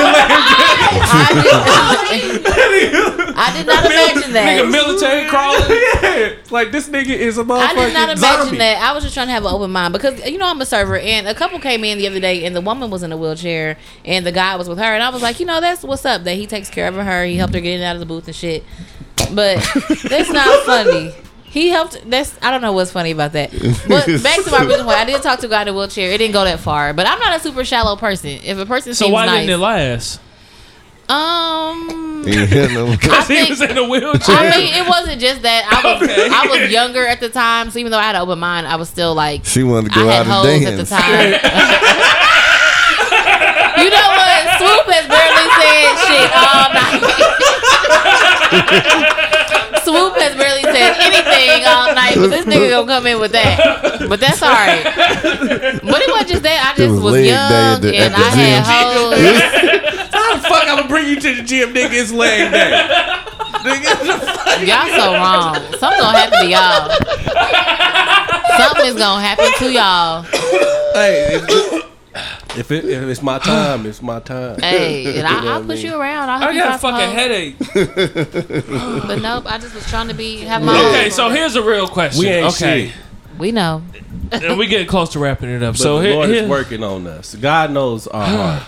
I 0.98 2.12
did, 2.14 2.46
I 3.36 3.58
did 3.58 3.68
not 3.68 3.86
imagine 3.86 4.34
that. 4.34 4.62
Nigga 4.62 4.72
military 4.72 5.28
crawling. 5.28 5.60
yeah, 5.70 6.36
like 6.52 6.72
this 6.72 6.88
nigga 6.90 7.10
is 7.10 7.38
a 7.38 7.44
motherfucking 7.44 7.60
I 7.60 7.74
did 7.86 7.94
not 7.94 8.10
imagine 8.18 8.46
zombie. 8.46 8.58
that. 8.60 8.82
I 8.82 8.94
was 8.94 9.04
just 9.04 9.14
trying 9.16 9.28
to 9.28 9.34
have 9.34 9.44
an 9.44 9.52
open 9.54 9.72
mind 9.72 9.94
because 9.94 10.24
you 10.26 10.38
know 10.38 10.48
I'm 10.48 10.62
a 10.62 10.66
server, 10.66 10.98
and 10.98 11.28
a 11.28 11.34
couple 11.36 11.60
came 11.60 11.84
in 11.84 11.98
the 11.98 12.08
other 12.08 12.20
day, 12.20 12.46
and 12.46 12.56
the 12.56 12.62
woman 12.62 12.90
was 12.90 13.04
in 13.04 13.12
a 13.12 13.18
wheelchair, 13.18 13.78
and 14.06 14.26
the 14.26 14.32
guy 14.32 14.56
was 14.56 14.70
with 14.70 14.78
her, 14.78 14.84
and 14.94 15.04
I 15.04 15.10
was 15.10 15.22
like, 15.22 15.40
you 15.40 15.46
know, 15.46 15.60
that's 15.60 15.84
what's 15.84 16.06
up. 16.06 16.24
That 16.24 16.36
he 16.36 16.48
takes 16.48 16.70
care 16.70 16.88
of 16.88 16.96
her, 16.96 17.26
he 17.26 17.36
helped 17.38 17.54
her 17.54 17.60
get 17.60 17.72
in 17.74 17.82
and 17.82 17.84
out 17.86 17.96
of 17.96 18.00
the 18.00 18.06
booth 18.06 18.28
and 18.28 18.36
shit. 18.36 18.64
But 19.34 19.58
that's 20.08 20.30
not 20.30 20.64
funny. 20.66 21.14
He 21.56 21.70
helped. 21.70 21.98
That's 22.10 22.38
I 22.42 22.52
don't 22.52 22.62
know 22.62 22.74
what's 22.74 22.92
funny 22.92 23.12
about 23.12 23.32
that. 23.32 23.50
But 23.88 24.06
back 24.24 24.44
to 24.44 24.52
my 24.52 24.60
original 24.66 24.84
point, 24.84 24.98
I 24.98 25.06
did 25.06 25.22
talk 25.24 25.40
to 25.40 25.46
a 25.48 25.50
guy 25.50 25.62
in 25.62 25.70
a 25.70 25.74
wheelchair. 25.74 26.12
It 26.12 26.18
didn't 26.18 26.34
go 26.34 26.44
that 26.44 26.60
far, 26.60 26.94
but 26.94 27.08
I'm 27.08 27.18
not 27.18 27.38
a 27.38 27.40
super 27.40 27.64
shallow 27.64 27.96
person. 27.96 28.32
If 28.44 28.58
a 28.58 28.66
person 28.66 28.94
So 28.94 29.06
seems 29.06 29.14
why 29.14 29.26
nice, 29.26 29.48
didn't 29.48 29.62
it 29.62 29.64
last? 29.64 30.20
Um, 31.08 32.24
You 32.28 32.46
know? 32.74 32.88
I 32.88 32.96
Because 32.98 33.28
he 33.30 33.36
think- 33.36 33.50
was 33.52 33.62
in 33.62 33.78
a 33.78 33.88
wheelchair. 33.88 34.36
I 34.36 34.50
mean, 34.58 34.74
it 34.74 34.86
wasn't 34.86 35.22
just 35.22 35.44
that. 35.44 35.64
I 35.72 35.94
was 35.94 36.02
Okay. 36.10 36.28
I 36.30 36.48
was 36.48 36.70
younger 36.72 37.08
at 37.08 37.22
the 37.22 37.30
time, 37.30 37.72
so 37.72 37.80
even 37.80 37.90
though 37.92 38.00
I 38.00 38.04
had 38.04 38.16
an 38.16 38.22
open 38.24 38.38
mind, 38.40 38.68
I 38.68 38.76
was 38.76 38.90
still 38.90 39.16
like 39.16 39.46
She 39.46 39.64
wanted 39.64 39.94
to 39.94 39.96
go 40.00 40.10
I 40.10 40.12
had 40.12 40.28
out 40.28 40.46
and 40.46 40.62
hoes 40.62 40.66
at 40.66 40.76
the 40.76 40.86
time. 40.86 41.32
you 43.80 43.90
know 43.96 44.10
what? 44.12 44.44
Swoop 44.60 44.88
has 44.92 45.08
barely 45.08 45.48
said 45.56 45.96
shit 46.04 46.32
all 46.36 46.68
night. 46.76 47.00
Swoop 49.86 50.16
has 50.18 50.34
barely 50.36 50.55
said 50.76 50.94
anything 51.00 51.66
all 51.66 51.94
night, 51.96 52.16
but 52.16 52.28
this 52.30 52.46
nigga 52.46 52.70
gonna 52.70 52.88
come 52.88 53.08
in 53.08 53.20
with 53.20 53.32
that. 53.32 53.58
But 54.10 54.20
that's 54.20 54.42
all 54.44 54.52
right. 54.52 54.84
But 54.84 56.02
it 56.02 56.10
wasn't 56.12 56.28
just 56.30 56.44
that. 56.44 56.60
I 56.68 56.74
It 56.74 56.86
just 56.88 56.92
was 56.96 57.02
was, 57.04 57.14
leg 57.14 57.24
day 57.24 57.30
young 57.32 57.52
at 57.76 57.82
the- 57.82 57.96
and 57.96 58.14
at 58.14 58.18
the 58.20 58.26
I 58.26 58.30
had 58.30 58.64
hoes. 58.66 60.12
How 60.16 60.36
the 60.36 60.42
fuck 60.42 60.64
I'm 60.68 60.78
gonna 60.78 60.88
bring 60.90 61.08
you 61.08 61.20
to 61.20 61.36
the 61.36 61.42
gym, 61.44 61.74
nigga? 61.74 61.94
It's 61.94 62.12
leg 62.12 62.52
day. 62.52 62.72
nigga, 63.66 64.68
Y'all 64.68 64.88
so 64.96 65.14
wrong. 65.14 65.56
Something 65.80 66.00
gonna 66.00 66.18
happen 66.18 66.40
to 66.40 66.48
y'all. 66.48 66.90
Something 68.58 68.86
is 68.86 68.96
gonna 68.96 69.22
happen 69.22 69.52
to 69.60 69.72
y'all. 69.72 70.22
hey, 70.94 71.36
if, 71.36 71.86
if, 72.58 72.72
it, 72.72 72.86
if 72.86 73.04
it's 73.04 73.22
my 73.22 73.40
time, 73.40 73.86
it's 73.86 74.02
my 74.02 74.20
time. 74.20 74.60
Hey, 74.60 75.06
and 75.06 75.16
You 75.18 75.24
know 75.24 75.30
I, 75.30 75.34
I'll 75.34 75.62
what 75.62 75.64
I 75.64 75.68
push 75.68 75.84
mean? 75.84 75.92
you 75.92 76.00
around. 76.00 76.30
I'll 76.30 76.40
help 76.40 76.52
I 76.52 76.54
you 76.54 76.60
got 76.62 76.76
a 76.76 76.78
find 76.78 76.96
fucking 76.96 77.16
headache. 77.16 79.06
But 79.08 79.22
nope, 79.22 79.46
I 79.46 79.58
just 79.58 79.76
was 79.76 79.86
trying 79.90 80.08
to 80.08 80.14
be 80.14 80.38
have 80.40 80.64
my 80.64 80.78
own. 80.78 80.86
Okay, 80.88 81.10
so 81.10 81.30
here's 81.30 81.56
a 81.56 81.64
real 81.64 81.88
question. 81.88 82.20
We 82.22 82.28
ain't 82.30 82.48
okay, 82.54 82.88
shit. 82.88 82.96
we 83.38 83.52
know. 83.52 83.84
and 84.32 84.58
we 84.58 84.68
getting 84.68 84.88
close 84.88 85.10
to 85.14 85.20
wrapping 85.20 85.50
it 85.50 85.62
up. 85.62 85.74
But 85.76 85.80
so 85.82 85.98
the 86.00 86.06
here, 86.06 86.16
Lord 86.16 86.30
here- 86.30 86.44
is 86.44 86.50
working 86.50 86.84
on 86.84 87.06
us. 87.08 87.36
God 87.36 87.72
knows 87.72 88.08
our 88.08 88.26
heart. 88.38 88.64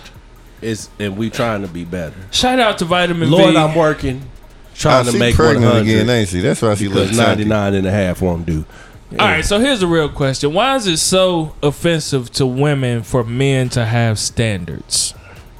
It's 0.60 0.90
and 0.98 1.16
we 1.16 1.30
trying 1.30 1.62
to 1.62 1.68
be 1.68 1.84
better. 1.84 2.16
shout 2.32 2.58
out 2.58 2.78
to 2.78 2.84
Vitamin 2.84 3.28
B 3.30 3.34
Lord, 3.36 3.54
I'm 3.54 3.74
working, 3.76 4.22
Oh, 4.24 4.30
trying 4.74 5.06
to 5.06 5.16
make 5.18 5.36
pregnant 5.36 5.64
100 5.66 5.80
again, 5.82 6.10
ain't 6.10 6.28
she? 6.28 6.40
That's 6.40 6.60
why 6.62 6.74
she 6.74 6.88
looks 6.88 7.10
because 7.12 7.16
99 7.18 7.74
and 7.74 7.86
a 7.86 7.90
half 7.90 8.20
won't 8.20 8.44
do. 8.44 8.64
All 9.12 9.16
right, 9.26 9.44
so 9.44 9.58
here's 9.58 9.82
a 9.82 9.86
real 9.86 10.08
question: 10.08 10.52
Why 10.52 10.76
is 10.76 10.86
it 10.86 10.98
so 10.98 11.54
offensive 11.62 12.30
to 12.32 12.46
women 12.46 13.02
for 13.02 13.24
men 13.24 13.68
to 13.70 13.84
have 13.84 14.18
standards? 14.18 15.14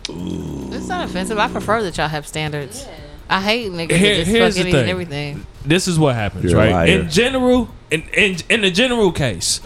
It's 0.08 0.88
not 0.88 1.08
offensive. 1.08 1.38
I 1.38 1.48
prefer 1.48 1.82
that 1.82 1.96
y'all 1.96 2.08
have 2.08 2.26
standards. 2.26 2.86
I 3.30 3.40
hate 3.42 3.70
niggas 3.70 3.90
Here- 3.92 4.14
that 4.16 4.20
just 4.20 4.30
here's 4.30 4.54
fuck 4.54 4.54
the 4.54 4.60
anything 4.60 4.72
thing. 4.72 4.80
and 4.80 4.90
everything. 4.90 5.46
This 5.64 5.86
is 5.88 5.98
what 5.98 6.14
happens, 6.14 6.44
You're 6.50 6.56
right? 6.60 6.88
In 6.88 7.10
general, 7.10 7.68
in, 7.90 8.02
in 8.14 8.36
in 8.50 8.60
the 8.62 8.70
general 8.70 9.12
case, 9.12 9.60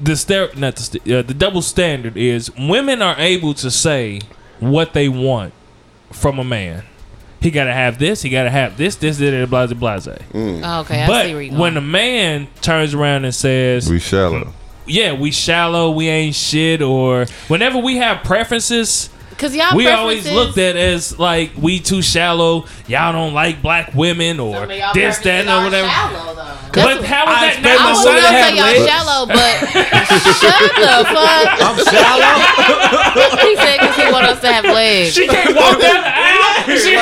the 0.00 0.16
star- 0.16 0.50
not 0.56 0.76
the 0.76 0.82
st- 0.82 1.10
uh, 1.10 1.22
the 1.22 1.34
double 1.34 1.62
standard 1.62 2.16
is 2.16 2.50
women 2.56 3.00
are 3.02 3.16
able 3.18 3.52
to 3.54 3.70
say 3.70 4.20
what 4.60 4.92
they 4.92 5.08
want 5.08 5.52
from 6.12 6.38
a 6.38 6.44
man. 6.44 6.84
He 7.40 7.50
got 7.50 7.64
to 7.64 7.72
have 7.72 7.98
this. 7.98 8.22
He 8.22 8.30
got 8.30 8.44
to 8.44 8.50
have 8.50 8.76
this. 8.76 8.96
This. 8.96 9.18
This. 9.18 9.48
Blah 9.48 9.66
blah 9.66 9.74
blah. 9.74 9.96
Mm. 9.96 10.62
Oh, 10.64 10.80
okay, 10.80 11.02
I 11.02 11.06
But 11.06 11.26
see 11.26 11.34
where 11.34 11.42
you 11.42 11.52
when 11.56 11.76
a 11.76 11.80
man 11.80 12.48
turns 12.62 12.94
around 12.94 13.24
and 13.24 13.34
says, 13.34 13.88
We 13.88 14.00
shallow. 14.00 14.52
"Yeah, 14.86 15.12
we 15.12 15.30
shallow, 15.30 15.90
we 15.90 16.08
ain't 16.08 16.34
shit," 16.34 16.82
or 16.82 17.26
whenever 17.46 17.78
we 17.78 17.98
have 17.98 18.24
preferences, 18.24 19.10
Cause 19.38 19.54
y'all 19.54 19.76
we 19.76 19.86
always 19.86 20.26
looked 20.30 20.58
at 20.58 20.74
as 20.74 21.16
like 21.16 21.52
we 21.56 21.78
too 21.78 22.02
shallow. 22.02 22.66
Y'all 22.88 23.12
don't 23.12 23.34
like 23.34 23.62
black 23.62 23.94
women 23.94 24.40
or 24.40 24.54
Some 24.54 24.70
of 24.70 24.76
y'all 24.76 24.92
this, 24.92 25.18
that, 25.22 25.46
or 25.46 25.62
whatever. 25.62 25.86
shallow, 25.88 26.34
though. 26.34 26.58
But 26.74 26.74
That's- 26.74 27.06
how 27.06 27.22
is 27.22 27.30
I 27.30 27.38
that 27.38 27.54
expect 27.54 27.62
not 27.62 27.78
I 27.78 27.84
my 27.86 27.90
was 27.94 28.02
son 28.02 28.14
gonna 28.18 28.34
say 28.34 28.50
y'all 28.58 28.66
legs. 28.66 28.86
shallow, 28.90 29.20
but 29.30 29.54
shut 30.42 30.58
the 30.74 30.94
fuck. 31.14 31.48
I'm 31.62 31.78
shallow. 31.86 32.34
He 33.48 33.54
said 33.56 33.78
because 33.78 33.96
he 33.96 34.06
want 34.12 34.26
us 34.26 34.40
to 34.42 34.50
have 34.52 34.64
legs. 34.66 35.14
She 35.14 35.26
can't 35.26 35.54
walk 35.54 35.78
down 35.78 36.02
the 36.02 36.10
aisle. 36.10 36.74
She- 36.74 36.98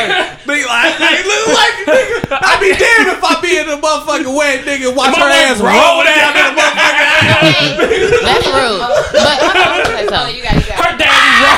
Be 0.47 0.61
like, 0.63 0.93
hey, 1.03 1.25
look 1.25 1.47
like 1.57 1.75
nigga. 1.89 2.37
I 2.37 2.53
be 2.61 2.71
damned 2.77 3.17
if 3.17 3.25
I 3.25 3.35
be 3.41 3.57
in 3.59 3.67
a 3.73 3.81
motherfucking 3.81 4.29
wedding, 4.31 4.65
nigga. 4.69 4.95
Watch 4.95 5.17
her 5.17 5.25
ass 5.27 5.59
roll 5.59 5.73
roll 5.73 6.05
down. 6.05 6.37
down 6.37 6.37
in 6.37 6.45
the 6.53 6.61
motherfucking 6.61 7.09
aisle. 7.17 8.21
That's 8.29 8.47
rude. 8.47 8.81
But 9.17 9.37
okay, 9.89 10.05
so 10.07 10.19
you 10.31 10.43
got, 10.45 10.55
you 10.61 10.69
got. 10.69 10.79
Her 10.85 10.93
daddy 11.01 11.33
wrong. 11.43 11.56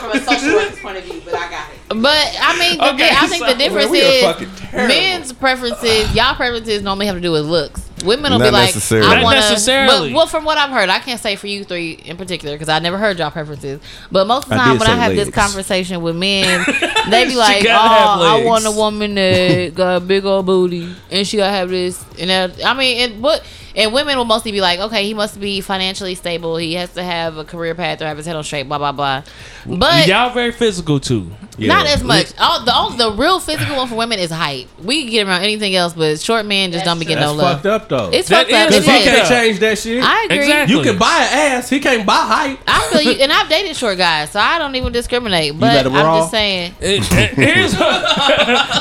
From 0.00 0.10
a 0.12 0.20
social 0.24 0.54
worker's 0.54 0.80
point 0.80 0.98
of 0.98 1.04
view, 1.04 1.20
but 1.24 1.34
I 1.34 1.50
got 1.50 1.70
it. 1.70 1.78
But 1.88 2.36
I 2.40 2.58
mean, 2.58 2.78
the, 2.78 2.94
Okay, 2.94 3.10
I 3.10 3.26
think 3.26 3.44
so 3.44 3.52
the 3.52 3.58
difference 3.58 3.90
we 3.90 3.98
is 3.98 4.46
men's 4.72 5.32
preferences. 5.32 6.14
Y'all 6.14 6.34
preferences 6.34 6.82
normally 6.82 7.06
have 7.06 7.16
to 7.16 7.20
do 7.20 7.32
with 7.32 7.44
looks. 7.44 7.86
Women 8.04 8.32
will 8.32 8.38
Not 8.38 8.46
be 8.46 8.50
like, 8.52 8.66
necessarily. 8.68 9.08
I 9.14 9.22
want 9.22 9.36
to. 9.36 9.40
necessarily. 9.50 10.08
But 10.08 10.16
well, 10.16 10.26
from 10.26 10.44
what 10.44 10.56
I've 10.56 10.70
heard, 10.70 10.88
I 10.88 11.00
can't 11.00 11.20
say 11.20 11.36
for 11.36 11.48
you 11.48 11.64
three 11.64 11.92
in 11.92 12.16
particular 12.16 12.54
because 12.54 12.70
I 12.70 12.78
never 12.78 12.96
heard 12.96 13.18
y'all 13.18 13.30
preferences. 13.30 13.80
But 14.10 14.26
most 14.26 14.44
of 14.44 14.50
the 14.50 14.56
time 14.56 14.72
did 14.78 14.80
when 14.80 14.88
I 14.88 14.94
say 14.94 15.00
have 15.00 15.16
this 15.16 15.34
conversation 15.34 16.00
with 16.00 16.16
men, 16.16 16.64
they 17.10 17.26
be 17.26 17.34
like, 17.34 17.64
"Oh, 17.66 17.70
I 17.70 18.42
want 18.44 18.64
a 18.66 18.70
woman 18.70 19.16
that 19.16 19.74
got 19.74 19.96
a 19.96 20.00
big 20.00 20.24
old 20.24 20.46
booty 20.46 20.94
and 21.10 21.26
she 21.26 21.36
gotta 21.36 21.52
have 21.52 21.68
this 21.68 22.02
and 22.18 22.30
that." 22.30 22.64
I 22.64 22.72
mean, 22.72 23.10
and 23.10 23.22
what? 23.22 23.44
And 23.76 23.92
women 23.92 24.16
will 24.16 24.24
mostly 24.24 24.50
be 24.52 24.60
like, 24.60 24.80
"Okay, 24.80 25.04
he 25.06 25.14
must 25.14 25.40
be 25.40 25.60
financially 25.60 26.14
stable. 26.14 26.56
He 26.56 26.74
has 26.74 26.92
to 26.94 27.02
have 27.02 27.36
a 27.36 27.44
career 27.44 27.74
path 27.74 28.02
or 28.02 28.06
have 28.06 28.16
his 28.16 28.26
head 28.26 28.34
on 28.36 28.42
straight." 28.44 28.68
Blah 28.68 28.78
blah 28.78 28.92
blah. 28.92 29.22
But 29.66 30.06
Y'all 30.06 30.32
very 30.32 30.52
physical 30.52 30.98
too. 30.98 31.30
not 31.58 31.86
as 31.86 32.02
much. 32.02 32.26
All 32.40 32.64
the 32.64 32.72
all, 32.72 32.90
the 32.90 33.12
real 33.12 33.38
physical 33.38 33.76
one 33.76 33.86
for 33.88 33.94
women 33.94 34.18
is 34.18 34.30
height. 34.30 34.66
We 34.82 35.02
can 35.02 35.10
get 35.10 35.26
around 35.26 35.42
anything 35.42 35.74
else, 35.76 35.92
but 35.92 36.18
short 36.20 36.46
men 36.46 36.72
just 36.72 36.84
don't 36.84 36.98
be 36.98 37.04
getting 37.04 37.20
That's 37.22 37.36
no 37.36 37.42
love. 37.42 37.56
fucked 37.62 37.66
up 37.66 37.88
though. 37.88 38.10
It's 38.12 38.28
That 38.28 38.48
fucked 38.48 38.52
up. 38.54 38.68
is 38.70 38.76
It 38.76 38.78
Cause 38.78 38.84
he 38.86 38.90
fucked 38.90 39.06
is. 39.06 39.12
can't 39.14 39.28
change 39.28 39.58
that 39.60 39.78
shit. 39.78 40.02
I 40.02 40.24
agree. 40.24 40.38
Exactly. 40.38 40.76
you 40.76 40.82
can 40.82 40.98
buy 40.98 41.16
an 41.30 41.52
ass. 41.52 41.68
He 41.68 41.80
can't 41.80 42.06
buy 42.06 42.14
height. 42.14 42.58
I 42.66 42.88
feel 42.90 43.02
you, 43.02 43.12
and 43.22 43.32
I've 43.32 43.48
dated 43.48 43.76
short 43.76 43.98
guys, 43.98 44.30
so 44.30 44.40
I 44.40 44.58
don't 44.58 44.74
even 44.74 44.92
discriminate. 44.92 45.58
But 45.60 45.86
I'm 45.86 45.92
raw? 45.94 46.20
just 46.20 46.30
saying. 46.32 46.74
It- 46.80 47.02
it- 47.12 47.30
here's 47.34 47.76
what. 47.76 48.04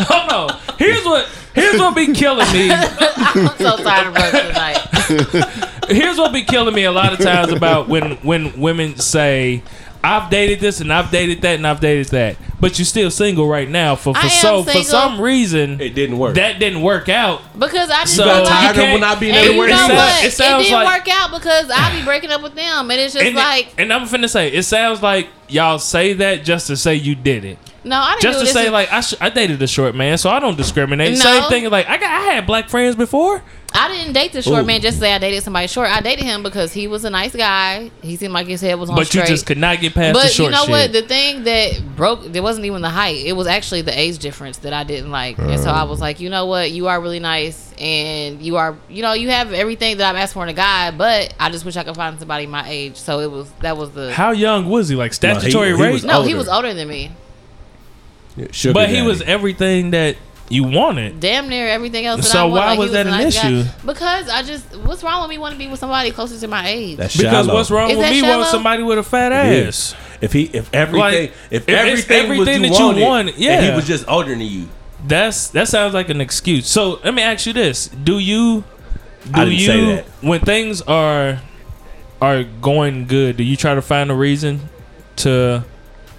hold 0.09 0.51
on. 0.51 0.59
Here's 0.77 1.03
what. 1.05 1.27
Here's 1.59 1.79
what 1.79 1.95
be 1.95 2.13
killing 2.13 2.51
me. 2.53 2.69
I'm 2.71 3.57
so 3.57 3.77
tired 3.77 4.07
of 4.07 4.15
work 4.15 4.31
tonight. 4.31 5.89
Here's 5.89 6.17
what 6.17 6.33
be 6.33 6.43
killing 6.43 6.73
me 6.75 6.83
a 6.85 6.91
lot 6.91 7.13
of 7.13 7.19
times 7.19 7.51
about 7.51 7.87
when 7.87 8.13
when 8.17 8.59
women 8.59 8.97
say. 8.97 9.61
I've 10.01 10.29
dated 10.29 10.61
this 10.61 10.79
and 10.79 10.93
I've 10.93 11.11
dated 11.11 11.41
that 11.41 11.55
and 11.55 11.67
I've 11.67 11.81
dated 11.81 12.07
that, 12.11 12.37
but 12.57 12.79
you're 12.79 12.85
still 12.85 13.11
single 13.11 13.49
right 13.49 13.67
now. 13.69 13.97
For 13.97 14.13
for 14.13 14.19
I 14.21 14.23
am 14.23 14.29
so 14.29 14.63
for 14.63 14.81
some 14.81 15.19
reason 15.19 15.81
It 15.81 15.89
didn't 15.93 16.17
work. 16.17 16.35
that 16.35 16.57
didn't 16.57 16.83
work 16.83 17.09
out. 17.09 17.41
Because 17.59 17.89
I 17.89 18.03
just 18.03 18.15
So 18.15 18.23
feel 18.23 18.39
you 18.39 18.45
tired 18.45 18.69
of 18.69 18.75
can't- 18.77 18.93
when 18.93 19.03
I 19.03 19.15
be 19.15 19.27
and 19.29 19.35
you 19.35 19.41
everywhere 19.41 19.67
know 19.67 19.73
he 19.75 19.79
sounds- 19.79 19.93
what? 19.93 20.23
it 20.23 20.27
It, 20.27 20.63
didn't 20.63 20.71
like- 20.85 20.99
work 21.05 21.13
out 21.13 21.31
because 21.31 21.69
I 21.69 21.99
be 21.99 22.05
breaking 22.05 22.31
up 22.31 22.41
with 22.41 22.55
them, 22.55 22.89
and 22.89 22.97
it's 22.97 23.13
just 23.13 23.25
And, 23.25 23.35
like, 23.35 23.73
and 23.77 23.91
I'm 23.91 24.07
finna 24.07 24.29
say, 24.29 24.47
it 24.47 24.63
sounds 24.63 25.03
like 25.03 25.27
y'all 25.49 25.79
say 25.79 26.13
that 26.13 26.45
just 26.45 26.67
to 26.67 26.77
say 26.77 26.95
you 26.95 27.13
did 27.15 27.43
it. 27.43 27.57
No, 27.89 27.97
I 27.97 28.11
didn't 28.11 28.21
Just 28.21 28.39
to 28.39 28.45
this. 28.45 28.53
say, 28.53 28.69
like, 28.69 28.91
I, 28.91 29.01
sh- 29.01 29.15
I 29.19 29.29
dated 29.31 29.59
a 29.61 29.67
short 29.67 29.95
man, 29.95 30.19
so 30.19 30.29
I 30.29 30.39
don't 30.39 30.55
discriminate. 30.55 31.13
No. 31.13 31.19
Same 31.19 31.49
thing, 31.49 31.69
like, 31.71 31.87
I 31.87 31.97
got 31.97 32.11
I 32.11 32.33
had 32.33 32.45
black 32.45 32.69
friends 32.69 32.95
before. 32.95 33.41
I 33.73 33.87
didn't 33.87 34.13
date 34.13 34.31
the 34.31 34.41
short 34.41 34.63
Ooh. 34.63 34.65
man 34.65 34.81
just 34.81 34.97
to 34.97 35.01
say 35.01 35.13
I 35.13 35.17
dated 35.17 35.43
somebody 35.43 35.67
short. 35.67 35.89
I 35.89 36.01
dated 36.01 36.25
him 36.25 36.43
because 36.43 36.73
he 36.73 36.87
was 36.87 37.03
a 37.05 37.09
nice 37.09 37.35
guy. 37.35 37.91
He 38.01 38.15
seemed 38.15 38.33
like 38.33 38.47
his 38.47 38.61
head 38.61 38.79
was 38.79 38.89
on 38.89 38.95
But 38.95 39.07
straight. 39.07 39.23
you 39.23 39.27
just 39.27 39.45
could 39.45 39.57
not 39.57 39.79
get 39.79 39.93
past 39.93 40.19
the 40.19 40.27
short. 40.27 40.51
But 40.51 40.65
you 40.65 40.71
know 40.71 40.77
shit. 40.77 40.93
what? 40.93 40.93
The 40.93 41.07
thing 41.07 41.43
that 41.43 41.95
broke 41.95 42.23
it 42.23 42.41
wasn't 42.41 42.65
even 42.65 42.81
the 42.81 42.89
height. 42.89 43.25
It 43.25 43.33
was 43.33 43.47
actually 43.47 43.81
the 43.81 43.97
age 43.97 44.17
difference 44.19 44.57
that 44.59 44.73
I 44.73 44.83
didn't 44.83 45.11
like. 45.11 45.37
And 45.37 45.59
so 45.59 45.69
I 45.69 45.83
was 45.83 45.99
oh. 45.99 46.01
like, 46.01 46.19
you 46.19 46.29
know 46.29 46.45
what? 46.45 46.71
You 46.71 46.87
are 46.87 46.99
really 46.99 47.19
nice, 47.19 47.73
and 47.79 48.41
you 48.41 48.57
are, 48.57 48.75
you 48.89 49.01
know, 49.01 49.13
you 49.13 49.29
have 49.29 49.53
everything 49.53 49.97
that 49.97 50.09
I'm 50.09 50.15
asking 50.15 50.39
for 50.39 50.43
in 50.43 50.49
a 50.49 50.53
guy. 50.53 50.91
But 50.91 51.33
I 51.39 51.49
just 51.49 51.63
wish 51.63 51.77
I 51.77 51.83
could 51.83 51.95
find 51.95 52.17
somebody 52.17 52.47
my 52.47 52.67
age. 52.67 52.97
So 52.97 53.19
it 53.19 53.31
was 53.31 53.51
that 53.61 53.77
was 53.77 53.91
the. 53.91 54.13
How 54.13 54.31
young 54.31 54.67
was 54.67 54.89
he? 54.89 54.95
Like 54.95 55.11
he- 55.11 55.15
statutory 55.15 55.69
he 55.69 55.73
rape? 55.73 55.93
was 55.93 56.03
no, 56.03 56.23
he 56.23 56.33
was 56.33 56.47
older 56.47 56.73
than 56.73 56.87
me. 56.87 57.11
Sugar 58.51 58.73
but 58.73 58.89
he 58.89 59.01
was 59.01 59.21
everything 59.21 59.91
that 59.91 60.15
you 60.49 60.63
wanted. 60.63 61.19
Damn 61.19 61.47
near 61.47 61.67
everything 61.67 62.05
else. 62.07 62.21
That 62.21 62.27
So 62.27 62.39
I 62.39 62.43
want. 62.43 62.53
why 62.53 62.65
Like, 62.67 62.73
he 62.73 62.79
was 62.79 62.91
that 62.93 63.05
an 63.07 63.11
nice 63.11 63.39
guy. 63.41 63.49
issue? 63.51 63.69
Because 63.85 64.29
I 64.29 64.41
just, 64.41 64.75
what's 64.77 65.03
wrong 65.03 65.21
with 65.21 65.29
me 65.29 65.37
wanting 65.37 65.59
to 65.59 65.65
be 65.65 65.69
with 65.69 65.79
somebody 65.79 66.09
closer 66.11 66.39
to 66.39 66.47
my 66.47 66.67
age? 66.67 66.97
That's 66.97 67.15
Because 67.15 67.45
shallow. 67.45 67.53
what's 67.53 67.69
wrong 67.69 67.91
Is 67.91 67.97
with 67.97 68.09
me 68.09 68.19
shallow? 68.21 68.37
wanting 68.37 68.51
somebody 68.51 68.83
with 68.83 68.97
a 68.97 69.03
fat 69.03 69.31
ass? 69.31 69.47
is. 69.53 69.95
If 70.21 70.33
he, 70.33 70.43
if 70.45 70.73
everything, 70.73 70.99
Like, 70.99 71.33
if, 71.51 71.67
if 71.67 71.69
everything, 71.69 72.17
everything 72.23 72.61
was 72.61 72.69
that 72.71 72.79
you 72.79 72.79
you 72.79 72.85
wanted, 72.85 73.01
wanted, 73.03 73.33
and 73.35 73.43
yeah. 73.43 73.69
he 73.69 73.75
was 73.75 73.85
just 73.85 74.07
older 74.07 74.29
than 74.29 74.41
you. 74.41 74.67
That's 75.07 75.47
that 75.51 75.67
sounds 75.69 75.93
like 75.93 76.09
an 76.09 76.19
excuse. 76.19 76.67
So 76.67 76.99
let 77.05 77.13
me 77.13 77.21
ask 77.21 77.45
you 77.45 77.53
this: 77.53 77.87
Do 77.87 78.19
you 78.19 78.63
do 79.23 79.31
I 79.33 79.45
didn't 79.45 79.59
you 79.59 79.65
say 79.65 79.85
that. 79.95 80.05
when 80.21 80.41
things 80.41 80.81
are 80.81 81.39
are 82.21 82.43
going 82.43 83.05
good? 83.07 83.37
Do 83.37 83.43
you 83.43 83.55
try 83.55 83.75
to 83.75 83.81
find 83.81 84.11
a 84.11 84.13
reason 84.15 84.67
to 85.17 85.63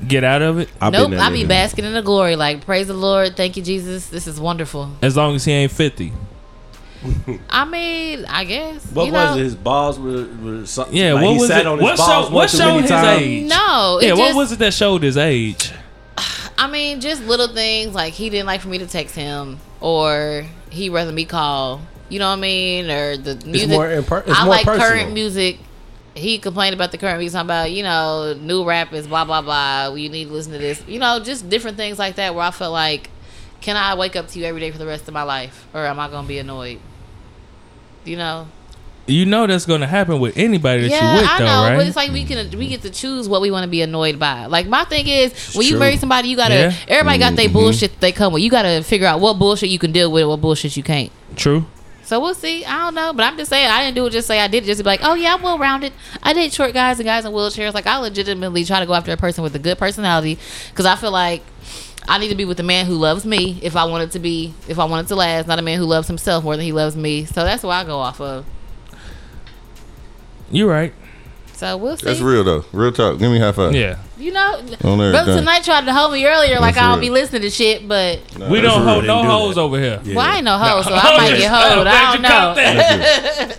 get 0.07 0.25
out 0.25 0.43
of 0.43 0.59
it? 0.59 0.69
I've 0.81 0.93
nope, 0.93 1.13
I 1.13 1.17
that 1.17 1.33
be 1.33 1.45
basking 1.45 1.85
in 1.85 1.93
the 1.93 2.03
glory. 2.03 2.37
Like, 2.37 2.65
praise 2.65 2.87
the 2.89 2.95
Lord, 2.95 3.37
thank 3.37 3.57
you, 3.57 3.63
Jesus. 3.63 4.07
This 4.09 4.27
is 4.27 4.41
wonderful. 4.41 4.91
As 5.03 5.17
long 5.17 5.35
as 5.37 5.45
he 5.45 5.53
ain't 5.53 5.73
fifty. 5.73 6.13
I 7.49 7.65
mean, 7.65 8.27
I 8.27 8.45
guess. 8.45 8.85
What 8.93 9.07
you 9.07 9.13
was 9.13 9.35
know, 9.37 9.41
it? 9.41 9.45
His 9.45 9.55
balls 9.55 9.99
were, 9.99 10.27
were 10.43 10.67
something. 10.67 10.95
Yeah, 10.97 11.15
like 11.15 11.25
what 11.25 11.33
he 11.33 11.39
was 11.39 11.49
sat 11.49 11.61
it? 11.63 11.67
on 11.67 11.79
his 11.79 11.83
What 11.83 11.97
balls 11.97 12.29
show- 12.29 12.35
what 12.35 12.51
showed 12.51 12.81
his 12.83 12.91
times. 12.91 13.23
age? 13.23 13.49
No, 13.49 13.99
it 14.03 14.07
yeah, 14.07 14.13
what 14.13 14.19
just- 14.27 14.37
was 14.37 14.53
it 14.53 14.59
that 14.59 14.75
showed 14.75 15.03
his 15.03 15.17
age? 15.17 15.73
I 16.59 16.67
mean, 16.71 17.01
just 17.01 17.23
little 17.25 17.49
things 17.49 17.95
like 17.95 18.13
he 18.13 18.29
didn't 18.29 18.45
like 18.47 18.61
for 18.61 18.69
me 18.69 18.77
to 18.79 18.87
text 18.87 19.15
him, 19.17 19.59
or 19.81 20.45
he 20.69 20.91
rather 20.91 21.11
me 21.11 21.25
call. 21.25 21.81
You 22.11 22.19
know 22.19 22.29
what 22.29 22.37
I 22.39 22.41
mean? 22.41 22.91
Or 22.91 23.17
the 23.17 23.37
music. 23.47 23.71
more 23.71 23.87
imper- 23.87 24.27
it's 24.29 24.39
I 24.39 24.45
more 24.45 24.55
like 24.57 24.67
personal. 24.67 24.89
current 24.89 25.13
music. 25.15 25.59
He 26.15 26.39
complained 26.39 26.75
about 26.75 26.91
the 26.93 26.99
current 26.99 27.19
music, 27.19 27.35
talking 27.35 27.47
about 27.47 27.71
you 27.71 27.83
know 27.83 28.35
new 28.41 28.65
rappers, 28.65 29.07
blah 29.07 29.25
blah 29.25 29.43
blah. 29.43 29.95
You 29.95 30.09
need 30.09 30.27
to 30.27 30.33
listen 30.33 30.53
to 30.53 30.59
this, 30.59 30.83
you 30.87 30.99
know, 30.99 31.21
just 31.21 31.49
different 31.49 31.77
things 31.77 31.99
like 31.99 32.17
that. 32.17 32.35
Where 32.35 32.45
I 32.45 32.51
felt 32.51 32.73
like, 32.73 33.11
can 33.61 33.77
I 33.77 33.95
wake 33.95 34.17
up 34.17 34.29
to 34.29 34.39
you 34.39 34.45
every 34.45 34.61
day 34.61 34.71
for 34.71 34.79
the 34.79 34.87
rest 34.87 35.07
of 35.09 35.15
my 35.15 35.23
life, 35.23 35.67
or 35.75 35.87
am 35.87 35.99
I 36.01 36.09
gonna 36.09 36.27
be 36.29 36.39
annoyed? 36.39 36.81
You 38.05 38.17
know. 38.17 38.49
You 39.07 39.27
know 39.27 39.45
that's 39.47 39.67
gonna 39.67 39.89
happen 39.89 40.21
with 40.21 40.37
anybody 40.37 40.83
that 40.83 40.91
yeah, 40.91 41.15
you 41.15 41.21
with, 41.21 41.29
I 41.29 41.39
though, 41.39 41.45
know, 41.47 41.63
right? 41.71 41.77
but 41.77 41.87
it's 41.87 41.97
like 41.97 42.13
we 42.13 42.25
can 42.25 42.49
we 42.57 42.69
get 42.69 42.83
to 42.83 42.91
choose 42.91 43.29
what 43.29 43.41
we 43.41 43.51
want 43.51 43.65
to 43.65 43.69
be 43.71 43.83
annoyed 43.83 44.21
by. 44.21 44.47
Like 44.47 44.69
my 44.69 44.85
thing 44.85 45.09
is, 45.09 45.55
when 45.55 45.67
you 45.67 45.79
marry 45.79 45.97
somebody, 45.97 46.29
you 46.29 46.37
gotta 46.37 46.55
Yeah. 46.55 46.75
everybody 46.87 47.19
got 47.19 47.35
their 47.35 47.49
Mhm. 47.49 47.53
bullshit 47.55 47.93
that 47.93 48.01
they 48.01 48.13
come 48.13 48.33
with. 48.33 48.43
You 48.43 48.51
gotta 48.51 48.85
figure 48.85 49.09
out 49.09 49.19
what 49.19 49.39
bullshit 49.39 49.69
you 49.69 49.81
can 49.81 49.91
deal 49.91 50.13
with, 50.13 50.23
and 50.23 50.31
what 50.31 50.41
bullshit 50.41 50.77
you 50.77 50.85
can't. 50.85 51.11
True. 51.35 51.67
So 52.11 52.19
we'll 52.19 52.35
see. 52.35 52.65
I 52.65 52.77
don't 52.79 52.97
know, 52.97 53.13
but 53.13 53.23
I'm 53.23 53.37
just 53.37 53.51
saying 53.51 53.71
I 53.71 53.85
didn't 53.85 53.95
do 53.95 54.05
it. 54.05 54.11
Just 54.11 54.27
say 54.27 54.41
I 54.41 54.49
did 54.49 54.65
it. 54.65 54.67
Just 54.67 54.79
to 54.79 54.83
be 54.83 54.89
like, 54.89 54.99
oh 55.05 55.15
yeah, 55.15 55.33
I'm 55.33 55.43
well 55.43 55.59
rounded. 55.61 55.93
I 56.25 56.33
date 56.33 56.53
short 56.53 56.75
guys 56.75 56.99
and 56.99 57.07
guys 57.07 57.25
in 57.25 57.31
wheelchairs. 57.31 57.73
Like 57.73 57.87
I 57.87 57.99
legitimately 57.99 58.65
try 58.65 58.81
to 58.81 58.87
go 58.87 58.95
after 58.95 59.13
a 59.13 59.17
person 59.17 59.45
with 59.45 59.55
a 59.55 59.61
good 59.61 59.79
personality 59.79 60.37
because 60.71 60.87
I 60.87 60.97
feel 60.97 61.13
like 61.13 61.45
I 62.09 62.19
need 62.19 62.31
to 62.31 62.35
be 62.35 62.45
with 62.45 62.59
a 62.59 62.65
man 62.65 62.87
who 62.87 62.95
loves 62.95 63.25
me. 63.25 63.61
If 63.63 63.77
I 63.77 63.85
want 63.85 64.03
it 64.03 64.11
to 64.15 64.19
be, 64.19 64.53
if 64.67 64.81
I 64.81 64.87
want 64.87 65.07
it 65.07 65.09
to 65.11 65.15
last, 65.15 65.47
not 65.47 65.61
a 65.61 65.63
man 65.63 65.79
who 65.79 65.85
loves 65.85 66.09
himself 66.09 66.43
more 66.43 66.57
than 66.57 66.65
he 66.65 66.73
loves 66.73 66.97
me. 66.97 67.27
So 67.27 67.45
that's 67.45 67.63
what 67.63 67.75
I 67.75 67.85
go 67.85 68.01
off 68.01 68.21
of. 68.21 68.45
You're 70.51 70.69
right. 70.69 70.93
So 71.61 71.77
we'll 71.77 71.97
see. 71.99 72.07
That's 72.07 72.21
real 72.21 72.43
though. 72.43 72.65
Real 72.73 72.91
talk. 72.91 73.19
Give 73.19 73.31
me 73.31 73.37
a 73.37 73.45
high 73.45 73.53
five. 73.53 73.75
Yeah. 73.75 73.99
You 74.17 74.33
know, 74.33 74.63
brother 74.81 75.37
tonight 75.39 75.63
tried 75.63 75.85
to 75.85 75.93
hold 75.93 76.13
me 76.15 76.25
earlier, 76.27 76.59
like 76.59 76.75
That's 76.77 76.79
I 76.87 76.89
don't 76.89 77.01
real. 77.01 77.09
be 77.13 77.21
listening 77.21 77.43
to 77.43 77.51
shit, 77.51 77.87
but 77.87 78.19
we 78.51 78.63
don't 78.63 78.83
hold 78.83 79.05
no 79.05 79.23
do 79.23 79.29
hoes 79.29 79.55
that. 79.57 79.61
over 79.61 79.79
here. 79.79 80.01
Yeah. 80.03 80.15
well, 80.17 80.27
I 80.27 80.37
ain't 80.37 80.45
no 80.45 80.57
hoe, 80.57 80.81
so 80.81 80.95
I 80.95 81.01
oh, 81.05 81.17
might 81.19 81.37
get 81.37 81.51
hoed. 81.51 81.87
Oh, 81.87 81.91
I 81.91 82.13
don't 82.15 83.49
know. 83.49 83.55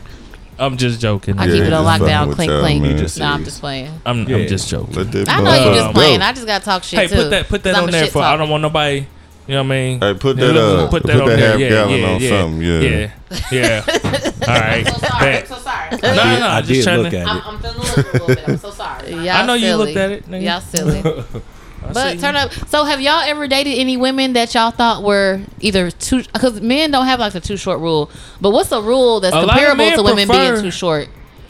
I'm 0.66 0.78
just 0.78 1.00
joking. 1.00 1.38
I 1.40 1.46
Yeah, 1.46 1.54
keep 1.54 1.64
it 1.64 1.74
on 1.74 1.86
lockdown, 1.86 2.28
with 2.28 2.36
clink 2.38 2.50
y'all, 2.52 2.60
clink. 2.62 2.82
man. 2.84 2.98
Just 2.98 3.22
I'm 3.22 3.44
just 3.44 3.60
playing. 3.60 3.92
I'm, 4.06 4.28
Yeah. 4.28 4.38
I'm 4.38 4.48
just 4.48 4.68
joking. 4.70 4.98
I 4.98 5.04
know 5.42 5.54
you 5.54 5.66
bug 5.66 5.76
just 5.76 5.94
playing. 5.94 6.20
go. 6.20 6.26
I 6.26 6.34
just 6.34 6.46
gotta 6.48 6.66
talk 6.66 6.84
shit 6.84 7.00
Hey, 7.00 7.08
too. 7.08 7.16
put 7.16 7.30
that 7.30 7.48
put 7.50 7.64
that 7.64 7.70
'Cause 7.74 7.78
I'm 7.82 7.86
on 7.86 7.92
there 7.92 8.08
for. 8.08 8.22
I 8.24 8.36
don't 8.38 8.50
want 8.50 8.62
nobody. 8.64 9.06
You 9.48 9.56
know 9.56 9.64
what 9.64 9.66
I 9.66 9.70
mean? 9.70 10.00
Hey, 10.02 10.14
put 10.14 10.38
that 10.38 10.54
look, 10.54 10.80
up. 10.86 10.90
Put 10.92 11.02
Put 11.04 11.08
that 11.12 11.22
on 11.22 11.28
that 11.30 11.40
half 11.40 11.60
Yeah, 11.60 11.70
gallon 11.70 12.00
yeah, 12.00 12.08
on 12.10 12.22
yeah, 12.22 12.30
something. 12.30 12.62
Yeah. 12.62 12.80
yeah, 12.82 13.12
yeah. 13.52 13.84
All 14.48 14.60
right. 14.62 14.88
So 14.88 14.98
sorry. 14.98 15.20
Bet. 15.22 15.42
I'm 15.42 15.48
so 15.48 15.56
sorry. 15.58 15.90
No, 15.92 16.00
no, 16.14 16.22
I 16.22 16.58
I'm 16.58 16.64
just 16.64 16.86
did 16.88 16.98
look 17.00 17.12
to. 17.12 17.18
at 17.20 17.28
I'm, 17.28 17.38
it. 17.38 17.46
I'm 17.48 17.60
feeling 17.60 17.76
a 17.76 17.80
little, 17.82 18.12
little 18.12 18.28
bit. 18.28 18.50
I'm 18.50 18.58
so 18.58 18.72
sorry. 18.72 19.10
Y'all 19.12 19.30
I 19.30 19.46
know 19.46 19.54
you 19.56 19.76
looked 19.76 19.98
at 19.98 20.12
it, 20.12 20.26
nigga. 20.28 20.44
Y'all 20.44 20.62
silly. 20.62 21.42
But 21.94 22.20
turn 22.20 22.36
up. 22.36 22.54
So 22.70 22.84
have 22.86 23.02
y'all 23.02 23.22
ever 23.22 23.48
dated 23.48 23.78
any 23.80 23.98
women 23.98 24.34
that 24.34 24.54
y'all 24.54 24.70
thought 24.70 25.02
were 25.02 25.42
either 25.62 25.90
too? 25.90 26.22
Because 26.32 26.62
men 26.62 26.92
don't 26.92 27.08
have 27.08 27.20
like 27.20 27.34
the 27.34 27.40
too 27.42 27.58
short 27.58 27.80
rule. 27.80 28.12
But 28.40 28.52
what's 28.52 28.72
a 28.72 28.80
rule 28.82 29.20
that's 29.20 29.36
A 29.36 29.40
comparable 29.46 29.92
to 29.98 30.04
women 30.04 30.28
prefer- 30.28 30.52
being 30.54 30.64
too 30.64 30.72
short? 30.72 31.10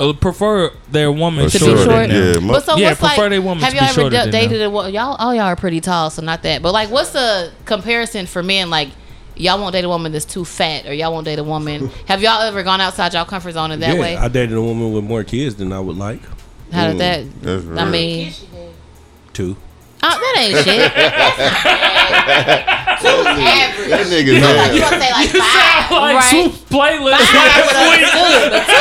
Uh, 0.10 0.14
prefer 0.14 0.72
their 0.92 1.12
woman 1.12 1.46
To 1.46 1.52
To 1.52 1.58
shorter 1.60 1.76
be 1.78 1.84
short. 1.84 2.10
them. 2.10 2.44
Yeah, 2.46 2.52
But 2.52 2.66
so 2.66 2.76
Yeah, 2.78 2.88
what's 2.90 3.00
prefer 3.00 3.22
like? 3.24 3.30
they 3.32 3.40
woman 3.40 3.64
have 3.64 3.74
y'all 3.74 3.84
ever 3.84 3.94
shorter 3.94 4.16
da- 4.16 4.22
than 4.24 4.32
dated 4.32 4.62
a 4.62 4.70
wo- 4.70 4.88
y'all? 4.88 5.16
All 5.20 5.34
y'all 5.34 5.44
are 5.46 5.56
pretty 5.56 5.80
tall, 5.82 6.10
so 6.10 6.22
not 6.22 6.44
that. 6.44 6.62
But 6.62 6.74
like, 6.74 6.90
what's 6.90 7.12
the 7.12 7.52
comparison 7.66 8.26
for 8.26 8.42
men? 8.44 8.70
Like. 8.70 8.90
Y'all 9.38 9.58
won't 9.60 9.72
date 9.74 9.86
a 9.86 9.90
woman 9.90 10.12
that's 10.12 10.26
too 10.26 10.44
fat, 10.46 10.86
or 10.86 10.94
y'all 10.94 11.12
won't 11.12 11.26
date 11.26 11.40
a 11.40 11.44
woman. 11.44 11.88
Have 12.08 12.22
y'all 12.22 12.42
ever 12.42 12.62
gone 12.64 12.80
outside 12.82 13.14
y'all 13.14 13.26
comfort 13.26 13.54
zone 13.54 13.72
in 13.72 13.80
that 13.80 13.96
yeah, 13.96 14.00
way? 14.02 14.16
I 14.16 14.28
dated 14.28 14.56
a 14.56 14.62
woman 14.62 14.92
with 14.92 15.04
more 15.06 15.24
kids 15.24 15.56
than 15.56 15.72
I 15.74 15.80
would 15.80 15.98
like. 15.98 16.20
How 16.72 16.88
did 16.88 16.98
Mm, 16.98 17.00
that? 17.00 17.42
that's 17.42 17.80
I 17.80 17.90
mean, 17.90 18.34
Two. 19.34 19.56
Oh, 20.04 20.20
that 20.20 20.36
ain't 20.40 20.58
shit. 20.66 20.82
Two's 23.02 23.26
average. 23.26 23.90
That 23.90 24.06
nigga 24.08 24.34
Like, 24.42 24.52
mad. 24.56 24.76
you 24.76 24.82
gonna 24.82 25.00
say 25.02 25.12
like 25.12 25.30
five? 25.30 25.92
Like 25.92 26.16
Right. 26.16 26.30
Swoop's 26.30 26.60
playlist 26.70 27.26
Five 27.32 27.66
last 27.66 27.82
would 27.82 27.92
week. 27.92 28.02
but 28.52 28.64
two. 28.66 28.72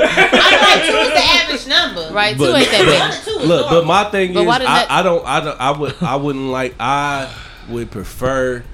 I 0.00 0.02
feel 0.50 0.64
like 0.70 0.82
two 0.88 0.98
is 0.98 1.12
the 1.12 1.24
average 1.24 1.66
number. 1.68 2.10
Right, 2.14 2.36
two 2.36 2.44
ain't 2.46 2.70
that 2.70 2.84
but- 2.84 2.98
many. 2.98 3.14
Two 3.40 3.46
Look, 3.46 3.70
but 3.70 3.84
my 3.86 4.04
thing 4.04 4.32
But 4.34 4.40
is, 4.40 4.46
why 4.46 4.56
I, 4.56 4.58
that- 4.58 4.90
I 4.90 5.02
don't, 5.02 5.26
I 5.26 5.40
don't, 5.40 5.60
I 5.60 5.70
would, 5.78 5.94
I 6.02 6.16
wouldn't 6.16 6.46
like. 6.48 6.74
I 6.80 7.32
would 7.68 7.90
prefer. 7.90 8.64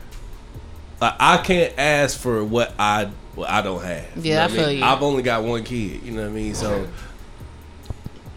Like, 1.01 1.15
I 1.21 1.37
can't 1.39 1.75
ask 1.77 2.19
for 2.19 2.43
what 2.45 2.73
I, 2.79 3.11
what 3.35 3.51
I 3.51 3.61
don't 3.63 3.83
have. 3.83 4.17
You 4.17 4.23
Yeah, 4.33 4.39
know 4.39 4.45
I 4.45 4.49
feel 4.49 4.67
mean? 4.69 4.79
you. 4.79 4.85
I've 4.85 5.03
only 5.03 5.23
got 5.23 5.45
one 5.45 5.63
kid. 5.63 6.03
You 6.03 6.13
know 6.13 6.23
what 6.23 6.31
I 6.31 6.33
mean? 6.33 6.55
So 6.55 6.89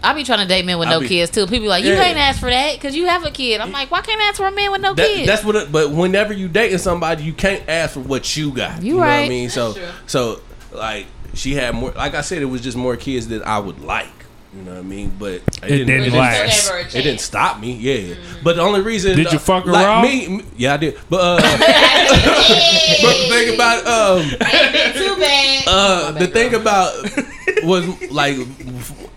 I 0.02 0.14
be 0.14 0.24
trying 0.24 0.40
to 0.40 0.46
date 0.48 0.66
men 0.66 0.80
with 0.80 0.88
I 0.88 0.92
no 0.92 1.00
be- 1.02 1.08
kids 1.10 1.30
too. 1.32 1.46
People 1.46 1.60
be 1.62 1.68
like, 1.68 1.84
you 1.84 1.94
Yeah. 1.94 2.04
ain't 2.04 2.18
ask 2.18 2.40
for 2.40 2.50
that 2.50 2.76
because 2.76 2.96
you 2.96 3.06
have 3.08 3.26
a 3.26 3.32
kid. 3.32 3.60
I'm 3.62 3.72
like, 3.72 3.92
why 3.92 4.02
can't 4.02 4.22
I 4.22 4.26
ask 4.26 4.38
for 4.38 4.48
a 4.48 4.52
man 4.52 4.72
with 4.72 4.82
no 4.82 4.94
that, 4.94 5.06
kids? 5.08 5.28
that's 5.28 5.44
what. 5.44 5.56
It, 5.56 5.72
but 5.72 5.92
whenever 5.92 6.34
you 6.34 6.48
dating 6.48 6.78
somebody, 6.78 7.24
you 7.24 7.34
can't 7.34 7.64
ask 7.68 7.94
for 7.96 8.00
what 8.02 8.38
you 8.38 8.52
got. 8.54 8.82
You 8.82 8.94
know 8.94 9.00
what 9.00 9.10
I 9.10 9.20
right. 9.22 9.30
mean? 9.30 9.50
So, 9.50 9.74
true. 9.74 9.88
so 10.08 10.42
like 10.72 11.08
she 11.34 11.54
had 11.54 11.76
more. 11.76 11.92
Like 11.92 12.16
I 12.16 12.22
said, 12.22 12.42
it 12.42 12.46
was 12.46 12.62
just 12.62 12.78
more 12.78 12.96
kids 12.96 13.28
that 13.30 13.42
I 13.46 13.60
would 13.60 13.82
like. 13.82 14.08
You 14.56 14.64
know 14.64 14.72
what 14.72 14.80
I 14.80 14.84
mean? 14.84 15.14
But 15.20 15.34
it, 15.62 15.62
didn't 15.62 15.88
But 15.88 15.94
you 15.94 16.10
still 16.10 16.20
last. 16.20 16.68
gave 16.68 16.74
her 16.74 16.80
a 16.80 16.86
It 16.86 17.04
didn't 17.04 17.20
stop 17.22 17.60
me, 17.60 17.74
yeah. 17.74 18.16
But 18.44 18.56
the 18.56 18.64
only 18.64 18.82
reason 18.82 19.16
Did 19.16 19.32
you 19.32 19.38
fuck 19.38 19.66
her 19.66 19.72
like 19.72 19.86
raw? 19.86 20.02
Me, 20.02 20.28
me- 20.28 20.46
yeah, 20.58 20.74
I 20.74 20.78
did. 20.78 20.98
But 21.08 21.20
uh, 21.22 21.36
but 23.02 23.18
the 23.18 23.28
thing 23.30 23.54
about 23.54 23.86
um, 23.86 24.22
Ain't 24.22 24.74
been 24.74 24.94
too 24.94 25.16
bad. 25.20 25.64
uh, 25.68 26.12
the 26.14 26.28
thing 26.28 26.56
about 26.56 26.94
was 27.64 28.12
like 28.12 28.38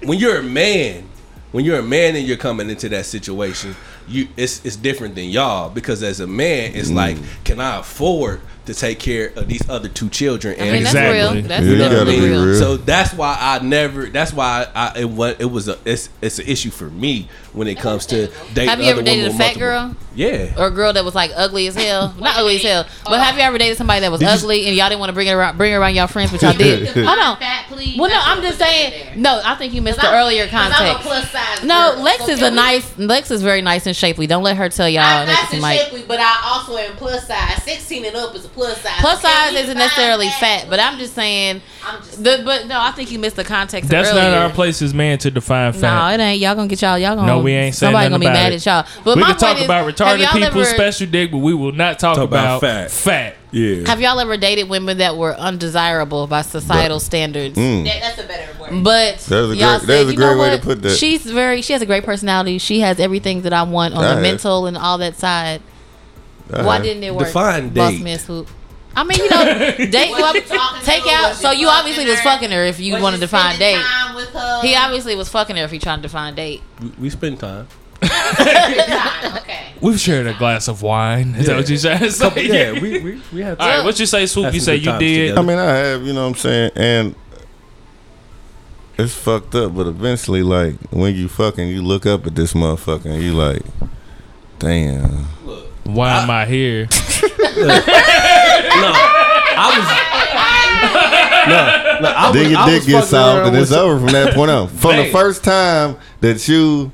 when 0.05 0.19
you're 0.19 0.39
a 0.39 0.43
man, 0.43 1.09
when 1.53 1.65
you're 1.65 1.79
a 1.79 1.83
man 1.83 2.17
and 2.17 2.27
you're 2.27 2.37
coming 2.37 2.71
into 2.71 2.89
that 2.91 3.07
situation, 3.07 3.77
you 4.09 4.29
it's 4.37 4.65
it's 4.65 4.77
different 4.77 5.15
than 5.15 5.27
y'all 5.27 5.71
because 5.71 6.03
as 6.03 6.21
a 6.21 6.27
man, 6.27 6.73
it's 6.75 6.91
mm. 6.91 6.97
like, 6.97 7.17
can 7.45 7.61
I 7.61 7.79
afford 7.79 8.41
to 8.67 8.75
take 8.75 8.99
care 9.01 9.33
of 9.37 9.49
these 9.49 9.69
other 9.69 9.89
two 9.89 10.09
children? 10.09 10.55
I 10.59 10.65
mean, 10.65 10.75
Exactly. 10.77 11.19
that's 11.21 11.35
real. 11.35 11.43
That's 11.49 11.65
Yeah, 11.65 11.71
you 11.73 11.79
definitely 11.79 12.15
gotta 12.15 12.21
be 12.23 12.29
real. 12.31 12.45
real. 12.47 12.59
So 12.59 12.77
that's 12.77 13.13
why 13.15 13.37
I 13.39 13.59
never. 13.65 14.07
That's 14.07 14.33
why 14.33 14.67
I 14.75 15.01
it 15.01 15.11
was 15.11 15.37
it 15.39 15.47
was 15.51 15.69
a 15.69 15.79
it's 15.85 16.09
it's 16.21 16.39
an 16.39 16.47
issue 16.47 16.71
for 16.71 16.85
me 16.91 17.29
when 17.53 17.69
it 17.69 17.79
comes 17.79 18.07
to 18.07 18.29
dating. 18.55 18.69
Have 18.69 18.81
you 18.81 18.87
ever 18.87 19.03
dated 19.03 19.27
a 19.27 19.31
fat 19.31 19.39
multiple- 19.39 19.61
girl? 19.61 19.97
Yeah. 20.15 20.53
Or 20.59 20.67
a 20.67 20.71
girl 20.71 20.93
that 20.93 21.05
was 21.07 21.15
like 21.15 21.31
ugly 21.35 21.67
as 21.67 21.75
hell? 21.75 22.15
Not 22.21 22.37
ugly 22.37 22.57
as 22.57 22.63
hell. 22.63 22.87
But 23.05 23.19
have 23.21 23.35
you 23.37 23.41
ever 23.43 23.57
dated 23.59 23.79
somebody 23.79 24.01
that 24.01 24.11
was 24.11 24.21
Did 24.21 24.27
you- 24.27 24.33
ugly 24.33 24.67
and 24.67 24.77
y'all 24.77 24.89
didn't 24.91 25.01
want 25.01 25.09
to 25.09 25.15
bring 25.15 25.27
her 25.29 25.39
around, 25.39 25.57
bring 25.57 25.73
her 25.73 25.79
around 25.81 25.95
y'all 25.95 26.07
friends, 26.07 26.31
but 26.31 26.43
y'all 26.43 26.53
did? 26.57 26.89
Hold 26.89 27.07
on. 27.19 27.37
Fat, 27.39 27.65
please. 27.69 27.99
Well, 27.99 28.11
no, 28.11 28.19
I'm 28.23 28.43
just 28.43 28.59
saying. 28.59 29.21
No, 29.23 29.41
I 29.45 29.55
think 29.55 29.73
you 29.73 29.81
missed 29.83 30.01
there. 30.01 30.11
the 30.11 30.17
earlier 30.17 30.47
'Cause 30.49 30.55
I'm 30.55 30.71
a 30.71 30.75
context. 30.75 31.03
plus 31.03 31.31
size. 31.31 31.63
No, 31.65 31.95
girl. 31.95 32.03
Lex 32.05 32.27
So 32.27 32.33
is 32.33 32.43
a 32.43 32.51
we- 32.51 32.57
nice. 32.57 32.99
Lex 32.99 33.31
is 33.31 33.43
very 33.43 33.63
nice 33.63 33.87
and 33.87 33.97
shapely. 33.97 34.27
Don't 34.27 34.43
let 34.43 34.57
her 34.59 34.69
tell 34.69 34.89
y'all. 34.89 35.03
I'm 35.03 35.27
nice 35.27 35.53
and 35.53 35.65
shapely, 35.65 36.05
but 36.07 36.21
I 36.21 36.41
also 36.45 36.77
am 36.77 36.95
plus 36.97 37.27
size. 37.27 37.63
16 37.65 38.05
and 38.05 38.17
up 38.17 38.35
is 38.35 38.45
a 38.45 38.49
plus 38.55 38.81
size. 38.81 39.01
Plus 39.01 39.21
size 39.23 39.55
isn't 39.55 39.77
necessarily 39.79 40.29
fat, 40.29 40.67
but 40.69 40.79
I'm 40.81 40.99
just 40.99 41.15
saying. 41.15 41.61
I'm 41.85 42.01
just. 42.03 42.23
The, 42.23 42.43
but 42.45 42.67
no, 42.67 42.79
I 42.81 42.91
think 42.93 43.11
you 43.11 43.19
missed 43.19 43.37
the 43.37 43.45
context. 43.45 43.91
That's 43.91 44.11
earlier. 44.11 44.23
not 44.23 44.35
our 44.35 44.51
place 44.51 44.81
as 44.83 44.95
man 44.95 45.19
to 45.19 45.31
define 45.31 45.73
fat. 45.73 45.81
No, 45.81 46.15
it 46.15 46.27
ain't. 46.27 46.41
Y'all 46.41 46.55
gonna 46.55 46.69
get 46.69 46.81
y'all. 46.83 46.99
Y'all 46.99 47.17
gonna. 47.17 47.27
No, 47.27 47.41
we 47.41 47.53
ain't 47.53 47.75
saying 47.75 47.89
Somebody 47.89 48.09
gonna 48.11 48.19
be 48.21 48.27
mad 48.27 48.53
it. 48.53 48.67
at 48.67 48.87
y'all. 48.87 49.03
But 49.05 49.17
we 49.17 49.23
my 49.23 49.29
can 49.31 49.39
talk 49.39 49.59
is, 49.59 49.65
about 49.65 49.87
retarded 49.93 50.27
people, 50.33 50.61
ever- 50.61 50.65
special 50.65 51.07
dick, 51.07 51.31
but 51.31 51.39
we 51.39 51.55
will 51.55 51.73
not 51.73 51.99
talk, 51.99 52.17
Talk 52.17 52.25
about 52.29 52.59
about, 52.59 52.61
fat. 52.61 52.91
fat. 52.91 53.37
Yeah. 53.51 53.87
Have 53.87 54.01
y'all 54.01 54.19
ever 54.19 54.39
dated 54.39 54.71
women 54.71 54.97
that 54.99 55.17
were 55.19 55.35
undesirable 55.35 56.27
by 56.27 56.41
societal 56.41 56.99
standards? 57.01 57.59
Mm. 57.59 57.85
That, 57.85 58.01
that's 58.01 58.19
a 58.19 58.27
better 58.27 58.51
word. 58.59 58.83
But 58.83 59.19
That's 59.19 59.29
a 59.29 59.35
y'all 59.37 59.49
great- 59.49 59.57
said, 59.57 59.89
that's 59.89 60.09
a 60.09 60.13
you 60.13 60.19
know 60.19 60.29
great 60.35 60.41
way 60.41 60.51
to 60.51 60.57
what? 60.57 60.63
put 60.63 60.83
that. 60.83 60.97
She's 60.97 61.23
very. 61.25 61.61
She 61.61 61.73
has 61.75 61.83
a 61.83 61.87
great 61.87 62.05
personality. 62.05 62.57
She 62.59 62.81
has 62.81 62.99
everything 62.99 63.43
that 63.43 63.53
I 63.53 63.63
want 63.65 63.93
on 63.95 64.03
I 64.05 64.09
the 64.09 64.15
have. 64.15 64.23
mental 64.23 64.67
and 64.67 64.79
all 64.79 64.97
that 64.99 65.17
side. 65.17 65.61
Uh-huh. 66.53 66.67
Why 66.67 66.81
didn't 66.81 67.03
it 67.03 67.15
work? 67.15 67.27
Define 67.27 67.71
Boss 67.71 67.93
date. 67.93 68.03
man 68.03 68.19
swoop. 68.19 68.49
I 68.95 69.05
mean, 69.05 69.19
you 69.19 69.31
know, 69.31 69.45
date. 69.91 70.11
Well, 70.11 70.35
take 70.83 71.07
out. 71.07 71.35
So 71.35 71.51
you 71.51 71.61
you 71.61 71.69
obviously 71.69 72.05
fucking 72.05 72.11
was 72.11 72.21
fucking 72.21 72.51
her 72.51 72.65
if 72.65 72.79
you 72.79 72.93
Was 72.95 73.03
wanted 73.03 73.21
to 73.21 73.29
find 73.29 73.57
spending 73.57 73.79
date. 73.79 73.85
Time 73.87 74.15
with 74.17 74.29
her? 74.31 74.61
He 74.63 74.75
obviously 74.75 75.17
was 75.17 75.29
fucking 75.31 75.57
her 75.57 75.65
if 75.65 75.71
he 75.71 75.79
trying 75.79 75.99
to 75.99 76.03
define 76.03 76.35
date. 76.35 76.61
We, 76.81 76.89
we 76.99 77.11
spend 77.11 77.41
time. 77.41 77.69
Time, 78.03 79.37
okay. 79.39 79.73
We've 79.81 79.99
shared 79.99 80.27
a 80.27 80.35
glass 80.35 80.69
of 80.69 80.83
wine. 80.83 81.35
Is 81.37 81.47
that 81.47 81.57
what 81.57 81.69
you 81.71 81.77
said? 81.77 81.99
to? 82.13 82.43
Yeah, 82.45 82.73
we 82.73 83.01
we, 83.01 83.23
we 83.33 83.41
had. 83.41 83.59
All 83.59 83.69
right, 83.69 83.85
what 83.85 83.99
you 83.99 84.07
say, 84.07 84.27
Swoop? 84.27 84.53
You 84.53 84.61
say 84.61 84.77
you 84.77 84.99
did. 84.99 85.29
together. 85.29 85.41
I 85.41 85.43
mean, 85.43 85.59
I 85.59 85.73
have, 85.73 86.03
you 86.03 86.13
know 86.13 86.23
what 86.25 86.29
I'm 86.31 86.35
saying, 86.35 86.71
and 86.77 87.15
it's 88.99 89.15
fucked 89.15 89.55
up. 89.55 89.75
But 89.75 89.87
eventually, 89.87 90.43
like 90.43 90.75
when 90.91 91.15
you 91.15 91.29
fucking, 91.29 91.69
you 91.69 91.83
look 91.83 92.05
up 92.07 92.27
at 92.27 92.35
this 92.35 92.53
motherfucker, 92.53 93.07
and 93.07 93.23
you 93.23 93.33
like, 93.33 93.63
damn. 94.59 95.27
Why 95.85 96.23
am 96.23 96.31
I 96.31 96.47
here? 96.47 96.89
No, 97.63 98.91
I 99.55 99.69
was. 99.77 99.87
no, 101.49 102.09
no, 102.09 102.15
I 102.17 102.27
was, 102.31 102.35
Then 102.35 102.51
your 102.51 102.61
I 102.61 102.71
dick 102.71 102.87
gets 102.87 103.09
soft, 103.11 103.47
and 103.49 103.57
it's 103.57 103.71
some- 103.71 103.79
over 103.81 103.99
from 104.01 104.13
that 104.13 104.35
point 104.35 104.51
on. 104.51 104.69
From 104.69 104.97
the 104.97 105.11
first 105.11 105.45
time 105.45 105.97
that 106.21 106.49
you 106.49 106.91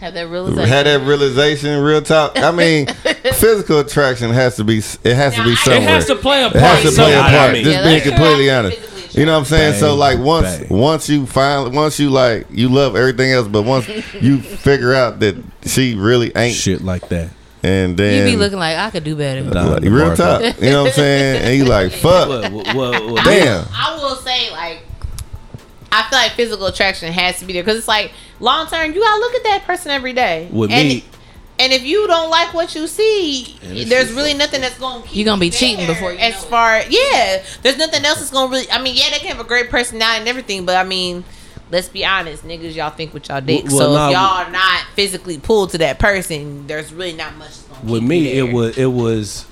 Have 0.00 0.14
that 0.14 0.28
realization. 0.28 0.68
had 0.68 0.86
that 0.86 1.06
realization, 1.06 1.80
real 1.82 2.02
talk. 2.02 2.38
I 2.38 2.50
mean, 2.50 2.86
physical 3.34 3.78
attraction 3.80 4.30
has 4.30 4.56
to 4.56 4.64
be. 4.64 4.78
It 4.78 5.14
has 5.14 5.34
to 5.36 5.44
be 5.44 5.50
Now, 5.50 5.54
somewhere. 5.56 5.82
It 5.82 5.88
has 5.88 6.06
to 6.06 6.16
play 6.16 6.42
a 6.42 6.50
part. 6.50 6.56
It 6.56 6.60
has 6.60 6.82
part. 6.82 6.94
to 6.94 7.00
play 7.02 7.12
a 7.14 7.20
I 7.20 7.30
part. 7.30 7.52
mean- 7.52 7.64
Just 7.64 7.76
Yeah, 7.78 7.84
being 7.84 8.02
completely 8.02 8.50
honest. 8.50 9.14
You 9.16 9.26
know 9.26 9.32
what 9.34 9.38
I'm 9.40 9.44
saying? 9.44 9.74
so 9.78 9.94
like 9.94 10.18
once 10.18 10.58
bang. 10.58 10.68
once 10.70 11.08
you 11.08 11.26
find 11.26 11.74
once 11.74 12.00
you 12.00 12.08
like 12.10 12.46
you 12.50 12.68
love 12.70 12.96
everything 12.96 13.30
else, 13.30 13.46
but 13.46 13.62
once 13.62 13.86
you 14.20 14.38
figure 14.42 14.94
out 14.94 15.20
that 15.20 15.36
she 15.66 15.94
really 15.94 16.32
ain't, 16.34 16.56
shit 16.56 16.82
like 16.82 17.08
that. 17.10 17.28
And 17.62 17.96
then 17.96 18.26
You 18.26 18.32
be 18.32 18.36
looking 18.36 18.58
like 18.58 18.76
I 18.76 18.90
could 18.90 19.04
do 19.04 19.14
better. 19.16 19.42
Nah. 19.42 19.74
like, 19.74 19.82
real 19.82 20.14
talk. 20.16 20.40
You 20.60 20.70
know 20.70 20.82
what 20.82 20.88
I'm 20.88 20.94
saying? 20.94 21.42
And 21.44 21.56
you 21.56 21.64
like 21.64 21.92
fuck, 21.92 22.28
Well, 22.28 22.50
well, 22.50 22.74
well, 22.74 23.14
well, 23.14 23.24
damn. 23.24 23.66
I 23.72 23.96
will 24.00 24.16
say, 24.16 24.50
like, 24.50 24.82
I 25.90 26.02
feel 26.08 26.18
like 26.18 26.32
physical 26.32 26.66
attraction 26.66 27.12
has 27.12 27.38
to 27.40 27.44
be 27.44 27.52
there 27.52 27.62
because 27.62 27.78
it's 27.78 27.88
like 27.88 28.12
long 28.40 28.66
term. 28.66 28.92
You 28.92 29.00
gotta 29.00 29.20
look 29.20 29.34
at 29.34 29.42
that 29.44 29.64
person 29.66 29.90
every 29.90 30.12
day. 30.14 30.48
With 30.50 30.70
and, 30.70 30.88
me- 30.88 31.04
and 31.58 31.72
if 31.72 31.82
you 31.82 32.06
don't 32.06 32.30
like 32.30 32.54
what 32.54 32.74
you 32.74 32.86
see, 32.86 33.58
there's 33.62 34.10
really 34.12 34.34
nothing 34.34 34.62
that's 34.62 34.78
gonna 34.78 35.02
keep 35.04 35.14
You 35.16 35.24
gonna 35.24 35.38
be 35.40 35.50
there 35.50 35.58
cheating 35.60 35.86
before 35.86 36.12
you 36.12 36.18
as 36.18 36.32
know 36.34 36.40
it. 36.40 36.50
far 36.50 36.82
yeah. 36.88 37.42
There's 37.62 37.76
nothing 37.76 38.04
else 38.04 38.18
that's 38.18 38.30
gonna 38.30 38.50
really. 38.50 38.70
I 38.70 38.80
mean, 38.82 38.94
yeah, 38.96 39.10
they 39.10 39.18
can 39.18 39.28
have 39.28 39.40
a 39.40 39.44
great 39.48 39.68
personality 39.70 40.20
and 40.20 40.28
everything, 40.28 40.64
but 40.66 40.76
I 40.76 40.84
mean. 40.84 41.24
Let's 41.72 41.88
be 41.88 42.04
honest, 42.04 42.44
niggas. 42.46 42.74
Y'all 42.74 42.90
think 42.90 43.14
with 43.14 43.28
y'all 43.28 43.40
dick. 43.40 43.64
Well, 43.64 43.78
so 43.78 43.92
nah, 43.94 44.06
if 44.08 44.12
y'all 44.12 44.46
are 44.46 44.50
not 44.50 44.84
physically 44.94 45.38
pulled 45.38 45.70
to 45.70 45.78
that 45.78 45.98
person, 45.98 46.66
there's 46.66 46.92
really 46.92 47.14
not 47.14 47.34
much. 47.36 47.52
Gonna 47.80 47.92
With 47.92 48.02
keep 48.02 48.08
me, 48.08 48.36
you 48.36 48.46
it 48.46 48.52
was 48.52 48.78
it 48.78 48.86
was 48.86 49.46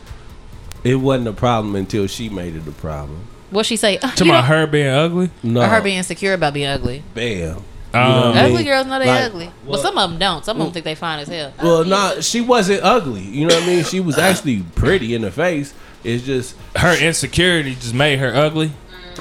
it 0.84 0.94
wasn't 0.96 1.28
a 1.28 1.32
problem 1.32 1.74
until 1.76 2.06
she 2.06 2.28
made 2.28 2.54
it 2.56 2.66
a 2.68 2.72
problem. 2.72 3.24
What 3.50 3.64
she 3.66 3.76
say? 3.76 3.96
To 3.96 4.24
my 4.26 4.42
her 4.42 4.66
being 4.66 4.86
ugly. 4.88 5.30
No, 5.42 5.62
or 5.62 5.66
her 5.66 5.80
being 5.80 5.96
insecure 5.96 6.34
about 6.34 6.54
being 6.54 6.68
ugly. 6.68 7.02
bam. 7.14 7.64
Um, 7.92 8.02
what 8.02 8.36
I 8.36 8.44
Ugly 8.44 8.56
mean? 8.58 8.64
girls 8.66 8.86
know 8.86 8.98
they 9.00 9.06
Like, 9.08 9.24
ugly, 9.24 9.46
well- 9.46 9.72
but 9.72 9.80
some 9.80 9.98
of 9.98 10.10
them 10.10 10.18
don't. 10.20 10.44
Some 10.44 10.60
of 10.60 10.66
them 10.66 10.72
think 10.72 10.84
they 10.84 10.94
fine 10.94 11.18
as 11.18 11.26
hell. 11.26 11.52
Well, 11.60 11.84
nah, 11.84 12.20
she 12.20 12.40
wasn't 12.40 12.84
ugly. 12.84 13.22
You 13.22 13.48
know 13.48 13.54
what 13.56 13.64
I 13.64 13.66
mean? 13.66 13.82
She 13.84 13.98
was 13.98 14.16
actually 14.16 14.62
pretty 14.76 15.12
in 15.12 15.22
the 15.22 15.32
face. 15.32 15.74
It's 16.04 16.24
just 16.24 16.54
her 16.76 16.94
insecurity 17.02 17.74
just 17.74 17.92
made 17.94 18.20
her 18.20 18.32
ugly. 18.32 18.70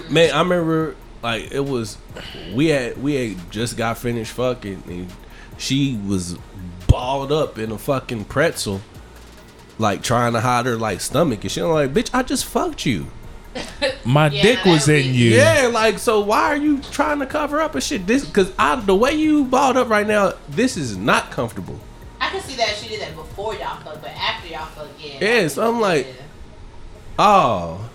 Man, 0.09 0.31
I 0.31 0.41
remember 0.41 0.95
like 1.21 1.51
it 1.51 1.59
was 1.65 1.97
we 2.53 2.67
had 2.67 3.01
we 3.01 3.15
had 3.15 3.51
just 3.51 3.77
got 3.77 3.97
finished 3.97 4.31
fucking 4.33 4.83
and 4.87 5.07
she 5.57 5.99
was 6.07 6.37
balled 6.87 7.31
up 7.31 7.57
in 7.57 7.71
a 7.71 7.77
fucking 7.77 8.25
pretzel, 8.25 8.81
like 9.77 10.01
trying 10.01 10.33
to 10.33 10.41
hide 10.41 10.65
her 10.65 10.77
like 10.77 11.01
stomach 11.01 11.43
and 11.43 11.51
shit. 11.51 11.63
I'm 11.63 11.71
like, 11.71 11.93
bitch, 11.93 12.09
I 12.13 12.23
just 12.23 12.45
fucked 12.45 12.85
you. 12.85 13.07
My 14.05 14.29
Yeah, 14.29 14.41
dick 14.43 14.65
was 14.65 14.87
in 14.87 15.03
be- 15.03 15.09
you. 15.09 15.31
Yeah, 15.31 15.69
like 15.73 15.99
so 15.99 16.21
why 16.21 16.43
are 16.45 16.55
you 16.57 16.81
trying 16.81 17.19
to 17.19 17.25
cover 17.25 17.59
up 17.59 17.73
and 17.75 17.83
shit? 17.83 18.07
This 18.07 18.23
because 18.25 18.53
I 18.57 18.75
the 18.77 18.95
way 18.95 19.13
you 19.13 19.43
balled 19.45 19.75
up 19.75 19.89
right 19.89 20.07
now, 20.07 20.33
this 20.47 20.77
is 20.77 20.95
not 20.95 21.31
comfortable. 21.31 21.79
I 22.21 22.29
can 22.29 22.41
see 22.41 22.55
that 22.57 22.75
she 22.75 22.89
did 22.89 23.01
that 23.01 23.15
before 23.15 23.55
y'all 23.55 23.79
fuck, 23.81 24.01
but 24.01 24.11
after 24.11 24.47
y'all 24.49 24.65
fuck, 24.67 24.87
yeah. 24.99 25.17
Yeah, 25.21 25.47
so 25.47 25.67
I'm 25.67 25.79
like, 25.81 26.07
oh. 27.17 27.88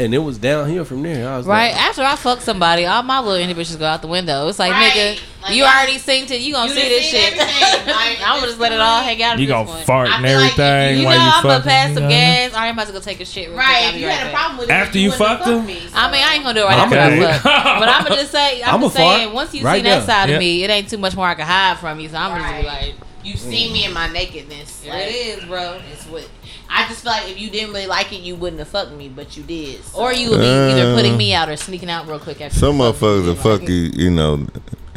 And 0.00 0.14
it 0.14 0.18
was 0.18 0.38
downhill 0.38 0.84
from 0.86 1.02
there. 1.02 1.28
I 1.28 1.36
was 1.36 1.46
Right 1.46 1.72
like, 1.72 1.76
after 1.88 2.02
I 2.02 2.16
fuck 2.16 2.40
somebody, 2.40 2.86
all 2.86 3.02
my 3.02 3.20
little 3.20 3.36
inhibitions 3.36 3.76
go 3.76 3.84
out 3.84 4.00
the 4.00 4.08
window. 4.08 4.48
It's 4.48 4.58
like, 4.58 4.72
Right. 4.72 4.90
nigga, 4.92 5.20
Like, 5.42 5.54
you 5.54 5.64
I- 5.64 5.76
already 5.76 5.98
seen 5.98 6.24
it. 6.24 6.40
You 6.40 6.54
gonna 6.54 6.72
You 6.72 6.80
see 6.80 6.88
this 6.88 7.04
shit. 7.04 7.36
Like, 7.36 8.18
I'm 8.24 8.36
gonna 8.36 8.46
just 8.46 8.58
let 8.58 8.72
it 8.72 8.80
all 8.80 9.02
hang 9.02 9.22
out. 9.22 9.38
You 9.38 9.46
this 9.46 9.52
gonna 9.52 9.68
point. 9.70 9.84
fart 9.86 10.08
and 10.10 10.24
feel 10.24 10.38
like 10.40 10.52
if 10.52 10.58
everything 10.58 10.98
You 10.98 11.04
know, 11.04 11.10
I'm 11.10 11.42
gonna 11.42 11.64
pass 11.64 11.94
some 11.94 12.08
gas. 12.08 12.52
I'm 12.54 12.74
about 12.74 12.86
to 12.86 12.92
go 12.94 13.00
take 13.00 13.20
a 13.20 13.24
shit. 13.26 13.48
Real 13.48 13.56
quick. 13.58 13.66
Right, 13.66 13.94
if 13.94 14.00
you 14.00 14.06
right 14.06 14.16
had 14.16 14.26
a 14.28 14.30
problem 14.30 14.58
with 14.58 14.68
it, 14.70 14.72
After 14.72 14.92
then 14.94 15.02
you 15.02 15.10
wouldn't 15.10 15.28
fucked 15.28 15.44
have 15.44 15.58
him? 15.60 15.66
me, 15.66 15.80
so- 15.80 15.96
I 15.98 16.10
mean, 16.12 16.22
I 16.24 16.34
ain't 16.34 16.44
gonna 16.44 16.54
do 16.60 16.64
it 16.64 16.68
right 16.68 16.78
I'm 16.78 16.92
after 16.92 17.26
I 17.26 17.38
fuck. 17.38 17.42
But 17.80 17.88
I'm 17.90 18.02
gonna 18.04 18.16
just 18.16 18.32
say, 18.32 18.62
I'm 18.62 18.74
I'ma 18.76 18.84
just 18.86 18.96
saying, 18.96 19.32
once 19.34 19.54
you 19.54 19.60
see 19.60 19.80
that 19.82 20.06
side 20.06 20.30
of 20.30 20.38
me, 20.38 20.64
it 20.64 20.70
ain't 20.70 20.88
too 20.88 20.98
much 20.98 21.14
more 21.14 21.26
I 21.26 21.34
can 21.34 21.46
hide 21.46 21.78
from 21.78 22.00
you. 22.00 22.08
So 22.08 22.16
I'm 22.16 22.30
gonna 22.38 22.50
just 22.50 22.62
be 22.62 22.66
like, 22.66 22.94
You 23.22 23.36
see 23.36 23.70
me 23.72 23.84
in 23.84 23.92
my 23.92 24.08
nakedness. 24.08 24.82
It 24.86 25.38
is, 25.38 25.44
bro. 25.44 25.78
It's 25.92 26.04
what 26.06 26.26
I 26.72 26.86
just 26.88 27.02
feel 27.02 27.12
like 27.12 27.28
if 27.28 27.38
you 27.40 27.50
didn't 27.50 27.72
really 27.74 27.86
like 27.88 28.12
it, 28.12 28.20
you 28.20 28.36
wouldn't 28.36 28.60
have 28.60 28.68
fucked 28.68 28.92
me, 28.92 29.08
but 29.08 29.36
you 29.36 29.42
did. 29.42 29.82
so- 29.84 29.98
or 29.98 30.12
you 30.12 30.30
would 30.30 30.40
be 30.40 30.46
either 30.46 30.92
Uh, 30.92 30.94
putting 30.94 31.16
me 31.16 31.34
out 31.34 31.48
or 31.48 31.56
sneaking 31.56 31.90
out 31.90 32.06
real 32.06 32.18
quick 32.20 32.40
after. 32.40 32.58
Some 32.58 32.76
you 32.78 32.92
fuck 32.92 32.94
motherfuckers 32.94 33.20
me. 33.22 33.26
will 33.28 33.34
fuck 33.34 33.68
you, 33.68 33.90
you 33.94 34.10
know, 34.10 34.46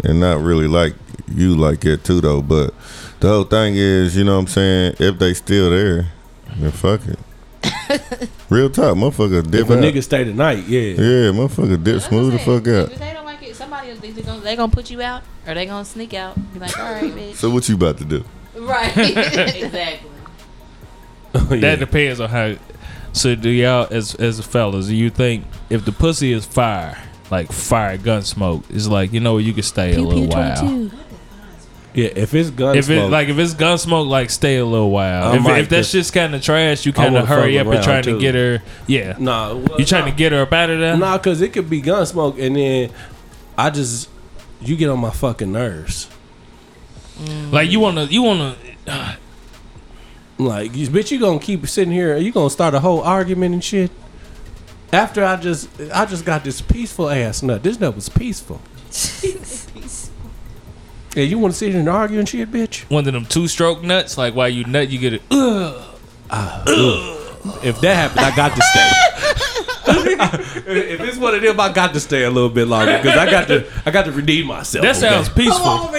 and 0.04 0.20
not 0.20 0.40
really 0.42 0.68
like 0.68 0.94
you 1.34 1.56
like 1.56 1.84
it 1.86 2.04
too, 2.04 2.22
though. 2.22 2.42
But 2.42 2.74
the 3.22 3.28
whole 3.30 3.44
thing 3.44 3.76
is, 3.76 4.16
you 4.16 4.24
know 4.24 4.34
what 4.36 4.42
I'm 4.42 4.48
saying? 4.48 4.96
If 5.00 5.18
they 5.20 5.34
still 5.34 5.72
there, 5.72 6.12
then 6.58 6.72
fuck 6.72 7.02
it. 7.08 7.18
Real 8.50 8.70
talk, 8.70 8.96
motherfucker 8.96 9.50
dip 9.50 9.62
if 9.62 9.70
a 9.70 9.74
out. 9.74 9.80
nigga 9.80 10.04
stay 10.04 10.24
tonight, 10.24 10.66
yeah. 10.68 10.82
Yeah, 10.82 11.32
motherfucker 11.32 11.82
dip 11.84 11.96
That's 11.96 12.06
smooth 12.08 12.34
the 12.34 12.40
fuck 12.40 12.66
saying. 12.66 12.78
out. 12.84 12.92
If 12.92 13.00
they 13.00 13.14
don't 13.14 13.26
like 13.26 13.42
it, 13.42 13.56
somebody 13.56 13.90
else 13.90 14.00
either 14.04 14.22
gonna 14.22 14.42
they 14.42 14.56
gonna 14.56 14.72
put 14.72 14.92
you 14.92 15.02
out 15.02 15.24
or 15.48 15.54
they 15.54 15.66
gonna 15.66 15.86
sneak 15.86 16.14
out. 16.14 16.36
Be 16.54 16.60
like, 16.60 16.78
all 16.78 16.92
right, 16.94 17.04
bitch. 17.14 17.36
So 17.36 17.50
what 17.50 17.68
you 17.68 17.76
about 17.76 17.98
to 17.98 18.06
do? 18.06 18.24
right. 18.58 18.96
exactly. 18.98 20.10
Yeah. 21.50 21.58
That 21.58 21.80
depends 21.80 22.20
on 22.20 22.30
how. 22.30 22.56
So 23.12 23.36
do 23.36 23.50
y'all 23.50 23.88
as 23.92 24.16
as 24.16 24.40
fellas, 24.46 24.88
do 24.88 24.96
you 24.96 25.10
think 25.10 25.46
if 25.70 25.86
the 25.86 25.92
pussy 25.92 26.32
is 26.32 26.46
fire, 26.46 26.98
like 27.32 27.52
fire 27.52 27.98
gun 27.98 28.22
smoke, 28.24 28.64
it's 28.70 28.88
like 28.88 29.14
you 29.14 29.20
know 29.20 29.38
you 29.38 29.54
can 29.54 29.64
stay 29.64 29.96
a 29.96 30.02
little 30.02 30.28
while. 30.28 30.90
Yeah, 31.94 32.10
if 32.16 32.34
it's 32.34 32.50
gun 32.50 32.76
If 32.76 32.90
it 32.90 32.98
smoke, 32.98 33.12
like 33.12 33.28
if 33.30 33.38
it's 33.38 33.54
gun 33.54 33.78
smoke, 33.78 34.08
like 34.08 34.32
stay 34.32 34.58
a 34.58 34.66
little 34.66 34.90
while. 34.90 35.32
I 35.32 35.36
If, 35.36 35.44
might 35.44 35.60
if 35.60 35.70
that 35.70 35.76
just- 35.78 35.92
shit's 35.92 36.10
kind 36.12 36.34
of 36.34 36.42
trash, 36.42 36.88
you 36.88 36.94
kind 36.94 37.16
of 37.16 37.28
hurry 37.28 37.60
up 37.60 37.68
and 37.68 37.76
around, 37.76 37.84
trying 37.84 38.04
to 38.04 38.20
get 38.20 38.34
her. 38.34 38.64
Yeah, 38.88 39.16
nah, 39.20 39.54
well, 39.54 39.80
you 39.80 39.86
trying 39.86 40.06
nah. 40.06 40.12
to 40.12 40.16
get 40.18 40.32
her 40.32 40.42
up 40.42 40.54
out 40.54 40.72
of 40.72 40.80
there. 40.80 40.98
Nah, 40.98 41.18
cause 41.20 41.42
it 41.42 41.54
could 41.54 41.70
be 41.70 41.82
gun 41.82 42.04
smoke, 42.08 42.40
and 42.40 42.56
then 42.56 42.90
I 43.58 43.70
just 43.70 44.10
you 44.60 44.76
get 44.76 44.90
on 44.90 45.00
my 45.00 45.12
fucking 45.12 45.52
nerves. 45.52 46.10
Like 47.52 47.70
you 47.70 47.80
wanna 47.80 48.06
you 48.06 48.24
wanna. 48.24 48.56
I'm 48.88 49.18
Like, 50.38 50.76
you, 50.76 50.88
bitch, 50.88 51.12
you 51.12 51.20
gonna 51.20 51.40
keep 51.40 51.68
sitting 51.68 51.94
here? 51.94 52.18
You 52.18 52.32
gonna 52.32 52.50
start 52.50 52.74
a 52.74 52.80
whole 52.80 53.02
argument 53.02 53.54
and 53.54 53.64
shit? 53.64 53.92
After 54.92 55.24
I 55.24 55.38
just 55.38 55.70
I 55.94 56.06
just 56.06 56.26
got 56.26 56.44
this 56.44 56.62
peaceful 56.62 57.10
ass 57.10 57.42
nut. 57.44 57.64
This 57.64 57.80
nut 57.80 57.96
was 57.96 58.10
peaceful. 58.10 58.62
Yeah, 61.16 61.26
you 61.26 61.38
want 61.38 61.54
to 61.54 61.58
sit 61.58 61.70
here 61.70 61.80
and 61.80 61.90
argue 61.90 62.18
and 62.18 62.28
shit, 62.28 62.50
bitch? 62.52 62.90
One 62.90 63.08
of 63.08 63.14
them 63.14 63.26
two 63.26 63.48
stroke 63.48 63.84
nuts, 63.84 64.18
like 64.18 64.34
while 64.34 64.50
you 64.50 64.64
nut, 64.64 64.90
you 64.90 64.98
get 64.98 65.14
it. 65.14 65.22
Ah, 65.30 65.96
if 67.64 67.80
that 67.82 67.96
happened, 67.96 68.22
I 68.22 68.36
got 68.36 68.56
to 68.56 68.62
stay. 68.64 68.90
if 70.96 71.02
it's 71.02 71.18
one 71.18 71.36
of 71.36 71.42
them, 71.42 71.60
I 71.60 71.72
got 71.72 71.94
to 71.94 72.00
stay 72.00 72.24
a 72.24 72.32
little 72.32 72.50
bit 72.50 72.68
longer 72.68 72.98
because 72.98 73.18
I 73.18 73.30
got 73.30 73.48
to 73.50 73.70
I 73.86 73.92
got 73.92 74.06
to 74.06 74.12
redeem 74.12 74.48
myself. 74.48 74.82
That 74.84 74.96
sounds 74.96 75.30
okay? 75.30 75.44
peaceful. 75.44 75.92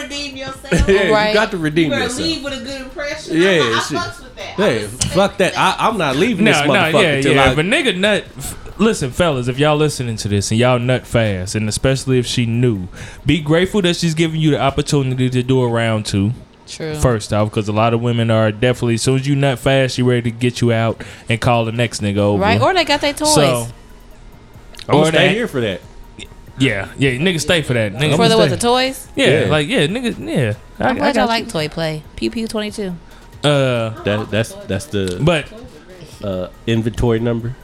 Come 0.45 0.55
on, 0.55 0.63
redeem 0.71 0.85
yourself. 0.85 0.89
Yeah, 0.89 1.11
Right. 1.11 1.29
you 1.29 1.35
got 1.35 1.51
to 1.51 1.59
redeem 1.59 1.91
better 1.91 2.03
yourself. 2.05 2.21
leave 2.23 2.45
with 2.45 2.61
a 2.61 2.65
good 2.65 2.81
impression. 2.83 3.37
Yeah, 3.41 3.51
I'm 3.51 3.75
I 3.75 3.81
shit. 3.81 3.99
fucks 3.99 4.23
with 4.23 4.37
that. 4.37 4.59
I 4.59 4.63
Hey, 4.63 4.87
fuck 4.87 5.37
that. 5.39 5.59
I, 5.59 5.77
I'm 5.79 5.99
not 5.99 6.17
leaving 6.17 6.45
this 6.45 6.59
No, 6.61 6.67
no, 6.67 6.73
motherfucker 6.73 7.03
yeah, 7.17 7.21
till 7.21 7.35
yeah. 7.35 7.45
I. 7.45 7.53
If 7.53 7.59
a 7.59 7.63
nigga 7.63 7.97
nut, 7.97 8.25
f- 8.37 8.79
listen, 8.79 9.11
fellas, 9.11 9.49
if 9.49 9.59
y'all 9.59 9.77
listening 9.77 10.17
to 10.17 10.29
this 10.29 10.51
and 10.51 10.59
y'all 10.61 10.79
nut 10.79 11.07
fast, 11.07 11.55
and 11.55 11.69
especially 11.69 12.19
if 12.19 12.27
she 12.27 12.47
knew, 12.47 12.89
be 13.27 13.41
grateful 13.41 13.83
that 13.83 13.97
she's 13.97 14.15
giving 14.15 14.41
you 14.41 14.51
the 14.51 14.61
opportunity 14.61 15.31
to 15.31 15.43
do 15.43 15.63
a 15.63 15.69
round 15.69 16.07
two. 16.07 16.33
True. 16.67 16.95
First 16.95 17.31
off, 17.33 17.51
because 17.51 17.69
a 17.69 17.73
lot 17.73 17.93
of 17.93 18.01
women 18.01 18.31
are 18.31 18.51
definitely 18.51 18.95
as 18.95 19.03
soon 19.03 19.17
as 19.17 19.27
you 19.29 19.37
nut 19.37 19.59
fast, 19.59 19.97
she 19.97 20.03
ready 20.03 20.23
to 20.23 20.31
get 20.31 20.63
you 20.63 20.73
out 20.73 21.03
and 21.29 21.39
call 21.41 21.67
the 21.67 21.73
next 21.73 22.01
nigga 22.01 22.17
over. 22.17 22.43
Right? 22.43 22.59
Or 22.61 22.73
they 22.73 22.85
got 22.87 23.03
their 23.03 23.13
toys. 23.13 23.35
so 23.35 23.67
I'm 24.89 24.95
or 24.97 25.03
gonna 25.03 25.07
stay 25.09 25.29
that- 25.29 25.35
here 25.35 25.47
for 25.49 25.61
that. 25.61 25.81
Yeah, 26.59 26.89
yeah, 26.99 27.11
nigga, 27.13 27.41
stay 27.41 27.63
for 27.63 27.75
that. 27.75 27.93
Nigga, 27.95 28.17
For 28.17 28.29
the 28.29 28.37
what 28.37 28.51
the 28.51 28.57
toys? 28.57 29.09
Yeah, 29.17 29.43
Yeah. 29.45 29.51
like 29.51 29.69
yeah, 29.69 29.87
nigga, 29.87 30.19
yeah. 30.19 30.55
I, 30.79 30.89
I'm 30.91 30.97
glad 30.97 31.17
y'all 31.17 31.27
like 31.27 31.49
toy 31.49 31.69
play. 31.69 32.03
Pew 32.17 32.31
pew 32.31 32.47
twenty 32.49 32.71
two. 32.71 32.95
Uh, 33.43 33.91
That 34.05 34.31
that's 34.31 34.53
that's 34.67 34.87
the 34.87 35.19
but 35.23 35.53
uh, 36.23 36.49
inventory 36.67 37.21
number. 37.21 37.55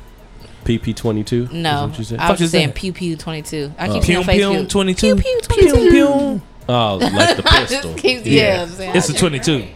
PP 0.65 0.95
twenty 0.95 1.25
two. 1.25 1.49
No, 1.51 1.87
What 1.87 1.99
you 1.99 2.05
said? 2.05 2.19
I 2.21 2.31
was 2.31 2.39
just 2.39 2.53
saying 2.53 2.69
that? 2.69 2.75
pew 2.77 2.93
pew 2.93 3.17
twenty 3.17 3.43
two. 3.43 3.73
I 3.79 3.87
keep 3.89 4.03
Pew 4.03 4.23
seeing 4.23 4.25
Pew 4.25 4.33
Facebook. 4.33 4.69
twenty 4.69 4.95
two. 4.95 5.15
Pew 5.17 5.23
pew 5.49 5.71
twenty 5.71 5.91
two. 5.91 6.43
Oh, 6.69 6.97
like 7.01 7.37
the 7.37 7.43
pistol. 7.69 7.95
keep 7.95 8.25
Yeah. 8.27 8.67
yeah. 8.79 8.91
I'm. 8.91 8.97
It's 8.97 9.09
a 9.09 9.15
twenty 9.15 9.39
two. 9.41 9.67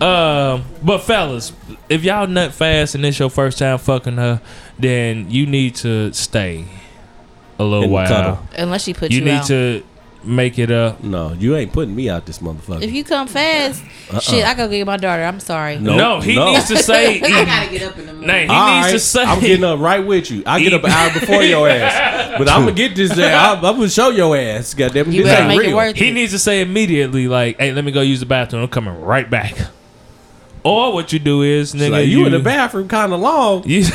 Um, 0.00 0.64
but 0.82 0.98
fellas, 0.98 1.52
if 1.88 2.02
y'all 2.02 2.26
nut 2.26 2.52
fast 2.52 2.94
and 2.96 3.04
it's 3.04 3.18
your 3.18 3.30
first 3.30 3.58
time 3.58 3.78
fucking 3.78 4.16
her, 4.16 4.40
then 4.78 5.30
you 5.30 5.46
need 5.46 5.76
to 5.76 6.12
stay 6.12 6.64
a 7.58 7.64
little 7.64 7.84
And 7.84 7.92
while. 7.92 8.06
cuddle. 8.08 8.38
Unless 8.56 8.84
she 8.84 8.94
put 8.94 9.10
You 9.10 9.18
out. 9.20 9.24
you, 9.24 9.24
need 9.32 9.38
out. 9.38 9.46
to 9.46 9.82
make 10.24 10.58
it 10.58 10.70
up. 10.70 11.04
No, 11.04 11.32
you 11.34 11.54
ain't 11.54 11.70
putting 11.72 11.94
me 11.94 12.08
out 12.08 12.24
this 12.24 12.38
motherfucker. 12.38 12.82
If 12.82 12.92
you 12.92 13.04
come 13.04 13.28
fast, 13.28 13.82
Uh-uh. 14.10 14.20
shit, 14.20 14.44
I 14.46 14.54
go 14.54 14.66
get 14.68 14.86
my 14.86 14.96
daughter. 14.96 15.22
I'm 15.22 15.38
sorry. 15.38 15.78
No, 15.78 15.96
no, 15.96 16.20
he 16.20 16.34
no. 16.34 16.52
needs 16.52 16.66
to 16.68 16.78
say. 16.78 17.20
I 17.22 17.44
gotta 17.44 17.70
get 17.70 17.82
up 17.82 17.98
in 17.98 18.06
the 18.06 18.12
morning. 18.14 18.28
Nah, 18.28 18.38
he 18.38 18.46
All 18.48 18.76
needs 18.76 18.88
to 18.88 19.18
right, 19.18 19.26
say. 19.26 19.32
I'm 19.32 19.40
getting 19.40 19.64
up 19.64 19.80
right 19.80 19.98
with 20.04 20.30
you. 20.30 20.42
I 20.46 20.60
get 20.62 20.72
up 20.72 20.82
an 20.84 20.90
hour 20.90 21.12
before 21.12 21.42
your 21.42 21.68
ass, 21.68 22.38
but 22.38 22.48
I'm 22.48 22.60
gonna 22.62 22.72
get 22.72 22.96
this. 22.96 23.14
There. 23.14 23.36
I'm, 23.36 23.58
I'm 23.58 23.76
gonna 23.76 23.88
show 23.90 24.08
your 24.10 24.34
ass. 24.36 24.72
Goddamn, 24.72 25.12
You 25.12 25.24
this 25.24 25.30
better 25.32 25.42
ain't 25.42 25.48
make 25.48 25.60
real. 25.60 25.70
it 25.70 25.74
worth 25.74 25.96
He 25.96 26.08
it. 26.08 26.12
needs 26.12 26.32
to 26.32 26.38
say 26.38 26.62
immediately, 26.62 27.28
like, 27.28 27.58
"Hey, 27.58 27.72
let 27.72 27.84
me 27.84 27.92
go 27.92 28.00
use 28.00 28.20
the 28.20 28.26
bathroom. 28.26 28.62
I'm 28.62 28.68
coming 28.68 28.98
right 29.00 29.28
back." 29.28 29.54
Or 30.64 30.92
what 30.94 31.12
you 31.12 31.18
do 31.18 31.42
is, 31.42 31.74
nigga, 31.74 31.90
like, 31.90 32.08
you, 32.08 32.24
in 32.24 32.32
the 32.32 32.38
bathroom 32.38 32.88
kind 32.88 33.12
of 33.12 33.20
long. 33.20 33.64
You, 33.68 33.84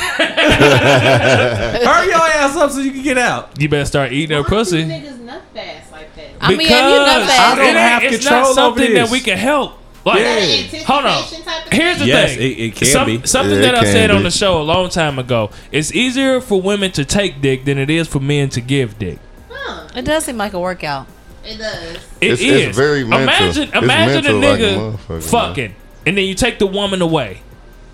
Hurry 0.90 2.06
your 2.06 2.16
ass 2.16 2.56
up 2.56 2.70
so 2.70 2.78
you 2.80 2.92
can 2.92 3.02
get 3.02 3.18
out. 3.18 3.60
you 3.60 3.68
better 3.68 3.84
start 3.84 4.12
eating 4.12 4.36
her 4.36 4.42
Why 4.42 4.48
do 4.48 4.54
pussy. 4.56 4.84
niggas 4.84 5.18
nut 5.20 5.42
fast 5.54 5.90
like 5.92 6.14
that? 6.16 6.26
I 6.40 6.50
mean, 6.54 6.68
yeah, 6.68 6.88
you 6.88 6.94
nut 6.96 7.06
Because 7.06 7.28
fast. 7.28 7.40
I 7.40 7.54
don't 7.56 7.64
it 7.64 7.68
ain't- 7.68 7.76
have 7.78 8.02
it's 8.04 8.16
control 8.18 8.40
not 8.40 8.46
over 8.46 8.54
something 8.54 8.94
that 8.94 9.10
we 9.10 9.20
can 9.20 9.36
help. 9.38 9.78
Like, 10.04 10.20
Yeah. 10.20 10.82
hold 10.84 11.04
on. 11.04 11.10
Anticipation 11.18 11.44
type 11.44 11.66
of 11.66 11.72
Here's 11.72 11.98
the 11.98 12.06
Yes, 12.06 12.30
thing. 12.36 12.40
it- 12.52 12.58
it 12.60 12.76
can 12.76 12.86
Some- 12.86 13.06
be. 13.06 13.20
Something 13.26 13.56
Yeah, 13.56 13.60
that 13.62 13.74
I 13.74 13.82
can 13.82 13.92
said 13.92 14.10
on 14.10 14.22
the 14.22 14.30
show 14.30 14.60
a 14.60 14.62
long 14.62 14.88
time 14.88 15.18
ago. 15.18 15.50
It's 15.72 15.92
easier 15.92 16.40
for 16.40 16.62
women 16.62 16.90
to 16.92 17.04
take 17.04 17.42
dick 17.42 17.64
than 17.64 17.78
it 17.78 17.90
is 17.90 18.06
for 18.08 18.20
men 18.20 18.48
to 18.50 18.60
give 18.60 18.98
dick. 18.98 19.18
Huh, 19.50 19.88
It 19.96 20.04
does 20.04 20.24
seem 20.24 20.36
like 20.38 20.52
a 20.54 20.58
workout. 20.60 21.06
it 21.44 21.58
does. 21.58 21.96
It 22.20 22.32
It's- 22.32 22.40
is. 22.40 22.66
it's 22.68 22.76
very 22.78 23.02
mental. 23.04 23.22
Imagine, 23.22 23.62
It's 23.64 23.72
imagine 23.76 24.14
mental 24.24 24.36
a 24.36 24.48
like 24.50 24.60
a 24.60 24.62
nigga 24.62 24.96
motherfucker, 25.08 25.22
fucking, 25.22 25.74
and 26.06 26.16
then 26.16 26.24
you 26.24 26.34
take 26.34 26.58
the 26.58 26.66
woman 26.66 27.02
away, 27.02 27.42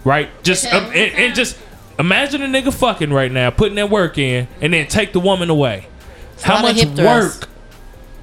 right? 0.04 0.28
Just 0.42 0.66
um, 0.72 0.84
and, 0.86 1.12
and 1.14 1.34
just 1.34 1.58
imagine 1.98 2.42
a 2.42 2.46
nigga 2.46 2.72
fucking 2.72 3.12
right 3.12 3.30
now, 3.32 3.50
putting 3.50 3.74
that 3.76 3.90
work 3.90 4.18
in, 4.18 4.48
and 4.60 4.72
then 4.72 4.86
take 4.88 5.12
the 5.12 5.20
woman 5.20 5.50
away. 5.50 5.86
a 6.42 6.46
How 6.46 6.62
much 6.62 6.84
work 6.84 7.48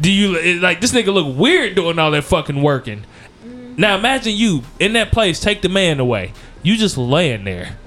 Do 0.01 0.11
you 0.11 0.59
like 0.59 0.81
this 0.81 0.91
nigga 0.91 1.13
look 1.13 1.35
weird 1.37 1.75
doing 1.75 1.99
all 1.99 2.11
that 2.11 2.23
fucking 2.23 2.61
working? 2.61 3.05
Now 3.77 3.95
imagine 3.97 4.33
you 4.35 4.63
in 4.79 4.93
that 4.93 5.11
place, 5.11 5.39
take 5.39 5.61
the 5.61 5.69
man 5.69 5.99
away. 5.99 6.33
You 6.61 6.77
just 6.77 6.97
laying 6.97 7.43
there. 7.43 7.77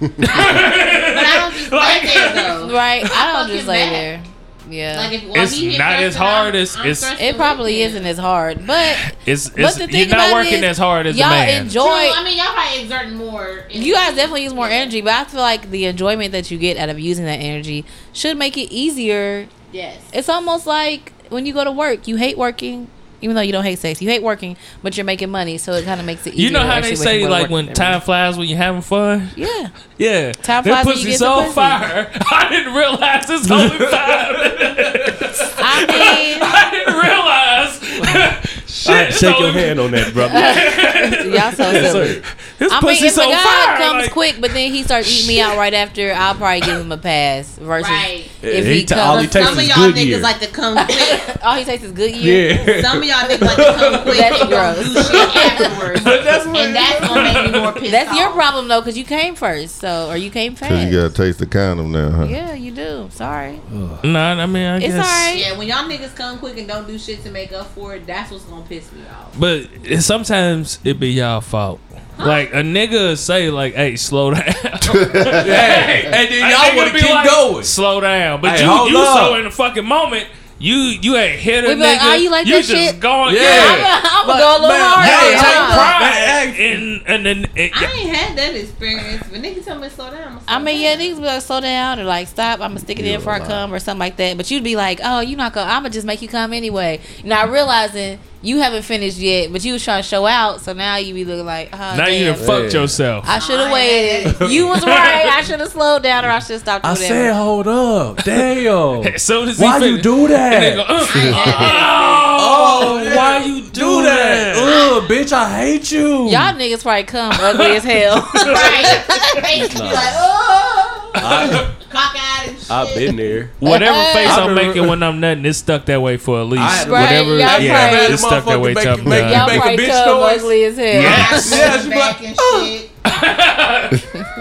But 0.00 0.28
I 0.28 1.36
don't 1.38 1.52
just 1.54 1.70
Like- 1.72 2.02
lay 2.02 2.14
there 2.14 2.34
though. 2.58 2.72
Right. 2.74 3.04
I 3.10 3.32
don't 3.32 3.48
just 3.54 3.66
lay 3.68 3.84
mad. 3.90 3.92
there. 3.92 4.31
Yeah. 4.72 4.96
Like 4.98 5.12
if 5.12 5.24
while 5.24 5.42
It's 5.42 5.52
he 5.52 5.76
not 5.78 6.02
as 6.02 6.14
hard 6.16 6.54
I'm- 6.54 6.62
as- 6.62 6.76
I'm 6.76 6.86
it's- 6.86 7.20
it 7.20 7.36
probably 7.36 7.78
with 7.80 7.90
isn't 7.90 8.06
as 8.06 8.18
hard, 8.18 8.66
but 8.66 8.96
It's, 9.26 9.48
but 9.50 9.58
it's 9.60 9.74
the 9.76 9.80
you're 9.82 9.88
thing 9.90 10.08
not 10.10 10.32
working 10.32 10.54
is, 10.58 10.62
as 10.64 10.78
hard 10.78 11.06
as 11.06 11.14
a 11.16 11.18
y'all 11.18 11.28
man. 11.30 11.62
enjoy. 11.64 11.82
True, 11.82 12.12
I 12.14 12.24
mean, 12.24 12.36
y'all 12.38 12.52
probably 12.52 12.80
exerting 12.82 13.14
more. 13.16 13.64
You 13.70 13.94
guys 13.94 14.14
definitely 14.16 14.44
use 14.44 14.54
more 14.54 14.68
energy, 14.68 15.00
but 15.00 15.12
I 15.12 15.24
feel 15.24 15.40
like 15.40 15.70
the 15.70 15.84
enjoyment 15.84 16.32
that 16.32 16.50
you 16.50 16.58
get 16.58 16.76
out 16.76 16.88
of 16.88 16.98
using 16.98 17.24
that 17.26 17.36
energy 17.40 17.84
should 18.12 18.36
make 18.36 18.56
it 18.56 18.72
easier. 18.72 19.46
Yes. 19.72 20.00
It's 20.12 20.28
almost 20.28 20.66
like 20.66 21.12
when 21.28 21.46
you 21.46 21.52
go 21.54 21.64
to 21.64 21.70
work, 21.72 22.06
you 22.08 22.16
hate 22.16 22.36
working, 22.36 22.88
even 23.22 23.34
though 23.36 23.42
you 23.42 23.52
don't 23.52 23.64
hate 23.64 23.78
sex. 23.78 24.02
You 24.02 24.10
hate 24.10 24.22
working, 24.22 24.56
but 24.82 24.96
you're 24.96 25.04
making 25.06 25.30
money, 25.30 25.56
so 25.58 25.72
it 25.72 25.84
kind 25.84 25.98
of 26.00 26.06
makes 26.06 26.26
it 26.26 26.34
easier. 26.34 26.46
you 26.46 26.50
know 26.52 26.60
how 26.60 26.80
they 26.80 26.94
say 26.94 27.26
like 27.26 27.48
when 27.50 27.72
time 27.72 28.00
flies 28.00 28.36
when 28.36 28.48
you're 28.48 28.58
having 28.58 28.82
fun? 28.82 29.28
Yeah, 29.36 29.68
Yeah. 29.98 30.32
Time 30.32 30.64
That 30.64 30.84
flies 30.84 30.86
when 30.86 30.98
you 30.98 31.04
get 31.10 31.18
so 31.18 31.42
pussy. 31.42 31.52
fire. 31.54 32.10
I 32.30 32.48
didn't 32.50 32.74
realize 32.74 33.50
only 33.50 33.86
five 33.90 34.32
minutes. 34.36 35.40
I 35.58 35.80
mean, 35.86 36.38
I 36.42 36.70
didn't 36.70 36.94
realize. 37.00 38.51
Shit, 38.72 38.88
All 38.88 38.94
right, 38.96 39.08
it's 39.10 39.18
shake 39.18 39.38
your 39.38 39.52
hand 39.52 39.78
on 39.80 39.90
that, 39.90 40.14
brother. 40.14 40.32
y'all 41.28 41.52
so 41.52 41.70
silly. 41.72 42.22
sir. 42.22 42.22
His 42.58 42.72
I 42.72 42.80
mean, 42.80 43.04
if 43.04 43.12
so 43.12 43.28
a 43.28 43.30
guy 43.32 43.42
fire. 43.42 43.76
comes 43.76 44.02
like- 44.04 44.12
quick, 44.12 44.36
but 44.40 44.52
then 44.52 44.72
he 44.72 44.82
starts 44.82 45.12
eating 45.12 45.28
me 45.28 45.40
out 45.42 45.58
right 45.58 45.74
after, 45.74 46.10
I'll 46.14 46.34
probably 46.36 46.60
give 46.60 46.80
him 46.80 46.90
a 46.90 46.96
pass. 46.96 47.58
Versus 47.58 47.90
Right. 47.90 48.30
if 48.40 48.64
He 48.64 48.74
he, 48.78 48.84
ta- 48.86 48.96
all 48.96 49.16
comes, 49.16 49.26
he 49.26 49.28
takes 49.40 49.46
Some 49.50 49.58
of 49.58 49.64
y'all 49.64 49.76
good 49.76 49.94
niggas 49.96 50.06
year. 50.06 50.18
like 50.20 50.40
to 50.40 50.46
come 50.46 50.74
quick. 50.86 51.36
all 51.44 51.56
he 51.56 51.64
takes 51.64 51.82
is 51.82 51.92
good 51.92 52.16
year. 52.16 52.52
Yeah. 52.52 52.80
Some 52.82 52.96
of 52.98 53.04
y'all 53.04 53.28
niggas 53.28 53.40
like 53.42 53.56
to 53.56 53.74
come 53.76 54.02
quick 54.08 54.16
That's 54.16 54.40
and 54.40 54.50
don't 54.50 54.74
gross. 54.74 54.94
do 54.94 55.02
shit 55.02 55.36
afterwards. 55.36 56.04
That's 56.04 56.41
what 56.41 56.41
and 56.56 56.74
that's 56.76 57.00
gonna 57.06 57.22
make 57.22 57.52
me 57.52 57.60
more 57.60 57.72
pissed 57.72 57.90
That's 57.92 58.16
your 58.18 58.30
problem 58.30 58.68
though, 58.68 58.80
because 58.80 58.96
you 58.98 59.04
came 59.04 59.34
first, 59.34 59.76
so 59.76 60.08
or 60.10 60.16
you 60.16 60.30
came 60.30 60.54
fast. 60.54 60.70
Cause 60.72 60.84
you 60.84 60.90
gotta 61.00 61.14
taste 61.14 61.38
the 61.38 61.46
condom 61.46 61.92
now, 61.92 62.10
huh? 62.10 62.24
yeah, 62.24 62.54
you 62.54 62.70
do. 62.72 63.08
Sorry, 63.12 63.60
Nah, 63.70 64.32
I 64.42 64.46
mean, 64.46 64.64
I 64.66 64.76
it's 64.76 64.86
guess. 64.86 64.94
alright. 65.06 65.38
Yeah, 65.38 65.58
when 65.58 65.68
y'all 65.68 65.88
niggas 65.88 66.14
come 66.16 66.38
quick 66.38 66.58
and 66.58 66.68
don't 66.68 66.86
do 66.86 66.98
shit 66.98 67.22
to 67.24 67.30
make 67.30 67.52
up 67.52 67.66
for 67.68 67.94
it, 67.96 68.06
that's 68.06 68.30
what's 68.30 68.44
gonna 68.44 68.64
piss 68.66 68.90
me 68.92 69.02
off. 69.10 69.38
But 69.38 69.68
sometimes 70.00 70.78
it 70.84 70.98
be 71.00 71.10
y'all 71.10 71.40
fault. 71.40 71.80
Like 72.18 72.50
a 72.52 72.56
nigga 72.62 73.16
say 73.18 73.50
like, 73.50 73.74
"Hey, 73.74 73.96
slow 73.96 74.32
down." 74.32 74.42
Hey, 74.44 76.02
and 76.06 76.28
then 76.30 76.50
y'all 76.50 76.60
nigga 76.60 76.76
want 76.76 76.88
to 76.88 76.94
be 76.94 77.00
keep 77.00 77.10
like, 77.10 77.26
going. 77.28 77.64
Slow 77.64 78.00
down, 78.00 78.40
but 78.40 78.58
Hey, 78.58 78.64
you 78.64 78.90
you 78.90 78.98
up. 78.98 79.28
so 79.28 79.34
in 79.36 79.44
the 79.44 79.50
fucking 79.50 79.84
moment. 79.84 80.28
You 80.62 80.76
you 80.76 81.16
ain't 81.16 81.40
hit 81.40 81.64
a 81.64 81.68
We 81.68 81.74
nigga. 81.74 81.76
be 81.76 81.82
like, 81.82 81.98
"Oh, 82.02 82.14
you 82.14 82.30
like 82.30 82.46
that 82.46 82.50
just 82.64 82.70
shit?" 82.70 83.00
going. 83.00 83.34
Yeah. 83.34 83.40
Yeah. 83.42 84.00
I'm 84.04 84.26
gonna 84.28 84.38
go 84.38 84.50
a 84.50 84.60
little 84.62 84.68
man, 84.68 84.80
harder. 84.80 85.10
hey, 85.10 85.32
Hey, 85.32 85.32
take 85.32 85.42
take 85.42 85.74
pride 85.74 86.00
Man, 86.00 86.54
in 86.54 87.02
and 87.06 87.26
then 87.26 87.50
it, 87.56 87.72
I 87.74 87.92
ain't 87.98 88.16
had 88.16 88.38
that 88.38 88.54
experience, 88.54 89.24
but 89.28 89.40
niggas 89.42 89.64
tell 89.64 89.78
me 89.80 89.88
to 89.88 89.94
slow 89.94 90.10
down. 90.12 90.22
I'ma 90.22 90.38
slow 90.38 90.54
I 90.54 90.58
mean, 90.60 90.80
yeah, 90.80 90.94
niggas 90.96 91.16
be 91.16 91.24
like, 91.24 91.42
slow 91.42 91.60
down 91.60 91.98
or 91.98 92.04
like, 92.04 92.28
stop. 92.28 92.60
I'm 92.60 92.70
gonna 92.70 92.78
stick 92.80 93.00
it 93.00 93.04
in 93.04 93.18
before 93.18 93.32
I 93.32 93.40
come 93.40 93.74
or 93.74 93.80
something 93.80 93.98
like 93.98 94.16
that. 94.18 94.36
But 94.36 94.50
you'd 94.52 94.62
be 94.62 94.76
like, 94.76 95.00
oh, 95.02 95.18
you 95.20 95.34
not 95.36 95.52
gonna, 95.52 95.68
I'm 95.68 95.82
gonna 95.82 95.90
just 95.90 96.06
make 96.06 96.22
you 96.22 96.28
come 96.28 96.52
anyway. 96.52 97.00
Not 97.24 97.50
realizing 97.50 98.20
you 98.42 98.58
haven't 98.58 98.82
finished 98.82 99.18
yet, 99.18 99.52
but 99.52 99.64
you 99.64 99.72
was 99.74 99.84
trying 99.84 100.02
to 100.02 100.08
show 100.08 100.26
out. 100.26 100.60
So 100.60 100.72
now 100.72 100.96
you 100.96 101.14
be 101.14 101.24
looking 101.24 101.46
like, 101.46 101.70
oh, 101.72 101.76
now 101.78 102.06
you 102.08 102.24
damn. 102.24 102.36
done 102.36 102.44
fucked 102.46 102.74
yourself. 102.74 103.24
I 103.28 103.38
should 103.38 103.58
have 103.60 103.68
I 103.68 103.72
waited. 103.72 104.50
you 104.50 104.66
was 104.66 104.84
right. 104.84 105.26
I 105.26 105.42
should 105.42 105.60
have 105.60 105.70
slowed 105.70 106.02
down 106.02 106.24
or 106.24 106.28
I 106.28 106.40
should 106.40 106.52
have 106.54 106.60
stopped. 106.62 106.84
I 106.84 106.94
doing 106.94 107.06
said, 107.08 107.28
that. 107.30 107.34
hold 107.34 107.68
up, 107.68 108.16
damn. 108.24 109.06
As 109.06 109.22
soon 109.22 109.48
as 109.48 109.58
he 109.58 109.64
Why 109.64 109.78
you 109.78 110.00
do 110.02 110.26
and 110.26 110.28
go, 110.28 110.34
that? 110.34 110.78
Uh, 110.78 110.82
uh, 110.82 110.84
uh, 110.84 111.02
"Uh, 111.46 112.36
oh, 112.40 113.16
why 113.16 113.44
you 113.44 113.62
do, 113.62 113.70
Do 113.70 114.02
that? 114.02 114.56
Ugh, 114.56 115.08
bitch, 115.08 115.32
I 115.32 115.58
hate 115.58 115.90
you. 115.92 116.28
Y'all 116.28 116.52
niggas 116.54 116.82
probably 116.82 117.04
come 117.04 117.32
ugly 117.38 117.76
as 117.76 117.84
hell. 117.84 118.16
right. 118.34 119.04
Face 119.42 119.72
be 119.72 119.80
like, 119.80 120.14
oh, 120.16 121.10
I, 121.14 121.74
cockeyed 121.90 122.41
and 122.41 122.41
shit. 122.41 122.41
I've 122.70 122.94
been 122.94 123.16
there. 123.16 123.50
Whatever 123.60 123.96
face 124.12 124.28
I 124.28 124.44
I'm 124.44 124.54
making 124.54 124.86
when 124.86 125.02
I'm 125.02 125.20
nutting, 125.20 125.44
it's 125.46 125.58
stuck 125.58 125.86
that 125.86 126.00
way 126.00 126.16
for 126.16 126.40
at 126.40 126.46
least 126.46 126.62
I 126.62 126.68
had- 126.70 126.88
Right, 126.88 127.02
whatever. 127.02 127.30
y'all 127.30 127.60
yeah, 127.60 128.08
it's 128.10 128.22
stuck 128.22 128.44
that 128.46 128.60
way. 128.60 128.74
Motherfucker 128.74 128.82
till 128.96 128.96
make- 128.96 129.02
I'm 129.04 129.08
make- 129.08 129.20
done. 129.22 129.32
Y'all 129.32 129.46
make 129.46 129.64
a 129.78 129.82
bitch 129.82 130.04
come 130.04 130.20
noise. 130.20 130.38
ugly 130.42 130.64
as 130.64 130.76
hell. 130.76 130.86
Yes. 130.86 131.50
Yeah, 131.50 131.80
she 131.80 131.88
be 131.88 131.94
like, 131.96 132.16
"Oh." 132.38 132.78
shit. 132.78 132.90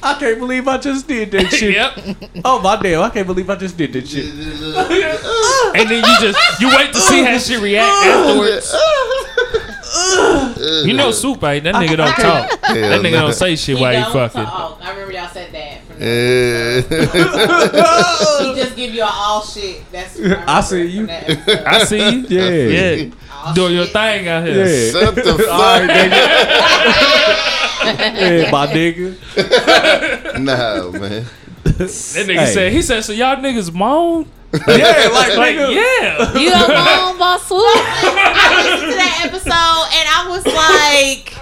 I 0.00 0.14
can't 0.18 0.38
believe 0.38 0.68
I 0.68 0.78
just 0.78 1.08
did 1.08 1.30
that 1.32 1.48
shit. 1.52 1.74
yep. 1.74 1.92
Oh 2.44 2.60
my 2.60 2.76
damn, 2.80 3.02
I 3.02 3.10
can't 3.10 3.26
believe 3.26 3.50
I 3.50 3.56
just 3.56 3.76
did 3.76 3.92
that 3.92 4.06
shit. 4.08 4.24
And 4.26 5.90
then 5.90 6.04
you 6.04 6.20
just 6.20 6.60
you 6.60 6.68
wait 6.68 6.92
to 6.92 7.00
see 7.00 7.22
how 7.24 7.36
she 7.38 7.56
react 7.56 8.06
afterwards. 8.06 8.72
You 10.86 10.92
know, 10.94 11.10
soup 11.10 11.42
ain't 11.44 11.64
that 11.64 11.74
nigga 11.74 11.96
don't 11.96 12.14
talk. 12.16 12.60
That 12.60 13.00
nigga 13.02 13.12
don't 13.20 13.32
say 13.34 13.56
shit 13.56 13.76
He 13.76 13.82
while 13.82 13.92
he 13.96 14.12
fucking. 14.12 14.44
talk. 14.44 14.78
I 14.82 14.90
remember 14.92 15.12
y'all 15.12 15.28
said 15.28 15.32
that. 15.32 15.47
From 15.47 15.47
Yeah. 15.47 15.47
Eh. 16.00 16.80
he 16.82 18.54
just 18.54 18.76
give 18.76 18.94
you 18.94 19.02
an 19.02 19.08
all 19.10 19.42
shit. 19.42 19.82
That's 19.90 20.16
I 20.46 20.60
see 20.60 20.84
you. 20.86 21.08
I 21.10 21.84
see 21.84 21.98
you. 21.98 22.24
Yeah. 22.28 22.50
Yeah. 22.94 23.10
All 23.32 23.52
Doing 23.54 23.74
your 23.74 23.86
thing 23.86 24.28
out 24.28 24.46
here. 24.46 24.66
Yeah. 24.66 24.90
Shut 24.92 25.14
the 25.14 25.22
fuck. 25.22 25.40
All 25.48 25.80
right, 25.80 25.88
nigga. 25.88 26.10
yeah, 28.44 28.50
my 28.50 28.66
nigga. 28.66 29.14
Nah, 30.48 30.90
man. 30.98 31.24
That 31.64 32.26
nigga 32.26 32.44
Hey. 32.44 32.52
said 32.54 32.72
he 32.72 32.82
said 32.82 33.04
so 33.04 33.12
y'all 33.12 33.36
niggas 33.36 33.72
moan. 33.72 34.26
Yeah, 34.52 35.08
like, 35.12 35.36
Like 35.36 35.56
yeah. 35.56 36.32
You 36.38 36.50
don't 36.50 36.68
moan, 36.68 37.18
boss 37.18 37.46
swoop. 37.46 37.60
I 37.64 38.62
listened 38.64 38.92
to 38.92 38.96
that 38.96 39.22
episode 39.26 39.86
and 39.92 40.06
I 40.08 40.26
was 40.28 40.44
like, 40.46 41.34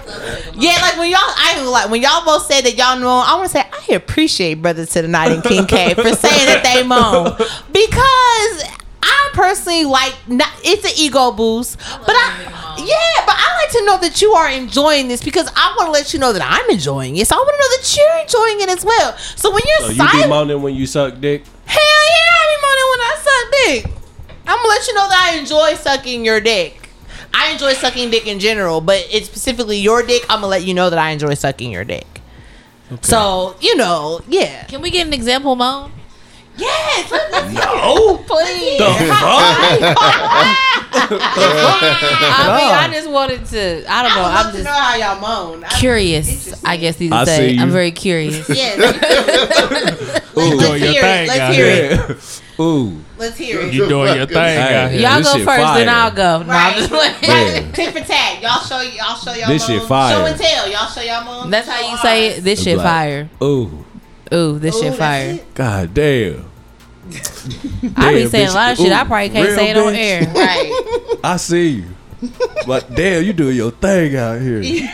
yeah, 0.55 0.77
like 0.81 0.97
when 0.97 1.09
y'all, 1.09 1.19
I 1.21 1.55
ain't 1.55 1.65
gonna 1.65 1.91
when 1.91 2.01
y'all 2.01 2.25
both 2.25 2.45
said 2.45 2.61
that 2.61 2.75
y'all 2.77 2.97
moan, 2.99 3.23
I 3.25 3.35
want 3.35 3.49
to 3.51 3.57
say 3.57 3.61
I 3.61 3.95
appreciate 3.95 4.55
Brother 4.61 4.85
to 4.85 5.01
the 5.01 5.07
Night 5.07 5.31
and 5.31 5.43
King 5.43 5.65
K 5.65 5.93
for 5.93 6.13
saying 6.13 6.45
that 6.47 6.61
they 6.63 6.83
moan 6.83 7.31
because 7.71 8.77
I 9.03 9.29
personally 9.33 9.85
like 9.85 10.13
not, 10.27 10.49
it's 10.65 10.83
an 10.83 10.91
ego 10.97 11.31
boost, 11.31 11.77
but 11.77 12.09
I, 12.09 12.75
yeah, 12.79 13.25
but 13.25 13.35
I 13.37 13.63
like 13.63 13.71
to 13.71 13.85
know 13.85 13.97
that 13.99 14.21
you 14.21 14.33
are 14.33 14.49
enjoying 14.49 15.07
this 15.07 15.23
because 15.23 15.49
I 15.55 15.73
want 15.77 15.87
to 15.87 15.91
let 15.91 16.13
you 16.13 16.19
know 16.19 16.33
that 16.33 16.41
I'm 16.43 16.69
enjoying 16.69 17.15
it, 17.15 17.27
so 17.27 17.35
I 17.35 17.39
want 17.39 17.55
to 17.55 17.61
know 17.61 17.77
that 17.77 17.95
you're 17.95 18.21
enjoying 18.23 18.61
it 18.67 18.77
as 18.77 18.83
well. 18.83 19.17
So 19.17 19.51
when 19.51 19.61
you're 19.65 19.87
So 19.87 19.93
you 19.93 20.09
silent, 20.09 20.23
be 20.23 20.29
moaning 20.29 20.61
when 20.61 20.75
you 20.75 20.85
suck 20.87 21.21
dick? 21.21 21.43
Hell 21.67 22.01
yeah, 22.09 22.33
I 22.33 22.43
be 22.49 22.57
moaning 22.65 22.89
when 22.91 23.01
I 23.01 23.13
suck 23.23 23.45
dick. 23.51 23.83
I'm 24.47 24.57
gonna 24.57 24.67
let 24.69 24.87
you 24.87 24.93
know 24.93 25.07
that 25.09 25.31
I 25.33 25.37
enjoy 25.39 25.73
sucking 25.75 26.25
your 26.25 26.39
dick. 26.39 26.89
I 27.33 27.51
enjoy 27.51 27.73
sucking 27.73 28.09
dick 28.09 28.25
in 28.25 28.39
general, 28.39 28.79
but 28.81 29.05
it's 29.11 29.27
specifically 29.27 29.77
your 29.77 30.01
dick. 30.03 30.23
I'm 30.29 30.37
gonna 30.37 30.47
let 30.47 30.63
you 30.65 30.73
know 30.73 30.89
that 30.89 30.97
I 30.99 31.09
enjoy 31.11 31.33
sucking 31.33 31.71
your 31.71 31.83
dick. 31.83 32.05
So 33.01 33.55
you 33.59 33.75
know, 33.75 34.21
yeah, 34.27 34.63
Can 34.65 34.81
we 34.81 34.89
get 34.91 35.05
an 35.07 35.13
example, 35.13 35.55
moan? 35.55 35.91
yes. 36.55 37.11
Let, 37.11 37.31
let's 37.31 37.53
No. 37.53 38.17
please. 38.25 38.77
The 38.79 38.85
I 40.93 42.57
mean, 42.57 42.73
I 42.73 42.89
just 42.93 43.09
wanted 43.09 43.45
to. 43.47 43.85
I 43.91 44.03
don't 44.03 44.15
know. 44.15 44.21
I 44.21 44.27
would 44.27 44.33
love 44.33 44.45
I'm 44.45 44.51
to 44.51 44.57
know 44.57 44.63
just 44.63 44.79
how 44.79 44.95
y'all 44.95 45.19
moan. 45.53 45.63
I- 45.63 45.79
curious. 45.79 46.63
I 46.65 46.77
guess 46.77 46.99
you 47.01 47.09
I 47.13 47.19
could 47.19 47.27
say. 47.27 47.55
see 47.55 47.59
I'm 47.59 47.69
very 47.71 47.91
curious. 47.91 48.47
Yes. 48.49 48.77
Ooh. 50.37 50.39
let's 50.41 50.67
Doing 50.67 50.83
your 50.83 50.91
hear 50.91 51.03
it. 51.03 51.27
Let's 51.27 51.55
hear 51.55 51.65
here. 51.65 52.05
it. 52.09 52.41
Yeah. 52.59 52.63
Ooh. 52.65 53.01
Let's 53.17 53.37
hear 53.37 53.59
it. 53.61 53.73
You 53.73 53.87
doing 53.87 54.15
your 54.15 54.25
thing 54.27 54.35
Hey. 54.37 54.75
out 54.75 54.91
here. 54.91 55.01
Y'all 55.01 55.17
this 55.17 55.27
go 55.31 55.37
shit 55.37 55.45
first, 55.45 55.73
then. 55.75 55.89
I'll 55.89 56.11
go. 56.11 56.43
No, 56.43 56.51
I'm 56.53 56.73
just 56.75 56.89
playing. 56.89 57.13
Yeah. 57.21 57.71
Tit 57.71 57.93
for 57.93 57.99
tat. 58.07 58.41
Y'all 58.41 58.59
show 58.61 58.81
y'all 58.81 59.15
show 59.15 59.33
y'all 59.33 59.47
This 59.49 59.67
moan. 59.67 59.79
shit 59.79 59.87
fire. 59.87 60.13
Show 60.15 60.25
and 60.25 60.39
tell. 60.39 60.69
Y'all 60.71 60.87
show 60.87 61.01
y'all 61.01 61.23
moan. 61.25 61.49
That's 61.49 61.67
how 61.67 61.81
Show 61.81 61.89
you 61.91 61.97
say 61.97 62.27
it. 62.27 62.43
This 62.43 62.61
shit 62.63 62.75
Black. 62.75 62.85
fire. 62.87 63.29
Ooh. 63.43 63.85
Ooh, 64.33 64.59
this 64.59 64.75
Ooh, 64.75 64.81
shit 64.81 64.95
fire. 64.95 65.29
it. 65.31 65.53
God 65.55 65.93
damn. 65.93 66.45
I 67.95 68.13
be 68.13 68.19
Damn, 68.23 68.29
saying 68.29 68.47
bitch. 68.47 68.51
a 68.51 68.53
lot 68.53 68.71
of 68.73 68.77
shit. 68.77 68.91
I 68.91 69.03
probably 69.05 69.29
can't 69.29 69.47
real 69.47 69.57
say 69.57 69.69
it 69.69 69.77
on 69.77 69.93
bitch. 69.93 69.97
air. 69.97 70.33
Right. 70.33 71.19
I 71.23 71.37
see 71.37 71.69
you. 71.69 71.85
But 72.65 72.93
damn, 72.95 73.23
you 73.23 73.31
doing 73.33 73.55
your 73.55 73.71
thing 73.71 74.15
out 74.15 74.41
here. 74.41 74.61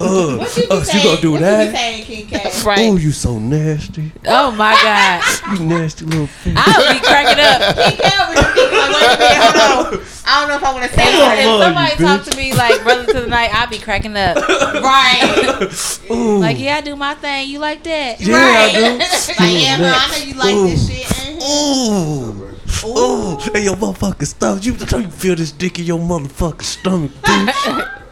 Ugh. 0.00 0.38
What 0.38 0.56
you 0.56 0.62
be 0.62 0.68
Oh, 0.70 0.82
saying? 0.82 0.98
you 1.04 1.08
gonna 1.10 1.20
do 1.20 1.32
what 1.32 1.40
that? 1.40 1.70
be 1.72 1.76
saying, 1.76 2.04
King 2.04 2.26
K? 2.26 2.50
Right. 2.64 2.78
Oh, 2.90 2.96
you 2.96 3.12
so 3.12 3.38
nasty. 3.38 4.12
Oh 4.26 4.50
my 4.52 4.72
god. 4.82 5.22
You 5.58 5.64
nasty 5.66 6.04
little 6.04 6.26
bitch. 6.44 6.54
I'll 6.56 6.92
be 6.94 7.00
cracking 7.00 7.40
up. 7.40 7.76
King 7.76 7.96
K 7.96 8.10
over 8.20 8.32
here 8.34 8.52
thinking 8.54 8.78
like, 8.78 8.92
wait 8.92 9.14
a 9.14 9.18
minute, 9.18 9.38
hold 9.38 9.94
on. 9.96 10.04
I 10.26 10.40
don't 10.40 10.48
know 10.50 10.56
if 10.56 10.64
I 10.64 10.72
want 10.72 10.84
to 10.84 10.94
say 10.94 11.02
If, 11.02 11.14
it. 11.14 11.38
if 11.38 11.62
somebody 11.62 11.90
you 11.92 11.96
talk 12.06 12.20
bitch. 12.20 12.30
to 12.30 12.36
me 12.36 12.52
like 12.54 12.82
brother 12.82 13.06
to 13.06 13.20
the 13.22 13.26
night, 13.26 13.50
I'll 13.54 13.68
be 13.70 13.78
cracking 13.78 14.16
up. 14.16 14.36
Right. 14.36 16.00
Ooh. 16.10 16.38
Like, 16.38 16.58
yeah, 16.58 16.76
I 16.76 16.80
do 16.82 16.96
my 16.96 17.14
thing. 17.14 17.48
You 17.48 17.58
like 17.60 17.82
that? 17.84 18.20
Yeah, 18.20 18.34
right. 18.36 18.74
I 18.74 18.80
do. 18.92 18.98
like, 18.98 19.62
yeah, 19.62 19.78
man, 19.78 19.94
I 19.96 20.10
know 20.10 20.24
you 20.24 20.34
like 20.34 20.54
this 20.70 20.88
shit. 20.88 21.06
Mhm. 21.06 21.42
Ooh. 21.42 22.44
Ooh. 22.86 23.36
Hey, 23.52 23.64
your 23.64 23.76
motherfucking 23.76 24.26
stomach. 24.26 24.64
You, 24.64 24.72
you 24.74 25.08
feel 25.10 25.34
this 25.36 25.52
dick 25.52 25.78
in 25.78 25.84
your 25.86 25.98
motherfucking 25.98 26.62
stomach, 26.62 27.10
bitch. 27.22 28.02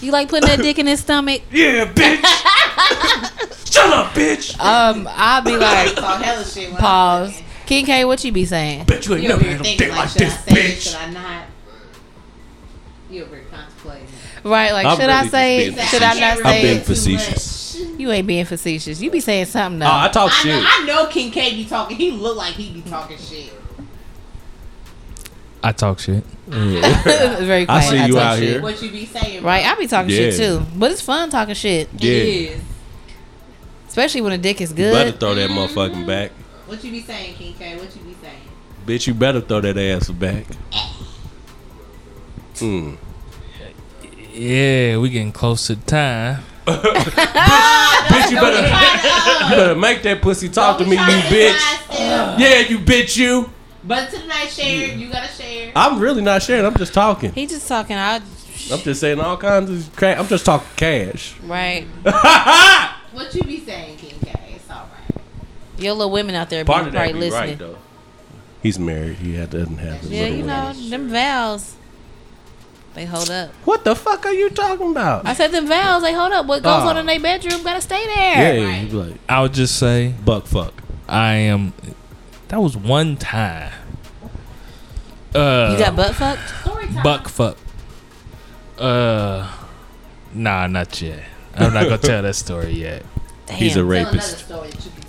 You 0.00 0.12
like 0.12 0.28
putting 0.28 0.48
that 0.48 0.60
dick 0.60 0.78
in 0.78 0.86
his 0.86 1.00
stomach? 1.00 1.42
yeah, 1.50 1.86
bitch. 1.92 2.22
Shut 3.72 3.90
up, 3.92 4.12
bitch. 4.12 4.58
Um, 4.60 5.08
I'll 5.10 5.42
be 5.42 5.56
like, 5.56 5.94
Talk 5.96 6.22
hella 6.22 6.44
shit. 6.44 6.68
when 6.68 6.76
I 6.76 6.80
pause. 6.80 7.42
King 7.66 7.84
K, 7.86 8.04
what 8.04 8.22
you 8.24 8.30
be 8.32 8.44
saying? 8.44 8.84
Bet 8.84 9.06
you 9.06 9.14
ain't 9.14 9.22
You 9.22 9.28
never 9.30 9.40
over 9.40 9.48
here 9.48 9.56
had 9.56 9.58
no 9.58 9.64
thinking 9.64 9.88
dick 9.88 9.96
like, 9.96 9.98
like 9.98 10.08
should 10.10 10.22
I 10.22 10.24
this, 10.26 10.40
say? 10.44 10.70
Should 10.90 10.92
bitch. 10.98 11.08
I 11.08 11.10
not? 11.10 11.44
You 13.10 13.24
over 13.24 13.40
contemplating. 13.50 14.06
Right, 14.44 14.72
like 14.72 14.86
I'm 14.86 14.96
should 14.96 15.02
really 15.06 15.12
I 15.12 15.26
say 15.28 15.66
it? 15.66 15.80
Should 15.88 16.02
I 16.02 16.14
not 16.14 16.16
say? 16.16 16.26
I'm 16.28 16.38
say 16.44 16.62
being 16.62 16.84
facetious. 16.84 17.80
You 17.98 18.10
ain't 18.12 18.26
being 18.26 18.44
facetious. 18.44 19.00
You 19.00 19.10
be 19.10 19.20
saying 19.20 19.46
something 19.46 19.80
though. 19.80 19.86
Oh, 19.86 19.90
I 19.90 20.08
talk 20.08 20.30
I 20.30 20.34
shit. 20.34 20.52
know, 20.52 20.62
I 20.64 20.84
know 20.86 21.06
King 21.08 21.30
K 21.32 21.54
be 21.56 21.64
talking. 21.64 21.96
He 21.96 22.10
look 22.12 22.36
like 22.36 22.54
he 22.54 22.70
be 22.72 22.88
talking 22.88 23.18
shit. 23.18 23.52
I 25.62 25.72
talk 25.72 25.98
shit. 25.98 26.24
It's 26.48 27.40
very 27.46 27.62
I 27.62 27.66
quiet. 27.66 27.90
see 27.90 28.06
you 28.06 28.12
talk 28.14 28.22
out 28.22 28.38
shit. 28.38 28.48
here. 28.48 28.62
What 28.62 28.82
you 28.82 28.90
be 28.90 29.06
saying? 29.06 29.42
Right, 29.42 29.64
I 29.66 29.74
be 29.74 29.86
talking 29.86 30.10
shit 30.10 30.36
too, 30.36 30.62
but 30.76 30.90
it's 30.92 31.00
fun 31.02 31.28
talking 31.30 31.54
shit, 31.54 31.88
It 31.94 32.02
Yeah. 32.02 32.10
is. 32.54 32.60
especially 33.88 34.20
when 34.20 34.32
a 34.32 34.38
dick 34.38 34.60
is 34.60 34.70
You 34.70 34.76
better 34.76 35.12
throw 35.12 35.34
that 35.34 35.50
motherfucking 35.50 36.06
back. 36.06 36.30
What 36.66 36.82
you 36.84 36.90
be 36.92 37.02
saying, 37.02 37.34
King 37.34 37.54
K? 37.58 37.74
What 37.76 37.84
you 37.96 38.02
be 38.02 38.16
saying? 38.22 38.34
Bitch, 38.86 39.06
you 39.06 39.14
better 39.14 39.40
throw 39.40 39.60
that 39.60 39.76
ass 39.76 40.08
back. 40.10 40.44
Mm. 42.56 42.96
Yeah, 44.32 44.98
we 44.98 45.08
getting 45.10 45.32
close 45.32 45.66
to 45.68 45.76
time. 45.76 46.42
Bitch, 46.66 48.30
you 48.30 48.36
better, 48.36 48.62
you 49.44 49.56
better 49.56 49.74
make 49.76 50.02
that 50.02 50.20
pussy 50.22 50.48
talk 50.48 50.78
to 50.78 50.84
me, 50.84 50.92
you 50.92 50.96
bitch. 50.98 52.38
Yeah, 52.38 52.60
you 52.68 52.78
bitch, 52.78 53.16
you. 53.16 53.50
But 53.86 54.10
tonight, 54.10 54.20
the 54.22 54.26
night 54.28 54.48
share, 54.50 54.96
you 54.96 55.10
gotta 55.10 55.28
share. 55.32 55.72
I'm 55.76 55.98
really 56.00 56.22
not 56.22 56.42
sharing. 56.42 56.64
I'm 56.66 56.76
just 56.76 56.92
talking. 56.94 57.32
He 57.32 57.46
just 57.46 57.68
talking 57.68 57.96
out. 57.96 58.22
I'm 58.72 58.78
just 58.80 59.00
saying 59.00 59.20
all 59.20 59.36
kinds 59.36 59.70
of 59.70 59.94
crap. 59.96 60.18
I'm 60.18 60.26
just 60.26 60.44
talking 60.44 60.66
cash. 60.76 61.34
Right, 61.42 61.86
What 63.12 63.34
you 63.34 63.42
be 63.42 63.60
saying, 63.60 63.96
King 63.98 64.18
K? 64.24 64.54
It's 64.56 64.68
all 64.70 64.88
right. 64.92 65.22
your 65.78 65.94
little 65.94 66.10
women 66.12 66.34
out 66.34 66.50
there 66.50 66.64
be 66.64 66.72
Part 66.72 66.86
of 66.88 66.92
that 66.92 66.98
probably 66.98 67.12
be 67.12 67.18
listening. 67.30 67.48
right 67.50 67.58
though. 67.58 67.78
He's 68.62 68.78
married. 68.78 69.16
He 69.18 69.34
had, 69.34 69.50
doesn't 69.50 69.78
have 69.78 70.00
his 70.00 70.10
yeah, 70.10 70.26
you 70.26 70.42
know 70.42 70.64
ones. 70.64 70.90
them 70.90 71.08
vows. 71.08 71.76
They 72.94 73.04
hold 73.04 73.30
up. 73.30 73.50
What 73.66 73.84
the 73.84 73.94
fuck 73.94 74.24
are 74.26 74.32
you 74.32 74.48
talking 74.50 74.90
about? 74.90 75.26
I 75.26 75.34
said 75.34 75.52
them 75.52 75.66
vows. 75.68 76.02
They 76.02 76.14
hold 76.14 76.32
up. 76.32 76.46
What 76.46 76.62
goes 76.62 76.82
Oh. 76.82 76.88
on 76.88 76.96
in 76.96 77.06
their 77.06 77.20
bedroom 77.20 77.62
gotta 77.62 77.82
stay 77.82 78.02
yeah, 78.08 78.42
there. 78.42 78.58
yeah, 78.58 78.80
you 78.80 78.86
be 78.88 78.92
like 78.94 79.14
I 79.28 79.42
would 79.42 79.52
just 79.52 79.78
say 79.78 80.14
buck 80.24 80.46
fuck. 80.46 80.72
I 81.08 81.34
am. 81.34 81.72
That 82.48 82.60
was 82.60 82.76
one 82.76 83.16
time. 83.16 83.72
Uh, 85.34 85.70
You 85.72 85.84
got 85.84 85.96
butt 85.96 86.14
fucked. 86.14 87.02
Buck 87.02 87.28
fuck. 87.28 87.58
Uh, 88.78 89.50
nah, 90.32 90.66
not 90.66 91.00
yet. 91.02 91.22
I'm 91.56 91.72
not 91.72 91.84
gonna 91.84 91.98
tell 91.98 92.22
that 92.22 92.36
story 92.36 92.72
yet. 92.72 93.02
Damn. 93.46 93.56
He's 93.56 93.72
a 93.72 93.80
Tell 93.80 93.84
rapist. 93.84 94.38
story 94.46 94.70
that 94.70 94.84
you 94.84 94.90
can 94.92 95.02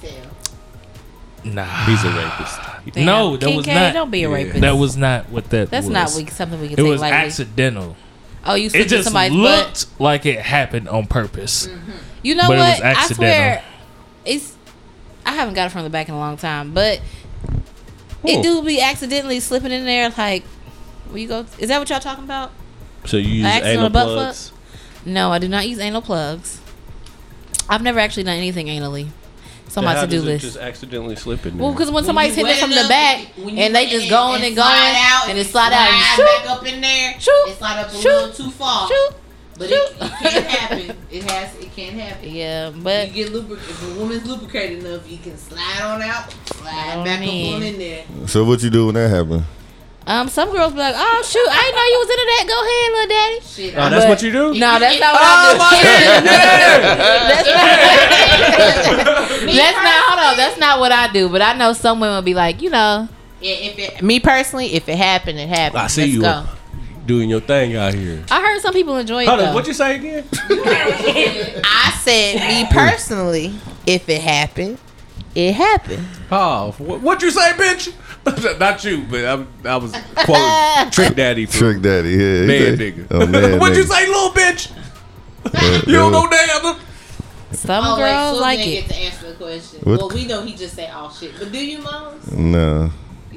tell. 1.43 1.53
Nah, 1.53 1.85
He's 1.85 2.03
a 2.03 2.09
rapist. 2.11 2.59
Damn. 2.93 3.05
No, 3.05 3.37
that 3.37 3.45
King 3.45 3.57
was 3.57 3.65
K, 3.65 3.73
not. 3.75 3.93
Don't 3.93 4.11
be 4.11 4.23
a 4.23 4.29
Yeah. 4.29 4.35
rapist. 4.35 4.61
That 4.61 4.77
was 4.77 4.97
not 4.97 5.29
what 5.29 5.49
that. 5.49 5.69
That's 5.69 5.85
was. 5.85 5.93
not 5.93 6.11
we, 6.15 6.25
something 6.27 6.59
we 6.61 6.67
can 6.69 6.73
It 6.79 6.83
take 6.83 6.89
was 6.91 7.01
lightly. 7.01 7.17
accidental. 7.17 7.95
Oh, 8.45 8.55
you 8.55 8.67
It 8.67 8.71
slipped 8.71 8.83
in 8.85 8.89
just 8.89 9.03
somebody's 9.05 9.33
looked 9.37 9.89
butt. 9.97 10.01
like 10.01 10.25
it 10.25 10.39
happened 10.39 10.87
on 10.89 11.05
purpose. 11.05 11.67
You 12.23 12.35
know 12.35 12.47
but 12.47 12.57
it 12.57 12.59
was 12.59 12.79
what? 12.79 12.83
I 12.97 13.07
swear, 13.07 13.63
it's. 14.25 14.55
I 15.25 15.33
haven't 15.33 15.53
got 15.55 15.67
it 15.67 15.69
from 15.71 15.83
the 15.83 15.89
back 15.89 16.07
in 16.09 16.15
a 16.15 16.19
long 16.19 16.37
time, 16.37 16.73
but. 16.73 16.99
It 18.27 18.43
do 18.43 18.61
be 18.63 18.81
accidentally 18.81 19.39
slipping 19.39 19.71
in 19.71 19.85
there. 19.85 20.09
Like, 20.17 20.43
where 21.09 21.17
you 21.19 21.27
go? 21.27 21.45
Is 21.59 21.69
that 21.69 21.79
what 21.79 21.89
y'all 21.89 21.99
talking 21.99 22.23
about? 22.23 22.51
So 23.05 23.17
you 23.17 23.27
use 23.35 23.45
Accidental 23.45 23.79
anal 23.79 23.89
butt 23.89 24.05
plugs? 24.07 24.51
No, 25.05 25.31
I 25.31 25.39
do 25.39 25.47
not 25.47 25.67
use 25.67 25.79
anal 25.79 26.01
plugs. 26.01 26.59
I've 27.69 27.81
never 27.81 27.99
actually 27.99 28.23
done 28.23 28.37
anything 28.37 28.67
anally. 28.67 29.09
It's 29.65 29.75
on 29.77 29.83
Then 29.83 29.95
my 29.95 30.01
to 30.01 30.07
do 30.07 30.15
does 30.17 30.23
it 30.23 30.27
list. 30.27 30.45
Just 30.45 30.57
accidentally 30.57 31.15
slipping. 31.17 31.57
Well, 31.57 31.71
because 31.73 31.87
when 31.87 31.95
When 31.95 32.05
somebody's 32.05 32.35
hitting 32.35 32.51
it 32.51 32.57
from 32.59 32.69
the 32.69 32.85
back 32.87 33.27
and 33.37 33.75
they 33.75 33.87
just 33.87 34.03
and- 34.03 34.09
going 34.09 34.35
and 34.35 34.45
and 34.45 34.55
going 34.55 34.67
out 34.69 35.23
and 35.23 35.31
and 35.31 35.39
it 35.39 35.45
slide 35.47 35.73
out 35.73 35.89
and 35.89 36.01
slide 36.01 36.15
shoot, 36.15 36.45
back 36.47 36.49
up 36.57 36.65
in 36.65 36.81
there. 36.81 37.19
Shoot. 37.19 37.31
It 37.49 37.57
slide 37.57 37.79
up 37.81 37.87
a 37.89 37.95
Shoot. 37.95 38.03
little 38.05 38.31
too 38.31 38.51
far. 38.51 38.87
shoot. 38.87 39.09
But 39.57 39.69
it, 39.71 39.73
it 40.01 40.31
can 40.31 40.43
happen. 40.43 40.97
It 41.11 41.23
has. 41.31 41.55
It 41.59 41.73
can 41.75 41.93
happen. 41.99 42.29
Yeah, 42.29 42.69
but 42.69 42.75
you 42.75 42.83
but 42.83 43.13
get 43.13 43.29
lubric- 43.33 43.59
if 43.69 43.95
a 43.95 43.99
woman's 43.99 44.25
lubricated 44.27 44.85
enough, 44.85 45.09
you 45.09 45.17
can 45.17 45.37
slide 45.37 45.81
on 45.81 46.01
out, 46.01 46.31
slide 46.45 47.03
back 47.03 47.19
man. 47.21 47.47
up 47.49 47.55
on 47.55 47.63
in 47.63 47.77
there. 47.79 48.05
So 48.27 48.43
what 48.45 48.61
you 48.61 48.69
do 48.69 48.85
when 48.87 48.95
that 48.95 49.09
happen? 49.09 49.43
um, 50.05 50.29
some 50.29 50.51
girls 50.51 50.71
be 50.73 50.79
like, 50.79 50.95
"Oh 50.95 51.21
shoot, 51.25 51.47
I 51.49 51.61
didn't 51.63 51.75
know 51.75 51.83
you 51.83 51.99
was 51.99 52.09
into 52.09 52.25
that. 52.31 52.45
Go 52.47 52.57
ahead, 52.63 52.91
little 52.93 53.09
daddy." 53.09 53.39
Shit, 53.41 53.73
oh, 53.75 53.89
that's 53.89 54.05
but- 54.05 54.09
what 54.09 54.21
you 54.23 54.31
do? 54.31 54.53
No, 54.59 54.79
that's 54.79 54.99
not 54.99 55.13
what 55.13 55.21
Oh, 55.23 55.57
I 55.59 56.19
do. 56.21 56.25
that's 57.33 57.47
not. 57.47 59.41
Me 59.45 59.55
That's 59.55 59.77
not. 59.77 60.03
Hold 60.07 60.19
on. 60.31 60.37
That's 60.37 60.57
not 60.59 60.79
what 60.79 60.91
I 60.91 61.11
do. 61.11 61.29
But 61.29 61.41
I 61.41 61.53
know 61.57 61.73
some 61.73 61.99
women 61.99 62.15
will 62.15 62.21
be 62.21 62.33
like, 62.33 62.61
you 62.61 62.69
know, 62.69 63.07
Yeah, 63.41 63.51
if 63.53 63.77
it, 63.79 64.01
me 64.01 64.19
personally, 64.19 64.73
if 64.73 64.87
it 64.89 64.97
happened, 64.97 65.39
it 65.39 65.49
happened. 65.49 65.81
I 65.81 65.87
see 65.87 66.01
Let's 66.01 66.13
you 66.13 66.21
go. 66.21 66.45
Doing 67.07 67.29
your 67.29 67.39
thing 67.39 67.75
out 67.75 67.93
here. 67.93 68.23
I 68.29 68.41
heard 68.41 68.61
some 68.61 68.73
people 68.73 68.95
enjoy 68.97 69.23
it 69.23 69.27
Hold 69.29 69.39
on, 69.39 69.53
what 69.55 69.65
you 69.65 69.73
say 69.73 69.95
again? 69.95 70.25
I 70.33 71.97
said, 72.03 72.47
me 72.47 72.67
personally, 72.69 73.55
if 73.85 74.07
it 74.09 74.21
happened, 74.21 74.77
it 75.33 75.53
happened. 75.53 76.05
Oh, 76.31 76.71
wh- 76.73 77.01
what 77.03 77.21
you 77.21 77.31
say, 77.31 77.51
bitch? 77.53 77.93
Not 78.59 78.83
you, 78.83 79.03
but 79.09 79.25
I'm, 79.25 79.47
I 79.65 79.77
was 79.77 79.95
quoting 80.15 80.91
Trick 80.91 81.15
Daddy. 81.15 81.45
From 81.45 81.57
Trick 81.59 81.81
Daddy, 81.81 82.09
yeah. 82.09 82.45
Man 82.45 82.77
said- 82.77 82.79
nigga. 82.79 83.07
Oh, 83.11 83.25
man 83.25 83.59
What'd 83.59 83.77
you 83.77 83.83
nigga. 83.83 83.87
say, 83.87 84.07
little 84.07 84.29
bitch? 84.31 84.71
Uh, 85.45 85.81
You 85.87 85.93
don't 85.93 86.13
uh, 86.13 86.23
know 86.23 86.29
damn. 86.29 86.75
some 87.55 87.83
oh, 87.85 87.95
girls 87.95 88.33
wait, 88.33 88.41
like 88.41 88.59
Swoop 88.59 88.67
it. 88.67 88.69
didn't 88.69 88.87
get 88.87 88.95
to 88.95 89.01
answer 89.01 89.29
the 89.29 89.35
question. 89.35 89.79
What? 89.83 89.99
Well, 89.99 90.09
we 90.09 90.25
know 90.27 90.41
he 90.43 90.55
just 90.55 90.75
say 90.75 90.89
all 90.89 91.09
shit, 91.09 91.31
but 91.39 91.51
do 91.53 91.65
you, 91.65 91.79
Mons? 91.79 92.31
No. 92.33 92.91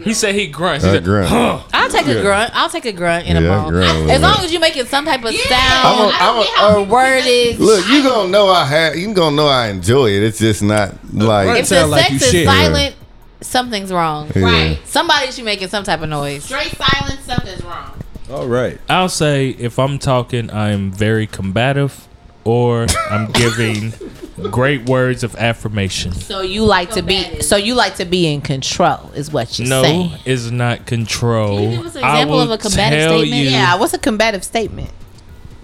He 0.04 0.14
said 0.14 0.34
he 0.34 0.46
grunts. 0.46 0.84
He 0.84 0.90
I 0.90 0.94
said, 0.94 1.04
grunt. 1.04 1.28
huh. 1.28 1.60
I'll 1.72 1.88
take 1.90 2.06
Yeah. 2.06 2.12
a 2.14 2.22
grunt. 2.22 2.50
I'll 2.54 2.68
take 2.70 2.84
a 2.86 2.92
grunt 2.92 3.26
in 3.26 3.36
a 3.36 3.40
Yeah, 3.42 3.64
I 3.64 3.68
grunt 3.68 3.88
a 3.90 3.92
little 3.94 4.10
As 4.10 4.20
long 4.22 4.34
bit. 4.36 4.44
as 4.46 4.52
you 4.52 4.60
making 4.60 4.86
some 4.86 5.04
type 5.04 5.24
of 5.24 5.32
Yeah. 5.32 5.40
sound 5.48 5.86
I'm 5.86 5.98
a- 5.98 6.08
I 6.08 6.18
don't 6.18 6.22
I'm 6.22 6.38
a- 6.38 6.44
get 6.44 6.58
or 6.58 6.64
uh, 6.64 6.74
people 6.80 6.86
word 6.94 7.22
do 7.24 7.28
is. 7.30 7.58
that. 7.58 7.64
Look, 7.64 7.88
you 7.88 8.02
gonna 8.02 8.28
know 8.28 8.48
I 8.48 8.64
have. 8.64 8.96
You 8.96 9.12
gonna 9.14 9.36
know 9.36 9.46
I 9.48 9.68
enjoy 9.68 10.06
it. 10.10 10.22
It's 10.22 10.38
just 10.38 10.62
not 10.62 10.94
like. 11.12 11.58
If 11.60 11.68
the 11.68 11.74
sound 11.76 11.90
like 11.90 12.00
sex 12.06 12.10
you 12.12 12.16
is 12.26 12.30
shit. 12.30 12.46
silent, 12.46 12.94
something's 13.40 13.92
wrong. 13.92 14.30
Yeah. 14.34 14.42
Right. 14.44 14.78
Somebody 14.84 15.30
should 15.32 15.44
making 15.44 15.68
some 15.68 15.84
type 15.84 16.02
of 16.02 16.08
noise. 16.08 16.44
Straight 16.44 16.74
silence, 16.76 17.20
something's 17.26 17.62
wrong. 17.64 17.92
All 18.32 18.46
right. 18.46 18.78
I'll 18.88 19.08
say 19.08 19.50
if 19.50 19.78
I'm 19.78 19.98
talking, 19.98 20.50
I'm 20.52 20.92
very 20.92 21.26
combative, 21.26 22.06
or 22.44 22.86
I'm 23.10 23.30
giving 23.32 23.92
great 24.48 24.88
words 24.88 25.22
of 25.24 25.34
affirmation. 25.36 26.12
So 26.12 26.40
you 26.40 26.64
like 26.64 26.90
to 26.92 27.02
be, 27.02 27.40
so 27.42 27.56
you 27.56 27.74
like 27.74 27.96
to 27.96 28.04
be 28.04 28.26
in 28.32 28.40
control, 28.40 29.10
is 29.14 29.30
what 29.32 29.58
you're 29.58 29.68
No, 29.68 29.82
saying. 29.82 30.12
is 30.24 30.50
not 30.50 30.86
control. 30.86 31.58
Can 31.58 31.70
you 31.70 31.76
give 31.78 31.86
us 31.86 31.96
an 31.96 32.04
I 32.04 32.10
example 32.14 32.36
will 32.36 32.42
of 32.44 32.50
a 32.50 32.58
combative 32.58 33.00
statement? 33.02 33.26
You, 33.28 33.50
Yeah, 33.50 33.76
what's 33.76 33.92
a 33.94 33.98
combative 33.98 34.44
statement? 34.44 34.90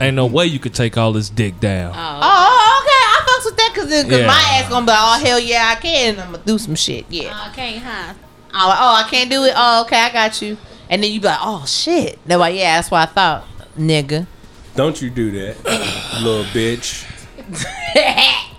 Ain't 0.00 0.14
no 0.16 0.26
way 0.26 0.46
you 0.46 0.58
could 0.58 0.74
take 0.74 0.98
all 0.98 1.12
this 1.12 1.30
dick 1.30 1.58
down. 1.58 1.92
Oh. 1.96 2.20
Oh, 2.22 2.82
okay, 2.82 2.90
I 2.92 3.24
fucks 3.26 3.44
with 3.46 3.56
that 3.56 3.70
because 3.74 3.90
cause 4.04 4.20
Yeah. 4.20 4.26
my 4.26 4.42
ass 4.60 4.68
gonna 4.68 4.84
be 4.84 4.90
like, 4.92 4.98
oh 5.00 5.24
hell 5.24 5.40
yeah, 5.40 5.74
I 5.74 5.80
can. 5.80 6.20
I'm 6.20 6.32
gonna 6.32 6.44
do 6.44 6.58
some 6.58 6.74
shit. 6.74 7.06
Yeah. 7.08 7.30
Oh, 7.32 7.50
okay, 7.52 7.78
huh? 7.78 8.12
I'm 8.52 8.68
like, 8.68 8.78
oh, 8.80 8.94
I 9.06 9.08
can't 9.10 9.30
do 9.30 9.44
it. 9.44 9.54
Oh, 9.56 9.82
okay, 9.84 9.98
I 9.98 10.12
got 10.12 10.42
you. 10.42 10.58
And 10.90 11.02
then 11.02 11.10
you 11.12 11.20
be 11.20 11.26
like, 11.28 11.38
oh 11.40 11.64
shit. 11.66 12.18
They're 12.26 12.36
like, 12.36 12.54
yeah, 12.56 12.76
that's 12.76 12.90
what 12.90 13.08
I 13.08 13.12
thought, 13.12 13.44
nigga. 13.78 14.26
Don't 14.74 15.00
you 15.00 15.08
do 15.08 15.30
that, 15.30 15.64
little 16.22 16.44
bitch. 16.52 17.04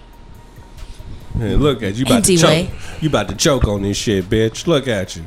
Hey, 1.37 1.55
look 1.55 1.83
at 1.83 1.95
you 1.95 2.05
about 2.05 2.23
to 2.23 2.35
choke. 2.35 2.69
You 2.99 3.09
about 3.09 3.29
to 3.29 3.35
choke 3.35 3.67
on 3.67 3.83
this 3.83 3.95
shit, 3.95 4.25
bitch. 4.25 4.65
Look 4.65 4.87
at 4.87 5.15
you. 5.15 5.23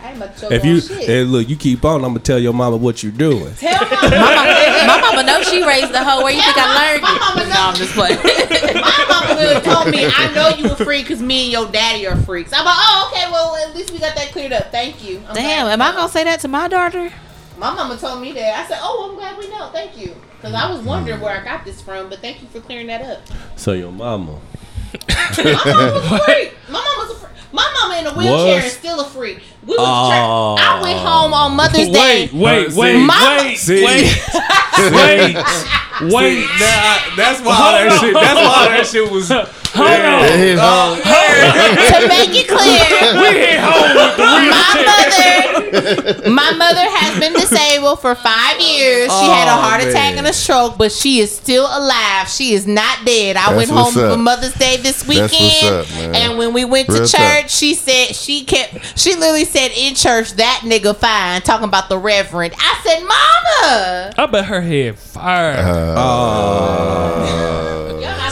I 0.00 0.08
ain't 0.08 0.16
about 0.16 0.34
to 0.34 0.40
choke 0.40 0.52
If 0.52 0.62
on 0.62 0.68
you 0.68 0.80
shit. 0.80 1.04
hey, 1.04 1.24
look, 1.24 1.50
you 1.50 1.56
keep 1.56 1.84
on. 1.84 1.96
I'm 1.96 2.12
gonna 2.12 2.20
tell 2.20 2.38
your 2.38 2.54
mama 2.54 2.78
what 2.78 3.02
you're 3.02 3.12
doing. 3.12 3.54
Tell 3.56 3.72
my, 3.72 4.86
My 4.86 5.00
mama 5.02 5.22
know 5.22 5.42
she 5.42 5.62
raised 5.62 5.92
the 5.92 6.02
hoe. 6.02 6.22
Where 6.22 6.32
you 6.32 6.40
think 6.40 6.56
I 6.56 6.92
learned 6.92 7.02
my 7.02 7.14
it? 7.14 7.20
mama 7.20 7.46
No. 7.46 7.60
I'm 7.60 7.74
just 7.74 7.92
playing. 7.92 8.16
my 8.80 9.04
mama 9.08 9.34
would 9.38 9.52
have 9.52 9.64
told 9.64 9.90
me, 9.90 10.06
I 10.06 10.32
know 10.34 10.48
you 10.48 10.72
a 10.72 10.76
freak 10.76 11.04
because 11.04 11.20
me 11.20 11.44
and 11.44 11.52
your 11.52 11.70
daddy 11.70 12.06
are 12.06 12.16
freaks. 12.16 12.52
I'm 12.54 12.64
like, 12.64 12.74
oh, 12.78 13.12
okay, 13.12 13.30
well, 13.30 13.56
at 13.56 13.76
least 13.76 13.90
we 13.90 13.98
got 13.98 14.16
that 14.16 14.32
cleared 14.32 14.54
up. 14.54 14.72
Thank 14.72 15.04
you. 15.04 15.18
I'm 15.28 15.34
Damn, 15.34 15.66
glad 15.66 15.72
am 15.74 15.82
I 15.82 15.92
gonna 15.92 16.08
say 16.08 16.24
that 16.24 16.40
to 16.40 16.48
my 16.48 16.68
daughter? 16.68 17.12
My 17.58 17.74
mama 17.74 17.98
told 17.98 18.22
me 18.22 18.32
that. 18.32 18.64
I 18.64 18.66
said, 18.66 18.78
oh, 18.80 19.10
I'm 19.10 19.16
glad 19.16 19.36
we 19.36 19.50
know. 19.50 19.68
Thank 19.70 19.98
you. 19.98 20.16
Because 20.36 20.54
I 20.54 20.70
was 20.70 20.80
wondering 20.80 21.18
mm. 21.18 21.22
where 21.22 21.38
I 21.38 21.44
got 21.44 21.66
this 21.66 21.82
from, 21.82 22.08
but 22.08 22.20
thank 22.20 22.40
you 22.40 22.48
for 22.48 22.60
clearing 22.60 22.86
that 22.86 23.02
up. 23.02 23.20
So 23.56 23.74
your 23.74 23.92
mama. 23.92 24.40
My 25.44 25.54
mama's 25.64 26.02
a 26.02 26.18
freak. 26.24 26.52
My 26.68 26.82
mama's 26.82 27.10
a 27.10 27.14
freak. 27.14 27.32
My 27.52 27.72
mama 27.80 27.98
in 28.00 28.06
a 28.06 28.14
wheelchair 28.14 28.56
Was? 28.56 28.64
is 28.64 28.72
still 28.72 29.00
a 29.00 29.04
freak. 29.04 29.38
We 29.66 29.76
was 29.76 29.78
Oh. 29.80 30.56
tra- 30.56 30.66
I 30.66 30.78
oh. 30.78 30.82
went 30.82 30.98
home 30.98 31.32
on 31.34 31.56
Mother's 31.56 31.88
Day. 31.88 32.28
Wait, 32.30 32.32
wait, 32.32 32.72
wait, 32.72 32.98
Mama- 32.98 33.42
wait, 33.42 33.56
see. 33.58 33.84
wait, 33.84 34.04
wait, 34.92 35.36
wait. 36.12 36.44
Nah, 36.58 36.98
that's 37.16 37.40
why 37.42 37.56
all 37.56 37.72
that 37.72 37.98
shit. 38.00 38.14
That's 38.14 38.34
why 38.34 38.54
all 38.56 38.68
that 38.68 38.86
shit 38.86 39.10
was. 39.10 39.30
Hold 39.72 39.88
on. 39.88 40.98
It 41.00 42.00
to 42.02 42.08
make 42.08 42.30
it 42.34 42.48
clear, 42.48 43.22
We 43.22 43.38
hit 43.38 43.60
home 43.60 43.94
with 43.94 44.16
the 44.16 44.24
real 44.24 44.50
my 44.50 44.74
mother, 46.20 46.30
my 46.30 46.50
mother 46.52 46.80
has 46.80 47.20
been 47.20 47.32
disabled 47.34 48.00
for 48.00 48.14
five 48.16 48.60
years. 48.60 49.10
She 49.12 49.26
had 49.26 49.46
a 49.48 49.52
Oh, 49.56 49.60
heart 49.62 49.82
attack 49.84 50.16
and 50.16 50.26
a 50.26 50.32
stroke, 50.32 50.76
but 50.78 50.90
she 50.92 51.20
is 51.20 51.34
still 51.34 51.64
alive. 51.66 52.28
She 52.28 52.52
is 52.54 52.66
not 52.66 53.04
dead. 53.04 53.36
I 53.36 53.52
That's 53.52 53.56
went 53.56 53.70
home 53.70 53.96
up. 54.04 54.12
for 54.12 54.16
Mother's 54.18 54.54
Day 54.54 54.76
this 54.78 55.06
weekend, 55.06 55.30
up, 55.66 55.86
and 56.16 56.36
when 56.38 56.52
we 56.52 56.64
went 56.64 56.88
Real 56.88 57.06
to 57.06 57.12
talk. 57.12 57.20
church, 57.20 57.50
she 57.50 57.74
said 57.74 58.14
she 58.16 58.44
kept. 58.44 58.98
She 58.98 59.14
literally 59.14 59.44
said 59.44 59.70
in 59.76 59.94
church 59.94 60.32
that 60.34 60.62
nigga 60.64 60.96
fine, 60.96 61.42
talking 61.42 61.68
about 61.68 61.88
the 61.88 61.98
reverend. 61.98 62.54
I 62.58 62.80
said, 62.82 63.00
Mama. 63.00 64.12
I 64.18 64.26
bet 64.26 64.44
her 64.46 64.60
head 64.60 64.98
fire. 64.98 65.94
Uh, 65.96 67.69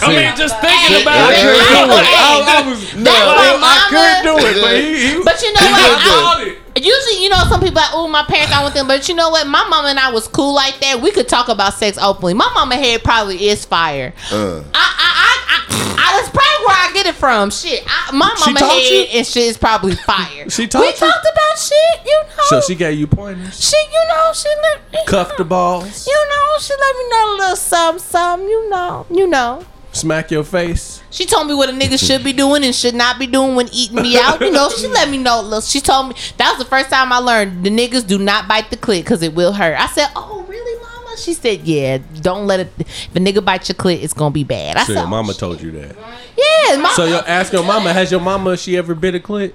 I 0.03 0.09
mean, 0.09 0.37
just 0.37 0.55
thinking 0.61 0.97
Hey, 0.97 1.03
about 1.03 1.31
it. 1.31 1.37
hey, 1.37 1.49
I 1.49 1.87
was- 1.87 2.07
hey, 2.07 2.15
I 2.17 2.63
was- 2.69 2.81
That's 3.05 3.27
my 3.27 3.91
mama. 3.91 4.23
do 4.23 4.47
it, 4.47 4.63
but 4.63 4.77
he, 4.77 5.15
he, 5.19 5.23
But 5.25 5.43
you 5.43 5.53
know 5.53 5.61
he 5.61 5.73
what? 5.73 5.91
looked 5.91 6.05
I- 6.07 6.55
Usually, 6.81 7.23
you 7.25 7.29
know, 7.29 7.43
some 7.49 7.59
people 7.61 7.75
like, 7.83 7.91
oh, 7.93 8.07
my 8.07 8.23
parents 8.23 8.55
are 8.55 8.63
with 8.63 8.75
them. 8.75 8.87
But 8.87 9.09
you 9.09 9.15
know 9.17 9.31
what? 9.31 9.49
My 9.49 9.65
mama 9.69 9.89
and 9.89 9.99
I 9.99 10.13
was 10.13 10.29
cool 10.29 10.55
like 10.55 10.79
that. 10.79 11.01
We 11.01 11.11
could 11.11 11.27
talk 11.29 11.49
about 11.49 11.75
sex 11.75 11.99
openly. 12.01 12.35
My 12.35 12.49
mama 12.55 12.77
head 12.77 13.03
probably 13.03 13.49
is 13.49 13.65
fire. 13.65 14.15
uh, 14.31 14.37
I, 14.37 14.41
I, 14.45 14.63
I, 14.75 15.37
I, 15.49 15.95
I, 15.99 16.21
that's 16.21 16.29
probably 16.29 16.67
where 16.67 16.77
I 16.77 16.91
get 16.95 17.07
it 17.07 17.17
from. 17.17 17.51
Shit, 17.51 17.83
I, 17.85 18.13
my 18.13 18.33
She 18.37 18.53
mama 18.53 18.61
taught 18.61 18.71
head 18.71 18.93
you? 18.93 19.01
and 19.19 19.27
shit 19.27 19.43
is 19.45 19.59
probably 19.59 19.97
fire. 19.97 20.49
She 20.51 20.69
taught 20.69 20.83
we 20.83 20.87
you? 20.87 20.93
talked 20.93 21.27
about 21.33 21.59
shit, 21.59 22.07
you 22.07 22.23
know. 22.37 22.45
So 22.47 22.61
she 22.61 22.77
gave 22.77 22.97
you 22.97 23.09
pointers. 23.09 23.59
she, 23.61 23.77
you 23.77 24.09
know, 24.11 24.33
she 24.33 24.49
let 24.63 24.93
me 24.93 24.99
Cuff 25.09 25.37
the 25.37 25.45
balls. 25.45 26.07
You 26.07 26.27
know, 26.31 26.59
she 26.61 26.75
let 26.79 26.97
me 26.97 27.09
know 27.11 27.35
a 27.35 27.37
little 27.39 27.57
something, 27.57 27.99
something. 28.05 28.49
You 28.49 28.71
know, 28.71 29.05
you 29.11 29.27
know. 29.27 29.65
Smack 29.99 30.31
your 30.31 30.45
face. 30.45 31.03
She 31.11 31.27
told 31.27 31.47
me 31.49 31.55
what 31.55 31.69
a 31.69 31.73
nigga 31.73 31.99
should 31.99 32.23
be 32.25 32.33
doing 32.33 32.65
and 32.65 32.75
should 32.75 32.95
not 32.95 33.19
be 33.19 33.27
doing 33.27 33.55
when 33.57 33.69
eating 33.73 34.01
me 34.03 34.19
out. 34.19 34.41
You 34.41 34.51
know, 34.51 34.69
she 34.71 34.87
let 34.89 35.09
me 35.11 35.19
know. 35.19 35.41
Look, 35.43 35.65
she 35.65 35.81
told 35.81 36.09
me 36.09 36.15
that 36.37 36.51
was 36.51 36.59
the 36.59 36.65
first 36.69 36.91
time 36.91 37.13
I 37.13 37.19
learned 37.19 37.65
the 37.65 37.71
niggas 37.71 38.07
do 38.07 38.19
not 38.19 38.47
bite 38.49 38.71
the 38.71 38.77
clit 38.77 39.01
because 39.01 39.23
it 39.23 39.35
will 39.35 39.53
hurt. 39.53 39.79
I 39.79 39.87
said, 39.89 40.09
"Oh, 40.17 40.45
really, 40.49 40.81
mama?" 40.81 41.17
She 41.17 41.35
said, 41.35 41.63
"Yeah, 41.63 41.99
don't 42.21 42.47
let 42.47 42.61
it. 42.61 42.73
If 42.79 43.17
a 43.17 43.19
nigga 43.19 43.45
bite 43.45 43.69
your 43.69 43.77
clit, 43.77 44.03
it's 44.03 44.13
gonna 44.15 44.31
be 44.31 44.45
bad." 44.45 44.77
I 44.77 44.85
Shit, 44.85 44.97
said, 44.97 45.07
mama 45.07 45.31
oh, 45.31 45.39
told 45.39 45.61
you 45.61 45.71
that. 45.73 45.97
"Yeah, 46.37 46.77
mama." 46.77 46.95
So 46.95 47.05
you 47.07 47.15
ask 47.17 47.53
your 47.53 47.65
mama, 47.65 47.93
has 47.93 48.11
your 48.11 48.21
mama 48.21 48.57
she 48.57 48.77
ever 48.77 48.95
bit 48.95 49.15
a 49.15 49.21
clit? 49.21 49.53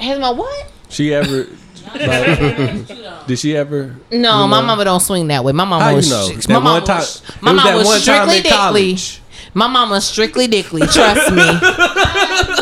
has 0.00 0.18
my 0.18 0.30
what? 0.30 0.70
She 0.88 1.12
ever? 1.14 1.46
like, 1.94 3.26
did 3.26 3.38
she 3.38 3.56
ever? 3.56 3.94
No, 4.10 4.46
my 4.46 4.60
know? 4.60 4.66
mama 4.66 4.84
don't 4.84 5.00
swing 5.00 5.26
that 5.28 5.44
way. 5.44 5.52
My 5.52 5.64
mama 5.64 5.82
How 5.84 5.90
you 5.90 5.96
was, 5.96 6.10
know? 6.10 6.40
sh- 6.40 6.48
my 6.48 6.58
mama 6.58 6.84
time- 6.86 6.98
was, 7.00 7.22
it 7.28 7.42
my 7.42 7.52
was 7.52 7.64
mama 7.64 7.76
was 7.78 8.02
strictly 8.02 8.36
in 8.38 8.42
dickly. 8.44 8.96
College. 9.52 9.54
My 9.54 9.66
mama 9.68 10.00
strictly 10.00 10.46
dickly. 10.46 10.82
Trust 10.86 11.30
me, 11.32 11.42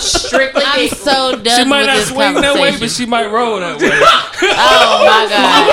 strictly 0.01 0.63
I'm 0.67 0.81
dickly. 0.81 0.99
so 0.99 1.37
done 1.37 1.57
She 1.59 1.65
might 1.69 1.81
with 1.81 1.87
not 1.87 1.97
this 1.97 2.09
swing 2.09 2.35
that 2.35 2.55
way, 2.55 2.77
but 2.79 2.91
she 2.91 3.07
might 3.07 3.31
roll 3.31 3.61
that 3.61 3.79
way. 3.81 3.91
oh 3.91 5.05
my 5.07 5.23
god. 5.31 5.71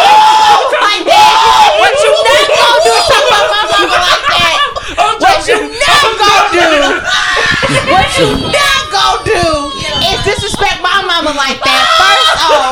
like 0.77 1.03
that. 1.09 1.67
What 1.81 1.93
you 1.97 2.11
not 2.21 2.45
gonna 2.53 2.85
do? 2.85 2.93
Talk 3.07 3.25
about 3.27 3.47
my 3.49 3.63
mama 3.73 3.97
like 3.97 4.25
that. 4.29 4.57
What 4.97 5.45
you 5.47 5.59
not 5.67 6.07
gonna 6.17 6.53
do? 6.53 6.69
What 7.91 8.07
you 8.17 8.29
not 8.49 8.81
gonna 8.89 9.27
do 9.27 9.43
is 10.07 10.17
disrespect 10.23 10.79
my 10.81 11.03
mama 11.05 11.35
like 11.35 11.59
that. 11.61 11.83
First 11.99 12.39
off, 12.47 12.71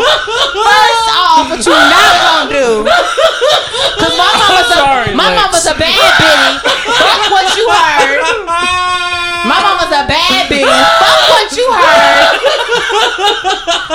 first 0.56 1.08
off, 1.12 1.44
what 1.52 1.62
you 1.66 1.76
not 1.76 2.14
gonna 2.24 2.50
do? 2.56 2.70
Cause 4.00 4.16
my 4.16 4.32
mama's 4.40 4.70
a 4.72 4.80
Sorry, 4.80 5.12
my 5.14 5.28
Lex. 5.30 5.38
mama's 5.44 5.66
a 5.68 5.76
bad 5.76 6.12
bitty. 6.18 6.54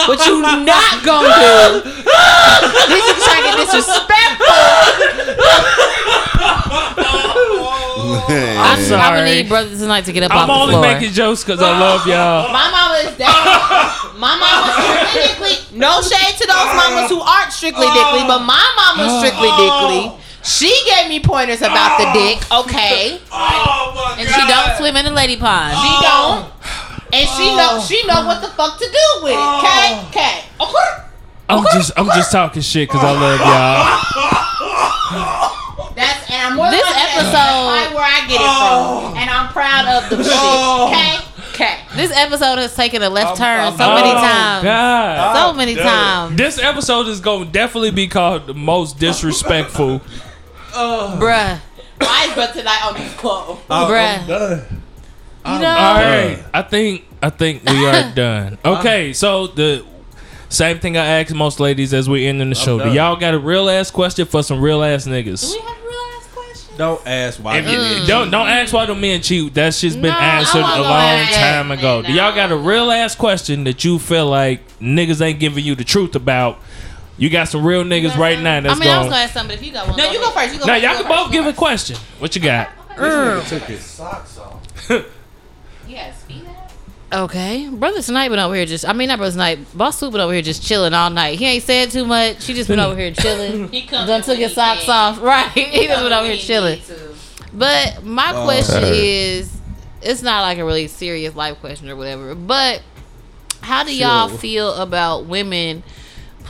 What 0.09 0.27
you 0.27 0.41
not 0.41 1.05
gonna 1.05 1.29
do? 1.29 1.83
This 2.89 3.05
is 3.05 3.25
trying 3.25 3.45
to 3.45 3.57
get 3.57 3.71
disrespectful. 3.71 4.21
man. 8.31 8.57
I'm 8.59 8.79
I'm 8.79 8.85
sorry. 8.85 9.19
gonna 9.19 9.25
need 9.25 9.49
brother 9.49 9.77
tonight 9.77 10.05
to 10.07 10.13
get 10.13 10.23
up 10.25 10.33
I'm 10.33 10.51
off 10.51 10.63
only 10.63 10.75
the 10.75 10.81
floor. 10.81 10.95
making 10.95 11.13
jokes 11.13 11.45
because 11.45 11.61
I 11.61 11.79
love 11.79 12.07
y'all. 12.07 12.53
My 12.61 12.71
mama 12.71 13.09
is 13.09 13.17
that. 13.17 14.15
My 14.17 14.37
mama 14.37 14.69
strictly 15.11 15.57
dickly. 15.57 15.79
No 15.79 16.03
shade 16.03 16.37
to 16.39 16.47
those 16.47 16.71
mamas 16.77 17.11
who 17.11 17.21
aren't 17.21 17.53
strictly 17.53 17.87
dickly, 17.89 18.23
but 18.29 18.41
my 18.45 18.61
mama's 18.77 19.13
oh. 19.13 19.19
strictly 19.21 19.51
dickly. 19.57 20.13
She 20.43 20.73
gave 20.89 21.09
me 21.09 21.21
pointers 21.21 21.61
about 21.61 21.97
the 22.01 22.09
dick. 22.13 22.41
Okay, 22.51 23.21
oh, 23.33 23.93
oh 23.97 24.17
and 24.19 24.29
she 24.29 24.41
don't 24.49 24.77
swim 24.77 24.97
in 24.97 25.05
the 25.05 25.13
lady 25.13 25.37
pond. 25.37 25.77
she 25.77 25.93
don't, 26.05 26.49
and 27.13 27.29
she 27.29 27.47
know 27.57 27.79
oh. 27.79 27.87
she 27.87 28.07
know 28.07 28.25
what 28.27 28.41
the 28.41 28.49
fuck 28.49 28.79
to 28.79 28.85
do 28.85 29.23
with 29.25 29.33
it. 29.33 29.39
Oh. 29.39 29.59
Okay, 29.61 30.09
okay. 30.09 30.45
Okay. 30.61 31.07
I'm 31.49 31.65
just 31.73 31.93
I'm 31.97 32.07
just 32.07 32.31
talking 32.33 32.63
shit 32.63 32.89
because 32.89 33.03
I 33.05 33.11
love 33.13 33.41
y'all. 33.41 34.37
That's 35.97 36.31
and 36.31 36.41
I'm 36.53 36.57
more 36.57 36.71
This 36.71 36.83
than 36.85 36.95
episode- 36.97 37.33
That's 37.33 37.91
probably 37.91 37.95
where 37.97 38.05
I 38.05 38.21
get 38.29 38.41
it 38.41 38.47
from, 38.47 38.79
oh. 38.79 39.15
and 39.17 39.29
I'm 39.31 39.53
proud 39.53 39.87
of 39.87 40.09
the 40.11 40.23
shit. 40.23 40.33
Okay, 40.89 41.19
okay. 41.51 41.81
This 41.97 42.13
episode 42.17 42.59
has 42.59 42.75
taken 42.77 43.03
a 43.03 43.11
left 43.11 43.37
turn 43.37 43.73
so 43.77 43.95
many 43.95 44.09
Oh, 44.09 44.15
times. 44.15 44.63
God. 44.65 45.35
So 45.37 45.53
many 45.53 45.75
times. 45.75 46.37
This 46.37 46.59
episode 46.59 47.09
is 47.09 47.21
going 47.21 47.47
to 47.47 47.53
definitely 47.53 47.91
be 47.91 48.07
called 48.07 48.47
the 48.47 48.55
most 48.55 48.99
disrespectful. 48.99 50.01
Bruh. 50.73 51.59
Why 51.99 52.27
is 52.29 52.35
but 52.35 52.53
tonight 52.55 52.81
on 52.87 52.95
this 52.95 53.15
call? 53.17 53.61
Bruh. 53.69 54.65
Done. 55.45 55.53
You 55.53 55.59
oh, 55.59 55.63
know? 55.63 55.69
All 55.69 55.95
right, 55.95 56.45
I 56.53 56.63
think 56.63 57.05
I 57.23 57.31
think 57.31 57.65
we 57.65 57.87
are 57.87 58.13
done. 58.15 58.59
Okay, 58.65 59.13
so 59.13 59.47
the 59.49 59.85
same 60.49 60.79
thing 60.79 60.97
I 60.97 61.21
ask 61.21 61.35
most 61.35 61.61
ladies 61.61 61.95
as 61.95 62.09
we 62.09 62.27
end 62.27 62.43
in 62.43 62.49
the 62.51 62.55
show. 62.55 62.79
Do 62.79 62.85
done. 62.85 62.95
y'all 62.95 63.17
got 63.17 63.35
a 63.35 63.39
real 63.39 63.69
ass 63.71 63.91
question 63.91 64.27
for 64.27 64.43
some 64.43 64.61
real 64.61 64.83
ass 64.83 65.07
niggas? 65.07 65.53
Do 65.53 65.59
we 65.59 65.67
have 65.67 65.83
real 65.83 65.93
ass 66.17 66.27
questions? 66.35 66.79
Don't 66.79 67.07
ask 67.07 67.39
why. 67.43 67.59
If 67.59 67.69
you- 68.01 68.07
don't 68.07 68.31
don't 68.31 68.49
ask 68.49 68.73
why 68.73 68.87
the 68.87 68.95
men 68.95 69.23
cheat. 69.23 69.55
That 69.55 69.75
shit's 69.75 69.95
been 69.97 70.05
No, 70.13 70.19
I 70.19 70.39
answered 70.39 70.61
wasn't 70.63 70.73
a 70.73 70.83
gonna 70.83 70.89
long 70.89 71.01
ask 71.21 71.33
time 71.39 71.71
ago. 71.71 72.03
Do 72.03 72.13
y'all 72.13 72.35
got 72.35 72.53
a 72.53 72.57
real 72.57 72.91
ass 72.91 73.15
question 73.15 73.65
that 73.65 73.85
you 73.85 73.99
feel 73.99 74.27
like 74.27 74.61
niggas 74.81 75.21
ain't 75.21 75.39
giving 75.41 75.65
you 75.65 75.75
the 75.75 75.85
truth 75.85 76.15
about? 76.17 76.59
You 77.17 77.29
got 77.29 77.49
some 77.49 77.65
real 77.67 77.85
niggas 77.85 78.17
right 78.17 78.41
now 78.41 78.61
that's 78.63 78.65
I 78.65 78.69
that's 78.69 78.81
mean, 78.81 78.89
I 78.89 78.99
was 78.99 79.05
going. 79.05 79.11
gonna 79.11 79.23
ask 79.25 79.35
something, 79.35 79.57
but 79.57 79.61
if 79.61 79.67
you 79.67 79.73
got 79.73 79.89
one, 79.89 79.97
No, 79.99 80.11
you 80.11 80.19
go 80.19 80.31
first. 80.31 80.55
You 80.55 80.61
go 80.61 80.67
Now 80.67 80.73
first. 80.73 80.83
y'all 80.85 80.93
you 80.93 80.99
can 80.99 81.03
go 81.05 81.09
both 81.09 81.19
first, 81.27 81.33
give 81.33 81.45
you 81.45 81.51
a 81.51 81.55
question. 81.55 81.97
What 82.19 82.35
you 82.35 82.43
got? 82.43 82.71
took 83.47 83.63
his 83.65 83.85
socks 83.85 84.39
off. 84.39 85.05
first. 85.97 86.31
You 86.31 86.37
gotta 86.41 86.45
speed 86.45 86.49
up. 86.49 86.71
Okay, 87.13 87.69
brother 87.69 88.03
tonight 88.03 88.29
been 88.29 88.39
over 88.39 88.55
here 88.55 88.67
just. 88.67 88.87
I 88.87 88.93
mean, 88.93 89.09
not 89.09 89.19
brother 89.19 89.33
tonight. 89.33 89.59
Boss 89.77 89.99
Swoop 89.99 90.13
been 90.13 90.21
over 90.21 90.33
here 90.33 90.43
just 90.43 90.63
chilling 90.63 90.95
all 90.95 91.11
night. 91.11 91.39
He 91.39 91.47
ain't 91.47 91.65
said 91.65 91.91
too 91.91 92.05
much. 92.05 92.45
He 92.47 92.55
just 92.55 92.69
been 92.69 92.79
over 92.79 92.99
here 92.99 93.13
chilling. 93.13 93.69
He 93.73 93.83
comes 93.87 94.07
Done 94.09 94.23
took 94.23 94.39
his 94.39 94.55
socks 94.55 94.85
can. 94.85 94.91
off. 95.15 95.21
Right. 95.23 95.49
He 95.51 95.87
just 95.89 96.03
been 96.03 96.13
over 96.13 96.27
here 96.29 96.37
chilling. 96.37 96.81
But 97.53 98.05
my 98.05 98.33
Oh. 98.35 98.45
question 98.45 98.85
is, 98.85 99.51
it's 100.03 100.23
not 100.23 100.43
like 100.43 100.59
a 100.59 100.65
really 100.65 100.87
serious 100.87 101.35
life 101.35 101.59
question 101.59 101.89
or 101.91 101.97
whatever. 101.97 102.37
But 102.37 102.83
how 103.61 103.83
do 103.83 103.93
y'all 103.95 104.29
Chill. 104.29 104.39
feel 104.39 104.75
about 104.75 105.27
women 105.27 105.83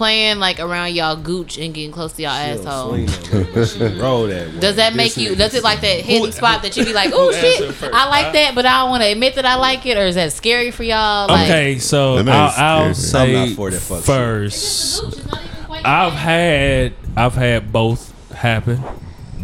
playing 0.01 0.39
like 0.39 0.59
around 0.59 0.95
y'all 0.95 1.15
gooch 1.15 1.59
and 1.59 1.75
getting 1.75 1.93
close 1.93 2.15
to 2.15 2.23
y'all 2.23 2.31
asshole? 2.31 2.89
Swing 2.89 3.05
that 3.05 3.33
way, 3.35 3.47
but 3.53 3.67
she 3.69 4.01
roll 4.01 4.27
that 4.29 4.49
way. 4.55 4.59
Does 4.59 4.77
that 4.77 4.95
make 4.97 5.15
you? 5.19 5.37
Does 5.37 5.53
it 5.55 5.63
like 5.63 5.83
that 5.83 6.01
hidden 6.01 6.25
Who- 6.29 6.33
spot 6.33 6.63
that 6.63 6.75
you 6.75 6.87
be 6.87 6.95
like, 6.95 7.11
oh 7.15 7.31
shit. 7.33 7.61
I 7.93 8.09
like 8.09 8.33
that, 8.33 8.55
but 8.55 8.65
I 8.65 8.81
don't 8.81 8.89
want 8.89 9.03
to 9.03 9.11
admit 9.13 9.35
that 9.35 9.45
I 9.45 9.57
like 9.57 9.85
it, 9.85 9.99
or 9.99 10.01
is 10.07 10.15
that 10.15 10.33
scary 10.33 10.71
for 10.71 10.85
y'all? 10.85 11.29
Like, 11.29 11.49
Okay, 11.51 11.79
so 11.79 12.15
I'll, 12.15 12.19
ain't 12.21 12.29
I'll 12.31 12.95
scary. 12.95 13.37
I'm 13.37 13.47
say 13.47 13.47
not 13.49 13.57
for 13.57 13.71
that 13.71 13.81
fuck 13.81 14.03
first. 14.05 15.03
Gooch 15.03 15.13
is 15.19 15.27
not 15.27 15.45
even 15.45 15.65
quite 15.67 15.85
I've 15.87 16.13
had 16.15 16.95
I've 17.15 17.35
had 17.35 17.71
both 17.71 18.33
happen, 18.33 18.83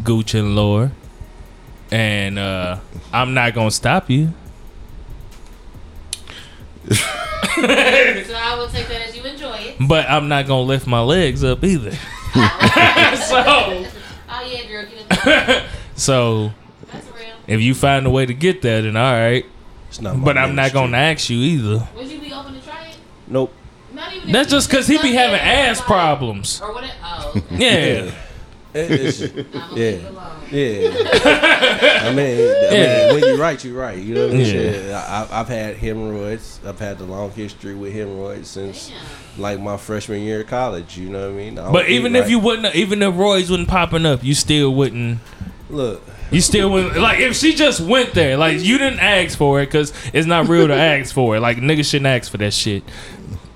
Gooch 0.05 0.33
and 0.33 0.57
Lore, 0.57 0.91
and 1.91 2.39
uh, 2.39 2.79
I'm 3.13 3.35
not 3.35 3.53
gonna 3.53 3.71
stop 3.71 4.09
you. 4.09 4.33
So 8.27 8.35
I 8.35 8.55
will 8.59 8.69
take 8.69 8.89
that 8.89 9.09
as 9.09 9.17
you 9.17 9.23
enjoy 9.25 9.57
it. 9.57 9.77
But 9.81 10.09
I'm 10.11 10.29
not 10.29 10.47
gonna 10.47 10.63
lift 10.63 10.87
my 10.87 11.01
legs 11.01 11.43
up 11.45 11.65
either. 11.65 11.91
so, 13.17 13.87
Oh 14.29 14.47
yeah, 14.47 14.67
girl, 14.69 14.85
get 14.85 15.07
it. 15.27 15.65
so 15.95 16.53
That's 16.93 17.07
real. 17.09 17.35
if 17.47 17.61
you 17.61 17.75
find 17.75 18.07
a 18.07 18.11
way 18.11 18.27
to 18.27 18.35
get 18.35 18.63
that, 18.63 18.83
then 18.83 18.97
all 18.97 19.13
right. 19.13 19.47
It's 19.89 20.01
not 20.01 20.23
But 20.23 20.37
I'm 20.37 20.55
not 20.55 20.73
gonna 20.73 20.97
ask 20.97 21.31
you 21.31 21.39
either. 21.39 21.89
Would 21.97 22.09
you 22.09 22.21
be 22.21 22.33
open 22.33 22.55
to 22.55 22.61
try 22.61 22.89
it? 22.89 22.97
Nope. 23.27 23.55
Not 23.93 24.13
even. 24.13 24.33
That's 24.33 24.51
you 24.53 24.57
just 24.59 24.69
because 24.69 24.87
he 24.87 24.99
be 25.01 25.13
having 25.13 25.41
ass 25.41 25.81
problems. 25.81 26.61
Or 26.61 26.73
what? 26.75 26.85
It, 26.85 26.91
oh, 27.03 27.33
okay. 27.53 28.05
Yeah. 28.07 28.13
It- 28.77 28.91
it's- 28.91 29.23
I'm 29.55 29.77
Yeah. 29.77 29.85
leave 29.85 30.05
it 30.05 30.05
alone. 30.11 30.27
yeah. 30.51 32.03
I 32.05 32.13
mean, 32.13 32.39
I 32.39 32.75
Yeah. 32.75 33.07
mean, 33.07 33.15
when 33.15 33.25
you're 33.31 33.37
right, 33.39 33.65
you're 33.65 33.75
right. 33.79 33.99
You 33.99 34.15
know 34.15 34.27
what 34.27 34.35
I 34.35 34.37
mean? 34.39 34.47
Yeah. 34.47 34.53
Shit, 34.73 34.93
I, 34.93 35.27
I've 35.33 35.49
had 35.49 35.77
hemorrhoids. 35.77 36.61
I've 36.67 36.79
had 36.79 36.99
the 36.99 37.05
long 37.05 37.31
history 37.33 37.75
with 37.75 37.93
hemorrhoids 37.93 38.49
since 38.49 38.91
like 39.39 39.61
my 39.61 39.77
freshman 39.77 40.21
year 40.23 40.41
of 40.43 40.47
college. 40.49 40.97
You 40.99 41.09
know 41.09 41.23
what 41.31 41.35
I 41.35 41.37
mean? 41.39 41.59
I 41.59 41.71
But 41.73 41.89
even 41.89 42.15
if 42.15 42.23
right. 42.23 42.31
you 42.31 42.39
wouldn't, 42.39 42.75
even 42.75 43.03
if 43.03 43.15
Roy's 43.17 43.51
wasn't 43.51 43.69
popping 43.69 44.07
up, 44.07 44.23
you 44.23 44.35
still 44.35 44.75
wouldn't. 44.75 45.19
look, 45.71 46.03
You 46.31 46.41
still 46.41 46.71
wouldn't 46.71 46.97
like 46.99 47.21
if 47.21 47.37
she 47.37 47.55
just 47.55 47.81
went 47.81 48.13
there. 48.15 48.37
Like 48.37 48.61
you 48.61 48.79
didn't 48.79 49.01
ask 49.01 49.37
for 49.39 49.61
it 49.61 49.67
because 49.67 49.93
it's 50.13 50.27
not 50.27 50.49
real 50.49 50.67
to 50.69 50.75
ask 50.95 51.15
for 51.15 51.37
it. 51.37 51.41
Like 51.41 51.59
niggas 51.59 51.91
shouldn't 51.91 52.07
ask 52.07 52.31
for 52.31 52.37
that 52.39 52.53
shit. 52.53 52.83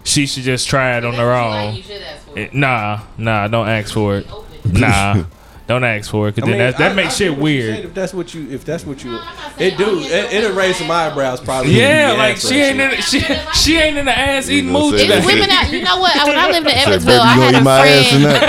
She 0.03 0.27
should 0.27 0.45
just 0.45 0.67
try 0.69 0.97
it 0.97 1.05
on 1.05 1.15
her 1.15 1.27
what 1.27 1.37
you 1.45 1.51
like, 1.51 1.69
own. 1.69 1.75
You 1.77 1.83
should 1.83 2.03
ask 2.03 2.27
for 2.29 2.39
it. 2.39 2.55
Nah, 2.55 3.01
nah, 3.19 3.49
don't 3.49 3.69
ask 3.69 3.93
for 3.93 4.17
it. 4.17 4.27
Open. 4.71 4.81
Nah, 4.81 5.25
don't 5.67 5.85
ask 5.85 6.11
for 6.11 6.29
it 6.29 6.35
because 6.35 6.49
I 6.49 6.51
mean, 6.51 6.59
then 6.59 6.73
that, 6.73 6.79
that 6.79 6.93
I- 6.93 6.95
makes 6.95 7.15
I 7.15 7.19
shit 7.19 7.31
get 7.33 7.39
what 7.41 7.47
you're 7.51 7.61
saying, 7.63 7.75
weird. 7.77 7.85
If 7.87 7.95
that's 7.95 8.13
what 8.15 8.35
you, 8.35 8.51
if 8.51 8.65
that's 8.65 8.85
what 8.87 9.05
you, 9.05 9.11
I'm 9.11 9.17
not 9.37 9.59
saying 9.59 9.73
it 9.73 9.79
do. 9.79 10.01
it, 10.01 10.33
it'll 10.33 10.57
raise 10.57 10.77
some 10.77 10.91
eyebrows 10.91 11.41
probably. 11.41 11.73
Yeah, 11.79 12.15
like 12.19 12.39
she 12.39 12.57
ain't 12.61 12.79
that 12.79 12.95
in 12.95 13.01
she, 13.03 13.21
she 13.55 13.77
ain't 13.79 13.97
in 13.97 14.07
the 14.07 14.19
ass 14.19 14.49
eating 14.51 14.67
You 14.67 14.73
gonna 14.73 14.85
mooch. 14.91 14.99
say 14.99 15.07
today. 15.07 15.19
It's 15.19 15.27
women 15.27 15.51
out. 15.51 15.71
You 15.73 15.83
know 15.85 15.99
what? 16.01 16.27
When 16.27 16.39
I 16.39 16.51
lived 16.51 16.67
in 16.67 16.73
Evansville, 16.77 17.19
baby, 17.19 17.29
I 17.29 17.35
had 17.35 17.55
a 17.55 17.61
my 17.63 17.81
friend. 17.81 18.07
tonight? 18.11 18.41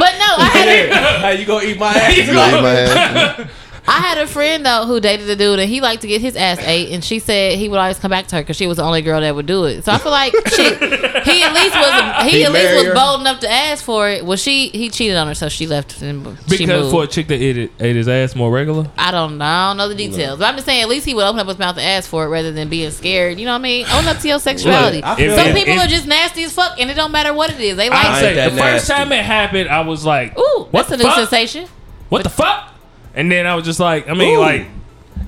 But 0.00 0.12
no, 0.18 0.30
I 0.38 0.50
had 0.52 0.68
a, 0.68 0.70
shit. 0.70 0.92
Hey, 1.28 1.40
you 1.40 1.46
gonna 1.46 1.64
eat 1.66 1.78
my 1.78 1.92
ass? 1.94 2.16
You 2.16 2.26
gonna 2.26 2.56
eat 2.58 2.62
my 2.62 2.80
ass? 2.80 3.50
I 3.88 4.00
had 4.00 4.18
a 4.18 4.26
friend 4.26 4.64
though 4.66 4.84
who 4.86 5.00
dated 5.00 5.28
a 5.30 5.34
dude 5.36 5.58
and 5.58 5.68
he 5.68 5.80
liked 5.80 6.02
to 6.02 6.08
get 6.08 6.20
his 6.20 6.36
ass 6.36 6.58
ate, 6.60 6.90
and 6.92 7.02
she 7.02 7.18
said 7.18 7.56
he 7.58 7.68
would 7.68 7.78
always 7.78 7.98
come 7.98 8.10
back 8.10 8.26
to 8.28 8.36
her 8.36 8.42
because 8.42 8.56
she 8.56 8.66
was 8.66 8.76
the 8.76 8.82
only 8.84 9.00
girl 9.02 9.20
that 9.20 9.34
would 9.34 9.46
do 9.46 9.64
it. 9.64 9.84
So 9.84 9.92
I 9.92 9.98
feel 9.98 10.12
like 10.12 10.32
she, 10.54 10.62
he 10.64 11.42
at 11.42 11.52
least 11.54 11.74
was 11.74 12.24
he, 12.24 12.30
He 12.38 12.44
at 12.44 12.52
least 12.52 12.74
was 12.74 12.84
her? 12.84 12.94
bold 12.94 13.20
enough 13.22 13.40
to 13.40 13.50
ask 13.50 13.82
for 13.82 14.08
it. 14.10 14.24
Well, 14.26 14.36
she 14.36 14.68
he 14.68 14.90
cheated 14.90 15.16
on 15.16 15.26
her, 15.26 15.34
so 15.34 15.48
she 15.48 15.66
left 15.66 16.02
and 16.02 16.36
she 16.48 16.58
Because 16.58 16.82
moved. 16.82 16.90
for 16.92 17.04
a 17.04 17.06
chick 17.06 17.28
that 17.28 17.40
ate, 17.40 17.56
it, 17.56 17.72
ate 17.80 17.96
his 17.96 18.08
ass 18.08 18.34
more 18.36 18.50
regular. 18.50 18.90
I 18.98 19.10
don't 19.10 19.38
know. 19.38 19.44
I 19.44 19.70
don't 19.70 19.78
know 19.78 19.88
the 19.88 19.94
details. 19.94 20.38
But 20.38 20.44
I'm 20.46 20.54
just 20.56 20.66
saying, 20.66 20.82
at 20.82 20.88
least 20.88 21.06
he 21.06 21.14
would 21.14 21.24
open 21.24 21.40
up 21.40 21.46
his 21.48 21.58
mouth 21.58 21.76
and 21.78 21.86
ask 21.86 22.10
for 22.10 22.24
it 22.24 22.28
rather 22.28 22.52
than 22.52 22.68
being 22.68 22.90
scared. 22.90 23.38
You 23.38 23.46
know 23.46 23.52
what 23.52 23.60
I 23.60 23.62
mean? 23.62 23.86
Own 23.90 24.04
up 24.06 24.18
to 24.18 24.28
your 24.28 24.38
sexuality. 24.38 25.02
I 25.02 25.16
feel 25.16 25.30
If- 25.30 25.38
Some 25.38 25.48
if- 25.48 25.54
people 25.56 25.74
if- 25.74 25.84
are 25.84 25.88
just 25.88 26.06
nasty 26.06 26.44
as 26.44 26.52
fuck, 26.52 26.78
and 26.78 26.90
it 26.90 26.94
don't 26.94 27.10
matter 27.12 27.32
what 27.32 27.50
it 27.50 27.58
is. 27.60 27.76
They 27.78 27.88
I 27.88 27.94
like. 27.94 28.06
ain't 28.06 28.16
say 28.18 28.34
that 28.34 28.50
the 28.52 28.58
first 28.60 28.86
time 28.86 29.12
it 29.12 29.24
happened, 29.24 29.70
I 29.70 29.80
was 29.80 30.04
like, 30.04 30.38
Ooh, 30.38 30.66
what 30.70 30.72
that's 30.72 30.88
a 30.88 30.96
the 30.98 31.04
new 31.04 31.08
fuck? 31.10 31.16
sensation. 31.18 31.66
What 32.10 32.22
the 32.22 32.28
fuck? 32.30 32.74
And 33.18 33.30
then 33.30 33.46
I 33.46 33.54
was 33.56 33.64
just 33.64 33.80
like, 33.80 34.08
I 34.08 34.14
mean, 34.14 34.36
Ooh. 34.36 34.40
like, 34.40 34.66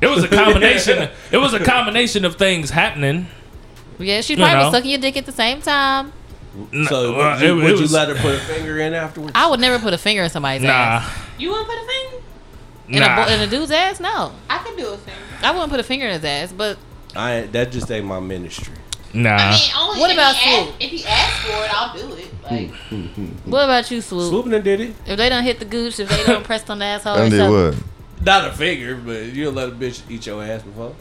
it 0.01 0.07
was 0.07 0.23
a 0.25 0.29
combination. 0.43 1.09
it 1.33 1.37
was 1.39 1.53
a 1.55 1.59
combination 1.63 2.25
of 2.25 2.37
things 2.37 2.71
happening. 2.71 3.27
Yeah, 3.99 4.21
she 4.23 4.33
You 4.35 4.39
probably 4.39 4.55
know. 4.55 4.65
was 4.67 4.75
sucking 4.75 4.91
your 4.91 5.01
dick 5.01 5.17
at 5.17 5.27
the 5.27 5.33
same 5.33 5.61
time. 5.61 6.13
N- 6.73 6.87
So 6.89 7.21
uh, 7.21 7.35
would, 7.35 7.43
you, 7.43 7.49
it- 7.53 7.55
would 7.57 7.65
it 7.73 7.77
you 7.77 7.83
was- 7.83 7.93
let 7.93 8.09
her 8.09 8.15
put 8.15 8.35
a 8.37 8.39
finger 8.39 8.79
in 8.79 8.95
afterwards? 8.95 9.33
I 9.35 9.47
would 9.51 9.61
never 9.61 9.79
put 9.79 9.93
a 9.93 9.99
finger 9.99 10.23
in 10.23 10.31
somebody's 10.31 10.63
Nah, 10.63 10.71
ass. 10.71 11.19
You 11.39 11.51
want 11.51 11.69
to 11.69 11.75
put 11.75 11.83
a 11.83 11.87
finger? 11.87 12.25
In, 12.89 13.01
nah. 13.01 13.25
a, 13.27 13.35
in 13.35 13.41
a 13.41 13.47
dude's 13.47 13.71
ass? 13.73 14.01
No. 14.01 14.33
I 14.49 14.59
can 14.59 14.77
do 14.77 14.87
a 14.89 14.97
finger. 14.97 15.21
I 15.43 15.51
wouldn't 15.51 15.71
put 15.71 15.81
a 15.81 15.85
finger 15.85 16.07
in 16.07 16.13
his 16.13 16.25
ass, 16.25 16.53
but 16.53 16.79
I 17.17 17.43
that 17.53 17.73
just 17.73 17.91
ain't 17.91 18.07
my 18.07 18.21
ministry. 18.21 18.75
Nah. 19.15 19.37
I 19.37 19.51
mean, 19.51 19.71
only 19.79 20.01
What 20.01 20.11
if 20.11 20.17
about 20.17 20.37
he 20.37 20.55
Swoop? 20.55 20.69
ask, 20.69 20.83
if 20.85 20.91
he 20.91 21.05
asks 21.05 21.39
for 21.45 21.65
it, 21.65 21.75
I'll 21.75 21.97
do 21.97 22.15
it. 22.15 22.27
Like, 22.51 22.71
hmm, 22.71 23.03
hmm, 23.07 23.27
hmm, 23.27 23.51
what 23.51 23.65
about 23.65 23.91
you, 23.91 24.01
Swoop? 24.01 24.29
Swooping 24.31 24.55
and 24.55 24.65
did 24.65 24.81
it. 24.81 24.95
If 25.07 25.17
they 25.19 25.29
don't 25.29 25.45
hit 25.45 25.59
the 25.59 25.65
gooch, 25.65 26.01
if 26.01 26.09
they 26.09 26.25
don't 26.25 26.45
press 26.45 26.69
on 26.71 26.79
the 26.79 26.85
asshole 26.85 27.17
or 27.19 27.23
I 27.23 27.29
did 27.29 27.49
what? 27.51 27.75
Not 28.25 28.49
a 28.49 28.53
finger, 28.53 28.97
but 28.97 29.27
you'll 29.27 29.53
let 29.53 29.69
a 29.69 29.73
bitch 29.73 30.03
eat 30.11 30.27
your 30.27 30.43
ass 30.43 30.63
before. 30.63 30.95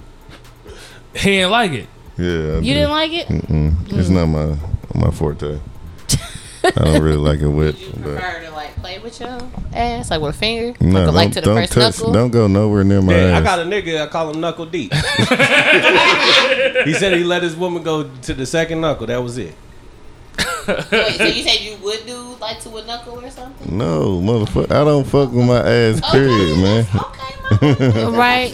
he 1.16 1.32
didn't 1.32 1.52
like 1.52 1.72
it. 1.72 1.88
Yeah. 2.18 2.26
I 2.26 2.30
You 2.30 2.62
did. 2.62 2.62
didn't 2.62 2.92
like 2.92 3.12
it? 3.14 3.28
Mm-mm. 3.28 3.94
It's 3.98 4.10
mm. 4.10 4.12
not 4.12 4.26
my 4.28 4.58
my 5.08 5.12
forte. 5.12 5.60
I 6.64 6.70
don't 6.72 7.02
really 7.02 7.18
like 7.18 7.40
it 7.40 7.48
wet. 7.48 7.80
you 7.80 7.90
But 7.94 8.02
prefer 8.04 8.42
to 8.46 8.52
like 8.52 8.76
play 8.76 9.00
with 9.00 9.20
your 9.20 9.40
Ass, 9.74 10.10
like 10.12 10.22
with 10.22 10.36
a 10.36 10.38
finger? 10.38 10.74
no, 10.84 11.06
like, 11.06 11.14
like 11.14 11.24
don't, 11.26 11.32
to 11.34 11.42
the 11.42 11.46
don't 11.46 11.58
first 11.58 11.74
touch. 11.74 11.98
knuckle? 12.00 12.14
Don't 12.14 12.32
go 12.32 12.48
nowhere 12.48 12.84
near 12.84 13.02
my 13.02 13.16
Yeah, 13.16 13.38
I 13.38 13.42
got 13.42 13.60
a 13.60 13.64
nigga. 13.64 14.02
I 14.04 14.08
call 14.08 14.32
him 14.32 14.40
Knuckle 14.42 14.66
Deep. 14.66 14.94
he 16.86 16.94
said 16.94 17.14
he 17.14 17.24
let 17.24 17.44
his 17.44 17.56
woman 17.56 17.84
go 17.84 18.10
to 18.24 18.34
the 18.34 18.46
second 18.46 18.82
knuckle. 18.82 19.08
That 19.08 19.22
was 19.24 19.38
it. 19.38 19.54
Wait, 20.68 21.16
so 21.16 21.24
you 21.26 21.44
said 21.44 21.60
you 21.62 21.76
would 21.78 22.06
do 22.06 22.36
like 22.40 22.60
to 22.62 22.70
a 22.78 22.86
knuckle 22.86 23.20
or 23.20 23.30
something? 23.30 23.76
no, 23.78 24.20
motherfucker. 24.22 24.72
I 24.72 24.84
don't 24.84 25.04
fuck 25.06 25.32
with 25.32 25.46
my 25.46 25.58
ass. 25.60 26.00
Period, 26.12 26.58
man. 26.58 26.86
Okay, 26.94 27.36
mama. 28.08 28.12
Right. 28.18 28.54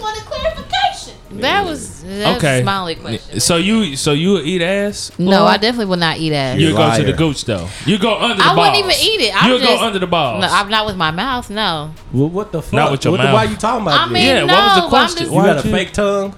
Just 1.41 1.41
wanted 1.41 1.41
clarification. 1.41 1.41
That 1.41 1.65
was 1.65 2.03
that's 2.21 2.37
Okay. 2.37 2.59
a 2.59 2.61
smiley 2.63 2.95
question. 2.95 3.39
So 3.39 3.55
you, 3.57 3.95
so 3.95 4.11
you 4.13 4.31
would 4.33 4.45
eat 4.45 4.61
ass? 4.61 5.11
No, 5.17 5.43
Or 5.43 5.47
I 5.49 5.57
definitely 5.57 5.85
would 5.87 5.99
not 5.99 6.17
eat 6.17 6.33
ass. 6.33 6.57
You 6.59 6.67
would 6.67 6.77
go 6.77 6.95
to 6.95 7.01
the 7.03 7.07
Liar. 7.09 7.17
gooch 7.17 7.45
though. 7.45 7.67
You 7.85 7.97
go 7.97 8.17
under 8.19 8.35
the 8.35 8.43
I 8.43 8.55
balls. 8.55 8.57
wouldn't 8.57 8.77
even 8.77 8.91
eat 9.01 9.21
it. 9.27 9.35
I'm 9.43 9.47
You 9.47 9.53
would 9.55 9.63
go 9.63 9.79
under 9.79 9.99
the 9.99 10.07
balls. 10.07 10.41
No, 10.41 10.47
I'm 10.47 10.69
not 10.69 10.85
with 10.85 10.95
my 10.97 11.11
mouth. 11.11 11.49
No. 11.49 11.91
Well, 12.13 12.29
what 12.29 12.51
the 12.51 12.61
fuck? 12.61 12.73
Not 12.73 12.91
with 12.91 13.03
your 13.05 13.11
what 13.11 13.17
mouth. 13.19 13.27
The, 13.29 13.33
why 13.33 13.43
you 13.45 13.55
talking 13.55 13.81
about 13.83 13.99
I 13.99 14.03
this? 14.05 14.13
mean, 14.13 14.25
Yeah, 14.25 14.45
no. 14.45 14.53
what 14.53 14.63
was 14.65 14.75
the 14.83 14.89
question? 14.89 15.19
just- 15.23 15.31
you 15.33 15.41
got 15.43 15.57
a 15.57 15.61
fake 15.69 15.91
tongue? 15.93 16.35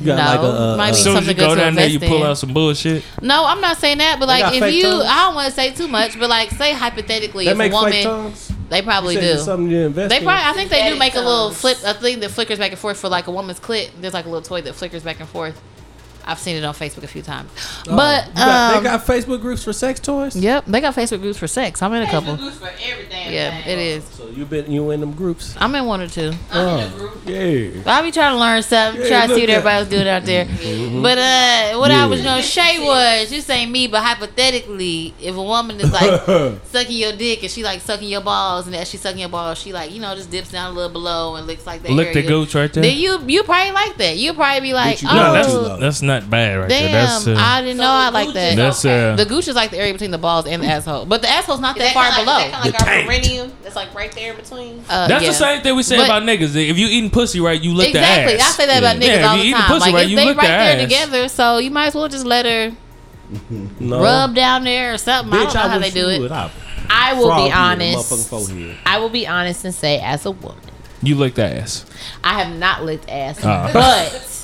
You 0.00 0.06
got 0.06 0.16
No, 0.16 0.24
like 0.24 0.40
a, 0.40 0.60
uh, 0.62 0.76
might 0.76 0.88
as 0.90 0.96
be 0.98 1.02
soon 1.02 1.16
as 1.16 1.26
you 1.28 1.34
good 1.34 1.40
go 1.40 1.54
to 1.54 1.60
down 1.60 1.74
there, 1.74 1.88
you 1.88 1.98
pull 2.00 2.18
in. 2.18 2.22
out 2.24 2.38
some 2.38 2.52
bullshit. 2.52 3.02
No, 3.22 3.44
I'm 3.46 3.60
not 3.60 3.76
saying 3.78 3.98
that, 3.98 4.18
but 4.18 4.28
like 4.28 4.42
got 4.42 4.54
if 4.54 4.74
you, 4.74 4.82
tongues? 4.82 5.04
I 5.06 5.16
don't 5.26 5.34
want 5.34 5.46
to 5.48 5.52
say 5.52 5.72
too 5.72 5.88
much, 5.88 6.18
but 6.18 6.28
like 6.28 6.50
say 6.50 6.72
hypothetically, 6.72 7.44
they 7.46 7.50
if 7.52 7.56
make 7.56 7.72
a 7.72 7.74
woman, 7.74 7.92
fake 8.32 8.56
they 8.68 8.82
probably 8.82 9.14
do. 9.16 9.36
Something 9.38 9.70
you 9.70 9.78
invest 9.86 10.10
They 10.10 10.18
in. 10.18 10.24
probably, 10.24 10.44
I 10.44 10.52
think 10.52 10.70
they 10.70 10.76
do 10.82 10.90
Synthetic 10.90 10.98
make 10.98 11.14
a 11.14 11.20
little 11.20 11.50
flip, 11.50 11.78
a 11.84 11.94
thing 11.94 12.20
that 12.20 12.30
flickers 12.30 12.58
back 12.58 12.72
and 12.72 12.78
forth 12.80 12.98
for 12.98 13.08
like 13.08 13.26
a 13.28 13.30
woman's 13.30 13.60
clit. 13.60 13.90
There's 14.00 14.12
like 14.14 14.24
a 14.26 14.28
little 14.28 14.42
toy 14.42 14.60
that 14.62 14.74
flickers 14.74 15.02
back 15.02 15.20
and 15.20 15.28
forth. 15.28 15.60
I've 16.26 16.38
seen 16.38 16.56
it 16.56 16.64
on 16.64 16.74
Facebook 16.74 17.04
a 17.04 17.06
few 17.06 17.22
times. 17.22 17.50
Oh, 17.88 17.96
but 17.96 18.26
you 18.28 18.34
got- 18.34 18.76
um, 18.76 18.82
they 18.84 18.90
got 18.90 19.06
Facebook 19.06 19.40
groups 19.40 19.62
for 19.62 19.72
sex 19.72 20.00
toys. 20.00 20.34
yep, 20.34 20.64
they 20.66 20.80
got 20.80 20.94
Facebook 20.94 21.20
groups 21.20 21.38
for 21.38 21.46
sex. 21.46 21.82
I'm 21.82 21.92
in 21.94 22.02
a 22.02 22.10
couple. 22.10 22.36
Groups 22.36 22.56
for 22.58 22.66
everything. 22.82 23.32
Yeah, 23.32 23.56
it 23.66 23.78
is. 23.78 24.04
So 24.04 24.28
you 24.28 24.44
been 24.44 24.70
you 24.70 24.90
in 24.90 25.00
them 25.00 25.12
groups? 25.12 25.54
I'm 25.60 25.74
in 25.74 25.84
one 25.86 26.00
or 26.00 26.08
two. 26.08 26.32
I'm 26.50 26.78
in 26.80 26.92
a 26.92 26.96
group. 26.96 27.18
Yeah. 27.26 27.82
I'll 27.86 28.02
be 28.02 28.10
trying 28.10 28.32
to 28.34 28.38
learn 28.40 28.62
something, 28.62 29.02
Yeah, 29.02 29.08
try 29.08 29.26
to 29.28 29.34
see 29.34 29.40
what 29.42 29.50
at- 29.50 29.56
everybody's 29.56 29.88
doing 29.88 30.08
out 30.08 30.24
there. 30.24 30.46
But 31.06 31.18
uh, 31.18 31.78
what 31.78 31.90
I 31.90 32.06
was 32.06 32.20
Yeah. 32.20 32.24
gonna 32.26 32.42
say 32.42 32.78
was, 32.84 33.30
this 33.30 33.48
ain't 33.50 33.70
me, 33.70 33.86
but 33.86 34.02
hypothetically, 34.02 35.14
if 35.20 35.36
a 35.36 35.42
woman 35.42 35.80
is 35.80 35.92
like 35.92 36.22
sucking 36.72 36.96
your 36.96 37.12
dick 37.12 37.42
and 37.42 37.50
she 37.50 37.62
like 37.62 37.80
sucking 37.80 38.08
your 38.08 38.20
balls, 38.22 38.66
and 38.66 38.74
as 38.74 38.88
she's 38.88 39.00
sucking 39.00 39.20
your 39.20 39.28
balls, 39.28 39.58
she 39.58 39.72
like 39.72 39.90
you 39.92 40.00
know 40.00 40.14
just 40.14 40.30
dips 40.30 40.50
down 40.50 40.72
a 40.72 40.74
little 40.74 40.90
below 40.92 41.36
and 41.36 41.46
licks 41.46 41.66
like 41.66 41.82
that. 41.82 41.90
Lick 41.92 42.12
the 42.12 42.20
area. 42.20 42.28
gooch 42.30 42.54
right 42.54 42.72
there. 42.72 42.82
Then 42.82 42.96
you 42.96 43.20
you 43.26 43.42
probably 43.44 43.72
like 43.72 43.96
that. 43.98 44.16
You 44.16 44.32
probably 44.34 44.60
be 44.60 44.72
like, 44.74 45.02
you 45.02 45.08
oh, 45.10 45.14
no, 45.14 45.32
that's- 45.32 45.54
that's 45.80 45.80
that's 45.80 46.00
not 46.22 46.30
bad 46.30 46.58
right 46.58 46.68
damn, 46.68 46.82
there. 46.92 46.92
That's 47.06 47.26
uh, 47.26 47.34
I 47.38 47.60
didn't 47.62 47.76
know 47.78 47.84
I 47.90 48.08
like 48.10 48.32
that. 48.34 48.56
that's 48.56 48.84
uh, 48.84 49.16
the 49.16 49.24
gooch 49.24 49.48
is 49.48 49.54
like 49.54 49.70
the 49.70 49.78
area 49.78 49.92
between 49.92 50.10
the 50.10 50.18
balls 50.18 50.46
and 50.46 50.62
the 50.62 50.66
asshole, 50.66 51.06
but 51.06 51.22
the 51.22 51.28
asshole's 51.28 51.60
not 51.60 51.76
that 51.78 51.92
that 51.92 51.94
far 51.94 52.10
kinda 52.10 52.24
below. 52.24 52.38
Like, 52.38 52.46
is 52.46 52.50
that 52.50 52.58
kind 52.60 52.66
of 52.66 52.72
The 52.72 52.78
like 52.80 52.80
our 52.80 52.94
taint. 52.94 53.24
perineum? 53.24 53.52
That's 53.62 53.76
like 53.76 53.94
right 53.94 54.12
there 54.12 54.30
in 54.32 54.36
between. 54.36 54.84
Uh, 54.88 55.08
that's 55.08 55.22
yeah. 55.24 55.30
the 55.30 55.34
same 55.34 55.62
thing 55.62 55.76
we 55.76 55.82
say 55.82 55.96
But- 55.98 56.06
about 56.06 56.22
niggas. 56.22 56.54
If 56.56 56.78
you 56.78 56.86
eating 56.86 57.10
pussy 57.10 57.40
right, 57.40 57.60
you 57.60 57.74
lick 57.74 57.88
Exactly. 57.90 58.34
the 58.36 58.40
ass. 58.40 58.48
I 58.48 58.52
say 58.52 58.66
that 58.66 58.78
about 58.78 58.96
Yeah. 58.96 59.02
niggas 59.02 59.20
Yeah, 59.20 59.28
all 59.28 59.34
if 59.34 59.40
the 59.40 59.44
you 59.46 59.50
eating 59.50 59.60
time. 59.60 59.66
pussy 59.68 59.80
Like 59.80 59.94
right, 59.94 60.04
if 60.04 60.10
you 60.10 60.16
they 60.16 60.24
lick 60.26 60.36
right 60.36 60.42
the 60.42 60.48
there 60.48 60.76
ass. 60.76 60.82
together, 60.82 61.28
so 61.28 61.58
you 61.58 61.70
might 61.70 61.86
as 61.88 61.94
well 61.94 62.08
just 62.08 62.24
let 62.26 62.46
her 62.46 62.72
No. 63.80 64.00
rub 64.02 64.34
down 64.34 64.64
there 64.64 64.94
or 64.94 64.98
something. 64.98 65.32
I 65.34 65.44
don't 65.44 65.54
know 65.54 65.60
how 65.60 65.78
they 65.78 65.90
do 65.90 66.08
it. 66.08 66.30
I 66.88 67.14
will 67.14 67.34
be 67.34 67.40
you 67.40 67.46
in 67.46 67.50
the 67.50 67.56
honest. 67.56 68.32
I 68.86 68.98
will 68.98 69.08
be 69.08 69.26
honest 69.26 69.64
and 69.64 69.74
say, 69.74 69.98
as 70.00 70.24
a 70.26 70.30
woman, 70.30 70.58
You 71.02 71.14
lick 71.16 71.34
the 71.34 71.44
ass. 71.44 71.84
I 72.24 72.42
have 72.42 72.56
not 72.56 72.84
licked 72.84 73.08
ass, 73.10 73.44
Uh. 73.44 73.70
but 73.72 74.35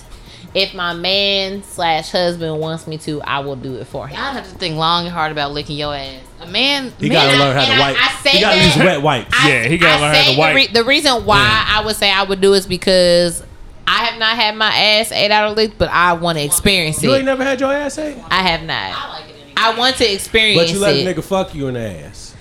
if 0.55 0.75
my 0.75 0.93
man 0.93 1.63
slash 1.63 2.11
husband 2.11 2.59
wants 2.61 2.87
me 2.87 2.99
to, 2.99 3.23
I 3.23 3.41
will 3.41 3.57
do 3.57 3.77
it 3.77 3.87
for 3.87 4.07
him. 4.07 4.19
I'd 4.21 4.33
have 4.35 4.49
to 4.51 4.59
think 4.59 4.77
long 4.77 5.05
and 5.07 5.13
hard 5.13 5.33
about 5.33 5.53
licking 5.53 5.77
your 5.77 5.95
ass. 5.95 6.21
A 6.41 6.47
man, 6.47 6.93
He 6.99 7.09
men, 7.09 7.13
gotta 7.17 7.37
I- 7.37 7.39
learn 7.39 7.57
how 7.57 7.65
to 7.65 7.73
I- 7.73 7.79
wipe. 7.81 7.97
I 7.99 8.23
say 8.23 8.31
he 8.31 8.41
gotta 8.41 8.59
that- 8.59 8.65
use 8.77 8.77
wet 8.85 9.03
wipes. 9.03 9.31
I- 9.33 9.49
Yeah, 9.51 9.65
he 9.69 9.79
gotta 9.79 9.95
I 9.99 10.01
learn 10.01 10.15
how 10.15 10.33
to 10.33 10.39
wipe. 10.39 10.53
The, 10.53 10.57
re- 10.57 10.67
the 10.73 10.85
reason 10.85 11.25
why 11.25 11.39
Yeah. 11.39 11.65
I 11.81 11.85
would 11.85 11.97
say 11.97 12.11
I 12.11 12.23
would 12.25 12.41
do 12.41 12.53
is 12.55 12.67
because 12.67 13.43
I 13.87 14.05
have 14.05 14.19
not 14.19 14.37
had 14.37 14.57
my 14.57 14.69
ass 14.75 15.11
ate 15.13 15.31
out 15.31 15.51
of 15.51 15.57
lick, 15.57 15.73
but 15.79 15.89
I 15.91 16.13
want 16.15 16.39
to 16.39 16.45
experience 16.45 16.99
it. 16.99 17.05
you 17.07 17.15
ain't 17.15 17.25
never 17.25 17.45
had 17.45 17.61
your 17.61 17.73
ass 17.73 17.97
ate, 17.99 18.17
I 18.31 18.43
have 18.43 18.63
not. 18.63 18.75
I 18.77 19.09
like 19.13 19.25
it 19.29 19.35
anyway. 19.37 19.53
I 19.57 19.75
want 19.79 19.97
to 19.97 20.13
experience 20.13 20.61
it. 20.61 20.65
but 20.67 20.73
you 20.75 20.81
let 20.81 20.97
it. 20.97 21.07
a 21.07 21.15
nigga 21.15 21.25
fuck 21.25 21.55
you 21.55 21.69
in 21.69 21.75
the 21.75 21.81
ass, 22.05 22.35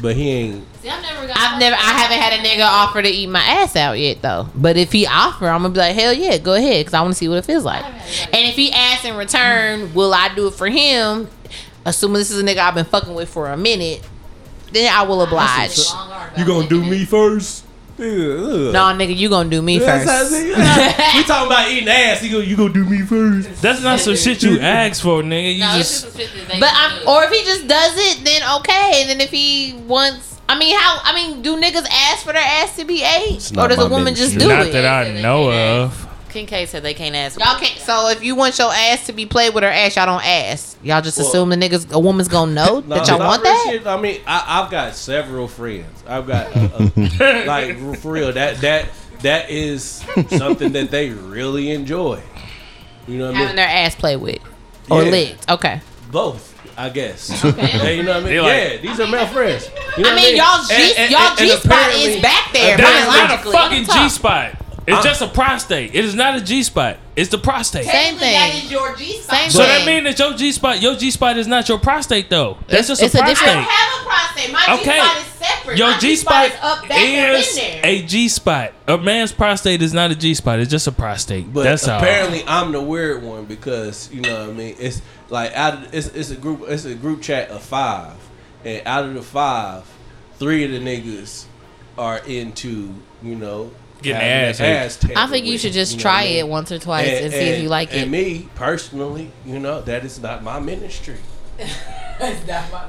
but 0.00 0.16
he 0.16 0.30
ain't. 0.30 0.66
See, 0.84 0.90
I've 0.90 1.00
never 1.00 1.26
got. 1.26 1.38
I've 1.38 1.58
never, 1.58 1.76
I 1.76 1.78
haven't 1.78 2.18
had 2.18 2.32
a 2.34 2.46
nigga 2.46 2.68
offer 2.68 3.00
to 3.00 3.08
eat 3.08 3.28
my 3.28 3.40
ass 3.40 3.74
out 3.74 3.98
yet 3.98 4.20
though. 4.20 4.48
But 4.54 4.76
if 4.76 4.92
he 4.92 5.06
offer, 5.06 5.48
I'm 5.48 5.62
gonna 5.62 5.72
be 5.72 5.78
like, 5.78 5.94
hell 5.94 6.12
yeah, 6.12 6.36
go 6.36 6.52
ahead, 6.52 6.84
because 6.84 6.92
I 6.92 7.00
want 7.00 7.14
to 7.14 7.18
see 7.18 7.26
what 7.26 7.38
it 7.38 7.46
feels 7.46 7.64
like. 7.64 7.82
And 7.86 8.46
if 8.46 8.54
he 8.54 8.70
asks 8.70 9.06
in 9.06 9.16
return, 9.16 9.94
will 9.94 10.12
I 10.12 10.34
do 10.34 10.48
it 10.48 10.52
for 10.52 10.68
him? 10.68 11.28
Assuming 11.86 12.18
this 12.18 12.30
is 12.30 12.38
a 12.38 12.44
nigga 12.44 12.58
I've 12.58 12.74
been 12.74 12.84
fucking 12.84 13.14
with 13.14 13.30
for 13.30 13.50
a 13.50 13.56
minute, 13.56 14.06
then 14.72 14.92
I 14.92 15.04
will 15.04 15.22
oblige. 15.22 15.78
You 16.36 16.44
gonna 16.44 16.68
do 16.68 16.84
me 16.84 17.06
first? 17.06 17.64
Yeah, 17.96 18.06
ugh. 18.06 18.72
No, 18.74 18.80
nigga, 18.92 19.16
you 19.16 19.30
gonna 19.30 19.48
do 19.48 19.62
me 19.62 19.78
That's 19.78 20.04
first. 20.04 20.32
we 21.16 21.22
talking 21.24 21.46
about 21.46 21.70
eating 21.70 21.88
ass. 21.88 22.22
You 22.22 22.30
go, 22.30 22.40
you 22.40 22.58
gonna 22.58 22.74
do 22.74 22.84
me 22.84 23.00
first? 23.06 23.62
That's 23.62 23.82
not 23.82 24.00
some 24.00 24.16
shit 24.16 24.42
you 24.42 24.60
ask 24.60 25.02
for, 25.02 25.22
nigga. 25.22 25.54
You 25.54 25.60
No, 25.60 25.72
just 25.78 26.04
just 26.04 26.16
shit 26.18 26.28
that 26.34 26.48
they 26.48 26.60
But 26.60 26.70
I'm, 26.74 27.08
or 27.08 27.24
if 27.24 27.30
he 27.30 27.42
just 27.42 27.66
does 27.68 27.94
it, 27.96 28.22
then 28.22 28.42
okay. 28.60 29.00
And 29.00 29.08
then 29.08 29.20
if 29.22 29.30
he 29.30 29.80
wants, 29.86 30.33
I 30.48 30.58
mean, 30.58 30.76
how? 30.78 31.00
I 31.02 31.14
mean, 31.14 31.42
do 31.42 31.56
niggas 31.60 31.86
ask 31.90 32.24
for 32.24 32.32
their 32.32 32.42
ass 32.42 32.76
to 32.76 32.84
be 32.84 33.02
ate, 33.02 33.50
or 33.56 33.68
does 33.68 33.78
a 33.78 33.88
woman 33.88 34.14
just 34.14 34.34
ministry. 34.36 34.38
do 34.40 34.48
not 34.48 34.66
it? 34.66 34.72
that 34.72 34.84
I 35.06 35.20
know 35.22 35.50
of. 35.50 36.08
King 36.28 36.46
K 36.46 36.66
said 36.66 36.82
they 36.82 36.94
can't 36.94 37.14
ask. 37.14 37.38
Y'all 37.38 37.56
can't. 37.60 37.78
So 37.78 38.08
if 38.08 38.22
you 38.24 38.34
want 38.34 38.58
your 38.58 38.72
ass 38.72 39.06
to 39.06 39.12
be 39.12 39.24
played 39.24 39.54
with 39.54 39.62
her 39.62 39.70
ass, 39.70 39.94
y'all 39.94 40.06
don't 40.06 40.26
ask. 40.26 40.76
Y'all 40.82 41.00
just 41.00 41.16
Well- 41.16 41.28
assume 41.28 41.48
the 41.50 41.56
niggas, 41.56 41.92
a 41.92 41.98
woman's 41.98 42.26
gonna 42.28 42.52
know 42.52 42.80
No, 42.86 42.96
that 42.96 43.06
y'all 43.06 43.20
want 43.20 43.42
real 43.44 43.52
that. 43.52 43.66
shit, 43.70 43.86
I 43.86 44.00
mean, 44.00 44.20
I, 44.26 44.60
I've 44.62 44.70
got 44.70 44.96
several 44.96 45.46
friends. 45.46 46.02
I've 46.08 46.26
got 46.26 46.54
uh, 46.56 46.88
uh, 46.96 47.44
like 47.46 47.78
for 47.98 48.12
real 48.12 48.32
that 48.32 48.56
that 48.62 48.88
that 49.22 49.48
is 49.48 50.04
something 50.28 50.72
that 50.72 50.90
they 50.90 51.10
really 51.10 51.70
enjoy. 51.70 52.20
You 53.06 53.18
know 53.18 53.26
what 53.26 53.36
I 53.36 53.38
mean? 53.38 53.46
Having 53.46 53.46
mean? 53.46 53.56
their 53.56 53.68
ass 53.68 53.94
played 53.94 54.16
with 54.16 54.38
or 54.90 55.04
Yeah. 55.04 55.10
licked. 55.10 55.48
Okay. 55.50 55.80
Both, 56.10 56.53
I 56.76 56.88
guess. 56.88 57.28
Hey, 57.42 57.96
you 57.98 58.02
know 58.02 58.14
what 58.20 58.26
I 58.26 58.30
mean? 58.30 58.42
Like- 58.42 58.52
yeah, 58.52 58.76
these 58.78 59.00
are 59.00 59.06
male 59.06 59.26
friends. 59.26 59.70
You 59.96 60.02
know 60.04 60.10
I 60.10 60.14
what 60.14 60.22
mean, 60.22 60.36
y'all 60.36 60.64
G, 60.66 60.74
and, 60.74 60.98
and, 60.98 61.10
y'all 61.12 61.36
G 61.36 61.48
spot 61.50 61.94
is 61.94 62.22
back 62.22 62.52
there 62.52 62.76
That 62.76 62.94
is 63.00 63.06
not 63.06 63.46
a 63.46 63.52
fucking 63.52 63.84
G 63.84 64.08
spot. 64.08 64.54
It's 64.86 64.98
Uh. 64.98 65.02
just 65.02 65.22
a 65.22 65.28
prostate. 65.28 65.94
It 65.94 66.04
is 66.04 66.14
not 66.14 66.36
a 66.36 66.40
G 66.40 66.62
spot. 66.62 66.98
It's 67.16 67.30
the 67.30 67.38
prostate. 67.38 67.84
Same 67.84 68.16
thing. 68.16 68.32
That 68.32 68.54
is 68.54 68.70
your 68.72 68.96
G 68.96 69.18
spot. 69.18 69.36
Same 69.38 69.50
So 69.50 69.58
thing. 69.60 69.68
that 69.68 69.86
means 69.86 70.16
that 70.16 70.18
your 70.28 70.36
G 70.36 70.50
spot, 70.50 70.82
your 70.82 70.96
G 70.96 71.10
spot 71.12 71.36
is 71.38 71.46
not 71.46 71.68
your 71.68 71.78
prostate 71.78 72.28
though. 72.28 72.58
That's 72.66 72.88
just 72.88 73.00
it's 73.02 73.14
a 73.14 73.18
a 73.18 73.22
I 73.22 73.26
different- 73.28 73.54
don't 73.54 73.64
prostate. 73.64 73.76
have 73.76 74.00
a 74.00 74.04
prostate. 74.04 74.52
My 74.52 74.74
Okay. 74.80 74.84
G 74.84 74.98
spot 75.00 75.16
is 75.18 75.46
separate. 75.46 75.78
Your 75.78 75.90
My 75.92 75.98
G 75.98 76.16
spot 76.16 76.46
is 76.46 76.52
up 76.60 76.88
back 76.88 76.98
in 77.00 77.12
there. 77.12 77.80
a 77.84 78.02
G 78.02 78.28
spot. 78.28 78.72
A 78.88 78.98
man's 78.98 79.30
prostate 79.30 79.80
is 79.80 79.94
not 79.94 80.10
a 80.10 80.16
G 80.16 80.34
spot. 80.34 80.58
It's 80.58 80.70
just 80.70 80.88
a 80.88 80.92
prostate. 80.92 81.52
But 81.52 81.62
That's 81.64 81.86
all. 81.86 81.98
apparently, 81.98 82.42
I'm 82.48 82.72
the 82.72 82.80
weird 82.82 83.22
one 83.22 83.44
because 83.44 84.10
you 84.12 84.20
know 84.20 84.40
what 84.40 84.50
I 84.50 84.52
mean. 84.52 84.74
It's 84.80 85.00
like 85.30 85.52
out 85.54 85.74
of, 85.74 85.94
it's 85.94 86.08
it's 86.08 86.30
a 86.30 86.36
group 86.36 86.64
it's 86.66 86.84
a 86.84 86.94
group 86.96 87.22
chat 87.22 87.48
of 87.50 87.62
five, 87.62 88.14
and 88.64 88.82
out 88.86 89.04
of 89.04 89.14
the 89.14 89.22
five, 89.22 89.84
three 90.40 90.64
of 90.64 90.72
the 90.72 90.80
niggas 90.80 91.44
are 91.96 92.18
into 92.26 92.92
you 93.22 93.36
know 93.36 93.70
Getting 94.04 94.20
having 94.20 94.58
their 94.58 94.66
their 94.66 94.84
ass 94.84 94.96
tampered 94.96 95.18
I 95.18 95.26
think 95.26 95.46
you 95.46 95.58
should 95.58 95.72
just 95.72 95.96
know 95.96 96.02
try 96.02 96.22
I 96.22 96.24
mean? 96.26 96.36
it 96.36 96.48
once 96.48 96.70
or 96.72 96.78
twice 96.78 97.08
and, 97.08 97.32
see 97.32 97.38
if 97.38 97.62
you 97.62 97.68
like 97.68 97.88
and 97.88 97.98
it. 97.98 98.02
And 98.02 98.10
me 98.12 98.48
personally, 98.54 99.32
you 99.44 99.58
know, 99.58 99.80
that 99.82 100.04
is 100.04 100.20
not 100.20 100.42
my 100.42 100.60
ministry. 100.60 101.18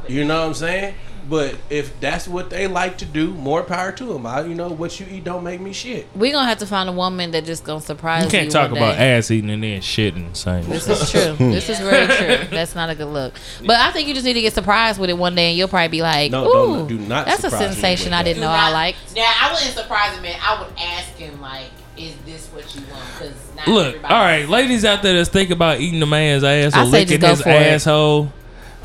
You 0.08 0.24
know 0.24 0.42
what 0.42 0.48
I'm 0.50 0.54
saying? 0.54 0.94
But 1.28 1.56
if 1.72 2.00
that's 2.00 2.28
what 2.28 2.52
they 2.52 2.68
like 2.68 3.00
to 3.00 3.06
do, 3.06 3.32
more 3.34 3.64
power 3.64 3.92
to 3.94 4.06
them. 4.06 4.26
I, 4.28 4.42
you 4.42 4.54
know, 4.54 4.70
what 4.70 5.00
you 5.00 5.08
eat 5.10 5.24
don't 5.24 5.44
make 5.44 5.60
me 5.60 5.74
shit. 5.74 6.08
we 6.16 6.32
gonna 6.32 6.48
have 6.48 6.60
to 6.60 6.68
find 6.68 6.88
a 6.88 6.92
woman 6.92 7.32
that 7.32 7.46
just 7.46 7.64
gonna 7.64 7.82
surprise 7.82 8.22
you. 8.22 8.26
you 8.26 8.32
can't 8.32 8.52
talk 8.52 8.70
one 8.72 8.78
about 8.78 8.98
day. 8.98 9.18
ass 9.18 9.32
eating 9.32 9.50
and 9.50 9.64
then 9.64 9.82
shitting 9.82 10.30
the 10.30 10.36
same. 10.38 10.70
This 10.70 10.88
is 10.88 11.10
true. 11.10 11.36
this 11.52 11.68
is 11.68 11.80
very 11.80 12.06
true. 12.08 12.48
That's 12.56 12.76
not 12.76 12.90
a 12.92 12.96
good 12.96 13.08
look. 13.08 13.34
But 13.66 13.78
I 13.78 13.92
think 13.92 14.08
you 14.08 14.14
just 14.14 14.26
need 14.26 14.34
to 14.34 14.42
get 14.42 14.54
surprised 14.54 15.00
with 15.00 15.10
it 15.10 15.18
one 15.18 15.34
day, 15.34 15.50
and 15.50 15.58
you'll 15.58 15.68
probably 15.68 15.88
be 15.88 16.02
like, 16.04 16.32
No, 16.32 16.48
"Ooh, 16.48 16.54
don't- 16.54 16.88
do 16.88 16.98
not 17.00 17.26
that's 17.26 17.40
a 17.44 17.50
surprise 17.50 17.70
me 17.76 17.82
sensation 17.82 18.14
I 18.14 18.22
didn't 18.22 18.42
know 18.42 18.50
I 18.50 18.72
liked." 18.72 18.98
Now 19.16 19.24
I 19.42 19.52
wouldn't 19.54 19.74
surprise 19.76 20.14
him, 20.16 20.22
man. 20.22 20.38
I 20.44 20.62
would 20.62 20.72
ask 20.80 21.16
him 21.16 21.42
like, 21.42 21.72
"Is 21.98 22.14
this 22.26 22.48
what 22.50 22.76
you 22.76 22.82
want?" 22.92 23.04
Because 23.18 23.68
Look, 23.68 23.96
all 24.04 24.10
right, 24.20 24.48
ladies 24.48 24.86
out 24.86 25.02
there 25.02 25.14
that's 25.16 25.30
think 25.30 25.50
about 25.50 25.80
eating 25.80 26.02
a 26.04 26.06
man's 26.06 26.44
ass 26.44 26.76
or 26.76 26.84
licking 26.84 27.20
his 27.22 27.42
asshole. 27.42 28.26
it. 28.26 28.32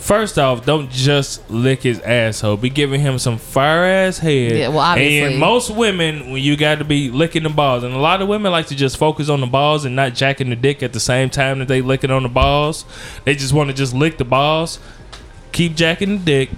First 0.01 0.39
off, 0.39 0.65
don't 0.65 0.91
just 0.91 1.49
lick 1.51 1.83
his 1.83 2.01
asshole. 2.01 2.57
Be 2.57 2.71
giving 2.71 3.01
him 3.01 3.19
some 3.19 3.39
fire 3.39 3.85
ass 3.85 4.19
head. 4.19 4.57
Yeah, 4.57 4.69
well, 4.69 4.79
obviously. 4.79 5.33
And 5.35 5.39
most 5.39 5.71
women, 5.71 6.33
when 6.33 6.43
you 6.43 6.57
got 6.57 6.79
to 6.79 6.85
be 6.85 7.11
licking 7.11 7.43
the 7.43 7.51
balls, 7.51 7.85
and 7.85 7.95
a 7.95 7.99
lot 7.99 8.23
of 8.23 8.29
women 8.29 8.51
like 8.51 8.67
to 8.69 8.75
just 8.75 8.97
focus 8.97 9.29
on 9.29 9.41
the 9.41 9.47
balls 9.47 9.85
and 9.85 9.95
not 9.95 10.15
jacking 10.15 10.51
the 10.51 10.57
dick 10.57 10.83
at 10.83 10.93
the 10.93 11.01
same 11.01 11.29
time 11.31 11.59
that 11.59 11.69
they 11.69 11.83
licking 11.83 12.11
on 12.11 12.23
the 12.23 12.29
balls. 12.29 12.85
They 13.25 13.35
just 13.35 13.53
want 13.53 13.71
to 13.71 13.77
just 13.77 13.95
lick 13.95 14.17
the 14.19 14.25
balls, 14.25 14.79
keep 15.53 15.77
jacking 15.77 16.19
the 16.19 16.25
dick, 16.25 16.51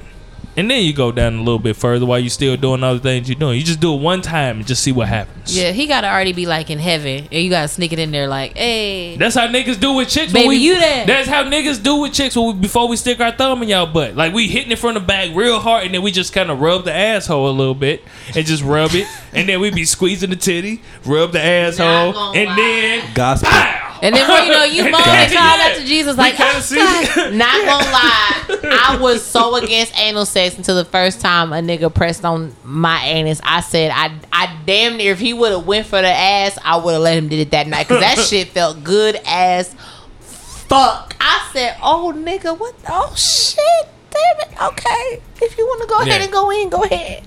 and 0.56 0.70
then 0.70 0.82
you 0.84 0.92
go 0.92 1.10
down 1.12 1.34
a 1.34 1.38
little 1.38 1.58
bit 1.58 1.76
further 1.76 2.04
while 2.04 2.18
you're 2.18 2.30
still 2.30 2.56
doing 2.56 2.82
other 2.82 2.98
things 2.98 3.28
you're 3.28 3.38
doing. 3.38 3.58
You 3.58 3.64
just 3.64 3.80
do 3.80 3.94
it 3.94 4.00
one 4.00 4.20
time 4.22 4.58
and 4.58 4.66
just 4.66 4.82
see 4.82 4.92
what 4.92 5.08
happens. 5.08 5.56
Yeah, 5.56 5.72
he 5.72 5.86
gotta 5.86 6.08
already 6.08 6.32
be 6.32 6.46
like 6.46 6.70
in 6.70 6.78
heaven, 6.78 7.28
and 7.30 7.42
you 7.44 7.50
gotta 7.50 7.68
sneak 7.68 7.92
it 7.92 7.98
in 7.98 8.10
there 8.10 8.28
like, 8.28 8.56
"Hey, 8.56 9.16
That's 9.16 9.34
how 9.34 9.46
niggas 9.48 9.80
do 9.80 9.92
with 9.94 10.08
chicks. 10.08 10.32
Baby, 10.32 10.48
when 10.48 10.58
we, 10.58 10.64
you 10.64 10.78
there. 10.78 11.06
That's 11.06 11.28
how 11.28 11.44
niggas 11.44 11.82
do 11.82 11.96
with 12.02 12.12
chicks 12.12 12.36
when 12.36 12.46
we, 12.46 12.52
before 12.54 12.88
we 12.88 12.96
stick 12.96 13.20
our 13.20 13.32
thumb 13.32 13.62
in 13.62 13.68
y'all 13.68 13.86
butt. 13.86 14.14
Like 14.14 14.32
we 14.34 14.48
hitting 14.48 14.72
it 14.72 14.78
from 14.78 14.94
the 14.94 15.00
back 15.00 15.30
real 15.34 15.58
hard, 15.58 15.84
and 15.84 15.94
then 15.94 16.02
we 16.02 16.10
just 16.12 16.32
kind 16.32 16.50
of 16.50 16.60
rub 16.60 16.84
the 16.84 16.92
asshole 16.92 17.48
a 17.48 17.52
little 17.52 17.74
bit 17.74 18.02
and 18.34 18.44
just 18.46 18.62
rub 18.62 18.94
it, 18.94 19.06
and 19.32 19.48
then 19.48 19.60
we 19.60 19.70
be 19.70 19.84
squeezing 19.84 20.30
the 20.30 20.36
titty, 20.36 20.82
rub 21.04 21.32
the 21.32 21.40
asshole, 21.42 22.34
and 22.34 22.48
lie. 22.50 22.56
then 22.56 23.14
Gospel. 23.14 23.48
pow. 23.50 23.88
And 24.02 24.16
then 24.16 24.46
you 24.46 24.52
know 24.52 24.64
you 24.64 24.82
And 24.86 24.90
moan 24.90 25.02
and 25.06 25.32
call 25.32 25.58
yeah. 25.58 25.70
out 25.70 25.76
to 25.76 25.84
Jesus 25.84 26.16
like, 26.18 26.34
kinda 26.34 26.52
oh, 26.56 26.60
see- 26.60 26.76
God. 26.76 27.32
Not 27.34 27.54
gonna 27.54 27.90
lie, 27.90 28.60
I 28.64 28.98
was 29.00 29.24
so 29.24 29.54
against 29.54 29.96
anal 29.96 30.26
sex 30.26 30.58
until 30.58 30.74
the 30.74 30.84
first 30.84 31.20
time 31.20 31.52
a 31.52 31.56
nigga 31.56 31.94
pressed 31.94 32.24
on 32.24 32.52
my 32.64 33.00
anus. 33.04 33.40
I 33.44 33.60
said, 33.60 33.92
I, 33.94 34.12
I 34.32 34.58
damn 34.66 34.96
near 34.96 35.12
if 35.12 35.20
he 35.20 35.32
would 35.32 35.52
have 35.52 35.66
went 35.66 35.86
for 35.86 36.02
the 36.02 36.08
ass, 36.08 36.58
I 36.64 36.76
would 36.76 36.94
have 36.94 37.02
let 37.02 37.16
him 37.16 37.28
did 37.28 37.38
it 37.38 37.52
that 37.52 37.68
night 37.68 37.86
because 37.86 38.02
that 38.02 38.18
shit 38.18 38.48
felt 38.48 38.82
good 38.82 39.20
as 39.24 39.72
fuck. 40.20 41.14
I 41.20 41.48
said, 41.52 41.76
oh 41.80 42.12
nigga, 42.16 42.58
what? 42.58 42.74
Oh 42.88 43.14
shit, 43.14 43.88
damn 44.10 44.48
it. 44.50 44.62
Okay, 44.62 45.22
if 45.40 45.56
you 45.56 45.64
want 45.64 45.82
to 45.82 45.88
go 45.88 46.00
ahead 46.00 46.22
and 46.22 46.32
go 46.32 46.50
in, 46.50 46.68
go 46.70 46.82
ahead. 46.82 47.22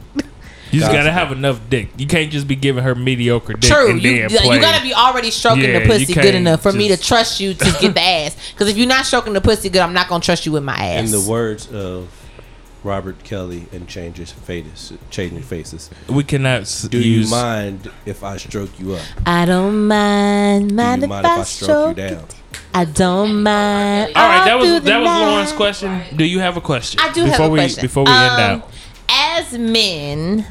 You 0.76 0.81
just 0.81 0.91
gotta 0.91 1.11
have 1.11 1.31
enough 1.31 1.60
dick. 1.69 1.89
You 1.97 2.06
can't 2.07 2.31
just 2.31 2.47
be 2.47 2.56
giving 2.56 2.84
her 2.84 2.95
mediocre 2.95 3.53
dick 3.53 3.72
True, 3.72 3.89
and 3.91 4.02
you, 4.03 4.27
then 4.27 4.30
you 4.30 4.38
play. 4.39 4.60
gotta 4.60 4.84
be 4.84 4.93
already 4.93 5.31
stroking 5.31 5.64
Yeah, 5.64 5.80
the 5.80 5.85
pussy 5.85 6.14
good 6.14 6.35
enough 6.35 6.61
for 6.61 6.72
me 6.72 6.88
to 6.89 6.97
trust 6.97 7.39
you 7.39 7.53
to 7.53 7.77
get 7.81 7.93
the 7.93 8.02
ass. 8.02 8.35
Because 8.52 8.69
if 8.69 8.77
you're 8.77 8.88
not 8.88 9.06
stroking 9.06 9.34
the 9.34 9.41
pussy 9.41 9.69
good, 9.69 9.81
I'm 9.81 9.93
not 9.93 10.07
gonna 10.07 10.22
trust 10.23 10.45
you 10.45 10.52
with 10.52 10.64
my 10.64 10.76
ass. 10.76 11.06
In 11.06 11.11
the 11.11 11.27
words 11.30 11.72
of 11.72 12.10
Robert 12.84 13.23
Kelly 13.23 13.65
and 13.72 13.88
Changes 13.88 14.31
Faces, 14.31 14.93
Changing 15.10 15.41
Faces. 15.41 15.89
we 16.07 16.23
cannot 16.23 16.65
Do 16.89 16.99
use. 16.99 17.26
you 17.30 17.35
mind 17.35 17.89
if 18.06 18.23
I 18.23 18.38
stroke 18.38 18.80
you 18.80 18.93
up? 18.93 19.02
I 19.26 19.45
don't 19.45 19.88
mind, 19.88 20.69
Do 20.69 20.76
mind 20.76 21.02
you 21.02 21.06
if 21.06 21.10
mind 21.10 21.26
I 21.26 21.34
if 21.35 21.39
I 21.39 21.43
stroke 21.43 21.97
you 21.97 22.03
stroke 22.06 22.19
down? 22.19 22.26
I 22.73 22.85
don't 22.85 23.41
mind. 23.41 24.11
All 24.15 24.27
right, 24.27 24.45
that 24.45 24.60
was 24.60 24.69
the 24.69 24.80
that 24.81 24.99
was. 24.99 25.07
Lauren's 25.07 25.52
question. 25.53 26.02
Do 26.15 26.23
you 26.26 26.39
have 26.39 26.57
a 26.57 26.61
question? 26.61 26.99
I 27.02 27.11
do 27.11 27.23
before 27.23 27.38
have 27.38 27.49
a 27.49 27.49
we, 27.49 27.60
question. 27.60 27.81
Before 27.81 28.03
we 28.03 28.11
end 28.11 28.19
Um, 28.19 28.61
out, 28.61 28.72
As 29.10 29.53
men, 29.57 30.45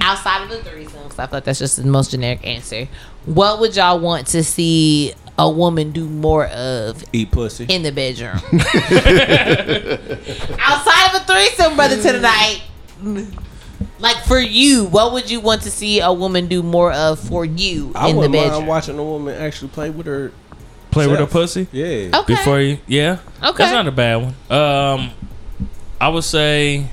outside 0.00 0.42
of 0.44 0.50
the 0.50 0.58
threesomes, 0.70 1.18
I 1.18 1.26
thought 1.26 1.44
that's 1.44 1.58
just 1.58 1.76
the 1.76 1.84
most 1.84 2.10
generic 2.10 2.46
answer. 2.46 2.88
What 3.24 3.60
would 3.60 3.74
y'all 3.76 3.98
want 3.98 4.26
to 4.28 4.44
see 4.44 5.14
a 5.38 5.50
woman 5.50 5.92
do 5.92 6.06
more 6.08 6.46
of 6.46 7.04
Eat 7.12 7.30
pussy. 7.30 7.66
in 7.68 7.82
the 7.82 7.92
bedroom? 7.92 8.36
outside 10.60 11.14
of 11.14 11.22
a 11.22 11.24
threesome, 11.24 11.76
brother, 11.76 11.96
to 11.96 12.18
the. 12.18 13.30
Like 13.98 14.16
for 14.24 14.38
you, 14.38 14.84
what 14.86 15.12
would 15.12 15.30
you 15.30 15.40
want 15.40 15.62
to 15.62 15.70
see 15.70 16.00
a 16.00 16.12
woman 16.12 16.46
do 16.48 16.62
more 16.62 16.92
of 16.92 17.18
for 17.18 17.44
you 17.44 17.92
I 17.94 18.08
in 18.08 18.16
the 18.16 18.28
wouldn't 18.28 18.52
mind 18.52 18.66
watching 18.66 18.98
a 18.98 19.04
woman 19.04 19.34
actually 19.34 19.68
play 19.68 19.90
with 19.90 20.06
her. 20.06 20.32
play 20.90 21.06
with 21.06 21.18
her 21.18 21.26
self. 21.26 21.30
pussy. 21.32 21.66
Yeah. 21.72 22.10
Okay. 22.20 22.34
Before 22.34 22.60
you, 22.60 22.78
yeah, 22.86 23.18
Okay. 23.42 23.56
that's 23.58 23.72
not 23.72 23.86
a 23.86 23.92
bad 23.92 24.16
one. 24.16 24.34
Um, 24.50 25.10
I 26.00 26.08
would 26.08 26.24
say 26.24 26.86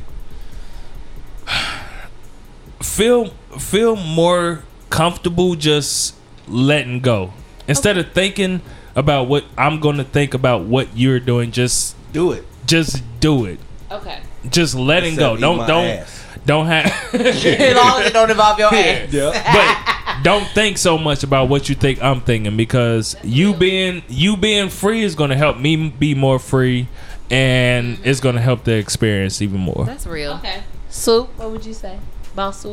feel 2.83 3.27
feel 3.57 3.95
more 3.95 4.63
comfortable 4.89 5.55
just 5.55 6.15
letting 6.47 6.99
go 6.99 7.33
instead 7.67 7.97
of 7.97 8.11
thinking 8.11 8.61
about 8.95 9.27
what 9.27 9.45
I'm 9.57 9.79
going 9.79 9.97
to 9.97 10.03
think 10.03 10.33
about 10.33 10.63
what 10.65 10.95
you're 10.95 11.19
doing. 11.19 11.51
Just 11.51 11.95
Do 12.11 12.31
it. 12.31 12.45
just 12.67 13.01
do 13.19 13.45
it. 13.45 13.59
Okay. 13.89 14.21
Just 14.49 14.75
letting 14.75 15.15
go. 15.15 15.33
Except 15.33 15.39
eat 15.39 15.41
Don't 15.41 15.67
don't 15.67 15.85
ass. 15.85 16.25
don't 16.45 16.65
have. 16.67 17.15
as 17.15 17.75
long 17.75 18.01
as 18.01 18.07
it 18.07 18.13
don't 18.13 18.29
involve 18.29 18.59
your 18.59 18.73
ass. 18.73 19.11
Yeah. 19.11 19.53
but 19.53 20.23
don't 20.23 20.45
think 20.49 20.77
so 20.77 20.97
much 20.97 21.23
about 21.23 21.49
what 21.49 21.69
you 21.69 21.75
think 21.75 22.03
I'm 22.03 22.21
thinking 22.21 22.57
because 22.57 23.15
you 23.23 23.53
being 23.53 24.03
you 24.09 24.37
being 24.37 24.69
free 24.69 25.03
is 25.03 25.15
going 25.15 25.29
to 25.29 25.35
help 25.37 25.57
me 25.57 25.89
be 25.89 26.13
more 26.13 26.39
free, 26.39 26.87
and 27.31 27.95
mm-hmm. 27.97 28.07
it's 28.07 28.19
going 28.19 28.35
to 28.35 28.41
help 28.41 28.63
the 28.65 28.73
experience 28.73 29.41
even 29.41 29.59
more. 29.59 29.85
That's 29.85 30.05
real. 30.05 30.33
Okay. 30.33 30.63
Swoop, 30.89 31.35
what 31.37 31.49
would 31.51 31.65
you 31.65 31.73
say? 31.73 31.97
Boss. 32.35 32.65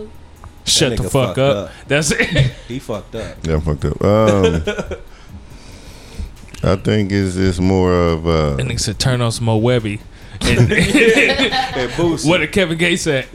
Shut 0.64 0.96
the 0.96 1.08
fuck 1.10 1.38
up. 1.38 1.56
up. 1.56 1.70
That's 1.88 2.10
it. 2.12 2.52
He 2.68 2.78
fucked 2.78 3.14
up. 3.14 3.36
Yeah, 3.46 3.54
I'm 3.54 3.60
fucked 3.62 3.84
up. 3.86 4.02
Um, 4.04 4.62
I 6.62 6.76
think 6.76 7.10
it's 7.12 7.36
it's 7.36 7.58
more 7.58 7.92
of 7.92 8.26
uh, 8.26 8.56
and 8.58 8.68
nigga 8.70 8.78
said 8.80 8.98
turn 8.98 9.20
on 9.20 9.32
some 9.32 9.46
more 9.46 9.60
Webbie. 9.60 10.00
And 10.42 10.72
Hey, 10.72 11.88
Boosie. 11.96 12.26
what 12.26 12.38
did 12.38 12.50
Kevin 12.52 12.78
Gates 12.78 13.02
say? 13.02 13.26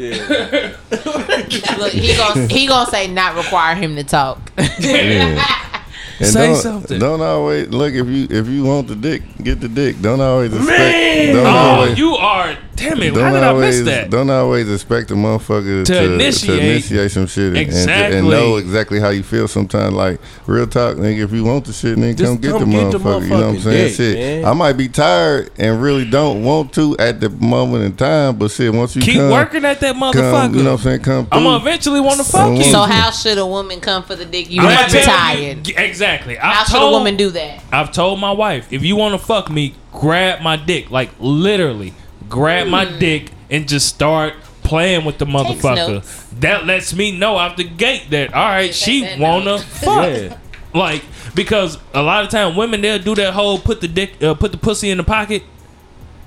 Look, 1.77 1.91
he 1.93 2.15
gonna 2.17 2.47
he 2.47 2.65
gonna 2.67 2.89
say 2.89 3.07
not 3.07 3.35
require 3.35 3.75
him 3.75 3.95
to 3.95 4.03
talk. 4.03 4.51
yeah. 4.79 5.71
And 6.17 6.27
Say 6.29 6.47
don't, 6.47 6.55
something. 6.55 6.99
Don't 6.99 7.21
always 7.21 7.67
look 7.69 7.93
if 7.93 8.07
you 8.07 8.27
if 8.29 8.47
you 8.47 8.63
want 8.63 8.87
the 8.87 8.95
dick, 8.95 9.21
get 9.43 9.59
the 9.59 9.67
dick. 9.67 9.99
Don't 10.01 10.21
always 10.21 10.53
expect. 10.53 10.69
Man, 10.79 11.35
Don't 11.35 11.45
oh, 11.45 11.49
always, 11.49 11.97
you 11.99 12.15
are. 12.15 12.57
Damn 12.77 13.01
it! 13.03 13.13
How 13.13 13.21
don't 13.21 13.33
did 13.33 13.43
always, 13.43 13.75
I 13.81 13.83
miss 13.83 13.85
that? 13.85 14.09
Don't 14.09 14.29
always 14.29 14.69
expect 14.71 15.09
a 15.09 15.13
motherfucker 15.13 15.85
To 15.85 15.93
to, 15.93 15.99
to 16.07 16.13
initiate. 16.15 16.59
initiate, 16.59 17.11
some 17.11 17.25
shit 17.25 17.47
and, 17.47 17.57
and, 17.57 17.67
Exactly. 17.67 18.17
and 18.19 18.29
know 18.29 18.57
exactly 18.57 18.99
how 18.99 19.09
you 19.09 19.23
feel. 19.23 19.47
Sometimes, 19.47 19.93
like 19.93 20.19
real 20.45 20.67
talk, 20.67 20.97
nigga. 20.97 21.19
If 21.23 21.31
you 21.31 21.45
want 21.45 21.63
the 21.65 21.71
shit, 21.73 21.97
nigga, 21.97 22.17
Just 22.17 22.31
come 22.33 22.41
get 22.41 22.51
come 22.59 22.69
the 22.71 22.77
get 22.77 22.91
the 22.91 22.97
motherfucker. 22.99 23.21
you 23.23 23.29
know 23.29 23.47
what 23.47 23.55
I'm 23.55 23.59
saying? 23.61 23.87
dick, 23.87 23.95
shit. 23.95 24.15
man. 24.17 24.45
I 24.45 24.53
might 24.53 24.73
be 24.73 24.89
tired 24.89 25.51
and 25.57 25.81
really 25.81 26.03
don't 26.09 26.43
want 26.43 26.73
to 26.73 26.97
at 26.99 27.21
the 27.21 27.29
moment 27.29 27.85
in 27.85 27.95
time, 27.95 28.37
but 28.37 28.51
shit, 28.51 28.73
once 28.73 28.93
you 28.95 29.01
Keep 29.01 29.15
come, 29.19 29.31
working 29.31 29.63
at 29.63 29.79
that 29.79 29.95
motherfucker. 29.95 30.13
come, 30.31 30.55
you 30.55 30.63
know 30.63 30.71
what 30.73 30.79
I'm 30.79 30.83
saying? 30.83 30.99
Come 31.01 31.25
through. 31.27 31.37
I'm 31.37 31.43
gonna 31.45 31.61
eventually 31.63 32.01
want 32.01 32.17
to 32.19 32.25
fuck 32.25 32.47
I 32.51 32.55
you. 32.55 32.63
so 32.65 32.81
how 32.81 33.09
should 33.11 33.37
a 33.37 33.45
woman 33.45 33.79
come 33.79 34.03
for 34.03 34.15
the 34.17 34.25
dick? 34.25 34.49
You 34.51 34.59
I'ma 34.61 34.69
have 34.71 34.89
to 34.91 34.97
be 34.97 35.01
tired. 35.03 35.67
you- 35.69 35.75
exactly. 36.13 36.37
I've 36.39 36.67
should 36.67 36.75
a 36.75 36.79
told, 36.79 36.93
woman 36.93 37.15
do 37.17 37.29
that? 37.31 37.63
I've 37.71 37.91
told 37.91 38.19
my 38.19 38.31
wife, 38.31 38.71
if 38.71 38.83
you 38.83 38.95
want 38.95 39.19
to 39.19 39.25
fuck 39.25 39.49
me, 39.49 39.75
grab 39.91 40.41
my 40.41 40.55
dick. 40.55 40.91
Like 40.91 41.11
literally, 41.19 41.93
grab 42.29 42.67
my 42.67 42.85
Hmm. 42.85 42.99
dick 42.99 43.31
and 43.49 43.67
just 43.67 43.87
start 43.87 44.33
playing 44.63 45.05
with 45.05 45.17
the 45.19 45.25
motherfucker. 45.25 46.03
That 46.39 46.65
lets 46.65 46.93
me 46.93 47.17
know 47.17 47.37
out 47.37 47.57
the 47.57 47.63
gate 47.63 48.09
that 48.09 48.33
all 48.33 48.45
right, 48.49 48.73
she 48.73 49.07
wanna 49.19 49.59
fuck. 49.59 50.09
Yeah. 50.09 50.37
Like 50.73 51.03
because 51.35 51.77
a 51.93 52.01
lot 52.01 52.23
of 52.23 52.29
time 52.29 52.55
women 52.55 52.81
they'll 52.81 52.99
do 52.99 53.15
that 53.15 53.33
whole 53.33 53.57
put 53.59 53.81
the 53.81 53.87
dick, 53.87 54.21
uh, 54.23 54.33
put 54.33 54.51
the 54.51 54.57
pussy 54.57 54.89
in 54.89 54.97
the 54.97 55.03
pocket. 55.03 55.43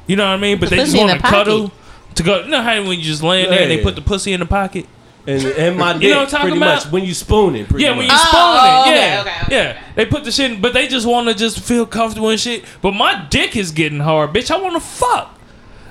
You 0.07 0.17
know 0.17 0.25
what 0.25 0.35
I 0.35 0.37
mean? 0.39 0.59
But 0.59 0.71
the 0.71 0.77
they 0.77 0.85
just 0.85 0.97
want 0.97 1.11
to 1.11 1.17
the 1.19 1.23
cuddle 1.23 1.73
to 2.15 2.23
go. 2.23 2.41
You 2.43 2.49
know 2.49 2.63
how 2.63 2.75
when 2.83 2.99
you 2.99 3.03
just 3.05 3.23
laying 3.23 3.51
there 3.51 3.63
and 3.63 3.71
they 3.71 3.83
put 3.83 3.95
the 3.95 4.01
pussy 4.03 4.33
in 4.33 4.41
the 4.41 4.47
pocket. 4.47 4.87
And, 5.27 5.45
and 5.45 5.77
my 5.77 5.93
dick, 5.93 6.03
You 6.05 6.11
know 6.11 6.17
what 6.21 6.25
I'm 6.25 6.31
talking 6.31 6.45
pretty 6.47 6.57
about? 6.57 6.85
much 6.85 6.93
when 6.93 7.05
you 7.05 7.13
spoon 7.13 7.55
it. 7.57 7.69
Pretty 7.69 7.85
Yeah, 7.85 7.91
when 7.91 8.03
you 8.03 8.09
much. 8.09 8.21
Oh, 8.23 8.25
spoon 8.25 8.41
oh, 8.41 8.83
it. 8.85 8.89
okay, 8.89 9.01
Yeah, 9.07 9.21
okay, 9.21 9.31
okay, 9.43 9.57
yeah. 9.57 9.83
They 9.95 10.07
put 10.07 10.25
the 10.25 10.33
shit, 10.33 10.53
in, 10.53 10.61
but 10.63 10.73
they 10.73 10.89
just 10.89 11.07
want 11.07 11.29
to 11.29 11.35
just 11.35 11.61
feel 11.61 11.85
comfortable 11.85 12.31
and 12.31 12.41
shit. 12.41 12.65
But 12.81 12.93
my 12.93 13.27
dick 13.29 13.55
is 13.57 13.71
getting 13.71 14.01
hard, 14.01 14.33
bitch. 14.33 14.51
I 14.51 14.59
want 14.59 14.75
to 14.75 14.81
fuck. 14.81 15.39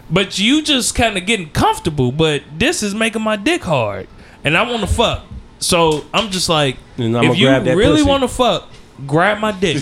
but 0.09 0.39
you 0.39 0.63
just 0.63 0.95
kind 0.95 1.17
of 1.17 1.25
getting 1.27 1.49
comfortable. 1.49 2.11
But 2.11 2.43
this 2.57 2.81
is 2.81 2.95
making 2.95 3.21
my 3.21 3.35
dick 3.35 3.61
hard, 3.63 4.07
and 4.43 4.57
I 4.57 4.67
want 4.67 4.81
to 4.81 4.87
fuck. 4.87 5.23
So 5.59 6.05
I'm 6.13 6.31
just 6.31 6.49
like, 6.49 6.77
And 6.97 7.15
I'ma 7.17 7.31
if 7.31 7.37
you 7.37 7.47
grab 7.47 7.63
that 7.65 7.75
really 7.77 8.03
want 8.03 8.23
to 8.23 8.27
fuck, 8.27 8.69
grab 9.05 9.39
my 9.39 9.51
dick, 9.51 9.77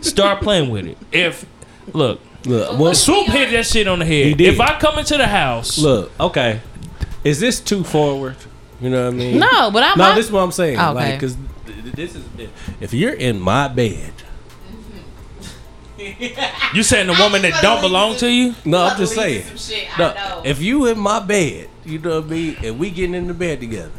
start 0.02 0.42
playing 0.42 0.70
with 0.70 0.86
it. 0.86 0.98
If 1.12 1.46
look, 1.94 2.20
Look, 2.44 2.78
what, 2.78 2.94
swoop 2.96 3.26
hit 3.28 3.50
that 3.52 3.66
shit 3.66 3.86
on 3.86 3.98
the 4.00 4.04
He 4.06 4.30
head. 4.30 4.38
did. 4.38 4.54
If 4.54 4.60
I 4.60 4.78
come 4.78 4.98
into 4.98 5.16
the 5.18 5.26
house, 5.26 5.78
look, 5.78 6.10
okay. 6.20 6.60
Is 7.22 7.38
this 7.40 7.60
too 7.60 7.84
forward? 7.84 8.36
You 8.80 8.90
know 8.90 9.04
what 9.06 9.14
I 9.14 9.16
mean? 9.16 9.38
No, 9.38 9.70
but 9.70 9.82
I'm 9.82 9.98
No, 9.98 10.04
I'm- 10.04 10.16
this 10.16 10.26
is 10.26 10.32
what 10.32 10.40
I'm 10.40 10.52
saying. 10.52 10.78
Oh, 10.78 10.90
okay. 10.96 11.10
Like, 11.12 11.20
cause 11.20 11.36
th- 11.66 11.82
th- 11.82 11.94
this 11.94 12.14
is 12.14 12.24
if 12.80 12.94
you're 12.94 13.12
in 13.12 13.38
my 13.40 13.68
bed. 13.68 14.12
you 16.74 16.82
saying 16.82 17.08
the 17.08 17.16
woman 17.20 17.42
that 17.42 17.60
don't 17.62 17.82
belong 17.82 18.16
to 18.16 18.30
you? 18.30 18.54
No, 18.64 18.84
I'm 18.84 18.96
just 18.96 19.14
saying. 19.14 19.44
Some 19.44 19.56
shit, 19.58 19.98
I 19.98 20.02
No, 20.02 20.14
know. 20.14 20.42
if 20.46 20.60
you 20.62 20.86
in 20.86 20.98
my 20.98 21.20
bed, 21.20 21.68
you 21.84 21.98
know 21.98 22.20
what 22.20 22.24
I 22.24 22.28
mean, 22.30 22.56
and 22.64 22.78
we 22.78 22.90
getting 22.90 23.14
in 23.14 23.26
the 23.26 23.34
bed 23.34 23.60
together, 23.60 23.90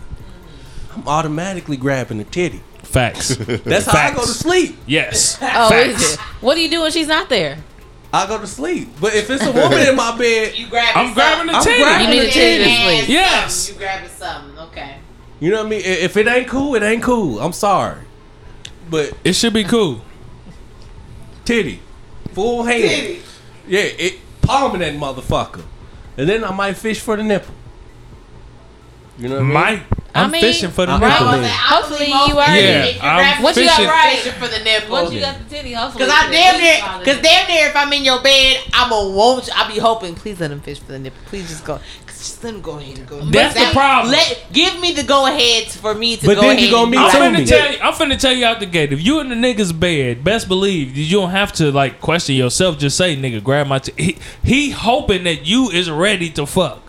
I'm 0.95 1.07
automatically 1.07 1.77
grabbing 1.77 2.17
the 2.17 2.23
titty. 2.23 2.61
Facts. 2.81 3.35
That's 3.37 3.85
how 3.85 3.99
I 4.09 4.13
go 4.15 4.21
to 4.21 4.27
sleep. 4.27 4.77
yes. 4.87 5.37
Oh, 5.41 5.69
Facts. 5.69 6.01
is 6.03 6.13
it? 6.15 6.19
What 6.41 6.55
do 6.55 6.61
you 6.61 6.69
do 6.69 6.81
when 6.81 6.91
she's 6.91 7.07
not 7.07 7.29
there? 7.29 7.59
I 8.13 8.27
go 8.27 8.37
to 8.39 8.47
sleep. 8.47 8.89
But 8.99 9.13
if 9.15 9.29
it's 9.29 9.43
a 9.45 9.51
woman 9.51 9.79
in 9.87 9.95
my 9.95 10.17
bed, 10.17 10.57
you 10.57 10.67
grabbing 10.67 11.07
I'm 11.09 11.13
grabbing 11.13 11.47
the 11.47 11.53
I'm 11.53 11.63
titty. 11.63 11.81
grabbing 11.81 12.07
You 12.07 12.21
need 12.21 12.29
a 12.29 12.31
titty 12.31 12.63
to 12.63 12.69
Ass 12.69 12.83
sleep. 13.05 13.09
Yes. 13.09 13.53
something, 13.55 13.73
You 13.73 13.79
grabbing 13.87 14.09
something. 14.09 14.59
Okay. 14.59 14.95
you 15.39 15.49
know 15.51 15.57
what 15.57 15.65
I 15.67 15.69
mean. 15.69 15.81
If 15.83 16.17
it 16.17 16.27
ain't 16.27 16.47
cool, 16.47 16.75
it 16.75 16.83
ain't 16.83 17.03
cool. 17.03 17.39
I'm 17.39 17.53
sorry, 17.53 18.01
but 18.89 19.13
It 19.23 19.33
should 19.33 19.53
be 19.53 19.63
cool. 19.63 20.01
titty, 21.45 21.79
full 22.33 22.63
hand, 22.63 22.81
Titty. 22.83 23.21
yeah, 23.67 23.79
it 23.81 24.19
palming 24.41 24.81
that 24.81 24.93
motherfucker, 24.95 25.63
and 26.17 26.27
then 26.27 26.43
I 26.43 26.51
might 26.53 26.75
fish 26.77 26.99
for 26.99 27.15
the 27.15 27.23
nipple. 27.23 27.53
You 29.17 29.29
know 29.29 29.35
what 29.35 29.41
I 29.41 29.43
mean? 29.45 29.53
Mike, 29.53 29.83
I'm 30.13 30.27
I 30.29 30.31
mean, 30.31 30.41
fishing 30.41 30.71
for 30.71 30.85
the 30.85 30.91
I- 30.91 30.99
nipple. 30.99 31.27
I 31.27 31.47
Hopefully 31.47 32.07
you 32.07 32.13
already- 32.13 32.61
Yeah, 32.61 32.85
you're 32.85 33.01
I'm 33.03 33.17
grabbing- 33.17 33.43
What 33.43 33.55
you 33.55 33.65
got 33.65 33.75
fishing. 33.77 33.87
right? 33.91 34.17
fishing 34.19 34.39
for 34.39 34.47
the 34.47 34.59
nipple. 34.59 34.91
Once 34.91 35.13
you 35.13 35.19
got 35.21 35.35
the 35.49 35.55
titty, 35.55 35.73
hopefully. 35.73 36.05
Cause 36.05 36.13
I 36.13 36.29
damn 36.31 36.59
near, 36.59 36.77
cause 37.05 37.21
damn 37.21 37.47
near, 37.47 37.67
if 37.67 37.75
I'm 37.75 37.93
in 37.93 38.03
your 38.03 38.21
bed, 38.21 38.57
I'm 38.73 38.91
a 38.91 39.09
won't. 39.09 39.49
I'll 39.57 39.71
be 39.71 39.79
hoping, 39.79 40.15
please 40.15 40.39
let 40.39 40.51
him 40.51 40.59
fish 40.59 40.79
for 40.79 40.91
the 40.91 40.99
nipple. 40.99 41.19
Please 41.27 41.47
just 41.49 41.63
go, 41.63 41.79
Cause 42.05 42.17
just 42.17 42.43
let 42.43 42.53
him 42.55 42.61
go 42.61 42.77
ahead 42.77 42.97
and 42.97 43.07
go. 43.07 43.21
That's 43.21 43.53
the 43.53 43.71
problem. 43.71 44.11
Let 44.11 44.47
give 44.51 44.79
me 44.81 44.91
the 44.93 45.03
go 45.03 45.27
ahead 45.27 45.71
for 45.71 45.93
me 45.95 46.17
to 46.17 46.25
But 46.25 46.35
go 46.35 46.41
then 46.41 46.51
ahead. 46.57 46.63
you 46.63 46.71
gonna 46.71 46.91
meet 46.91 46.97
do 46.97 47.03
I'm 47.03 47.33
finna 47.33 47.37
me. 47.39 47.45
tell 47.45 47.71
you. 47.71 47.77
I'm 47.81 47.93
finna 47.93 48.19
tell 48.19 48.33
you 48.33 48.45
out 48.45 48.59
the 48.59 48.65
gate. 48.65 48.91
If 48.91 49.01
you 49.01 49.21
in 49.21 49.29
the 49.29 49.35
nigga's 49.35 49.71
bed, 49.71 50.23
best 50.25 50.47
believe 50.49 50.97
you 50.97 51.17
don't 51.19 51.31
have 51.31 51.53
to 51.53 51.71
like 51.71 52.01
question 52.01 52.35
yourself. 52.35 52.77
Just 52.77 52.97
say, 52.97 53.15
"Nigga, 53.15 53.41
grab 53.43 53.67
my." 53.67 53.79
T-. 53.79 53.93
He, 53.95 54.17
he 54.43 54.69
hoping 54.71 55.23
that 55.23 55.45
you 55.47 55.69
is 55.69 55.89
ready 55.89 56.29
to 56.31 56.45
fuck. 56.45 56.81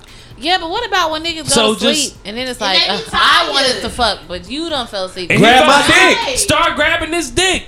Yeah, 0.42 0.58
but 0.58 0.68
what 0.70 0.86
about 0.86 1.10
when 1.10 1.22
niggas 1.24 1.44
go 1.54 1.74
So 1.74 1.74
to 1.74 1.94
sleep 1.94 2.14
and 2.24 2.36
then 2.36 2.48
it's 2.48 2.60
like 2.60 2.78
uh, 2.88 3.00
I 3.12 3.48
wanted 3.52 3.80
to 3.82 3.88
fuck, 3.88 4.20
but 4.28 4.50
you 4.50 4.68
don't 4.68 4.88
fell 4.88 5.04
asleep. 5.06 5.30
And 5.30 5.38
Grab 5.40 5.66
my 5.66 5.82
fucking- 5.82 6.24
dick. 6.26 6.38
Start 6.38 6.76
grabbing 6.76 7.12
his 7.12 7.30
dick. 7.30 7.66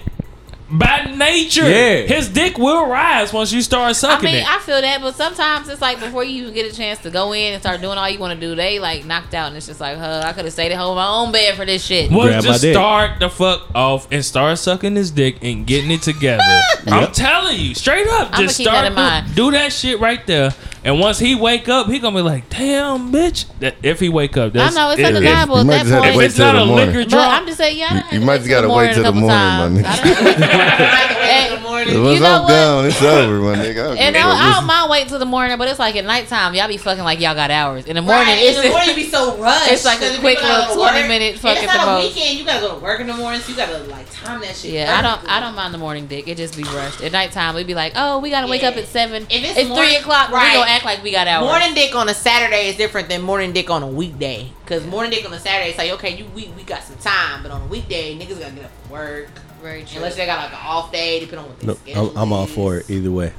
By 0.70 1.04
nature, 1.14 1.68
Yeah. 1.68 2.02
his 2.06 2.28
dick 2.30 2.56
will 2.58 2.86
rise 2.86 3.32
once 3.34 3.52
you 3.52 3.60
start 3.60 3.94
sucking. 3.94 4.28
I 4.28 4.32
mean, 4.32 4.40
it. 4.42 4.48
I 4.50 4.58
feel 4.60 4.80
that, 4.80 5.00
but 5.02 5.14
sometimes 5.14 5.68
it's 5.68 5.80
like 5.82 6.00
before 6.00 6.24
you 6.24 6.42
even 6.42 6.54
get 6.54 6.72
a 6.72 6.74
chance 6.74 6.98
to 7.00 7.10
go 7.10 7.32
in 7.32 7.52
and 7.52 7.62
start 7.62 7.80
doing 7.82 7.96
all 7.98 8.08
you 8.08 8.18
want 8.18 8.40
to 8.40 8.44
do, 8.44 8.54
they 8.56 8.80
like 8.80 9.04
knocked 9.04 9.34
out, 9.34 9.48
and 9.48 9.56
it's 9.58 9.66
just 9.66 9.78
like, 9.78 9.98
huh, 9.98 10.22
I 10.24 10.32
could 10.32 10.46
have 10.46 10.52
stayed 10.54 10.72
at 10.72 10.78
home 10.78 10.92
in 10.92 10.96
my 10.96 11.06
own 11.06 11.32
bed 11.32 11.54
for 11.54 11.64
this 11.66 11.84
shit. 11.84 12.10
well, 12.10 12.26
Grab 12.26 12.42
just 12.42 12.62
start 12.62 13.20
the 13.20 13.28
fuck 13.28 13.68
off 13.74 14.08
and 14.10 14.24
start 14.24 14.58
sucking 14.58 14.96
his 14.96 15.10
dick 15.10 15.36
and 15.42 15.66
getting 15.66 15.90
it 15.92 16.02
together. 16.02 16.42
I'm 16.86 17.12
telling 17.12 17.60
you, 17.60 17.74
straight 17.74 18.08
up, 18.08 18.30
I'ma 18.32 18.38
just 18.46 18.56
keep 18.56 18.66
that 18.66 18.92
start 18.94 19.26
in 19.26 19.34
do, 19.34 19.50
do 19.50 19.50
that 19.52 19.70
shit 19.72 20.00
right 20.00 20.26
there. 20.26 20.54
And 20.84 21.00
once 21.00 21.18
he 21.18 21.34
wake 21.34 21.66
up, 21.68 21.86
he 21.88 21.98
gonna 21.98 22.14
be 22.16 22.22
like, 22.22 22.50
"Damn, 22.50 23.10
bitch!" 23.10 23.46
That, 23.60 23.76
if 23.82 24.00
he 24.00 24.10
wake 24.10 24.36
up, 24.36 24.48
I 24.54 24.58
that's, 24.58 24.74
know 24.76 24.90
it's 24.90 25.00
if- 25.00 25.06
undeniable 25.06 25.54
You 25.56 25.60
at 25.62 25.66
might 25.66 25.72
that 25.76 25.78
just 25.84 25.90
have 25.92 26.02
to 26.02 26.08
point. 26.08 26.16
Wait 26.18 26.24
it's 26.26 26.36
till 26.36 26.46
not 26.46 26.52
the 26.52 26.60
a 26.62 26.66
morning. 26.66 26.94
liquor 26.94 27.10
But 27.10 27.18
I'm 27.30 27.46
just 27.46 27.56
saying, 27.58 27.78
yeah, 27.78 27.86
I 27.86 27.88
done 27.88 28.02
had 28.02 28.12
You 28.12 28.20
to 28.20 28.26
might 28.26 28.36
just 28.38 28.48
gotta 28.50 28.68
wait 28.68 28.94
till 28.94 29.02
the 29.04 29.12
morning, 29.12 29.28
times. 29.30 29.80
my 29.82 29.88
I 29.88 29.94
nigga. 29.94 30.38
done- 30.38 31.24
in 31.24 31.54
the 31.62 31.68
morning. 31.68 31.94
You 31.94 32.02
Once 32.04 32.20
know 32.20 32.26
I'm 32.36 32.42
what? 32.42 32.48
gone, 32.48 32.86
it's 32.86 33.02
over, 33.02 33.38
my 33.40 33.54
nigga. 33.56 33.96
I 33.96 33.96
And 33.96 34.14
don't 34.14 34.24
I, 34.26 34.30
give 34.32 34.40
a 34.40 34.44
I 34.44 34.52
don't 34.54 34.66
mind 34.66 34.90
waiting 34.90 35.08
till 35.08 35.18
the 35.18 35.24
morning, 35.26 35.56
but 35.58 35.68
it's 35.68 35.78
like 35.78 35.96
at 35.96 36.04
nighttime, 36.04 36.54
y'all 36.54 36.68
be 36.68 36.76
fucking 36.76 37.02
like 37.04 37.18
y'all 37.20 37.34
got 37.34 37.50
hours. 37.50 37.86
In 37.86 37.96
the 37.96 38.02
morning, 38.02 38.26
Right, 38.26 38.38
it's 38.42 38.58
in 38.58 38.64
the 38.64 38.70
morning 38.70 38.88
you 38.90 38.94
be 38.96 39.08
so 39.10 39.36
rushed. 39.38 39.72
it's 39.72 39.84
like 39.86 40.02
a 40.02 40.18
quick 40.18 40.42
little 40.42 40.74
20 40.76 40.98
work. 41.00 41.08
minute 41.08 41.38
fuck 41.38 41.56
And 41.56 41.58
at 41.58 41.64
it's 41.64 41.72
the 41.72 41.78
not 41.86 41.98
a 42.02 42.06
weekend. 42.06 42.38
You 42.38 42.44
gotta 42.44 42.60
go 42.60 42.74
to 42.74 42.80
work 42.84 43.00
in 43.00 43.06
the 43.06 43.14
morning, 43.14 43.40
so 43.40 43.50
you 43.52 43.56
gotta 43.56 43.78
like 43.84 44.12
time 44.12 44.40
that 44.42 44.54
shit. 44.54 44.72
Yeah, 44.72 44.96
I 44.98 45.02
don't. 45.02 45.20
I 45.30 45.40
don't 45.40 45.54
mind 45.54 45.72
the 45.72 45.78
morning 45.78 46.06
dick. 46.06 46.28
It 46.28 46.36
just 46.36 46.56
be 46.56 46.62
rushed. 46.64 47.00
At 47.02 47.12
nighttime, 47.12 47.54
we'd 47.54 47.66
be 47.66 47.74
like, 47.74 47.92
"Oh, 47.96 48.18
we 48.18 48.28
gotta 48.30 48.46
wake 48.48 48.62
up 48.64 48.76
at 48.76 48.86
seven. 48.86 49.26
If 49.30 49.44
it's 49.44 49.58
it's 49.58 49.70
three 49.74 49.96
o'clock. 49.96 50.30
right. 50.30 50.52
We 50.52 50.58
gonna 50.58 50.70
act 50.74 50.84
like 50.84 51.02
we 51.02 51.10
got 51.12 51.26
hours." 51.26 51.46
Morning 51.46 51.74
dick 51.74 51.94
on 51.94 52.08
a 52.08 52.14
Saturday 52.14 52.68
is 52.68 52.76
different 52.76 53.08
than 53.08 53.22
morning 53.22 53.52
dick 53.52 53.70
on 53.70 53.82
a 53.82 53.86
weekday. 53.86 54.50
Cause 54.66 54.84
morning 54.86 55.10
dick 55.10 55.24
on 55.26 55.32
a 55.32 55.38
Saturday 55.38 55.70
is 55.70 55.78
like, 55.78 55.90
okay, 55.92 56.16
you 56.16 56.24
we, 56.34 56.48
we 56.56 56.62
got 56.62 56.82
some 56.82 56.96
time, 56.96 57.42
but 57.42 57.50
on 57.52 57.62
a 57.62 57.66
weekday, 57.66 58.16
niggas 58.18 58.38
gotta 58.40 58.54
get 58.54 58.64
up 58.64 58.70
from 58.82 58.90
work. 58.92 59.28
Very 59.62 59.84
true. 59.84 59.96
Unless 59.96 60.16
they 60.16 60.26
got 60.26 60.42
like 60.42 60.52
an 60.60 60.66
off 60.66 60.92
day, 60.92 61.20
depending 61.20 61.46
on 61.46 61.46
what 61.50 61.60
they 61.60 61.66
No, 61.66 61.74
schedule 61.74 62.10
I'm, 62.10 62.16
I'm 62.18 62.32
all 62.32 62.46
for 62.46 62.76
it 62.78 62.90
either 62.90 63.10
way. 63.10 63.32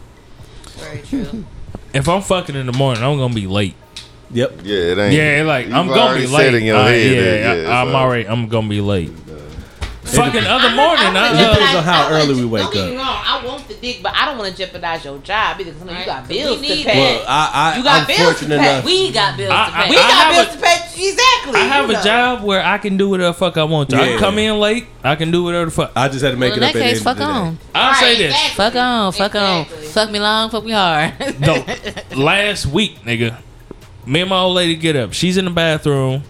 Very 0.77 1.01
true. 1.03 1.45
if 1.93 2.09
I'm 2.09 2.21
fucking 2.21 2.55
in 2.55 2.65
the 2.65 2.73
morning, 2.73 3.03
I'm 3.03 3.17
gonna 3.17 3.33
be 3.33 3.45
late. 3.47 3.75
Yep. 4.31 4.61
Yeah, 4.63 4.77
it 4.77 4.97
ain't. 4.97 5.13
Yeah, 5.13 5.43
like 5.45 5.67
I'm 5.69 5.87
gonna 5.87 6.19
be 6.19 6.25
late. 6.27 6.53
in 6.55 6.63
your 6.63 6.77
Uh, 6.77 6.89
yeah, 6.89 6.93
yeah, 6.95 7.51
I, 7.51 7.55
it's 7.57 7.69
I'm 7.69 7.87
all- 7.89 7.95
already. 7.95 8.27
I'm 8.27 8.47
gonna 8.47 8.67
be 8.67 8.81
late. 8.81 9.11
Fucking 10.05 10.45
other 10.45 10.69
morning, 10.75 11.07
I 11.07 11.13
don't 11.13 11.15
I, 11.17 11.27
It 11.27 11.31
depends 11.31 11.57
jeopardize- 11.71 11.75
on 11.75 11.83
how 11.83 11.99
I 12.07 12.11
wanna 12.11 12.23
early 12.23 12.33
we 12.35 12.39
je- 12.41 12.45
wake 12.45 12.63
don't 12.63 12.73
get 12.73 12.89
me 12.91 12.95
up. 12.95 13.01
wrong, 13.01 13.23
I 13.25 13.45
want 13.45 13.67
the 13.67 13.73
dick, 13.73 13.99
but 14.03 14.13
I 14.15 14.25
don't 14.25 14.37
want 14.37 14.51
to 14.51 14.57
jeopardize 14.57 15.03
your 15.05 15.17
job 15.19 15.59
either. 15.59 15.71
Because 15.73 15.99
you 15.99 16.05
got 16.05 16.27
bills 16.27 16.61
to 16.61 16.67
pay. 16.67 16.85
Well, 16.85 17.25
I, 17.27 17.51
I 17.73 17.77
You 17.77 17.83
got 17.83 18.01
I'm 18.01 18.07
bills 18.07 18.17
to 18.19 18.23
fortunate 18.25 18.59
pay. 18.59 18.69
enough. 18.73 18.85
we 18.85 19.11
got 19.11 19.37
bills 19.37 19.51
I- 19.51 19.65
to 19.69 19.75
I- 19.77 19.81
pay. 19.83 19.89
we 19.89 19.95
got 19.95 20.11
have 20.11 20.33
bills 20.35 20.47
a- 20.47 20.57
to 20.57 20.63
pay. 20.63 21.07
Exactly. 21.09 21.59
I 21.59 21.63
have 21.65 21.85
you 21.85 21.91
a 21.91 21.97
know. 21.97 22.03
job 22.03 22.43
where 22.43 22.63
I 22.65 22.77
can 22.77 22.97
do 22.97 23.09
whatever 23.09 23.27
the 23.29 23.33
fuck 23.33 23.57
I 23.57 23.63
want 23.65 23.89
to. 23.89 23.97
I 23.97 24.05
can 24.07 24.19
come 24.19 24.37
in 24.37 24.59
late. 24.59 24.85
I 25.03 25.15
can 25.15 25.29
do 25.31 25.43
whatever 25.43 25.65
the 25.65 25.71
fuck. 25.71 25.91
I 25.95 26.07
just 26.07 26.23
had 26.23 26.31
to 26.31 26.37
make 26.37 26.51
well, 26.51 26.57
in 26.59 26.63
it 26.63 26.67
up 26.67 26.73
that 26.73 26.81
case, 26.83 27.03
fuck 27.03 27.13
of 27.13 27.19
the 27.19 27.25
day. 27.25 27.31
on. 27.31 27.59
I'll 27.75 27.91
Right, 27.91 27.99
say 27.99 28.15
this. 28.15 28.31
exactly. 28.33 28.55
Fuck 28.55 28.75
on. 28.75 29.11
Fuck 29.11 29.35
Exactly. 29.35 29.85
on. 29.87 29.91
Fuck 29.91 30.11
me 30.11 30.19
long. 30.19 30.49
Fuck 30.51 30.63
me 30.65 30.71
hard. 30.71 31.13
Though, 31.39 31.65
last 32.15 32.65
week, 32.67 33.03
nigga, 33.03 33.35
me 34.05 34.21
and 34.21 34.29
my 34.29 34.37
old 34.39 34.55
lady 34.55 34.75
get 34.75 34.95
up. 34.95 35.13
She's 35.13 35.35
in 35.37 35.45
the 35.45 35.51
bathroom, 35.51 36.23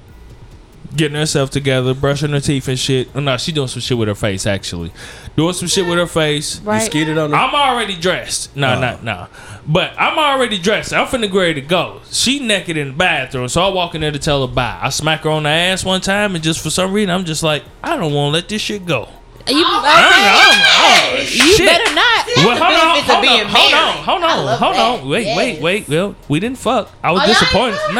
getting 0.95 1.17
herself 1.17 1.49
together, 1.49 1.93
brushing 1.93 2.31
her 2.31 2.39
teeth 2.39 2.67
and 2.67 2.77
shit. 2.79 3.09
Oh, 3.15 3.19
no, 3.19 3.37
she 3.37 3.51
doing 3.51 3.67
some 3.67 3.81
shit 3.81 3.97
with 3.97 4.07
her 4.07 4.15
face, 4.15 4.45
actually. 4.45 4.91
Doing 5.35 5.53
some 5.53 5.67
shit 5.67 5.85
with 5.87 5.97
her 5.97 6.07
face. 6.07 6.61
You 6.65 6.79
skidded 6.81 7.17
on 7.17 7.31
the 7.31 7.37
I'm 7.37 7.53
already 7.53 7.95
dressed. 7.95 8.55
No, 8.55 8.79
no, 8.79 8.97
no. 9.03 9.27
But 9.67 9.93
I'm 9.97 10.17
already 10.17 10.57
dressed. 10.57 10.93
I'm 10.93 11.07
finna 11.07 11.31
ready 11.33 11.55
to 11.55 11.61
go. 11.61 12.01
She 12.11 12.39
naked 12.39 12.77
in 12.77 12.89
the 12.89 12.93
bathroom, 12.93 13.47
so 13.49 13.61
I 13.61 13.69
walk 13.73 13.95
in 13.95 14.01
there 14.01 14.11
to 14.11 14.19
tell 14.19 14.45
her 14.47 14.53
bye. 14.53 14.79
I 14.81 14.89
smack 14.89 15.21
her 15.21 15.29
on 15.29 15.43
the 15.43 15.49
ass 15.49 15.83
one 15.83 16.01
time, 16.01 16.35
and 16.35 16.43
just 16.43 16.61
for 16.61 16.69
some 16.69 16.93
reason, 16.93 17.09
I'm 17.09 17.25
just 17.25 17.43
like, 17.43 17.63
I 17.83 17.95
don't 17.97 18.13
want 18.13 18.29
to 18.31 18.33
let 18.39 18.49
this 18.49 18.61
shit 18.61 18.85
go. 18.85 19.09
you, 19.47 19.63
I 19.63 20.09
don't 20.09 20.59
know. 20.59 21.17
Oh, 21.17 21.21
you 21.21 21.55
shit. 21.55 21.65
better 21.67 21.93
not. 21.95 22.25
Well, 22.37 22.57
hold 22.57 22.61
on, 22.61 22.95
benefits 22.95 23.09
of 23.09 23.15
hold 23.15 23.21
being 23.21 23.41
on, 23.41 23.47
hold 23.47 23.73
on, 23.73 23.81
married. 23.81 24.03
hold 24.05 24.23
on, 24.23 24.57
hold 24.57 24.75
on. 25.03 25.09
Wait, 25.09 25.25
Yes. 25.25 25.37
wait, 25.37 25.61
wait. 25.61 25.87
Well, 25.89 26.15
we 26.27 26.39
didn't 26.39 26.57
fuck. 26.57 26.91
I 27.03 27.11
was 27.11 27.21
Oh, 27.21 27.23
y'all 27.25 27.29
ain't 27.29 27.39
disappointed. 27.39 27.77
fuck? 27.77 27.93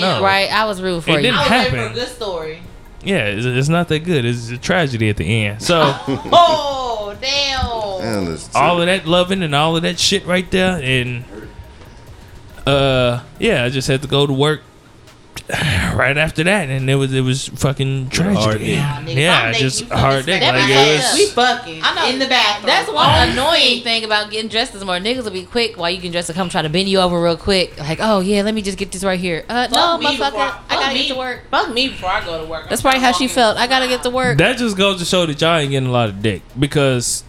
No, 0.00 0.18
no. 0.18 0.22
Right, 0.24 0.50
I 0.52 0.64
was 0.66 0.80
rude 0.82 1.02
for 1.04 1.10
It 1.10 1.16
you. 1.16 1.22
didn't 1.22 1.36
I 1.36 1.42
was 1.42 1.50
ready 1.50 1.70
for 1.70 1.76
a 1.76 1.80
happen. 1.80 1.94
good 1.94 2.08
story. 2.08 2.62
Yeah, 3.04 3.24
it's, 3.26 3.44
it's 3.46 3.68
not 3.68 3.88
that 3.88 4.00
good. 4.00 4.24
It's 4.24 4.50
a 4.50 4.58
tragedy 4.58 5.08
at 5.08 5.16
the 5.16 5.24
end. 5.46 5.62
So 5.62 5.80
Oh 6.06 7.16
damn! 7.20 8.26
Man, 8.26 8.38
all 8.54 8.80
of 8.80 8.86
that 8.86 9.06
loving 9.06 9.42
and 9.42 9.54
all 9.54 9.76
of 9.76 9.82
that 9.82 9.98
shit 9.98 10.24
right 10.26 10.48
there, 10.50 10.80
and 10.82 11.24
uh, 12.66 13.22
yeah, 13.38 13.64
I 13.64 13.68
just 13.70 13.88
had 13.88 14.02
to 14.02 14.08
go 14.08 14.26
to 14.26 14.32
work 14.32 14.60
right 15.94 16.16
after 16.16 16.42
that, 16.44 16.70
and 16.70 16.88
it 16.88 16.94
was 16.94 17.12
it 17.12 17.20
was 17.20 17.48
fucking 17.48 18.10
hard 18.10 18.12
tragedy. 18.34 18.64
dick. 18.66 18.76
Nah, 18.78 19.00
nigga, 19.00 19.14
Yeah, 19.16 19.52
just 19.52 19.80
dating 19.80 19.92
a 19.92 19.96
you, 19.96 20.00
hard 20.00 20.14
some 20.14 20.26
dick. 20.26 20.40
respect. 20.40 20.56
Like 20.58 20.68
That 20.68 20.88
it 20.88 20.96
was- 20.96 21.04
was. 21.10 21.18
We 21.18 21.26
fucking 21.26 21.80
I 21.84 21.94
know. 21.94 22.08
in 22.10 22.18
the 22.18 22.26
bathroom. 22.26 22.66
That's 22.66 22.88
one 22.90 23.06
On 23.06 23.28
annoying 23.28 23.82
thing 23.82 24.04
about 24.04 24.30
getting 24.30 24.48
dressed 24.48 24.72
this 24.72 24.82
morning. 24.84 25.14
Niggas 25.14 25.24
will 25.24 25.30
be 25.30 25.44
quick 25.44 25.76
while 25.76 25.90
you 25.90 26.00
can 26.00 26.10
dress 26.10 26.26
to 26.28 26.32
come 26.32 26.48
try 26.48 26.62
to 26.62 26.68
bend 26.70 26.88
you 26.88 26.98
over 27.00 27.20
real 27.22 27.36
quick. 27.36 27.78
Like, 27.78 27.98
oh 28.00 28.20
yeah, 28.20 28.42
let 28.42 28.54
me 28.54 28.62
just 28.62 28.78
get 28.78 28.92
this 28.92 29.04
right 29.04 29.20
here. 29.20 29.44
Uh, 29.48 29.68
no, 29.70 29.76
Fuck 29.76 30.00
me 30.00 30.06
motherfucker, 30.06 30.16
before 30.30 30.40
I 30.40 30.54
gotta 30.70 30.84
fuck 30.86 30.92
get 30.94 31.08
to 31.08 31.14
work. 31.16 31.40
Fuck 31.50 31.70
me 31.74 31.88
before 31.88 32.10
I 32.10 32.24
go 32.24 32.42
to 32.44 32.50
work. 32.50 32.68
That's 32.70 32.80
I'm 32.80 32.90
probably 32.90 33.00
how 33.00 33.12
she 33.12 33.28
felt. 33.28 33.58
I 33.58 33.66
gotta 33.66 33.88
get 33.88 34.02
to 34.04 34.10
work. 34.10 34.38
That 34.38 34.56
just 34.56 34.76
goes 34.76 34.98
to 35.00 35.04
show 35.04 35.26
that 35.26 35.40
y'all 35.40 35.56
ain't 35.58 35.70
getting 35.70 35.88
a 35.88 35.92
lot 35.92 36.08
of 36.08 36.22
dick 36.22 36.42
because 36.58 37.24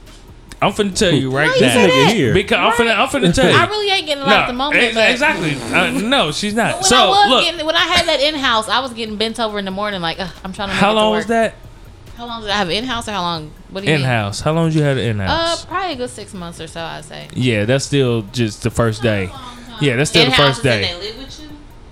I'm 0.64 0.72
finna 0.72 0.98
tell 0.98 1.12
you 1.14 1.30
right 1.32 1.48
No, 1.48 1.54
you 1.56 1.62
now. 1.62 1.74
said 1.74 1.90
that. 1.90 2.14
here. 2.16 2.34
Because 2.34 2.58
I'm 2.58 2.72
finna 2.74 2.96
I'm 2.98 3.08
finna 3.10 3.34
tell 3.34 3.52
you. 3.52 3.58
I 3.58 3.66
really 3.68 3.90
ain't 3.92 4.06
getting 4.08 4.24
a 4.24 4.26
lot 4.26 4.34
at 4.42 4.48
the 4.48 4.54
moment. 4.54 4.82
ex- 4.84 5.12
exactly. 5.14 5.56
Uh, 5.74 5.92
no, 5.92 6.32
she's 6.32 6.54
not. 6.54 6.76
When 6.76 6.84
so 6.84 6.96
I 6.96 7.08
was 7.08 7.30
look, 7.30 7.44
getting, 7.46 7.66
when 7.66 7.76
I 7.76 7.82
had 7.86 8.06
that 8.08 8.20
in 8.22 8.36
house, 8.36 8.70
I 8.70 8.80
was 8.80 8.94
getting 8.94 9.18
bent 9.18 9.40
over 9.40 9.60
in 9.60 9.66
the 9.66 9.72
morning. 9.72 10.02
Like, 10.02 10.20
I'm 10.20 10.54
trying 10.54 10.70
to. 10.70 10.74
Make 10.74 10.76
how 10.76 10.92
it 10.92 10.94
to 10.94 11.00
long 11.00 11.12
work. 11.12 11.18
was 11.20 11.26
that 11.28 11.56
How 12.16 12.26
long 12.28 12.42
did 12.42 12.50
I 12.52 12.56
have 12.58 12.70
in 12.70 12.84
house, 12.86 13.08
or 13.08 13.12
how 13.12 13.22
long? 13.22 13.52
What 13.72 13.84
do 13.84 13.90
you 13.90 13.96
in 13.96 14.02
house? 14.04 14.40
How 14.42 14.54
long 14.54 14.70
did 14.70 14.76
you 14.76 14.84
have 14.84 14.98
it 14.98 15.06
in 15.08 15.20
Uh, 15.20 15.28
house? 15.28 15.66
probably 15.66 15.94
a 15.94 15.96
good 15.96 16.10
six 16.10 16.34
months 16.34 16.62
or 16.62 16.68
so. 16.68 16.82
I'd 16.82 17.04
say. 17.06 17.28
yeah, 17.34 17.66
that's 17.66 17.86
still 17.86 18.22
just 18.32 18.64
the 18.64 18.70
first 18.70 19.02
day. 19.02 19.30
Yeah, 19.82 19.96
that's 19.96 20.12
still 20.12 20.24
in 20.26 20.30
the 20.30 20.36
first 20.36 20.62
day. 20.64 20.82
they 20.84 21.08
live 21.08 21.18
with 21.18 21.40
you. 21.42 21.50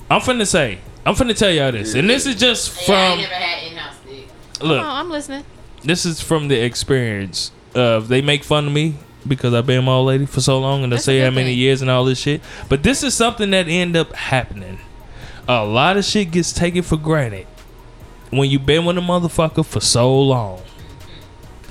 I'm 0.10 0.22
finna 0.22 0.48
say. 0.48 0.80
I'm 1.06 1.15
finna 1.15 1.35
tell 1.35 1.49
y'all 1.49 1.72
this, 1.72 1.95
and 1.95 2.07
this 2.10 2.26
is 2.27 2.35
just 2.35 2.68
yeah, 2.68 2.81
I 2.81 2.85
from 2.85 3.19
ain't 3.19 3.22
never 3.23 3.34
had 3.34 3.72
in-house 3.72 3.95
dick. 4.07 4.27
Oh, 4.61 4.65
look. 4.68 4.84
I'm 4.84 5.10
listening. 5.10 5.43
This 5.84 6.06
is 6.06 6.22
from 6.22 6.48
the 6.48 6.64
experience 6.64 7.52
of 7.76 8.07
they 8.07 8.22
make 8.22 8.43
fun 8.43 8.68
of 8.68 8.73
me 8.73 8.95
because 9.27 9.53
I've 9.53 9.65
been 9.68 9.84
my 9.84 9.91
old 9.93 10.07
lady 10.07 10.26
for 10.26 10.41
so 10.41 10.60
long 10.60 10.84
and 10.84 10.91
That's 10.93 11.06
say 11.06 11.19
how 11.19 11.30
many 11.30 11.52
thing. 11.52 11.57
years 11.60 11.81
and 11.81 11.91
all 11.91 12.06
this 12.06 12.19
shit. 12.19 12.41
But 12.69 12.84
this 12.84 13.03
is 13.03 13.14
something 13.14 13.52
that 13.52 13.68
end 13.68 13.95
up 13.95 14.14
happening. 14.14 14.80
A 15.48 15.65
lot 15.65 15.98
of 15.98 16.06
shit 16.06 16.31
gets 16.31 16.52
taken 16.53 16.81
for 16.81 16.98
granted 16.98 17.48
when 18.30 18.49
you 18.49 18.60
been 18.60 18.85
with 18.85 18.98
a 18.98 19.02
motherfucker 19.02 19.65
for 19.65 19.80
so 19.80 20.22
long. 20.22 20.61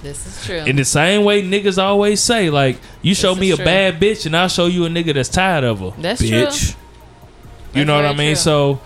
This 0.02 0.26
is 0.26 0.46
true. 0.46 0.56
In 0.70 0.76
the 0.76 0.84
same 0.84 1.24
way 1.24 1.42
niggas 1.42 1.76
always 1.82 2.20
say, 2.20 2.48
like, 2.50 2.78
you 3.02 3.14
show 3.14 3.34
me 3.34 3.50
a 3.50 3.56
true. 3.56 3.64
bad 3.64 4.00
bitch 4.00 4.24
and 4.26 4.36
I'll 4.36 4.48
show 4.48 4.66
you 4.66 4.86
a 4.86 4.88
nigga 4.88 5.12
that's 5.14 5.28
tired 5.28 5.64
of 5.64 5.80
her. 5.80 5.92
That's 6.00 6.22
Bitch. 6.22 6.70
You 6.72 6.76
true. 7.72 7.84
know 7.84 7.96
what 7.96 8.06
I 8.06 8.14
mean? 8.14 8.34
true. 8.34 8.36
So 8.36 8.80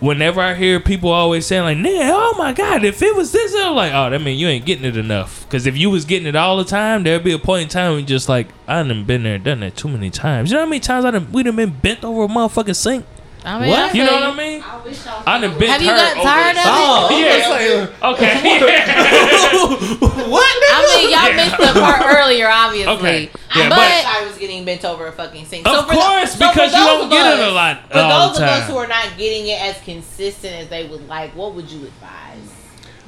whenever 0.00 0.40
I 0.40 0.54
hear 0.54 0.80
people 0.80 1.10
always 1.10 1.46
saying 1.46 1.62
like, 1.62 1.78
"Nigga, 1.78 2.10
oh 2.12 2.34
my 2.36 2.52
god, 2.52 2.84
if 2.84 3.02
it 3.02 3.14
was 3.14 3.32
this," 3.32 3.54
I'm 3.54 3.74
like, 3.74 3.92
"Oh, 3.94 4.10
that 4.10 4.20
mean 4.20 4.38
you 4.38 4.48
ain't 4.48 4.64
getting 4.64 4.84
it 4.84 4.96
enough." 4.96 5.44
Because 5.44 5.66
if 5.66 5.76
you 5.76 5.90
was 5.90 6.04
getting 6.04 6.26
it 6.26 6.36
all 6.36 6.56
the 6.56 6.64
time, 6.64 7.02
there'd 7.02 7.24
be 7.24 7.32
a 7.32 7.38
point 7.38 7.62
in 7.64 7.68
time 7.68 7.94
when 7.94 8.06
just 8.06 8.28
like, 8.28 8.48
I 8.66 8.82
done 8.82 9.04
been 9.04 9.22
there, 9.22 9.38
done 9.38 9.60
that 9.60 9.76
too 9.76 9.88
many 9.88 10.10
times. 10.10 10.50
You 10.50 10.56
know 10.56 10.64
how 10.64 10.68
many 10.68 10.80
times 10.80 11.04
I 11.04 11.10
done 11.10 11.30
we 11.32 11.42
done 11.42 11.56
been 11.56 11.70
bent 11.70 12.04
over 12.04 12.24
a 12.24 12.28
motherfucking 12.28 12.76
sink? 12.76 13.04
I 13.44 13.58
mean, 13.58 13.70
What? 13.70 13.94
You 13.94 14.04
know 14.04 14.12
what 14.12 14.22
I 14.22 14.34
mean? 14.36 14.62
I 14.62 14.76
wish 14.84 15.02
done 15.04 15.24
bent 15.58 15.70
Have 15.70 15.80
you 15.82 15.88
got 15.88 16.14
tired 16.22 16.56
of 16.56 16.64
it? 16.64 16.68
Oh, 16.68 17.08
Yeah. 17.18 17.86
Okay. 18.10 18.34
what? 20.30 20.46
I 20.72 20.80
mean, 20.94 21.10
y'all 21.10 21.32
missed 21.34 21.56
the 21.56 21.80
part 21.80 22.02
earlier, 22.16 22.48
obviously. 22.48 22.92
Okay. 22.94 23.26
Um, 23.26 23.40
yeah, 23.56 23.68
but, 23.68 23.76
but- 23.76 24.06
I 24.06 24.24
was 24.26 24.38
getting 24.38 24.64
bent 24.64 24.84
over 24.84 25.06
a 25.06 25.12
fucking 25.12 25.46
sink. 25.46 25.66
Of 25.66 25.86
for 25.86 25.92
course, 25.94 26.32
so 26.32 26.38
for 26.46 26.52
because 26.52 26.72
you 26.72 26.78
don't 26.84 27.04
of 27.04 27.10
get 27.10 27.38
it 27.38 27.48
a 27.48 27.50
lot 27.52 27.82
For 27.88 27.98
those 27.98 28.36
the 28.36 28.44
of 28.44 28.48
us 28.50 28.68
who 28.68 28.76
are 28.76 28.86
not 28.86 29.16
getting 29.16 29.46
it 29.48 29.60
as 29.60 29.80
consistent 29.82 30.54
as 30.54 30.68
they 30.68 30.86
would 30.88 31.06
like, 31.08 31.34
what 31.34 31.54
would 31.54 31.70
you 31.70 31.86
advise? 31.86 32.49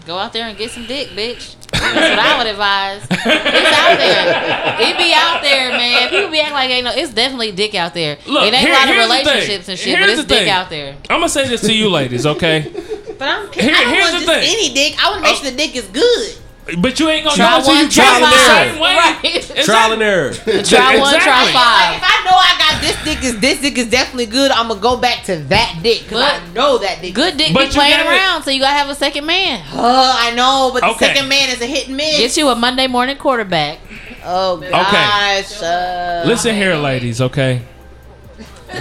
Go 0.06 0.18
out 0.18 0.32
there 0.32 0.46
and 0.48 0.56
get 0.56 0.70
some 0.70 0.86
dick, 0.86 1.08
bitch. 1.08 1.56
That's 1.72 2.16
what 2.16 2.18
I 2.18 2.38
would 2.38 2.46
advise. 2.46 3.02
It's 3.10 3.78
out 3.78 3.96
there. 3.98 4.90
It 4.90 4.96
be 4.98 5.12
out 5.14 5.42
there, 5.42 5.70
man. 5.70 6.08
People 6.10 6.30
be 6.30 6.38
acting 6.40 6.54
like 6.54 6.70
ain't 6.70 6.84
no. 6.84 6.92
It's 6.94 7.12
definitely 7.12 7.52
dick 7.52 7.74
out 7.74 7.94
there. 7.94 8.18
Look, 8.26 8.44
it 8.44 8.54
ain't 8.54 8.56
here- 8.66 8.72
a 8.72 8.74
lot 8.74 8.88
of 8.88 8.94
here's 8.94 9.08
the 9.08 9.14
thing. 9.14 9.24
relationships 9.26 9.68
and 9.68 9.78
shit, 9.78 9.96
Here's 9.96 10.06
but 10.06 10.10
it's 10.12 10.22
the 10.22 10.28
dick 10.28 10.38
thing. 10.44 10.50
out 10.50 10.70
there. 10.70 10.96
I'm 11.10 11.20
gonna 11.20 11.28
say 11.28 11.48
this 11.48 11.60
to 11.62 11.72
you, 11.72 11.88
ladies. 11.88 12.26
Okay. 12.26 12.70
But 13.18 13.28
I'm, 13.28 13.52
Here- 13.52 13.72
I 13.74 13.82
don't 13.84 13.94
here's 13.94 14.12
want 14.12 14.26
the 14.26 14.32
just 14.32 14.40
thing. 14.40 14.56
any 14.56 14.74
dick. 14.74 15.02
I 15.04 15.10
want 15.10 15.24
to 15.24 15.30
make 15.30 15.38
oh. 15.38 15.42
sure 15.42 15.50
the 15.50 15.56
dick 15.56 15.76
is 15.76 15.86
good. 15.88 16.36
But 16.78 17.00
you 17.00 17.08
ain't 17.08 17.24
gonna 17.24 17.34
Try 17.36 17.58
know 17.58 17.66
one, 17.66 17.76
you 17.76 17.88
try 17.90 18.04
try 18.04 18.16
it 18.16 18.20
the 18.20 18.26
five. 18.26 18.70
same 18.70 18.80
way. 18.80 18.94
Right. 18.96 19.64
Trial 19.64 19.92
and 19.94 20.02
error. 20.02 20.32
Try 20.34 20.46
one, 20.46 20.62
try 20.62 20.62
Exactly. 20.62 21.02
Like, 21.02 21.52
five. 21.52 21.96
if 21.96 22.02
I 22.04 22.22
know 22.24 22.36
I 22.36 22.54
got 22.56 22.80
this 22.80 23.04
dick 23.04 23.24
is 23.24 23.40
this 23.40 23.60
dick 23.60 23.78
is 23.78 23.90
definitely 23.90 24.26
good, 24.26 24.52
I'm 24.52 24.68
gonna 24.68 24.80
go 24.80 24.96
back 24.96 25.24
to 25.24 25.36
that 25.48 25.80
dick 25.82 26.04
because 26.04 26.22
I 26.22 26.46
know 26.52 26.78
that 26.78 27.00
dick. 27.02 27.14
Good 27.14 27.36
dick 27.36 27.52
But 27.52 27.60
be 27.62 27.66
you 27.66 27.72
playing 27.72 27.96
gotta- 27.96 28.08
around, 28.10 28.42
so 28.44 28.50
you 28.52 28.60
gotta 28.60 28.76
have 28.78 28.88
a 28.88 28.94
second 28.94 29.26
man. 29.26 29.60
Uh, 29.74 30.14
I 30.16 30.30
know, 30.36 30.70
but 30.72 30.80
the 30.82 30.86
Okay. 30.90 31.06
second 31.06 31.28
man 31.28 31.48
is 31.50 31.60
a 31.60 31.66
hit 31.66 31.88
and 31.88 31.96
miss. 31.96 32.16
Get 32.18 32.36
you 32.36 32.48
a 32.48 32.54
Monday 32.54 32.86
morning 32.86 33.16
quarterback. 33.16 33.78
oh 34.24 34.58
gosh. 34.58 35.60
Uh, 35.60 36.22
Listen 36.26 36.54
here, 36.54 36.76
ladies, 36.76 37.20
okay? 37.20 37.62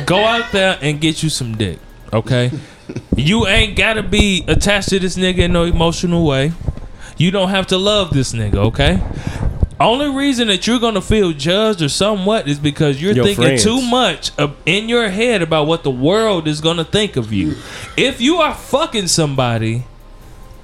Go 0.06 0.24
out 0.24 0.52
there 0.52 0.78
and 0.82 1.02
get 1.02 1.24
you 1.24 1.30
some 1.30 1.58
dick, 1.58 1.80
okay? 2.14 2.52
You 3.16 3.48
ain't 3.48 3.78
gotta 3.78 4.04
be 4.04 4.44
attached 4.48 4.90
to 4.90 5.00
this 5.00 5.16
nigga 5.18 5.40
in 5.40 5.54
no 5.54 5.64
emotional 5.64 6.26
way. 6.26 6.52
You 7.22 7.30
don't 7.30 7.50
have 7.50 7.68
to 7.68 7.78
love 7.78 8.10
this 8.14 8.34
nigga, 8.34 8.56
okay? 8.56 9.00
Only 9.80 10.10
reason 10.10 10.48
that 10.48 10.66
you're 10.66 10.80
gonna 10.80 11.02
feel 11.02 11.34
judged 11.34 11.80
or 11.84 11.88
somewhat 11.90 12.48
is 12.48 12.58
because 12.58 13.00
you're 13.00 13.14
Your 13.14 13.24
thinking 13.26 13.44
friends. 13.44 13.64
too 13.64 13.80
much 13.80 14.32
of, 14.40 14.56
in 14.66 14.90
your 14.90 15.08
head 15.10 15.44
about 15.44 15.68
what 15.68 15.84
the 15.84 15.92
world 15.92 16.48
is 16.48 16.62
gonna 16.62 16.84
think 16.84 17.16
of 17.18 17.32
you. 17.32 17.58
If 17.96 18.22
you 18.22 18.38
are 18.38 18.56
fucking 18.56 19.06
somebody 19.06 19.84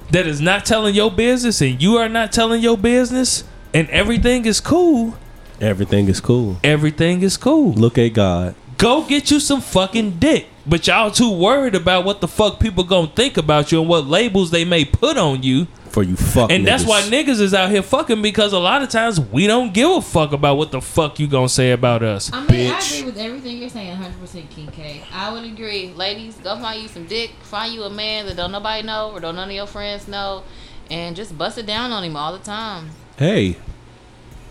that 0.09 0.25
is 0.25 0.41
not 0.41 0.65
telling 0.65 0.95
your 0.95 1.11
business 1.11 1.61
and 1.61 1.79
you 1.79 1.97
are 1.97 2.09
not 2.09 2.31
telling 2.31 2.59
your 2.61 2.77
business 2.77 3.43
and 3.71 3.87
everything 3.91 4.45
is 4.47 4.59
cool, 4.59 5.15
Everything 5.61 6.07
is 6.07 6.19
cool. 6.19 6.57
everything 6.63 7.21
is 7.21 7.37
cool. 7.37 7.73
Look 7.73 7.99
at 7.99 8.13
God. 8.13 8.55
Go 8.79 9.03
get 9.03 9.29
you 9.29 9.39
some 9.39 9.61
fucking 9.61 10.17
dick. 10.17 10.47
But 10.65 10.87
y'all 10.87 11.11
too 11.11 11.31
worried 11.31 11.75
about 11.75 12.03
what 12.03 12.19
the 12.21 12.27
fuck 12.27 12.59
people 12.59 12.83
gonna 12.83 13.07
think 13.15 13.37
about 13.37 13.71
you 13.71 13.79
and 13.79 13.87
what 13.87 14.07
labels 14.07 14.49
they 14.49 14.65
may 14.65 14.85
put 14.85 15.17
on 15.17 15.43
you. 15.43 15.67
For 15.97 16.03
you 16.03 16.15
fuck 16.15 16.51
And 16.51 16.67
that's 16.67 16.85
why 16.85 17.01
niggas 17.01 17.41
is 17.41 17.55
out 17.55 17.71
here 17.71 17.81
fucking 17.81 18.21
because 18.21 18.53
a 18.53 18.59
lot 18.59 18.83
of 18.83 18.89
times 18.89 19.19
we 19.19 19.47
don't 19.47 19.73
give 19.73 19.89
a 19.89 19.99
fuck 19.99 20.31
about 20.31 20.55
what 20.55 20.69
the 20.71 20.79
fuck 20.79 21.19
you 21.19 21.27
gonna 21.27 21.49
say 21.49 21.71
about 21.71 22.03
us. 22.03 22.31
I 22.31 22.45
mean, 22.45 22.71
I 22.71 22.77
agree 22.77 23.03
with 23.03 23.17
everything 23.17 23.57
you're 23.57 23.67
saying, 23.67 23.97
100% 23.97 24.47
King 24.51 24.67
K. 24.67 25.03
I 25.11 25.33
would 25.33 25.43
agree. 25.43 25.91
Ladies, 25.93 26.35
go 26.35 26.55
find 26.59 26.83
you 26.83 26.87
some 26.87 27.07
dick. 27.07 27.31
Find 27.41 27.73
you 27.73 27.81
a 27.81 27.89
man 27.89 28.27
that 28.27 28.37
don't 28.37 28.51
nobody 28.51 28.85
know 28.85 29.09
or 29.11 29.19
don't 29.19 29.35
none 29.35 29.49
of 29.49 29.55
your 29.55 29.65
friends 29.65 30.07
know. 30.07 30.43
And 30.91 31.15
just 31.15 31.35
bust 31.35 31.57
it 31.57 31.65
down 31.65 31.91
on 31.91 32.03
him 32.03 32.15
all 32.15 32.31
the 32.31 32.45
time. 32.45 32.91
Hey. 33.17 33.57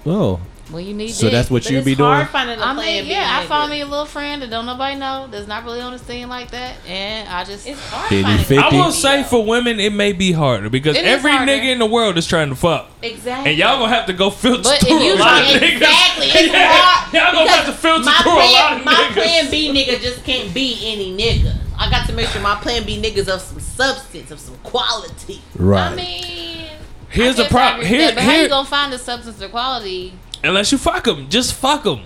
Oh. 0.05 0.41
When 0.71 0.85
you 0.85 0.95
need 0.95 1.09
to, 1.09 1.15
So 1.15 1.23
dick. 1.27 1.33
that's 1.33 1.49
what 1.49 1.63
But 1.63 1.71
you 1.71 1.79
it's 1.79 1.85
be 1.85 1.95
doing? 1.95 2.11
hard 2.11 2.29
finding 2.31 2.59
a 2.59 2.61
I 2.61 2.75
plan 2.75 2.87
mean, 2.87 3.05
B 3.05 3.11
yeah, 3.11 3.39
I 3.39 3.45
nigga. 3.45 3.49
found 3.49 3.71
me 3.71 3.81
a 3.83 3.87
little 3.87 4.05
friend 4.05 4.43
that 4.43 4.51
don't 4.51 4.67
nobody 4.67 4.97
know, 4.97 5.29
that's 5.31 5.47
not 5.47 5.63
really 5.65 5.81
on 5.81 5.93
the 5.93 5.99
scene 6.01 6.29
like 6.29 6.51
that, 6.51 6.75
and 6.89 7.29
I 7.29 7.45
just 7.45 7.69
It's 7.69 7.81
hard 7.89 8.09
Did 8.09 8.17
he 8.17 8.23
finding 8.25 8.45
fit 8.47 8.57
a 8.59 8.61
I 8.61 8.63
Fifty. 8.65 8.77
will 8.77 8.83
plan 8.91 8.91
B, 8.93 9.23
say 9.23 9.31
for 9.31 9.45
women 9.47 9.79
it 9.79 9.93
may 9.93 10.13
be 10.13 10.33
harder 10.33 10.69
because 10.69 10.97
It 10.97 11.05
is 11.05 11.09
every 11.13 11.31
harder. 11.31 11.53
nigga 11.53 11.67
in 11.73 11.79
the 11.79 11.87
world 11.87 12.19
is 12.19 12.27
trying 12.27 12.49
to 12.49 12.57
fuck. 12.57 12.91
Exactly. 13.01 13.51
And 13.51 13.59
y'all 13.59 13.79
gonna 13.79 13.95
have 13.95 14.07
to 14.07 14.13
go 14.13 14.29
filter 14.31 14.63
But 14.65 14.81
through 14.81 14.97
if 14.99 15.03
you 15.05 15.15
a 15.15 15.15
lot 15.15 15.41
of 15.43 15.49
try- 15.49 15.59
niggas. 15.61 15.73
Exactly. 15.77 16.27
Yeah. 16.51 16.73
hard. 16.73 17.15
Y'all 17.15 17.33
gonna 17.33 17.51
have 17.51 17.67
to 17.67 17.73
filter 17.73 18.05
my 18.05 18.13
through 18.23 18.33
a 18.33 18.35
lot 18.35 18.51
plan, 18.51 18.79
of 18.81 18.85
My 18.85 18.93
niggas. 18.95 19.13
plan 19.13 19.51
B 19.53 19.71
nigga 19.73 20.01
just 20.03 20.25
can't 20.25 20.53
be 20.53 20.81
any 20.85 21.17
nigga. 21.17 21.55
I 21.79 21.89
got 21.91 22.09
to 22.09 22.13
make 22.13 22.27
sure 22.29 22.43
my 22.43 22.57
plan 22.57 22.83
B 22.85 23.01
niggas 23.01 23.29
of 23.29 23.41
some 23.41 23.61
substance, 23.61 24.33
of 24.33 24.41
some 24.41 24.57
quality. 24.65 25.41
Right. 25.55 25.93
I 25.93 25.95
mean, 25.95 26.65
Here's 27.09 27.39
I 27.39 27.45
the 27.45 27.49
guess 27.49 27.53
I 27.53 27.55
problem. 27.55 27.87
agree 27.87 27.99
with 27.99 28.01
Here, 28.07 28.15
but 28.17 28.25
how 28.25 28.31
here, 28.33 28.43
you 28.43 28.49
gonna 28.49 28.69
find 28.69 28.93
the 28.93 28.99
substance 28.99 29.41
or 29.41 29.49
quality? 29.49 30.13
Unless 30.45 30.73
you 30.73 30.79
fuck 30.79 31.05
them, 31.05 31.29
just 31.29 31.55
fuck 31.55 31.83
them. 31.85 32.01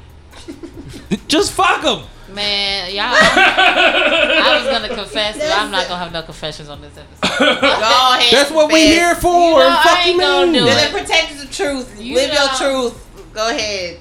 just 1.29 1.53
fuck 1.53 1.83
them. 1.83 2.03
Man, 2.35 2.95
y'all. 2.95 3.07
I 3.13 4.61
was 4.63 4.71
gonna 4.71 4.95
confess, 4.95 5.37
but 5.37 5.51
I'm 5.51 5.71
not 5.71 5.89
gonna 5.89 5.99
have 6.03 6.13
no 6.13 6.23
confessions 6.23 6.69
on 6.69 6.81
this 6.81 6.97
episode. 6.97 7.39
Go 7.39 7.47
ahead. 8.15 8.33
That's 8.33 8.51
what 8.53 8.69
we 8.73 8.81
confess. 8.81 8.95
here 8.95 9.15
for. 9.17 9.29
You 9.29 9.59
know, 9.59 9.69
I 9.69 9.83
fuck 9.83 10.07
ain't 10.07 10.15
you 10.15 10.21
gonna 10.21 10.47
mean? 10.47 10.53
do 10.63 10.65
You're 10.67 10.75
the 10.75 10.99
protectors 10.99 11.43
of 11.43 11.51
truth. 11.51 12.01
You 12.01 12.15
Live 12.15 12.33
your 12.33 12.49
truth. 12.57 13.33
Go 13.35 13.49
ahead. 13.51 13.99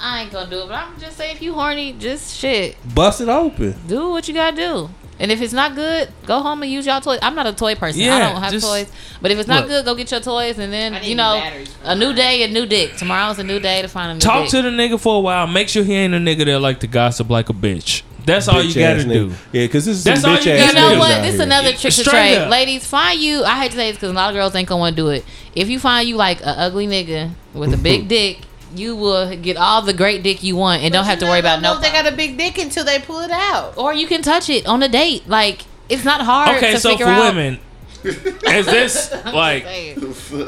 I 0.00 0.22
ain't 0.22 0.32
gonna 0.32 0.48
do 0.48 0.60
it, 0.62 0.68
but 0.68 0.74
I'm 0.76 0.98
just 0.98 1.16
saying, 1.16 1.36
if 1.36 1.42
you 1.42 1.52
horny, 1.54 1.92
just 1.92 2.36
shit, 2.36 2.76
Bust 2.94 3.20
it 3.20 3.28
open. 3.28 3.74
do 3.86 4.10
what 4.10 4.28
you 4.28 4.34
gotta 4.34 4.56
do. 4.56 4.90
And 5.20 5.32
if 5.32 5.40
it's 5.42 5.52
not 5.52 5.74
good, 5.74 6.10
go 6.26 6.40
home 6.40 6.62
and 6.62 6.70
use 6.70 6.86
y'all 6.86 7.00
toys. 7.00 7.18
I'm 7.22 7.34
not 7.34 7.46
a 7.46 7.52
toy 7.52 7.74
person. 7.74 8.02
I 8.02 8.20
don't 8.20 8.40
have 8.40 8.52
just- 8.52 8.66
toys. 8.66 8.90
But 9.20 9.32
if 9.32 9.38
it's 9.38 9.48
not 9.48 9.62
look. 9.62 9.68
good, 9.68 9.84
go 9.84 9.94
get 9.94 10.10
your 10.10 10.20
toys, 10.20 10.58
and 10.58 10.72
then 10.72 11.02
you 11.02 11.16
know, 11.16 11.42
a 11.82 11.96
new 11.96 12.12
day, 12.12 12.44
a 12.44 12.48
new 12.48 12.66
dick. 12.66 12.96
Tomorrow's 12.96 13.38
a 13.38 13.44
new 13.44 13.58
day 13.58 13.82
to 13.82 13.88
find 13.88 14.12
a 14.12 14.14
new 14.14 14.20
dick. 14.20 14.28
Talk 14.28 14.42
dick. 14.42 14.50
to 14.50 14.62
the 14.62 14.70
nigga 14.70 15.00
for 15.00 15.16
a 15.16 15.20
while. 15.20 15.46
Make 15.46 15.68
sure 15.68 15.82
he 15.82 15.94
ain't 15.94 16.14
a 16.14 16.18
nigga 16.18 16.44
that 16.46 16.60
like 16.60 16.80
to 16.80 16.86
gossip 16.86 17.28
like 17.30 17.48
a 17.48 17.52
bitch. 17.52 18.02
That's 18.28 18.46
all 18.46 18.62
you 18.62 18.74
gotta 18.74 19.00
ass 19.00 19.04
do. 19.04 19.32
Yeah, 19.52 19.64
because 19.64 19.86
this 19.86 19.96
is 19.96 20.04
That's 20.04 20.20
some 20.20 20.32
all 20.32 20.36
bitch 20.36 20.44
you 20.46 20.52
ass 20.52 20.74
gotta 20.74 20.86
You 20.86 20.94
know 20.94 21.00
what? 21.00 21.22
This 21.22 21.34
is 21.34 21.40
another 21.40 21.70
trick 21.70 21.94
to 21.94 22.04
Straight 22.04 22.36
trade. 22.36 22.48
Ladies, 22.48 22.86
find 22.86 23.18
you. 23.18 23.42
I 23.42 23.58
hate 23.58 23.70
to 23.70 23.76
say 23.76 23.88
this 23.90 23.96
because 23.96 24.10
a 24.10 24.14
lot 24.14 24.28
of 24.28 24.34
girls 24.36 24.54
ain't 24.54 24.68
gonna 24.68 24.78
want 24.78 24.94
to 24.96 25.02
do 25.02 25.08
it. 25.08 25.24
If 25.54 25.68
you 25.70 25.80
find 25.80 26.06
you 26.06 26.16
like 26.16 26.40
a 26.42 26.50
ugly 26.50 26.86
nigga 26.86 27.30
with 27.54 27.72
a 27.72 27.78
big 27.78 28.06
dick, 28.16 28.40
you 28.74 28.94
will 28.96 29.34
get 29.36 29.56
all 29.56 29.82
the 29.82 29.92
great 29.92 30.22
dick 30.22 30.42
you 30.42 30.56
want 30.56 30.82
and 30.82 30.92
don't 30.92 31.04
have 31.04 31.18
to 31.18 31.26
worry 31.26 31.40
about 31.40 31.62
no. 31.62 31.78
they 31.80 31.90
got 31.90 32.06
a 32.06 32.14
big 32.16 32.36
dick 32.36 32.58
until 32.58 32.84
they 32.84 32.98
pull 32.98 33.20
it 33.20 33.30
out. 33.30 33.76
or 33.76 33.92
you 33.94 34.06
can 34.06 34.22
touch 34.22 34.48
it 34.48 34.66
on 34.66 34.82
a 34.82 34.88
date. 34.88 35.28
Like 35.28 35.62
it's 35.88 36.04
not 36.04 36.20
hard. 36.22 36.56
Okay, 36.56 36.72
to 36.72 36.80
so 36.80 36.90
figure 36.90 37.06
for 37.06 37.12
out. 37.12 37.34
women, 37.34 37.60
is 38.04 38.66
this 38.66 39.10
like 39.26 39.64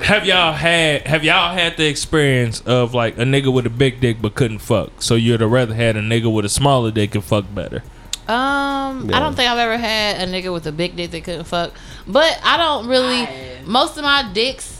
have 0.02 0.24
y'all 0.26 0.52
had 0.52 1.06
have 1.06 1.24
y'all 1.24 1.52
had 1.52 1.76
the 1.76 1.86
experience 1.86 2.60
of 2.62 2.94
like 2.94 3.16
a 3.18 3.22
nigga 3.22 3.52
with 3.52 3.66
a 3.66 3.70
big 3.70 4.00
dick 4.00 4.18
but 4.20 4.34
couldn't 4.34 4.58
fuck? 4.60 5.02
So 5.02 5.14
you'd 5.14 5.40
have 5.40 5.50
rather 5.50 5.74
had 5.74 5.96
a 5.96 6.00
nigga 6.02 6.32
with 6.32 6.44
a 6.44 6.48
smaller 6.50 6.90
dick 6.90 7.14
and 7.14 7.24
fuck 7.24 7.46
better. 7.54 7.82
Um, 8.28 9.08
Yeah. 9.10 9.16
I 9.16 9.20
don't 9.20 9.34
think 9.34 9.50
I've 9.50 9.58
ever 9.58 9.76
had 9.76 10.28
a 10.28 10.30
nigga 10.30 10.52
with 10.52 10.66
a 10.66 10.72
big 10.72 10.94
dick 10.94 11.10
that 11.10 11.24
couldn't 11.24 11.44
fuck. 11.44 11.72
But 12.06 12.38
I 12.44 12.56
don't 12.56 12.86
really. 12.86 13.22
I. 13.22 13.62
Most 13.64 13.96
of 13.96 14.04
my 14.04 14.30
dicks 14.32 14.79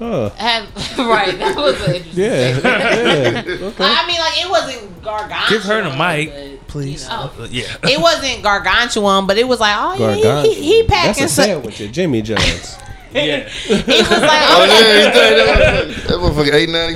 Huh. 0.00 0.30
have 0.30 0.64
right. 0.98 1.38
That 1.38 1.54
was 1.56 1.78
an 1.86 1.94
interesting. 1.96 2.16
Yeah. 2.24 2.58
yeah. 2.58 3.44
Okay. 3.46 3.84
I 3.84 4.06
mean, 4.06 4.18
like 4.18 4.40
it 4.42 4.48
wasn't 4.50 5.02
gargantuan. 5.02 5.50
Give 5.50 5.62
her 5.64 5.82
the 5.82 5.90
mic, 5.90 6.32
but, 6.32 6.68
please. 6.68 7.02
you 7.04 7.08
know. 7.10 7.30
Uh, 7.38 7.46
yeah. 7.50 7.76
It 7.82 8.00
wasn't 8.00 8.42
gargantuan, 8.42 9.26
but 9.26 9.36
it 9.36 9.46
was 9.46 9.60
like, 9.60 9.76
oh 9.78 9.96
yeah, 9.98 10.14
he, 10.14 10.22
Gargantuan. 10.22 10.54
he, 10.56 10.62
he 10.62 10.82
packing 10.84 11.20
That's 11.20 11.32
a 11.32 11.34
some. 11.34 11.44
sandwich 11.44 11.80
at 11.82 11.92
Jimmy 11.92 12.22
John's. 12.22 12.78
yeah. 13.12 13.46
He 13.48 13.74
was 13.74 14.10
like, 14.10 14.42
Oh 14.48 14.62
okay. 14.64 15.02
yeah, 15.04 15.82
you 15.82 15.92
think 15.92 16.06
that 16.06 16.16
motherfucker 16.16 16.54
eight 16.54 16.70
ninety 16.70 16.94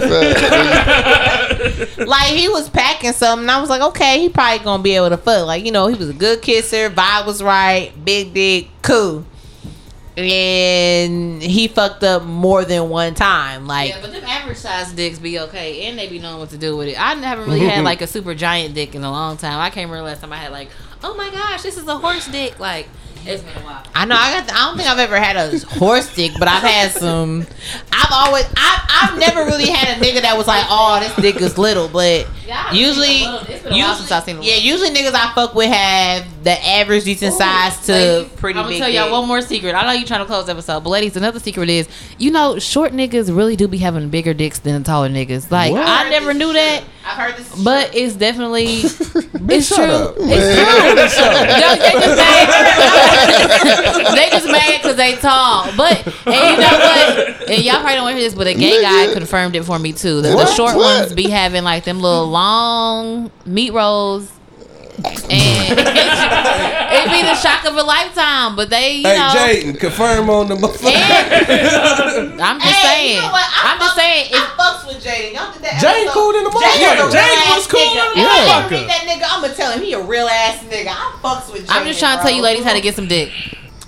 five. 1.98 2.08
like 2.08 2.28
he 2.32 2.48
was 2.48 2.70
packing 2.70 3.12
something. 3.12 3.50
I 3.50 3.60
was 3.60 3.68
like, 3.68 3.82
okay, 3.82 4.18
he 4.20 4.30
probably 4.30 4.64
gonna 4.64 4.82
be 4.82 4.96
able 4.96 5.10
to 5.10 5.18
fuck. 5.18 5.46
Like 5.46 5.66
you 5.66 5.72
know, 5.72 5.88
he 5.88 5.94
was 5.98 6.08
a 6.08 6.14
good 6.14 6.40
kisser, 6.40 6.88
vibe 6.88 7.26
was 7.26 7.42
right, 7.42 7.92
big 8.02 8.32
dick, 8.32 8.68
cool. 8.80 9.26
And 10.16 11.42
he 11.42 11.68
fucked 11.68 12.04
up 12.04 12.22
more 12.22 12.64
than 12.64 12.88
one 12.88 13.14
time. 13.14 13.66
Like 13.66 13.90
Yeah, 13.90 14.00
but 14.00 14.12
them 14.12 14.24
average 14.24 14.58
size 14.58 14.92
dicks 14.92 15.18
be 15.18 15.38
okay, 15.40 15.86
and 15.86 15.98
they 15.98 16.08
be 16.08 16.18
knowing 16.18 16.38
what 16.38 16.50
to 16.50 16.58
do 16.58 16.76
with 16.76 16.88
it. 16.88 17.00
I 17.00 17.14
haven't 17.14 17.44
really 17.48 17.60
had 17.66 17.84
like 17.84 18.00
a 18.00 18.06
super 18.06 18.34
giant 18.34 18.74
dick 18.74 18.94
in 18.94 19.02
a 19.04 19.10
long 19.10 19.36
time. 19.36 19.58
I 19.58 19.70
can't 19.70 19.90
remember 19.90 20.08
last 20.08 20.20
time 20.20 20.32
I 20.32 20.36
had 20.36 20.52
like, 20.52 20.68
oh 21.02 21.14
my 21.14 21.30
gosh, 21.30 21.62
this 21.62 21.76
is 21.76 21.86
a 21.88 21.98
horse 21.98 22.26
dick. 22.28 22.58
Like 22.60 22.88
It's 23.26 23.42
been 23.42 23.56
a 23.56 23.64
while. 23.66 23.82
I 23.94 24.04
know 24.04 24.14
I 24.16 24.32
got. 24.38 24.46
The, 24.46 24.54
I 24.54 24.58
don't 24.66 24.76
think 24.76 24.88
I've 24.88 24.98
ever 24.98 25.18
had 25.18 25.36
a 25.36 25.58
horse 25.78 26.14
dick, 26.14 26.32
but 26.38 26.46
I've 26.48 26.62
had 26.62 26.90
some. 26.92 27.46
I've 27.92 28.12
always. 28.12 28.44
I've, 28.56 28.80
I've 28.88 29.18
never 29.18 29.44
really 29.44 29.68
had 29.68 29.96
a 29.96 30.00
nigga 30.04 30.22
that 30.22 30.36
was 30.38 30.46
like, 30.46 30.64
oh, 30.68 31.00
this 31.00 31.14
dick 31.16 31.42
is 31.42 31.58
little, 31.58 31.88
but 31.88 32.26
Yeah, 32.46 32.72
usually, 32.72 33.24
little- 33.26 33.40
it's 33.40 33.62
been 33.62 33.72
a 33.72 33.76
while 33.76 33.76
usually, 33.78 33.96
since 33.96 34.12
I've 34.12 34.24
seen 34.24 34.36
a 34.38 34.42
yeah, 34.42 34.56
usually 34.56 34.90
niggas 34.90 35.12
I 35.14 35.32
fuck 35.34 35.54
with 35.54 35.70
have 35.72 36.26
the 36.44 36.66
average 36.66 37.04
decent 37.04 37.32
size 37.34 37.78
to 37.86 37.92
Ladies, 37.92 38.28
pretty 38.36 38.58
I'm 38.58 38.68
big. 38.68 38.78
gonna 38.80 38.92
tell 38.92 39.02
y'all 39.08 39.18
one 39.18 39.26
more 39.26 39.40
secret. 39.42 39.74
I 39.74 39.84
know 39.86 39.92
you 39.98 40.04
trying 40.06 40.20
to 40.20 40.26
close 40.26 40.46
the 40.46 40.52
episode, 40.52 40.84
but 40.84 40.90
ladies, 40.90 41.16
another 41.16 41.40
secret 41.40 41.68
is 41.68 41.88
you 42.18 42.30
know 42.30 42.58
short 42.58 42.92
niggas 42.92 43.34
really 43.34 43.56
do 43.56 43.66
be 43.66 43.78
having 43.78 44.08
bigger 44.10 44.34
dicks 44.34 44.58
than 44.60 44.80
the 44.82 44.86
taller 44.86 45.08
niggas. 45.08 45.50
Like 45.50 45.72
What? 45.72 45.86
I 45.86 46.08
never 46.10 46.32
knew 46.34 46.52
that, 46.52 46.84
I've 47.06 47.16
heard 47.18 47.36
this, 47.36 47.52
is 47.56 47.64
but 47.64 47.94
it's 47.94 48.14
definitely 48.14 48.64
it's 48.66 49.66
shut 49.68 49.76
true. 49.78 49.84
up. 49.86 50.14
It's 50.18 51.16
true. 51.16 51.24
they, 51.34 51.76
they 51.80 51.92
just 52.00 52.16
mad. 52.16 54.14
they 54.14 54.30
just 54.30 54.46
mad 54.46 54.82
because 54.82 54.96
they 54.96 55.16
tall. 55.16 55.70
But 55.76 56.06
and 56.26 56.34
you 56.34 56.56
know 56.60 56.78
what? 56.78 57.50
And 57.50 57.64
y'all 57.64 57.74
probably 57.80 57.94
don't 57.94 58.02
want 58.04 58.14
to 58.14 58.18
hear 58.20 58.28
this, 58.28 58.34
but 58.34 58.46
a 58.46 58.54
gay 58.54 58.80
guy 58.82 59.12
confirmed 59.12 59.56
it 59.56 59.64
for 59.64 59.78
me 59.78 59.92
too. 59.92 60.20
That 60.22 60.36
the 60.36 60.46
short 60.46 60.76
What? 60.76 61.00
ones 61.00 61.12
be 61.14 61.28
having 61.30 61.64
like 61.64 61.84
them 61.84 62.00
little 62.00 62.26
long 62.28 63.30
meat 63.46 63.72
rolls. 63.72 64.30
And 64.94 65.74
it'd 66.94 67.10
be 67.10 67.22
the 67.26 67.34
shock 67.34 67.64
of 67.66 67.74
a 67.76 67.82
lifetime, 67.82 68.54
but 68.54 68.70
they, 68.70 68.96
you 68.98 69.08
Hey, 69.08 69.16
know, 69.18 69.32
Jaden, 69.34 69.78
confirm 69.80 70.30
on 70.30 70.48
the 70.48 70.54
motherfucker. 70.54 70.94
I'm 72.40 72.60
just 72.60 72.72
Hey, 72.72 72.86
saying. 72.86 73.16
you 73.16 73.22
know 73.22 73.32
what? 73.32 73.42
I 73.50 73.72
I'm 73.74 73.78
just 73.80 73.96
saying. 73.96 74.30
I 74.32 74.36
It, 74.38 74.54
fucks 74.54 74.86
with 74.86 75.02
Jaden. 75.04 75.34
Y'all 75.34 75.52
did 75.52 75.62
that. 75.62 75.82
Jaden 75.82 76.06
episode. 76.06 76.12
cool 76.14 76.32
than 76.32 76.44
the 76.44 76.50
Jaden 76.50 76.94
motherfucker. 76.94 77.10
a 77.10 77.16
Jaden 77.18 77.56
was 77.56 77.66
cool 77.66 77.80
nigga. 77.80 77.94
than 77.94 78.14
the 78.14 78.20
If 78.20 78.26
I 78.28 78.30
ever 78.38 78.46
motherfucker. 78.46 78.70
meet 78.70 78.86
that 78.86 79.02
nigga, 79.02 79.26
I'm 79.30 79.40
gonna 79.42 79.54
tell 79.54 79.72
him 79.72 79.82
he 79.82 79.92
a 79.94 80.00
real 80.02 80.28
ass 80.28 80.62
nigga. 80.64 80.88
I 80.88 81.18
fucks 81.22 81.52
with 81.52 81.66
Jaden. 81.66 81.70
I'm 81.74 81.86
just 81.86 81.98
trying 81.98 82.18
to 82.18 82.22
tell 82.22 82.32
you, 82.32 82.42
ladies, 82.42 82.64
how 82.64 82.72
to 82.74 82.80
get 82.80 82.94
some 82.94 83.08
dick. 83.08 83.30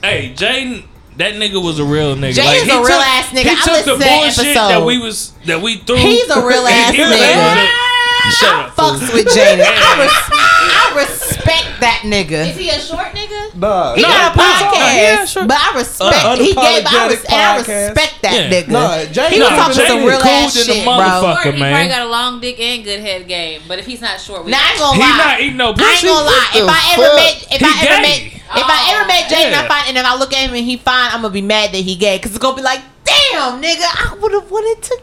Hey, 0.03 0.35
Jaden, 0.35 0.85
that 1.19 1.35
nigga 1.35 1.63
was 1.63 1.79
a 1.79 1.85
real 1.85 2.17
nigga. 2.17 2.35
Jaden's 2.35 2.65
he 2.67 2.71
a 2.75 2.79
real 2.83 2.87
took- 2.99 3.07
ass 3.15 3.29
nigga. 3.31 3.43
He 3.47 3.51
I 3.51 3.55
took 3.63 3.65
the 3.65 3.71
listened 3.73 3.87
to 3.87 3.99
that 4.05 4.21
bullshit 4.21 4.47
episode. 4.57 4.69
that 4.75 4.83
we 4.85 4.99
was 4.99 5.33
that 5.47 5.63
we 5.63 5.77
threw. 5.79 5.97
He's 5.97 6.29
a 6.31 6.45
real 6.45 6.67
ass 6.67 6.91
He 6.93 7.01
was 7.01 7.13
able 7.13 7.23
nigga. 7.23 7.93
To- 8.31 8.37
Shut 8.37 8.55
up. 8.55 8.75
fool. 8.77 8.85
fucks 8.99 9.13
with 9.15 9.27
Jaden. 9.27 9.63
I, 9.67 9.93
res- 10.03 10.31
I 10.33 10.85
respect 10.97 11.81
that 11.81 12.03
nigga. 12.05 12.51
Is 12.51 12.57
he 12.57 12.69
a 12.71 12.79
short 12.81 13.07
nigga? 13.15 13.55
Nah, 13.55 13.95
He 13.95 14.03
No, 14.03 14.09
got 14.09 14.33
a 14.33 14.37
no, 14.37 14.43
podcast, 14.43 14.97
yeah, 14.97 15.25
sure. 15.25 15.47
but 15.47 15.57
I 15.61 15.79
respect. 15.79 16.25
Uh, 16.25 16.37
he 16.37 16.53
gave. 16.55 16.85
I, 16.87 17.09
res- 17.09 17.27
I 17.29 17.57
respect 17.59 18.15
that 18.23 18.33
Yeah. 18.35 18.51
nigga. 18.51 18.69
Nah, 18.69 19.05
Jaden- 19.13 19.31
he 19.31 19.41
was 19.41 19.51
Nah, 19.51 19.57
talking 19.57 19.87
some 19.87 20.05
real 20.05 20.21
cool 20.21 20.31
ass 20.31 20.55
than 20.55 20.67
the 20.67 20.75
shit, 20.75 20.85
bro. 20.85 20.93
motherfucker. 20.95 21.43
Short, 21.43 21.55
he 21.55 21.61
man. 21.61 21.73
probably 21.73 21.89
got 21.89 22.03
a 22.03 22.11
long 22.11 22.41
dick 22.41 22.61
and 22.61 22.85
good 22.85 23.01
head 23.01 23.29
game. 23.29 23.63
But 23.69 23.79
if 23.79 23.87
he's 23.87 24.01
not 24.01 24.21
short, 24.21 24.45
we 24.45 24.51
Nah, 24.51 24.59
I 24.61 24.71
ain't 24.71 24.79
gonna 24.79 24.97
He 24.97 25.01
lie. 25.03 25.17
not 25.19 25.41
eating 25.41 25.57
no 25.57 25.73
pussy. 25.73 25.85
I 25.87 25.93
ain't 25.93 26.03
gonna 26.05 26.27
lie. 26.27 26.51
If 26.55 26.65
I 26.69 26.81
ever 26.93 27.03
fuck? 27.03 27.17
met, 27.17 27.35
if 27.53 27.61
He 27.61 27.67
I 27.67 27.75
ever 27.87 27.97
gay. 27.97 28.03
met, 28.03 28.21
if 28.57 28.67
I 28.67 28.79
ever 28.95 29.05
met 29.07 29.23
Jaden, 29.31 29.51
Yeah. 29.53 29.63
I 29.63 29.69
find, 29.69 29.89
and 29.89 29.99
if 29.99 30.05
I 30.05 30.15
look 30.17 30.33
at 30.33 30.39
him 30.49 30.55
and 30.55 30.65
he 30.65 30.77
fine, 30.77 31.11
I'm 31.13 31.23
gonna 31.23 31.31
be 31.35 31.43
mad 31.43 31.73
that 31.73 31.79
he 31.83 31.97
gay, 31.97 32.19
cause 32.19 32.31
it's 32.33 32.39
gonna 32.39 32.57
be 32.57 32.63
like, 32.63 32.81
damn, 33.05 33.61
nigga, 33.63 33.83
I 33.85 34.17
would 34.21 34.33
have 34.33 34.51
wanted 34.51 34.83
to. 34.85 34.99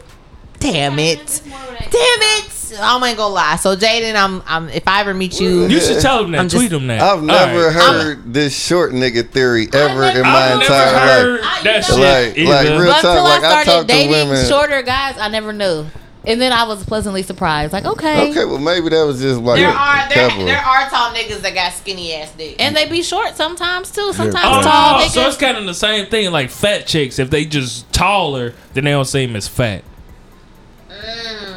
Damn 0.72 0.98
it, 0.98 1.42
damn 1.44 1.90
it. 1.92 2.50
I 2.80 3.08
ain't 3.08 3.16
gonna 3.18 3.32
lie. 3.32 3.56
So 3.56 3.76
Jaden, 3.76 4.16
I'm, 4.16 4.42
I'm. 4.46 4.68
If 4.70 4.88
I 4.88 5.00
ever 5.02 5.14
meet 5.14 5.38
you, 5.38 5.66
You 5.66 5.78
should 5.80 6.00
tell 6.00 6.24
him 6.24 6.32
that. 6.32 6.40
I'm 6.40 6.48
just- 6.48 6.60
Tweet 6.60 6.72
him 6.72 6.86
that. 6.88 7.00
I've 7.02 7.22
never 7.22 7.66
All 7.66 7.70
right. 7.70 7.74
heard 7.74 8.32
this 8.34 8.56
short 8.58 8.92
nigga 8.92 9.28
theory 9.28 9.68
ever 9.72 10.04
in 10.04 10.22
my 10.22 10.54
I've 10.54 10.60
entire 10.62 10.92
never 10.92 10.98
heard 10.98 11.40
life. 11.42 11.50
I- 11.52 11.58
you 11.58 11.64
that 11.64 11.88
know- 11.88 11.96
shit 12.32 12.46
Like- 12.48 12.48
like 12.48 12.68
real- 12.80 12.86
But 12.90 12.96
until 12.96 13.14
talk, 13.14 13.24
like, 13.24 13.42
I 13.42 13.46
I 13.46 13.62
started 13.62 13.70
talk 13.70 13.80
to 13.82 13.86
dating 13.86 14.10
women- 14.10 14.48
shorter 14.48 14.82
guys, 14.82 15.16
I 15.20 15.28
never 15.28 15.52
knew. 15.52 15.86
And 16.26 16.40
then 16.40 16.52
I 16.52 16.64
was 16.64 16.82
pleasantly 16.84 17.22
surprised. 17.22 17.74
Like, 17.74 17.84
okay. 17.84 18.30
Okay, 18.30 18.44
well 18.46 18.58
maybe 18.58 18.88
that 18.88 19.04
was 19.06 19.20
just 19.20 19.40
like 19.42 19.58
there 19.60 19.68
are 19.68 20.08
there, 20.08 20.28
there 20.46 20.58
are 20.58 20.88
tall 20.88 21.10
niggas 21.12 21.42
that 21.42 21.54
got 21.54 21.74
skinny 21.74 22.14
ass 22.14 22.30
dicks. 22.32 22.56
And 22.58 22.74
they 22.74 22.88
be 22.88 23.02
short 23.02 23.36
sometimes 23.36 23.90
too. 23.90 24.10
Sometimes 24.14 24.36
Oh, 24.42 24.62
tall 24.62 24.98
no, 24.98 25.04
niggas. 25.04 25.10
so 25.10 25.28
it's 25.28 25.36
kind 25.36 25.58
of 25.58 25.66
the 25.66 25.74
same 25.74 26.06
thing. 26.06 26.32
Like 26.32 26.48
fat 26.50 26.86
chicks, 26.86 27.18
if 27.18 27.28
they 27.28 27.44
just 27.44 27.92
taller, 27.92 28.54
then 28.72 28.84
they 28.84 28.92
don't 28.92 29.04
seem 29.04 29.36
as 29.36 29.46
fat. 29.46 29.84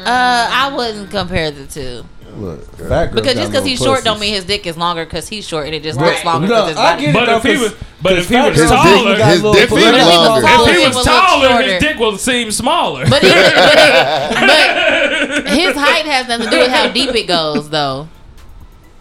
Uh, 0.08 0.48
I 0.50 0.72
wouldn't 0.74 1.10
compare 1.10 1.50
the 1.50 1.66
two. 1.66 2.04
Look, 2.36 2.62
fat 2.76 3.06
girl 3.06 3.14
Because 3.14 3.34
just 3.34 3.50
because 3.50 3.64
no 3.64 3.68
he's 3.68 3.78
short 3.80 4.04
don't 4.04 4.20
mean 4.20 4.32
his 4.34 4.44
dick 4.44 4.66
is 4.66 4.76
longer 4.76 5.04
because 5.04 5.26
he's 5.28 5.46
short 5.48 5.66
and 5.66 5.74
it 5.74 5.82
just 5.82 5.98
Right. 5.98 6.10
looks 6.12 6.24
longer 6.24 6.46
No, 6.46 6.64
I 6.66 6.96
get 7.00 7.08
it. 7.08 7.12
But 7.14 7.24
though, 7.26 7.36
if 7.38 7.42
he 7.42 7.52
'cause- 7.54 7.60
was, 7.62 7.74
but 8.02 8.12
if 8.18 8.28
he 8.28 8.36
was 8.36 8.56
His 8.56 8.70
taller, 8.70 9.16
dick- 9.16 9.24
his 9.24 9.34
dick 9.34 9.42
little 9.42 9.54
is 9.56 9.66
pussy. 9.68 9.84
longer. 9.84 10.46
If 10.46 10.70
he 10.76 10.78
would 10.86 10.94
was 10.94 11.04
taller, 11.04 11.62
his 11.62 11.80
dick 11.82 11.98
will 11.98 12.16
seem 12.18 12.52
smaller. 12.52 13.06
But, 13.08 13.24
even, 13.24 13.34
but, 13.36 13.74
it- 13.78 15.44
but 15.44 15.52
his 15.52 15.74
height 15.74 16.04
has 16.06 16.28
nothing 16.28 16.44
to 16.46 16.50
do 16.50 16.58
with 16.60 16.70
how 16.70 16.88
deep 16.88 17.14
it 17.14 17.26
goes, 17.26 17.70
though. 17.70 18.08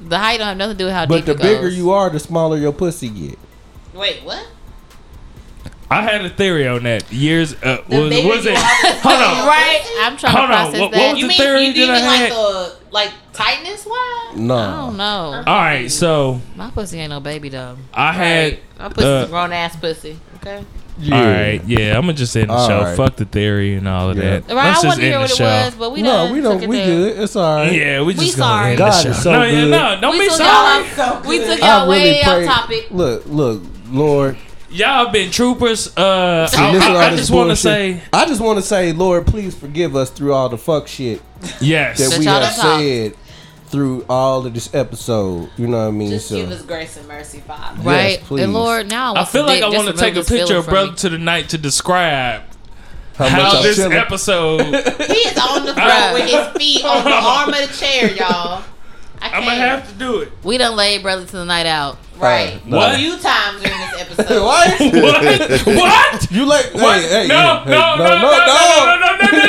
The 0.01 0.17
height 0.17 0.37
don't 0.37 0.47
have 0.47 0.57
nothing 0.57 0.73
to 0.75 0.77
do 0.79 0.85
with 0.85 0.93
how 0.93 1.05
But 1.05 1.17
deep 1.17 1.25
But 1.25 1.37
the 1.37 1.47
it 1.47 1.55
bigger 1.55 1.67
you 1.69 1.91
are, 1.91 2.09
the 2.09 2.19
smaller 2.19 2.57
your 2.57 2.71
pussy 2.71 3.09
get. 3.09 3.37
Wait, 3.93 4.23
what? 4.23 4.47
I 5.89 6.01
had 6.01 6.25
a 6.25 6.29
theory 6.29 6.67
on 6.67 6.83
that 6.83 7.11
years. 7.13 7.53
Uh, 7.63 7.81
The 7.87 7.99
was, 7.99 8.25
was 8.25 8.45
it? 8.45 8.57
Hold 8.57 9.15
on. 9.15 9.47
right? 9.47 9.81
I'm 10.01 10.17
trying 10.17 10.35
Hold 10.35 10.49
to 10.49 10.53
on, 10.53 10.59
process 10.63 10.79
what- 10.81 10.91
what 10.91 10.91
that. 10.91 11.11
was 11.13 11.17
You 11.19 11.23
the 11.23 11.27
mean 11.29 11.37
theory 11.37 11.63
you, 11.65 11.73
do 11.73 11.79
you 11.79 11.91
I 11.91 11.95
mean 11.95 12.05
like 12.05 12.29
the 12.29 12.75
like 12.91 13.11
tightness 13.33 13.85
wise? 13.85 14.37
No. 14.37 14.55
I 14.57 14.75
don't 14.75 14.97
know. 14.97 15.43
All 15.47 15.59
right, 15.59 15.89
so 15.89 16.41
My 16.55 16.69
pussy 16.71 16.99
ain't 16.99 17.11
no 17.11 17.19
baby 17.21 17.49
though. 17.49 17.77
I 17.93 18.11
had. 18.11 18.59
My 18.77 18.89
pussy's 18.89 19.05
uh, 19.05 19.25
a 19.27 19.29
grown 19.29 19.53
ass 19.53 19.75
pussy. 19.77 20.19
Okay. 20.37 20.63
Yeah. 20.99 21.15
All 21.15 21.25
right, 21.25 21.63
yeah, 21.65 21.95
I'm 21.95 22.01
gonna 22.01 22.13
just 22.13 22.35
end 22.35 22.49
the 22.49 22.53
All 22.55 22.67
show. 22.67 22.81
right. 22.81 22.97
Fuck 22.97 23.17
the 23.17 23.25
theory 23.25 23.75
and 23.75 23.87
all 23.87 24.09
of 24.09 24.17
Yeah. 24.17 24.39
that. 24.39 24.47
Right? 24.47 24.55
Let's 24.55 24.59
I 24.67 24.71
just 24.73 24.85
wanted 24.85 25.01
to 25.01 25.05
end 25.05 25.11
hear 25.11 25.17
the 25.19 25.21
what 25.21 25.31
it 25.31 25.35
show. 25.35 25.43
was, 25.45 25.75
but 25.75 25.91
we 25.91 26.01
no, 26.01 26.33
we 26.33 26.41
don't. 26.41 26.67
We 26.67 26.75
there. 26.77 26.85
good. 26.87 27.19
It's 27.23 27.35
all 27.35 27.55
right. 27.57 27.71
Yeah, 27.71 27.99
we 27.99 28.05
We 28.07 28.13
just 28.15 28.35
gonna 28.37 28.51
sorry. 28.51 28.69
end 28.71 28.77
God 28.79 28.91
the 29.05 29.13
show. 29.13 29.21
so 29.21 29.31
no, 29.31 29.43
yeah, 29.43 29.51
good. 29.61 29.69
no, 29.71 30.01
don't 30.01 30.11
We 30.13 30.19
be 30.21 30.27
took 30.29 30.37
sorry. 30.37 30.85
y'all, 30.97 31.21
we 31.21 31.37
took 31.37 31.61
I 31.61 31.67
y'all 31.67 31.87
really 31.89 32.01
way 32.01 32.21
off 32.23 32.45
topic. 32.45 32.87
Look, 32.89 33.23
look, 33.27 33.61
Lord. 33.91 34.37
Y'all 34.69 35.11
been 35.11 35.31
troopers. 35.31 35.95
Uh, 35.97 36.47
See, 36.47 36.57
I, 36.57 36.71
listen 36.71 36.91
I- 36.91 37.07
I 37.07 37.15
just 37.15 37.31
want 37.31 37.49
to 37.51 37.55
say 37.55 38.01
I 38.11 38.25
just 38.25 38.41
want 38.41 38.59
to 38.59 38.63
say, 38.63 38.91
Lord, 38.93 39.25
please 39.25 39.55
forgive 39.55 39.95
us 39.95 40.09
through 40.09 40.33
all 40.33 40.49
the 40.49 40.57
fuck 40.57 40.87
shit 40.87 41.21
yes. 41.61 41.99
that 41.99 42.09
That 42.11 42.19
we 42.19 42.25
have 42.25 42.53
said 42.53 43.15
through 43.67 44.05
all 44.09 44.45
of 44.45 44.53
this 44.53 44.73
episode. 44.73 45.49
You 45.57 45.67
know 45.67 45.77
what 45.83 45.87
I 45.87 45.91
mean? 45.91 46.09
Just 46.09 46.27
so, 46.29 46.35
give 46.35 46.51
us 46.51 46.61
grace 46.63 46.97
and 46.97 47.07
mercy, 47.07 47.39
Father. 47.39 47.81
Right. 47.81 48.19
please. 48.21 48.43
and 48.43 48.53
Lord, 48.53 48.89
now 48.89 49.13
I, 49.13 49.21
I 49.21 49.25
feel 49.25 49.45
like 49.45 49.61
I 49.61 49.69
want 49.69 49.87
to 49.87 49.93
take 49.93 50.15
a 50.15 50.23
picture 50.23 50.57
of 50.57 50.65
Brother 50.67 50.91
me. 50.91 50.97
to 50.97 51.09
the 51.09 51.17
Night 51.17 51.49
to 51.49 51.57
describe 51.57 52.43
how 53.15 53.27
how 53.29 53.43
much 53.43 53.55
I'm 53.55 53.63
this 53.63 53.75
chilling. 53.77 53.93
episode. 53.97 54.61
He 54.61 54.71
is 54.73 55.37
on 55.37 55.65
the 55.65 55.71
Bruh. 55.77 56.09
floor 56.09 56.13
with 56.13 56.29
his 56.29 56.47
feet 56.77 56.85
on 56.85 57.03
the 57.03 57.11
arm 57.13 57.49
of 57.49 57.55
the 57.55 57.73
chair, 57.77 58.11
y'all. 58.13 58.63
I 59.21 59.29
I'm 59.29 59.43
gonna 59.43 59.55
have 59.55 59.87
to 59.89 59.93
do 59.95 60.19
it. 60.21 60.31
We 60.43 60.57
done 60.57 60.75
laid 60.75 61.01
brother 61.01 61.25
to 61.25 61.31
the 61.31 61.45
night 61.45 61.65
out. 61.65 61.97
right. 62.17 62.55
Uh, 62.55 62.59
What? 62.75 62.95
A 62.95 62.97
few 62.97 63.17
times 63.17 63.61
during 63.61 63.77
this 63.79 64.01
episode. 64.01 64.43
what? 64.43 64.79
What? 64.79 65.65
what? 65.75 66.31
You 66.31 66.45
like? 66.45 66.73
What? 66.73 67.01
Hey, 67.01 67.23
hey, 67.23 67.27
no, 67.27 67.61
hey, 67.65 67.71
no, 67.71 67.95
no, 67.95 68.03
no, 68.03 68.05
no, 68.05 68.19
no, 68.21 68.27
no, 68.27 68.95
no, 68.95 69.17
no, 69.17 69.27
no, 69.27 69.41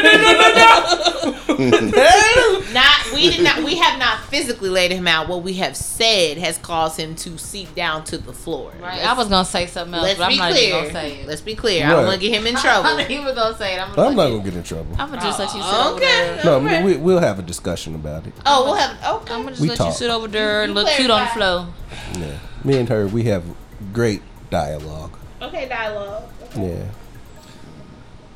no, 1.58 1.68
no, 1.68 1.80
no. 1.80 2.60
Not 2.72 2.97
we 3.22 3.30
did 3.30 3.42
not 3.44 3.62
we 3.64 3.76
have 3.76 3.98
not 3.98 4.20
physically 4.24 4.68
laid 4.68 4.90
him 4.92 5.06
out. 5.06 5.28
What 5.28 5.42
we 5.42 5.54
have 5.54 5.76
said 5.76 6.38
has 6.38 6.58
caused 6.58 6.98
him 6.98 7.14
to 7.16 7.36
seep 7.38 7.74
down 7.74 8.04
to 8.04 8.18
the 8.18 8.32
floor. 8.32 8.72
Right. 8.80 8.96
Let's, 8.96 9.06
I 9.06 9.12
was 9.14 9.28
gonna 9.28 9.44
say 9.44 9.66
something 9.66 9.94
else, 9.94 10.02
let's 10.04 10.18
but 10.18 10.24
I'm 10.24 10.30
be 10.32 10.36
not 10.38 10.52
clear. 10.52 10.68
even 10.68 10.80
gonna 10.80 10.92
say 10.92 11.20
it. 11.20 11.26
Let's 11.28 11.40
be 11.40 11.54
clear. 11.54 11.84
I 11.84 11.88
Right. 11.88 11.94
don't 11.96 12.04
want 12.06 12.20
to 12.20 12.26
get 12.28 12.38
him 12.40 12.46
in 12.46 12.54
trouble. 12.64 12.82
not 12.96 13.10
even 13.10 13.34
gonna 13.34 13.56
say 13.56 13.74
it. 13.74 13.80
I'm, 13.80 13.94
gonna 13.94 14.08
I'm 14.08 14.16
not 14.16 14.28
gonna 14.30 14.42
get 14.44 14.54
in 14.54 14.62
trouble. 14.62 14.96
I'm 14.98 15.08
gonna 15.10 15.20
just 15.22 15.38
let 15.38 15.54
you 15.54 15.60
sit 15.62 15.70
Oh, 15.72 15.88
over 15.90 15.96
okay. 15.96 16.06
there. 16.06 16.44
No, 16.44 16.54
Okay. 16.56 16.82
we, 16.84 16.96
we'll 16.96 17.18
have 17.20 17.38
a 17.38 17.42
discussion 17.42 17.94
about 17.94 18.26
it. 18.26 18.32
Oh, 18.46 18.64
we'll 18.64 18.74
have 18.74 18.92
okay. 19.22 19.34
I'm 19.34 19.40
gonna 19.40 19.50
just 19.50 19.60
We 19.62 19.68
let 19.68 19.78
you 19.80 19.92
sit 19.92 20.10
over 20.10 20.28
there 20.28 20.62
and 20.62 20.70
You 20.70 20.74
look 20.74 20.88
cute 20.88 21.10
on 21.10 21.20
the 21.20 21.26
clarify. 21.30 21.34
floor. 21.34 21.74
Yeah, 22.18 22.38
me 22.64 22.78
and 22.78 22.88
her, 22.88 23.06
we 23.06 23.24
have 23.24 23.44
great 23.92 24.22
dialogue. 24.50 25.12
Okay, 25.42 25.68
dialogue. 25.68 26.24
Yeah, 26.56 26.84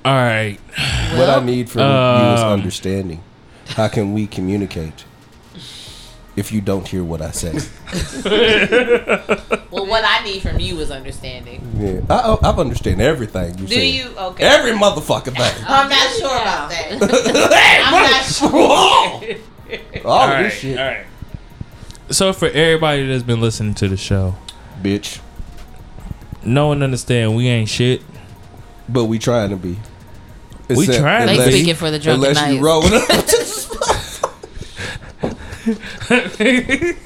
All 0.05 0.13
right. 0.15 0.59
what 1.17 1.29
I 1.31 1.41
need 1.45 1.71
from 1.71 1.81
you 1.83 2.35
is 2.35 2.41
Um, 2.43 2.53
understanding. 2.53 3.23
How 3.74 3.89
can 3.89 4.12
we 4.12 4.27
communicate 4.27 5.05
if 6.36 6.53
you 6.53 6.61
don't 6.61 6.86
hear 6.86 7.03
what 7.05 7.23
I 7.23 7.31
say? 7.31 7.53
Well, 9.73 9.86
what 9.86 10.05
I 10.07 10.23
need 10.23 10.43
from 10.43 10.61
you 10.61 10.78
is 10.81 10.90
understanding. 10.90 11.66
Yeah, 11.78 12.01
I, 12.11 12.36
I 12.43 12.51
understand 12.55 13.01
everything 13.01 13.57
you 13.59 13.66
Do 13.66 13.74
say. 13.74 13.86
you? 13.89 14.11
Okay. 14.19 14.44
Every 14.44 14.73
motherfucking 14.73 15.35
thing. 15.35 15.65
I'm 15.66 15.89
not 15.89 16.11
sure 16.12 16.27
about 16.27 16.69
that. 16.69 16.99
I'm 17.86 18.11
not 18.11 18.23
sure. 18.23 18.51
All 20.05 20.12
All 20.12 20.28
this 20.28 20.36
right. 20.44 20.53
shit, 20.53 20.78
All 20.78 20.85
right. 20.85 21.07
So 22.11 22.35
for 22.35 22.49
everybody 22.49 23.07
that's 23.07 23.23
been 23.23 23.40
listening 23.40 23.73
to 23.77 23.89
the 23.89 23.97
show, 23.97 24.35
bitch. 24.82 25.20
no 26.44 26.66
one 26.66 26.82
understand 26.82 27.35
we 27.35 27.49
ain't 27.49 27.70
shit. 27.70 28.03
But 28.90 29.07
we 29.07 29.19
trying 29.19 29.49
to 29.51 29.57
be. 29.57 29.78
We 30.69 30.85
Except 30.85 30.99
trying 30.99 31.20
to 31.23 31.27
They 31.28 31.32
unless- 31.32 31.49
be. 31.49 31.53
speaking 31.55 31.74
for 31.77 31.90
the 31.90 31.99
drunken 31.99 32.28
Unless 32.28 32.43
you 32.47 32.61
knights. 32.61 32.62
rolling 32.62 32.93
up. 32.94 33.09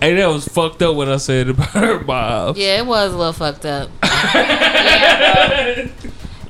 Hey, 0.00 0.14
that 0.14 0.28
was 0.28 0.46
fucked 0.46 0.80
up 0.82 0.94
when 0.94 1.08
I 1.08 1.16
said 1.16 1.48
about 1.48 1.70
her, 1.70 1.98
Bob. 1.98 2.56
Yeah, 2.56 2.78
it 2.78 2.86
was 2.86 3.12
a 3.12 3.16
little 3.16 3.32
fucked 3.32 3.66
up. 3.66 3.90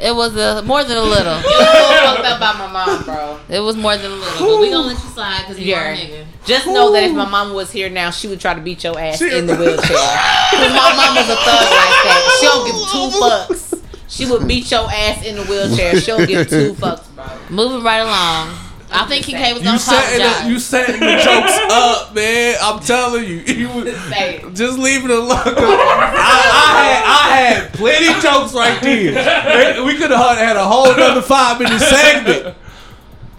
It 0.00 0.14
was 0.14 0.36
a 0.36 0.62
more 0.62 0.84
than 0.84 0.96
a 0.96 1.02
little. 1.02 1.38
It 1.38 1.44
was 1.44 1.88
so 1.88 2.14
fucked 2.14 2.24
up 2.24 2.38
by 2.38 2.52
my 2.56 2.70
mom, 2.72 3.02
bro. 3.04 3.36
It 3.48 3.58
was 3.58 3.76
more 3.76 3.96
than 3.96 4.12
a 4.12 4.14
little. 4.14 4.46
But 4.48 4.60
we 4.60 4.70
gonna 4.70 4.86
let 4.86 5.02
you 5.02 5.10
slide 5.10 5.40
because 5.40 5.58
you 5.58 5.74
are 5.74 5.92
Yeah. 5.92 5.98
a 5.98 6.06
nigga. 6.22 6.24
Just 6.46 6.66
know 6.68 6.92
that 6.92 7.02
if 7.02 7.12
my 7.16 7.28
mama 7.28 7.52
was 7.52 7.72
here 7.72 7.90
now, 7.90 8.10
she 8.12 8.28
would 8.28 8.38
try 8.40 8.54
to 8.54 8.60
beat 8.60 8.84
your 8.84 8.96
ass 8.96 9.20
in 9.20 9.46
the 9.48 9.56
wheelchair. 9.58 9.80
Cause 9.80 10.70
my 10.72 10.94
mama's 10.94 11.28
a 11.28 11.34
thug 11.34 11.66
like 11.74 11.96
that. 12.06 12.38
She 12.38 12.46
don't 12.46 12.64
give 12.64 12.76
two 12.92 13.10
fucks. 13.18 13.82
She 14.06 14.26
would 14.30 14.46
beat 14.46 14.70
your 14.70 14.88
ass 14.88 15.24
in 15.24 15.34
the 15.34 15.42
wheelchair. 15.46 15.96
She 16.00 16.06
don't 16.06 16.28
give 16.28 16.48
two 16.48 16.74
fucks, 16.74 17.12
bro. 17.16 17.24
Moving 17.50 17.82
right 17.82 17.98
along. 17.98 18.54
I 18.90 19.04
think 19.06 19.24
King 19.26 19.36
K 19.36 19.52
was 19.52 19.62
gonna 19.62 19.74
You 19.74 19.78
setting, 19.78 20.20
apologize. 20.20 20.44
the, 20.44 20.50
you 20.50 20.58
setting 20.58 21.00
the 21.00 21.16
jokes 21.22 21.58
up, 21.70 22.14
man. 22.14 22.56
I'm 22.62 22.80
telling 22.80 23.24
you. 23.24 23.36
you 23.40 23.68
was- 23.68 24.56
just 24.58 24.78
leave 24.78 25.04
it 25.04 25.10
alone. 25.10 25.30
I, 25.36 26.50
I 26.54 26.84
had 26.84 27.04
I 27.04 27.36
had 27.36 27.72
plenty 27.74 28.06
jokes 28.20 28.54
right 28.54 28.80
there. 28.82 29.84
We 29.84 29.96
could 29.96 30.10
have 30.10 30.38
had 30.38 30.56
a 30.56 30.64
whole 30.64 30.86
other 30.88 31.20
five 31.22 31.58
minute 31.60 31.80
segment. 31.80 32.54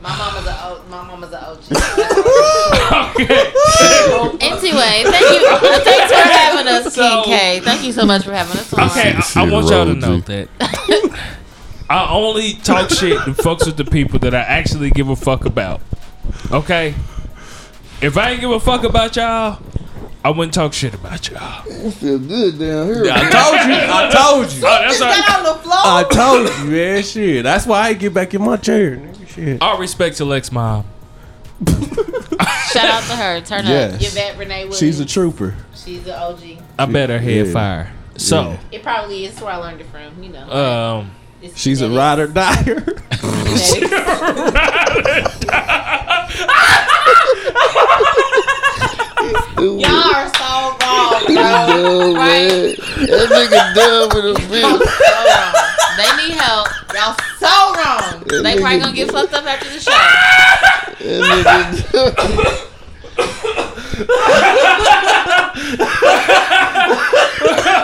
My 0.01 0.15
mama's 0.17 0.45
a 0.45 0.65
O- 0.65 0.83
my 0.89 1.03
mama's 1.07 1.33
a 1.33 1.49
OG. 1.49 1.59
Anyway, 4.41 5.03
thank 5.03 5.41
you. 5.41 5.47
uh, 5.47 5.79
Thanks 5.81 6.11
for 6.11 6.19
having 6.29 6.67
us, 6.67 6.93
So- 6.95 7.23
King 7.23 7.33
K. 7.37 7.59
Thank 7.61 7.83
you 7.83 7.91
so 7.91 8.05
much 8.05 8.23
for 8.23 8.31
having 8.33 8.57
us 8.57 8.71
on. 8.73 8.89
Okay, 8.89 9.13
I, 9.15 9.23
I 9.35 9.49
want 9.51 9.67
y'all 9.67 9.85
to 9.85 9.93
know 9.95 10.19
that 10.21 10.47
I 11.89 12.11
only 12.11 12.53
talk 12.53 12.89
shit 12.91 13.17
and 13.25 13.35
fucks 13.35 13.65
with 13.65 13.77
the 13.77 13.85
people 13.85 14.19
that 14.19 14.35
I 14.35 14.41
actually 14.41 14.91
give 14.91 15.09
a 15.09 15.15
fuck 15.15 15.45
about. 15.45 15.81
Okay? 16.51 16.93
If 18.01 18.15
I 18.17 18.31
ain't 18.31 18.41
give 18.41 18.51
a 18.51 18.59
fuck 18.59 18.83
about 18.83 19.15
y'all, 19.15 19.59
I 20.23 20.29
wouldn't 20.29 20.53
talk 20.53 20.73
shit 20.73 20.93
about 20.93 21.27
y'all. 21.29 21.63
Feel 21.91 22.19
good 22.19 22.59
down 22.59 22.87
here. 22.87 23.05
I 23.11 23.29
told 23.29 23.55
you. 23.55 23.75
I 23.75 24.09
told 24.11 24.51
you. 24.51 24.59
Oh, 24.67 24.81
that's 24.87 25.01
all, 25.01 25.15
Get 25.15 25.37
on 25.37 25.43
the 25.43 25.63
floor. 25.63 25.73
I 25.75 26.03
told 26.11 26.49
you, 26.59 26.71
man. 26.71 27.03
Shit. 27.03 27.43
That's 27.43 27.65
why 27.65 27.87
I 27.87 27.93
get 27.93 28.13
back 28.13 28.33
in 28.33 28.43
my 28.43 28.57
chair. 28.57 28.97
Nigga. 28.97 29.27
Shit. 29.27 29.61
all 29.61 29.79
respect 29.79 30.17
to 30.17 30.25
Lex 30.25 30.51
mom. 30.51 30.85
Shout 32.71 32.85
out 32.85 33.03
to 33.03 33.15
her. 33.15 33.41
Turn 33.41 33.61
up. 33.65 33.69
Yes. 33.69 34.11
Yvette 34.13 34.37
Renee 34.37 34.55
Williams. 34.65 34.77
She's 34.77 34.99
a 34.99 35.05
trooper. 35.05 35.55
She's 35.75 36.05
an 36.05 36.13
OG. 36.13 36.39
I 36.77 36.85
bet 36.85 37.09
her 37.09 37.19
head 37.19 37.47
Yeah. 37.47 37.53
fire. 37.53 37.91
So, 38.17 38.41
Yeah. 38.51 38.57
It 38.71 38.83
probably 38.83 39.25
is 39.25 39.39
where 39.41 39.51
I 39.53 39.57
learned 39.57 39.81
it 39.81 39.87
from. 39.87 40.21
You 40.23 40.29
know. 40.29 40.51
um, 40.51 41.11
It's 41.41 41.59
She's 41.59 41.81
a 41.81 41.87
genetics. 41.87 41.97
ride 41.97 42.19
or 42.19 42.27
dyer. 42.27 42.85
Y'all 49.59 50.15
are 50.15 50.29
so 50.35 50.77
wrong, 50.79 51.25
bro. 51.25 51.35
Dumb, 51.35 52.13
man. 52.15 52.75
That 53.09 53.27
nigga 53.29 53.59
dumb 53.75 54.07
with 54.15 54.25
a 54.25 54.27
bitch. 54.47 54.63
so 54.63 54.67
they 55.97 56.09
need 56.27 56.35
help. 56.37 56.67
Y'all 56.93 57.15
so 57.39 57.53
wrong. 57.75 58.23
That 58.27 58.41
They 58.43 58.55
probably 58.59 58.79
gonna 58.79 58.95
get 58.95 59.11
fucked 59.11 59.33
up 59.33 59.45
after 59.45 59.69
the 59.69 59.79
show. 59.79 59.91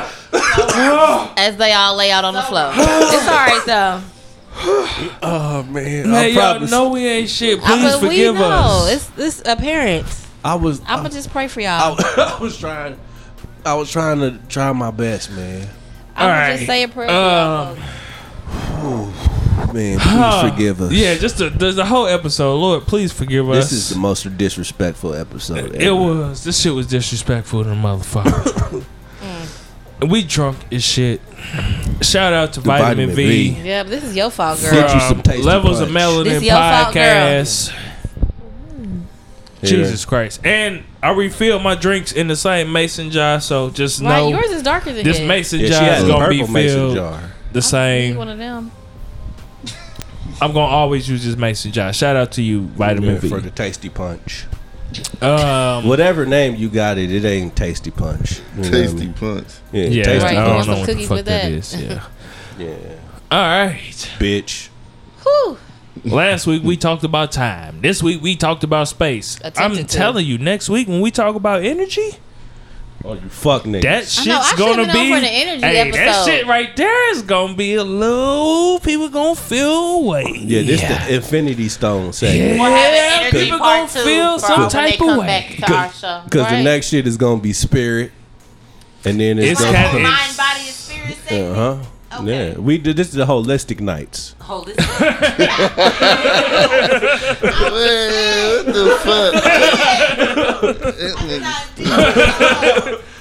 that 0.40 0.70
nigga 0.70 1.28
dumb. 1.28 1.34
As 1.38 1.58
they 1.58 1.72
all 1.74 1.96
lay 1.96 2.12
out 2.12 2.26
on 2.26 2.34
the 2.34 2.42
floor. 2.44 2.72
It's 2.76 3.28
all 3.28 3.36
right 3.36 3.64
though. 3.66 4.02
Oh 5.22 5.64
man. 5.64 6.10
man, 6.10 6.14
I 6.16 6.26
y'all 6.28 6.52
promise. 6.54 6.72
know 6.72 6.90
we 6.90 7.06
ain't 7.06 7.30
shit. 7.30 7.60
I- 7.60 7.66
Please 7.78 7.94
but 7.94 8.02
we 8.04 8.08
forgive 8.10 8.36
know. 8.36 8.42
us. 8.44 8.92
It's 9.18 9.42
it's 9.42 9.50
apparent. 9.50 10.06
I 10.44 10.56
was. 10.56 10.80
I'm 10.86 10.98
gonna 11.00 11.10
just 11.10 11.30
pray 11.32 11.48
for 11.48 11.60
y'all. 11.62 11.96
I, 12.00 12.36
I 12.38 12.42
was 12.42 12.58
trying. 12.58 12.98
I 13.66 13.74
was 13.74 13.92
trying 13.92 14.20
to 14.20 14.40
try 14.48 14.72
my 14.74 14.92
best, 14.92 15.32
man. 15.32 15.68
I'm 16.16 16.28
gonna 16.28 16.34
Alright. 16.34 16.56
just 16.58 16.68
say 16.68 16.84
a 16.84 16.88
prayer 16.88 17.08
for 17.08 17.14
y'all. 17.14 17.68
Um, 17.72 17.78
folks. 19.12 19.74
Man, 19.74 19.98
Huh. 20.00 20.42
please 20.42 20.52
forgive 20.52 20.82
us. 20.82 20.92
Yeah, 20.94 21.16
just 21.16 21.38
the, 21.40 21.50
the, 21.50 21.72
the 21.72 21.86
whole 21.86 22.06
episode. 22.08 22.56
Lord, 22.56 22.84
please 22.84 23.12
forgive 23.12 23.50
us. 23.50 23.70
This 23.70 23.72
is 23.74 23.90
the 23.90 23.98
most 23.98 24.38
disrespectful 24.38 25.14
episode. 25.16 25.76
It 25.76 25.82
ever. 25.82 25.96
was. 25.96 26.44
This 26.46 26.62
shit 26.62 26.74
was 26.74 26.88
disrespectful 26.88 27.64
to 27.64 27.70
the 27.70 27.76
motherfucker. 27.76 28.86
And 30.02 30.12
we 30.12 30.24
drunk 30.24 30.58
as 30.72 30.84
shit. 30.84 31.22
Shout 32.02 32.34
out 32.34 32.54
to 32.54 32.62
Vitamin, 32.62 33.10
Vitamin 33.10 33.16
V. 33.16 33.52
V. 33.56 33.68
Yeah, 33.68 33.84
this 33.84 34.04
is 34.04 34.16
your 34.16 34.30
fault, 34.30 34.60
Get 34.60 34.72
girl. 34.72 34.94
you 34.94 35.00
some 35.02 35.22
tasty 35.22 35.42
Levels 35.44 35.80
of 35.80 35.88
punch. 35.90 35.98
Melanin 36.00 36.24
This 36.26 36.44
your 36.44 36.56
fault, 36.56 36.94
girl. 36.94 37.04
podcast. 37.04 37.74
Yeah. 39.62 39.70
Jesus 39.70 40.06
Christ. 40.06 40.42
And 40.46 40.84
I 41.02 41.12
refilled 41.12 41.64
my 41.64 41.76
drinks 41.76 42.12
in 42.12 42.28
the 42.28 42.36
same 42.36 42.72
mason 42.72 43.10
jar, 43.10 43.40
so 43.40 43.70
just 43.70 44.02
Right, 44.02 44.20
know 44.20 44.30
yours 44.30 44.52
is 44.52 44.62
darker 44.64 44.92
than 44.94 45.04
this 45.04 45.18
his. 45.18 45.28
mason 45.28 45.60
Yeah, 45.62 45.68
jar 45.70 45.82
has 45.84 46.04
is 46.04 46.10
gonna 46.10 46.30
be 46.30 46.40
purple 46.40 46.54
mason 46.54 46.78
filled 46.80 46.96
jar. 46.96 47.20
the 47.52 47.60
Need 47.60 47.64
same. 47.64 48.16
one 48.18 48.30
of 48.30 48.38
them. 48.38 48.72
I'm 50.42 50.52
gonna 50.52 50.60
always 50.66 51.08
use 51.08 51.26
this 51.26 51.38
mason 51.38 51.72
jar. 51.72 51.94
Shout 51.94 52.16
out 52.16 52.34
to 52.34 52.42
you, 52.44 52.62
Vitamin 52.62 53.14
Yeah, 53.16 53.20
V. 53.22 53.30
for 53.30 53.40
the 53.40 53.50
tasty 53.50 53.88
punch. 53.90 54.46
Um, 55.22 55.88
Whatever 55.88 56.26
name 56.26 56.56
you 56.56 56.70
got 56.70 56.98
it, 56.98 57.12
it 57.12 57.26
ain't 57.26 57.56
tasty 57.56 57.92
punch. 57.92 58.40
You 58.40 58.44
know 58.44 58.62
what 58.62 58.68
I 58.68 58.72
Tasty 58.72 58.98
mean? 58.98 59.14
punch. 59.14 59.48
Yeah, 59.72 59.84
yeah, 59.86 60.04
tasty 60.04 60.26
Right, 60.26 60.38
I 60.38 60.46
don't 60.46 60.56
want 60.56 60.68
know 60.68 60.78
what 60.80 60.88
the 60.88 61.04
fuck 61.06 61.10
with 61.18 61.26
that 61.26 61.42
that? 61.44 61.52
is. 61.52 61.82
Yeah. 61.82 62.04
Yeah, 62.58 62.76
All 63.32 63.40
right. 63.66 64.12
bitch. 64.20 64.70
Whew. 65.24 65.58
Last 66.06 66.46
week 66.48 66.62
we 66.64 66.78
talked 66.78 67.04
about 67.04 67.32
time. 67.32 67.82
This 67.82 68.04
week 68.04 68.22
we 68.22 68.36
talked 68.36 68.64
about 68.64 68.88
space. 68.88 69.40
I'm 69.44 69.48
Attempted 69.48 69.90
to. 69.90 69.98
telling 69.98 70.26
you, 70.26 70.38
next 70.38 70.70
week 70.70 70.88
when 70.88 71.02
we 71.02 71.10
talk 71.12 71.36
about 71.36 71.64
energy, 71.64 72.12
Oh, 73.04 73.14
you 73.14 73.30
fuck 73.30 73.64
niggas. 73.64 73.82
that 73.84 74.08
shit's 74.08 74.26
know, 74.28 74.42
gonna 74.58 74.92
be. 74.92 75.12
on 75.12 75.20
for 75.20 75.20
the 75.20 75.28
energy 75.32 75.62
hey, 75.62 75.92
that 75.92 76.26
shit 76.26 76.48
right 76.48 76.76
there 76.76 77.12
is 77.12 77.22
gonna 77.22 77.54
be 77.54 77.76
a 77.76 77.84
little. 77.84 78.80
People 78.80 79.10
gonna 79.10 79.36
feel 79.36 79.98
away. 79.98 80.26
yeah, 80.40 80.64
this 80.64 80.82
the 80.82 81.16
Infinity 81.16 81.70
Stone 81.70 82.14
segment. 82.14 82.60
We'll 82.60 82.72
have 82.72 82.94
an 82.94 83.24
Yeah, 83.26 83.30
people 83.44 83.60
gonna 83.60 83.88
feel 83.88 84.40
some 84.40 84.70
type 84.70 85.00
of 85.02 85.18
way. 85.18 85.28
back 85.28 85.56
to 85.68 85.74
our 85.74 85.92
show. 85.92 86.22
Because 86.26 86.50
the 86.50 86.64
next 86.64 86.88
shit 86.88 87.06
is 87.06 87.18
gonna 87.18 87.42
be 87.42 87.54
spirit, 87.54 88.12
and 89.04 89.20
then 89.20 89.38
it's, 89.38 89.52
It's 89.52 89.62
gonna 89.62 89.92
be 89.94 90.02
Mind, 90.02 90.38
body, 90.38 90.60
and 90.62 90.70
spirit 90.70 91.32
uh 91.32 91.54
huh. 91.54 91.84
Okay. 92.22 92.52
Yeah, 92.52 92.58
we 92.58 92.78
did 92.78 92.96
this 92.98 93.10
is 93.10 93.16
the 93.16 93.26
holistic 93.26 93.80
nights. 93.80 94.36
Hold 94.42 94.68
this. 94.68 94.78
Man, 97.46 98.66
what 98.66 98.66
the 98.74 98.86
fuck? 102.94 103.02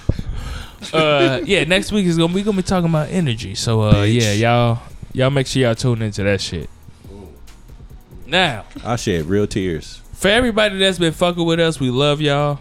Uh, 0.93 1.41
yeah, 1.45 1.65
next 1.65 1.91
week 1.91 2.07
is 2.07 2.17
gonna 2.17 2.33
we 2.33 2.43
gonna 2.43 2.57
be 2.57 2.63
talking 2.63 2.89
about 2.89 3.09
energy. 3.09 3.55
So 3.57 3.83
uh, 3.83 4.03
yeah, 4.05 4.31
y'all 4.33 4.79
y'all 5.13 5.31
make 5.31 5.49
sure 5.49 5.63
y'all 5.63 5.75
tune 5.75 6.03
into 6.03 6.23
that 6.23 6.41
shit. 6.41 6.71
Now, 8.27 8.65
I 8.85 8.95
shed 8.97 9.25
real 9.25 9.47
tears. 9.49 10.01
for 10.13 10.29
everybody 10.29 10.79
that's 10.79 10.99
been 10.99 11.13
fucking 11.13 11.45
with 11.45 11.59
us, 11.59 11.81
we 11.81 11.91
love 11.91 12.21
y'all. 12.21 12.61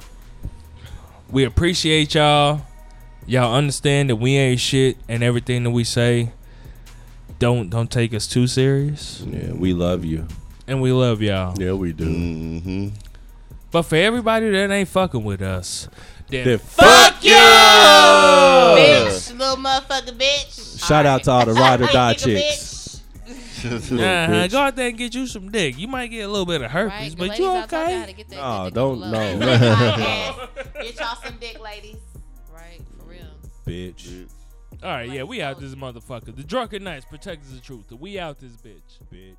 We 1.30 1.43
appreciate 1.43 2.15
y'all. 2.15 2.61
Y'all 3.26 3.56
understand 3.56 4.10
that 4.10 4.18
we 4.18 4.36
ain't 4.36 4.60
shit 4.60 4.98
and 5.08 5.24
everything 5.24 5.64
that 5.64 5.70
we 5.72 5.84
say. 5.84 6.32
Don't 7.40 7.70
don't 7.70 7.90
take 7.91 8.14
us 8.14 8.28
too 8.28 8.48
serious. 8.48 9.24
Yeah, 9.28 9.54
we 9.54 9.74
love 9.74 10.04
you. 10.06 10.28
And 10.68 10.82
we 10.82 10.91
love 10.91 11.22
y'all. 11.22 11.56
Yeah, 11.62 11.74
we 11.74 11.91
do. 11.94 12.06
Mhm. 12.06 12.91
But 13.72 13.84
for 13.84 13.95
everybody 13.95 14.50
that 14.52 14.72
ain't 14.72 14.88
fucking 14.88 15.24
with 15.24 15.41
us, 15.41 15.88
then 16.30 16.45
Then 16.45 16.58
Fuck 16.60 17.24
you, 17.24 17.32
bitch, 18.78 19.38
little 19.38 19.58
motherfucker, 19.58 20.12
bitch. 20.18 20.86
Shout 20.86 21.06
out 21.06 21.24
to 21.24 21.32
all 21.32 21.45
the 21.45 21.54
ride 21.54 21.82
or 21.82 21.88
die 21.88 22.14
chicks. 22.18 23.02
uh-huh, 23.66 24.48
go 24.52 24.60
out 24.60 24.76
there 24.76 24.90
and 24.90 24.98
get 24.98 25.14
you 25.16 25.26
some 25.28 25.50
dick. 25.52 25.78
You 25.78 25.88
might 25.88 26.08
get 26.08 26.22
a 26.22 26.28
little 26.28 26.45
bit 26.45 26.62
of 26.62 26.72
herpes, 26.72 27.16
Right? 27.16 27.30
But 27.30 27.40
you 27.40 27.50
out 27.50 27.70
there 27.70 27.88
know 27.88 27.95
how 27.98 28.04
okay. 28.04 28.14
to 28.14 28.38
Oh, 28.40 28.64
good 28.66 28.74
don't 28.76 29.04
in 29.04 29.12
know. 29.12 30.48
Get 30.82 31.00
y'all 31.00 31.16
some 31.24 31.38
dick, 31.41 31.60
ladies. 31.62 31.95
Real. 33.65 33.94
Bitch. 33.94 34.27
All 34.81 34.90
right, 34.90 35.10
yeah, 35.10 35.23
we 35.23 35.41
out 35.41 35.60
this 35.60 35.76
motherfucker. 35.76 36.35
The 36.35 36.44
drunken 36.44 36.84
knights 36.84 37.06
protect 37.06 37.49
the 37.53 37.60
truth. 37.60 37.91
We 37.91 38.19
out 38.19 38.40
this 38.40 38.53
bitch. 38.53 38.99
Bitch. 39.14 39.35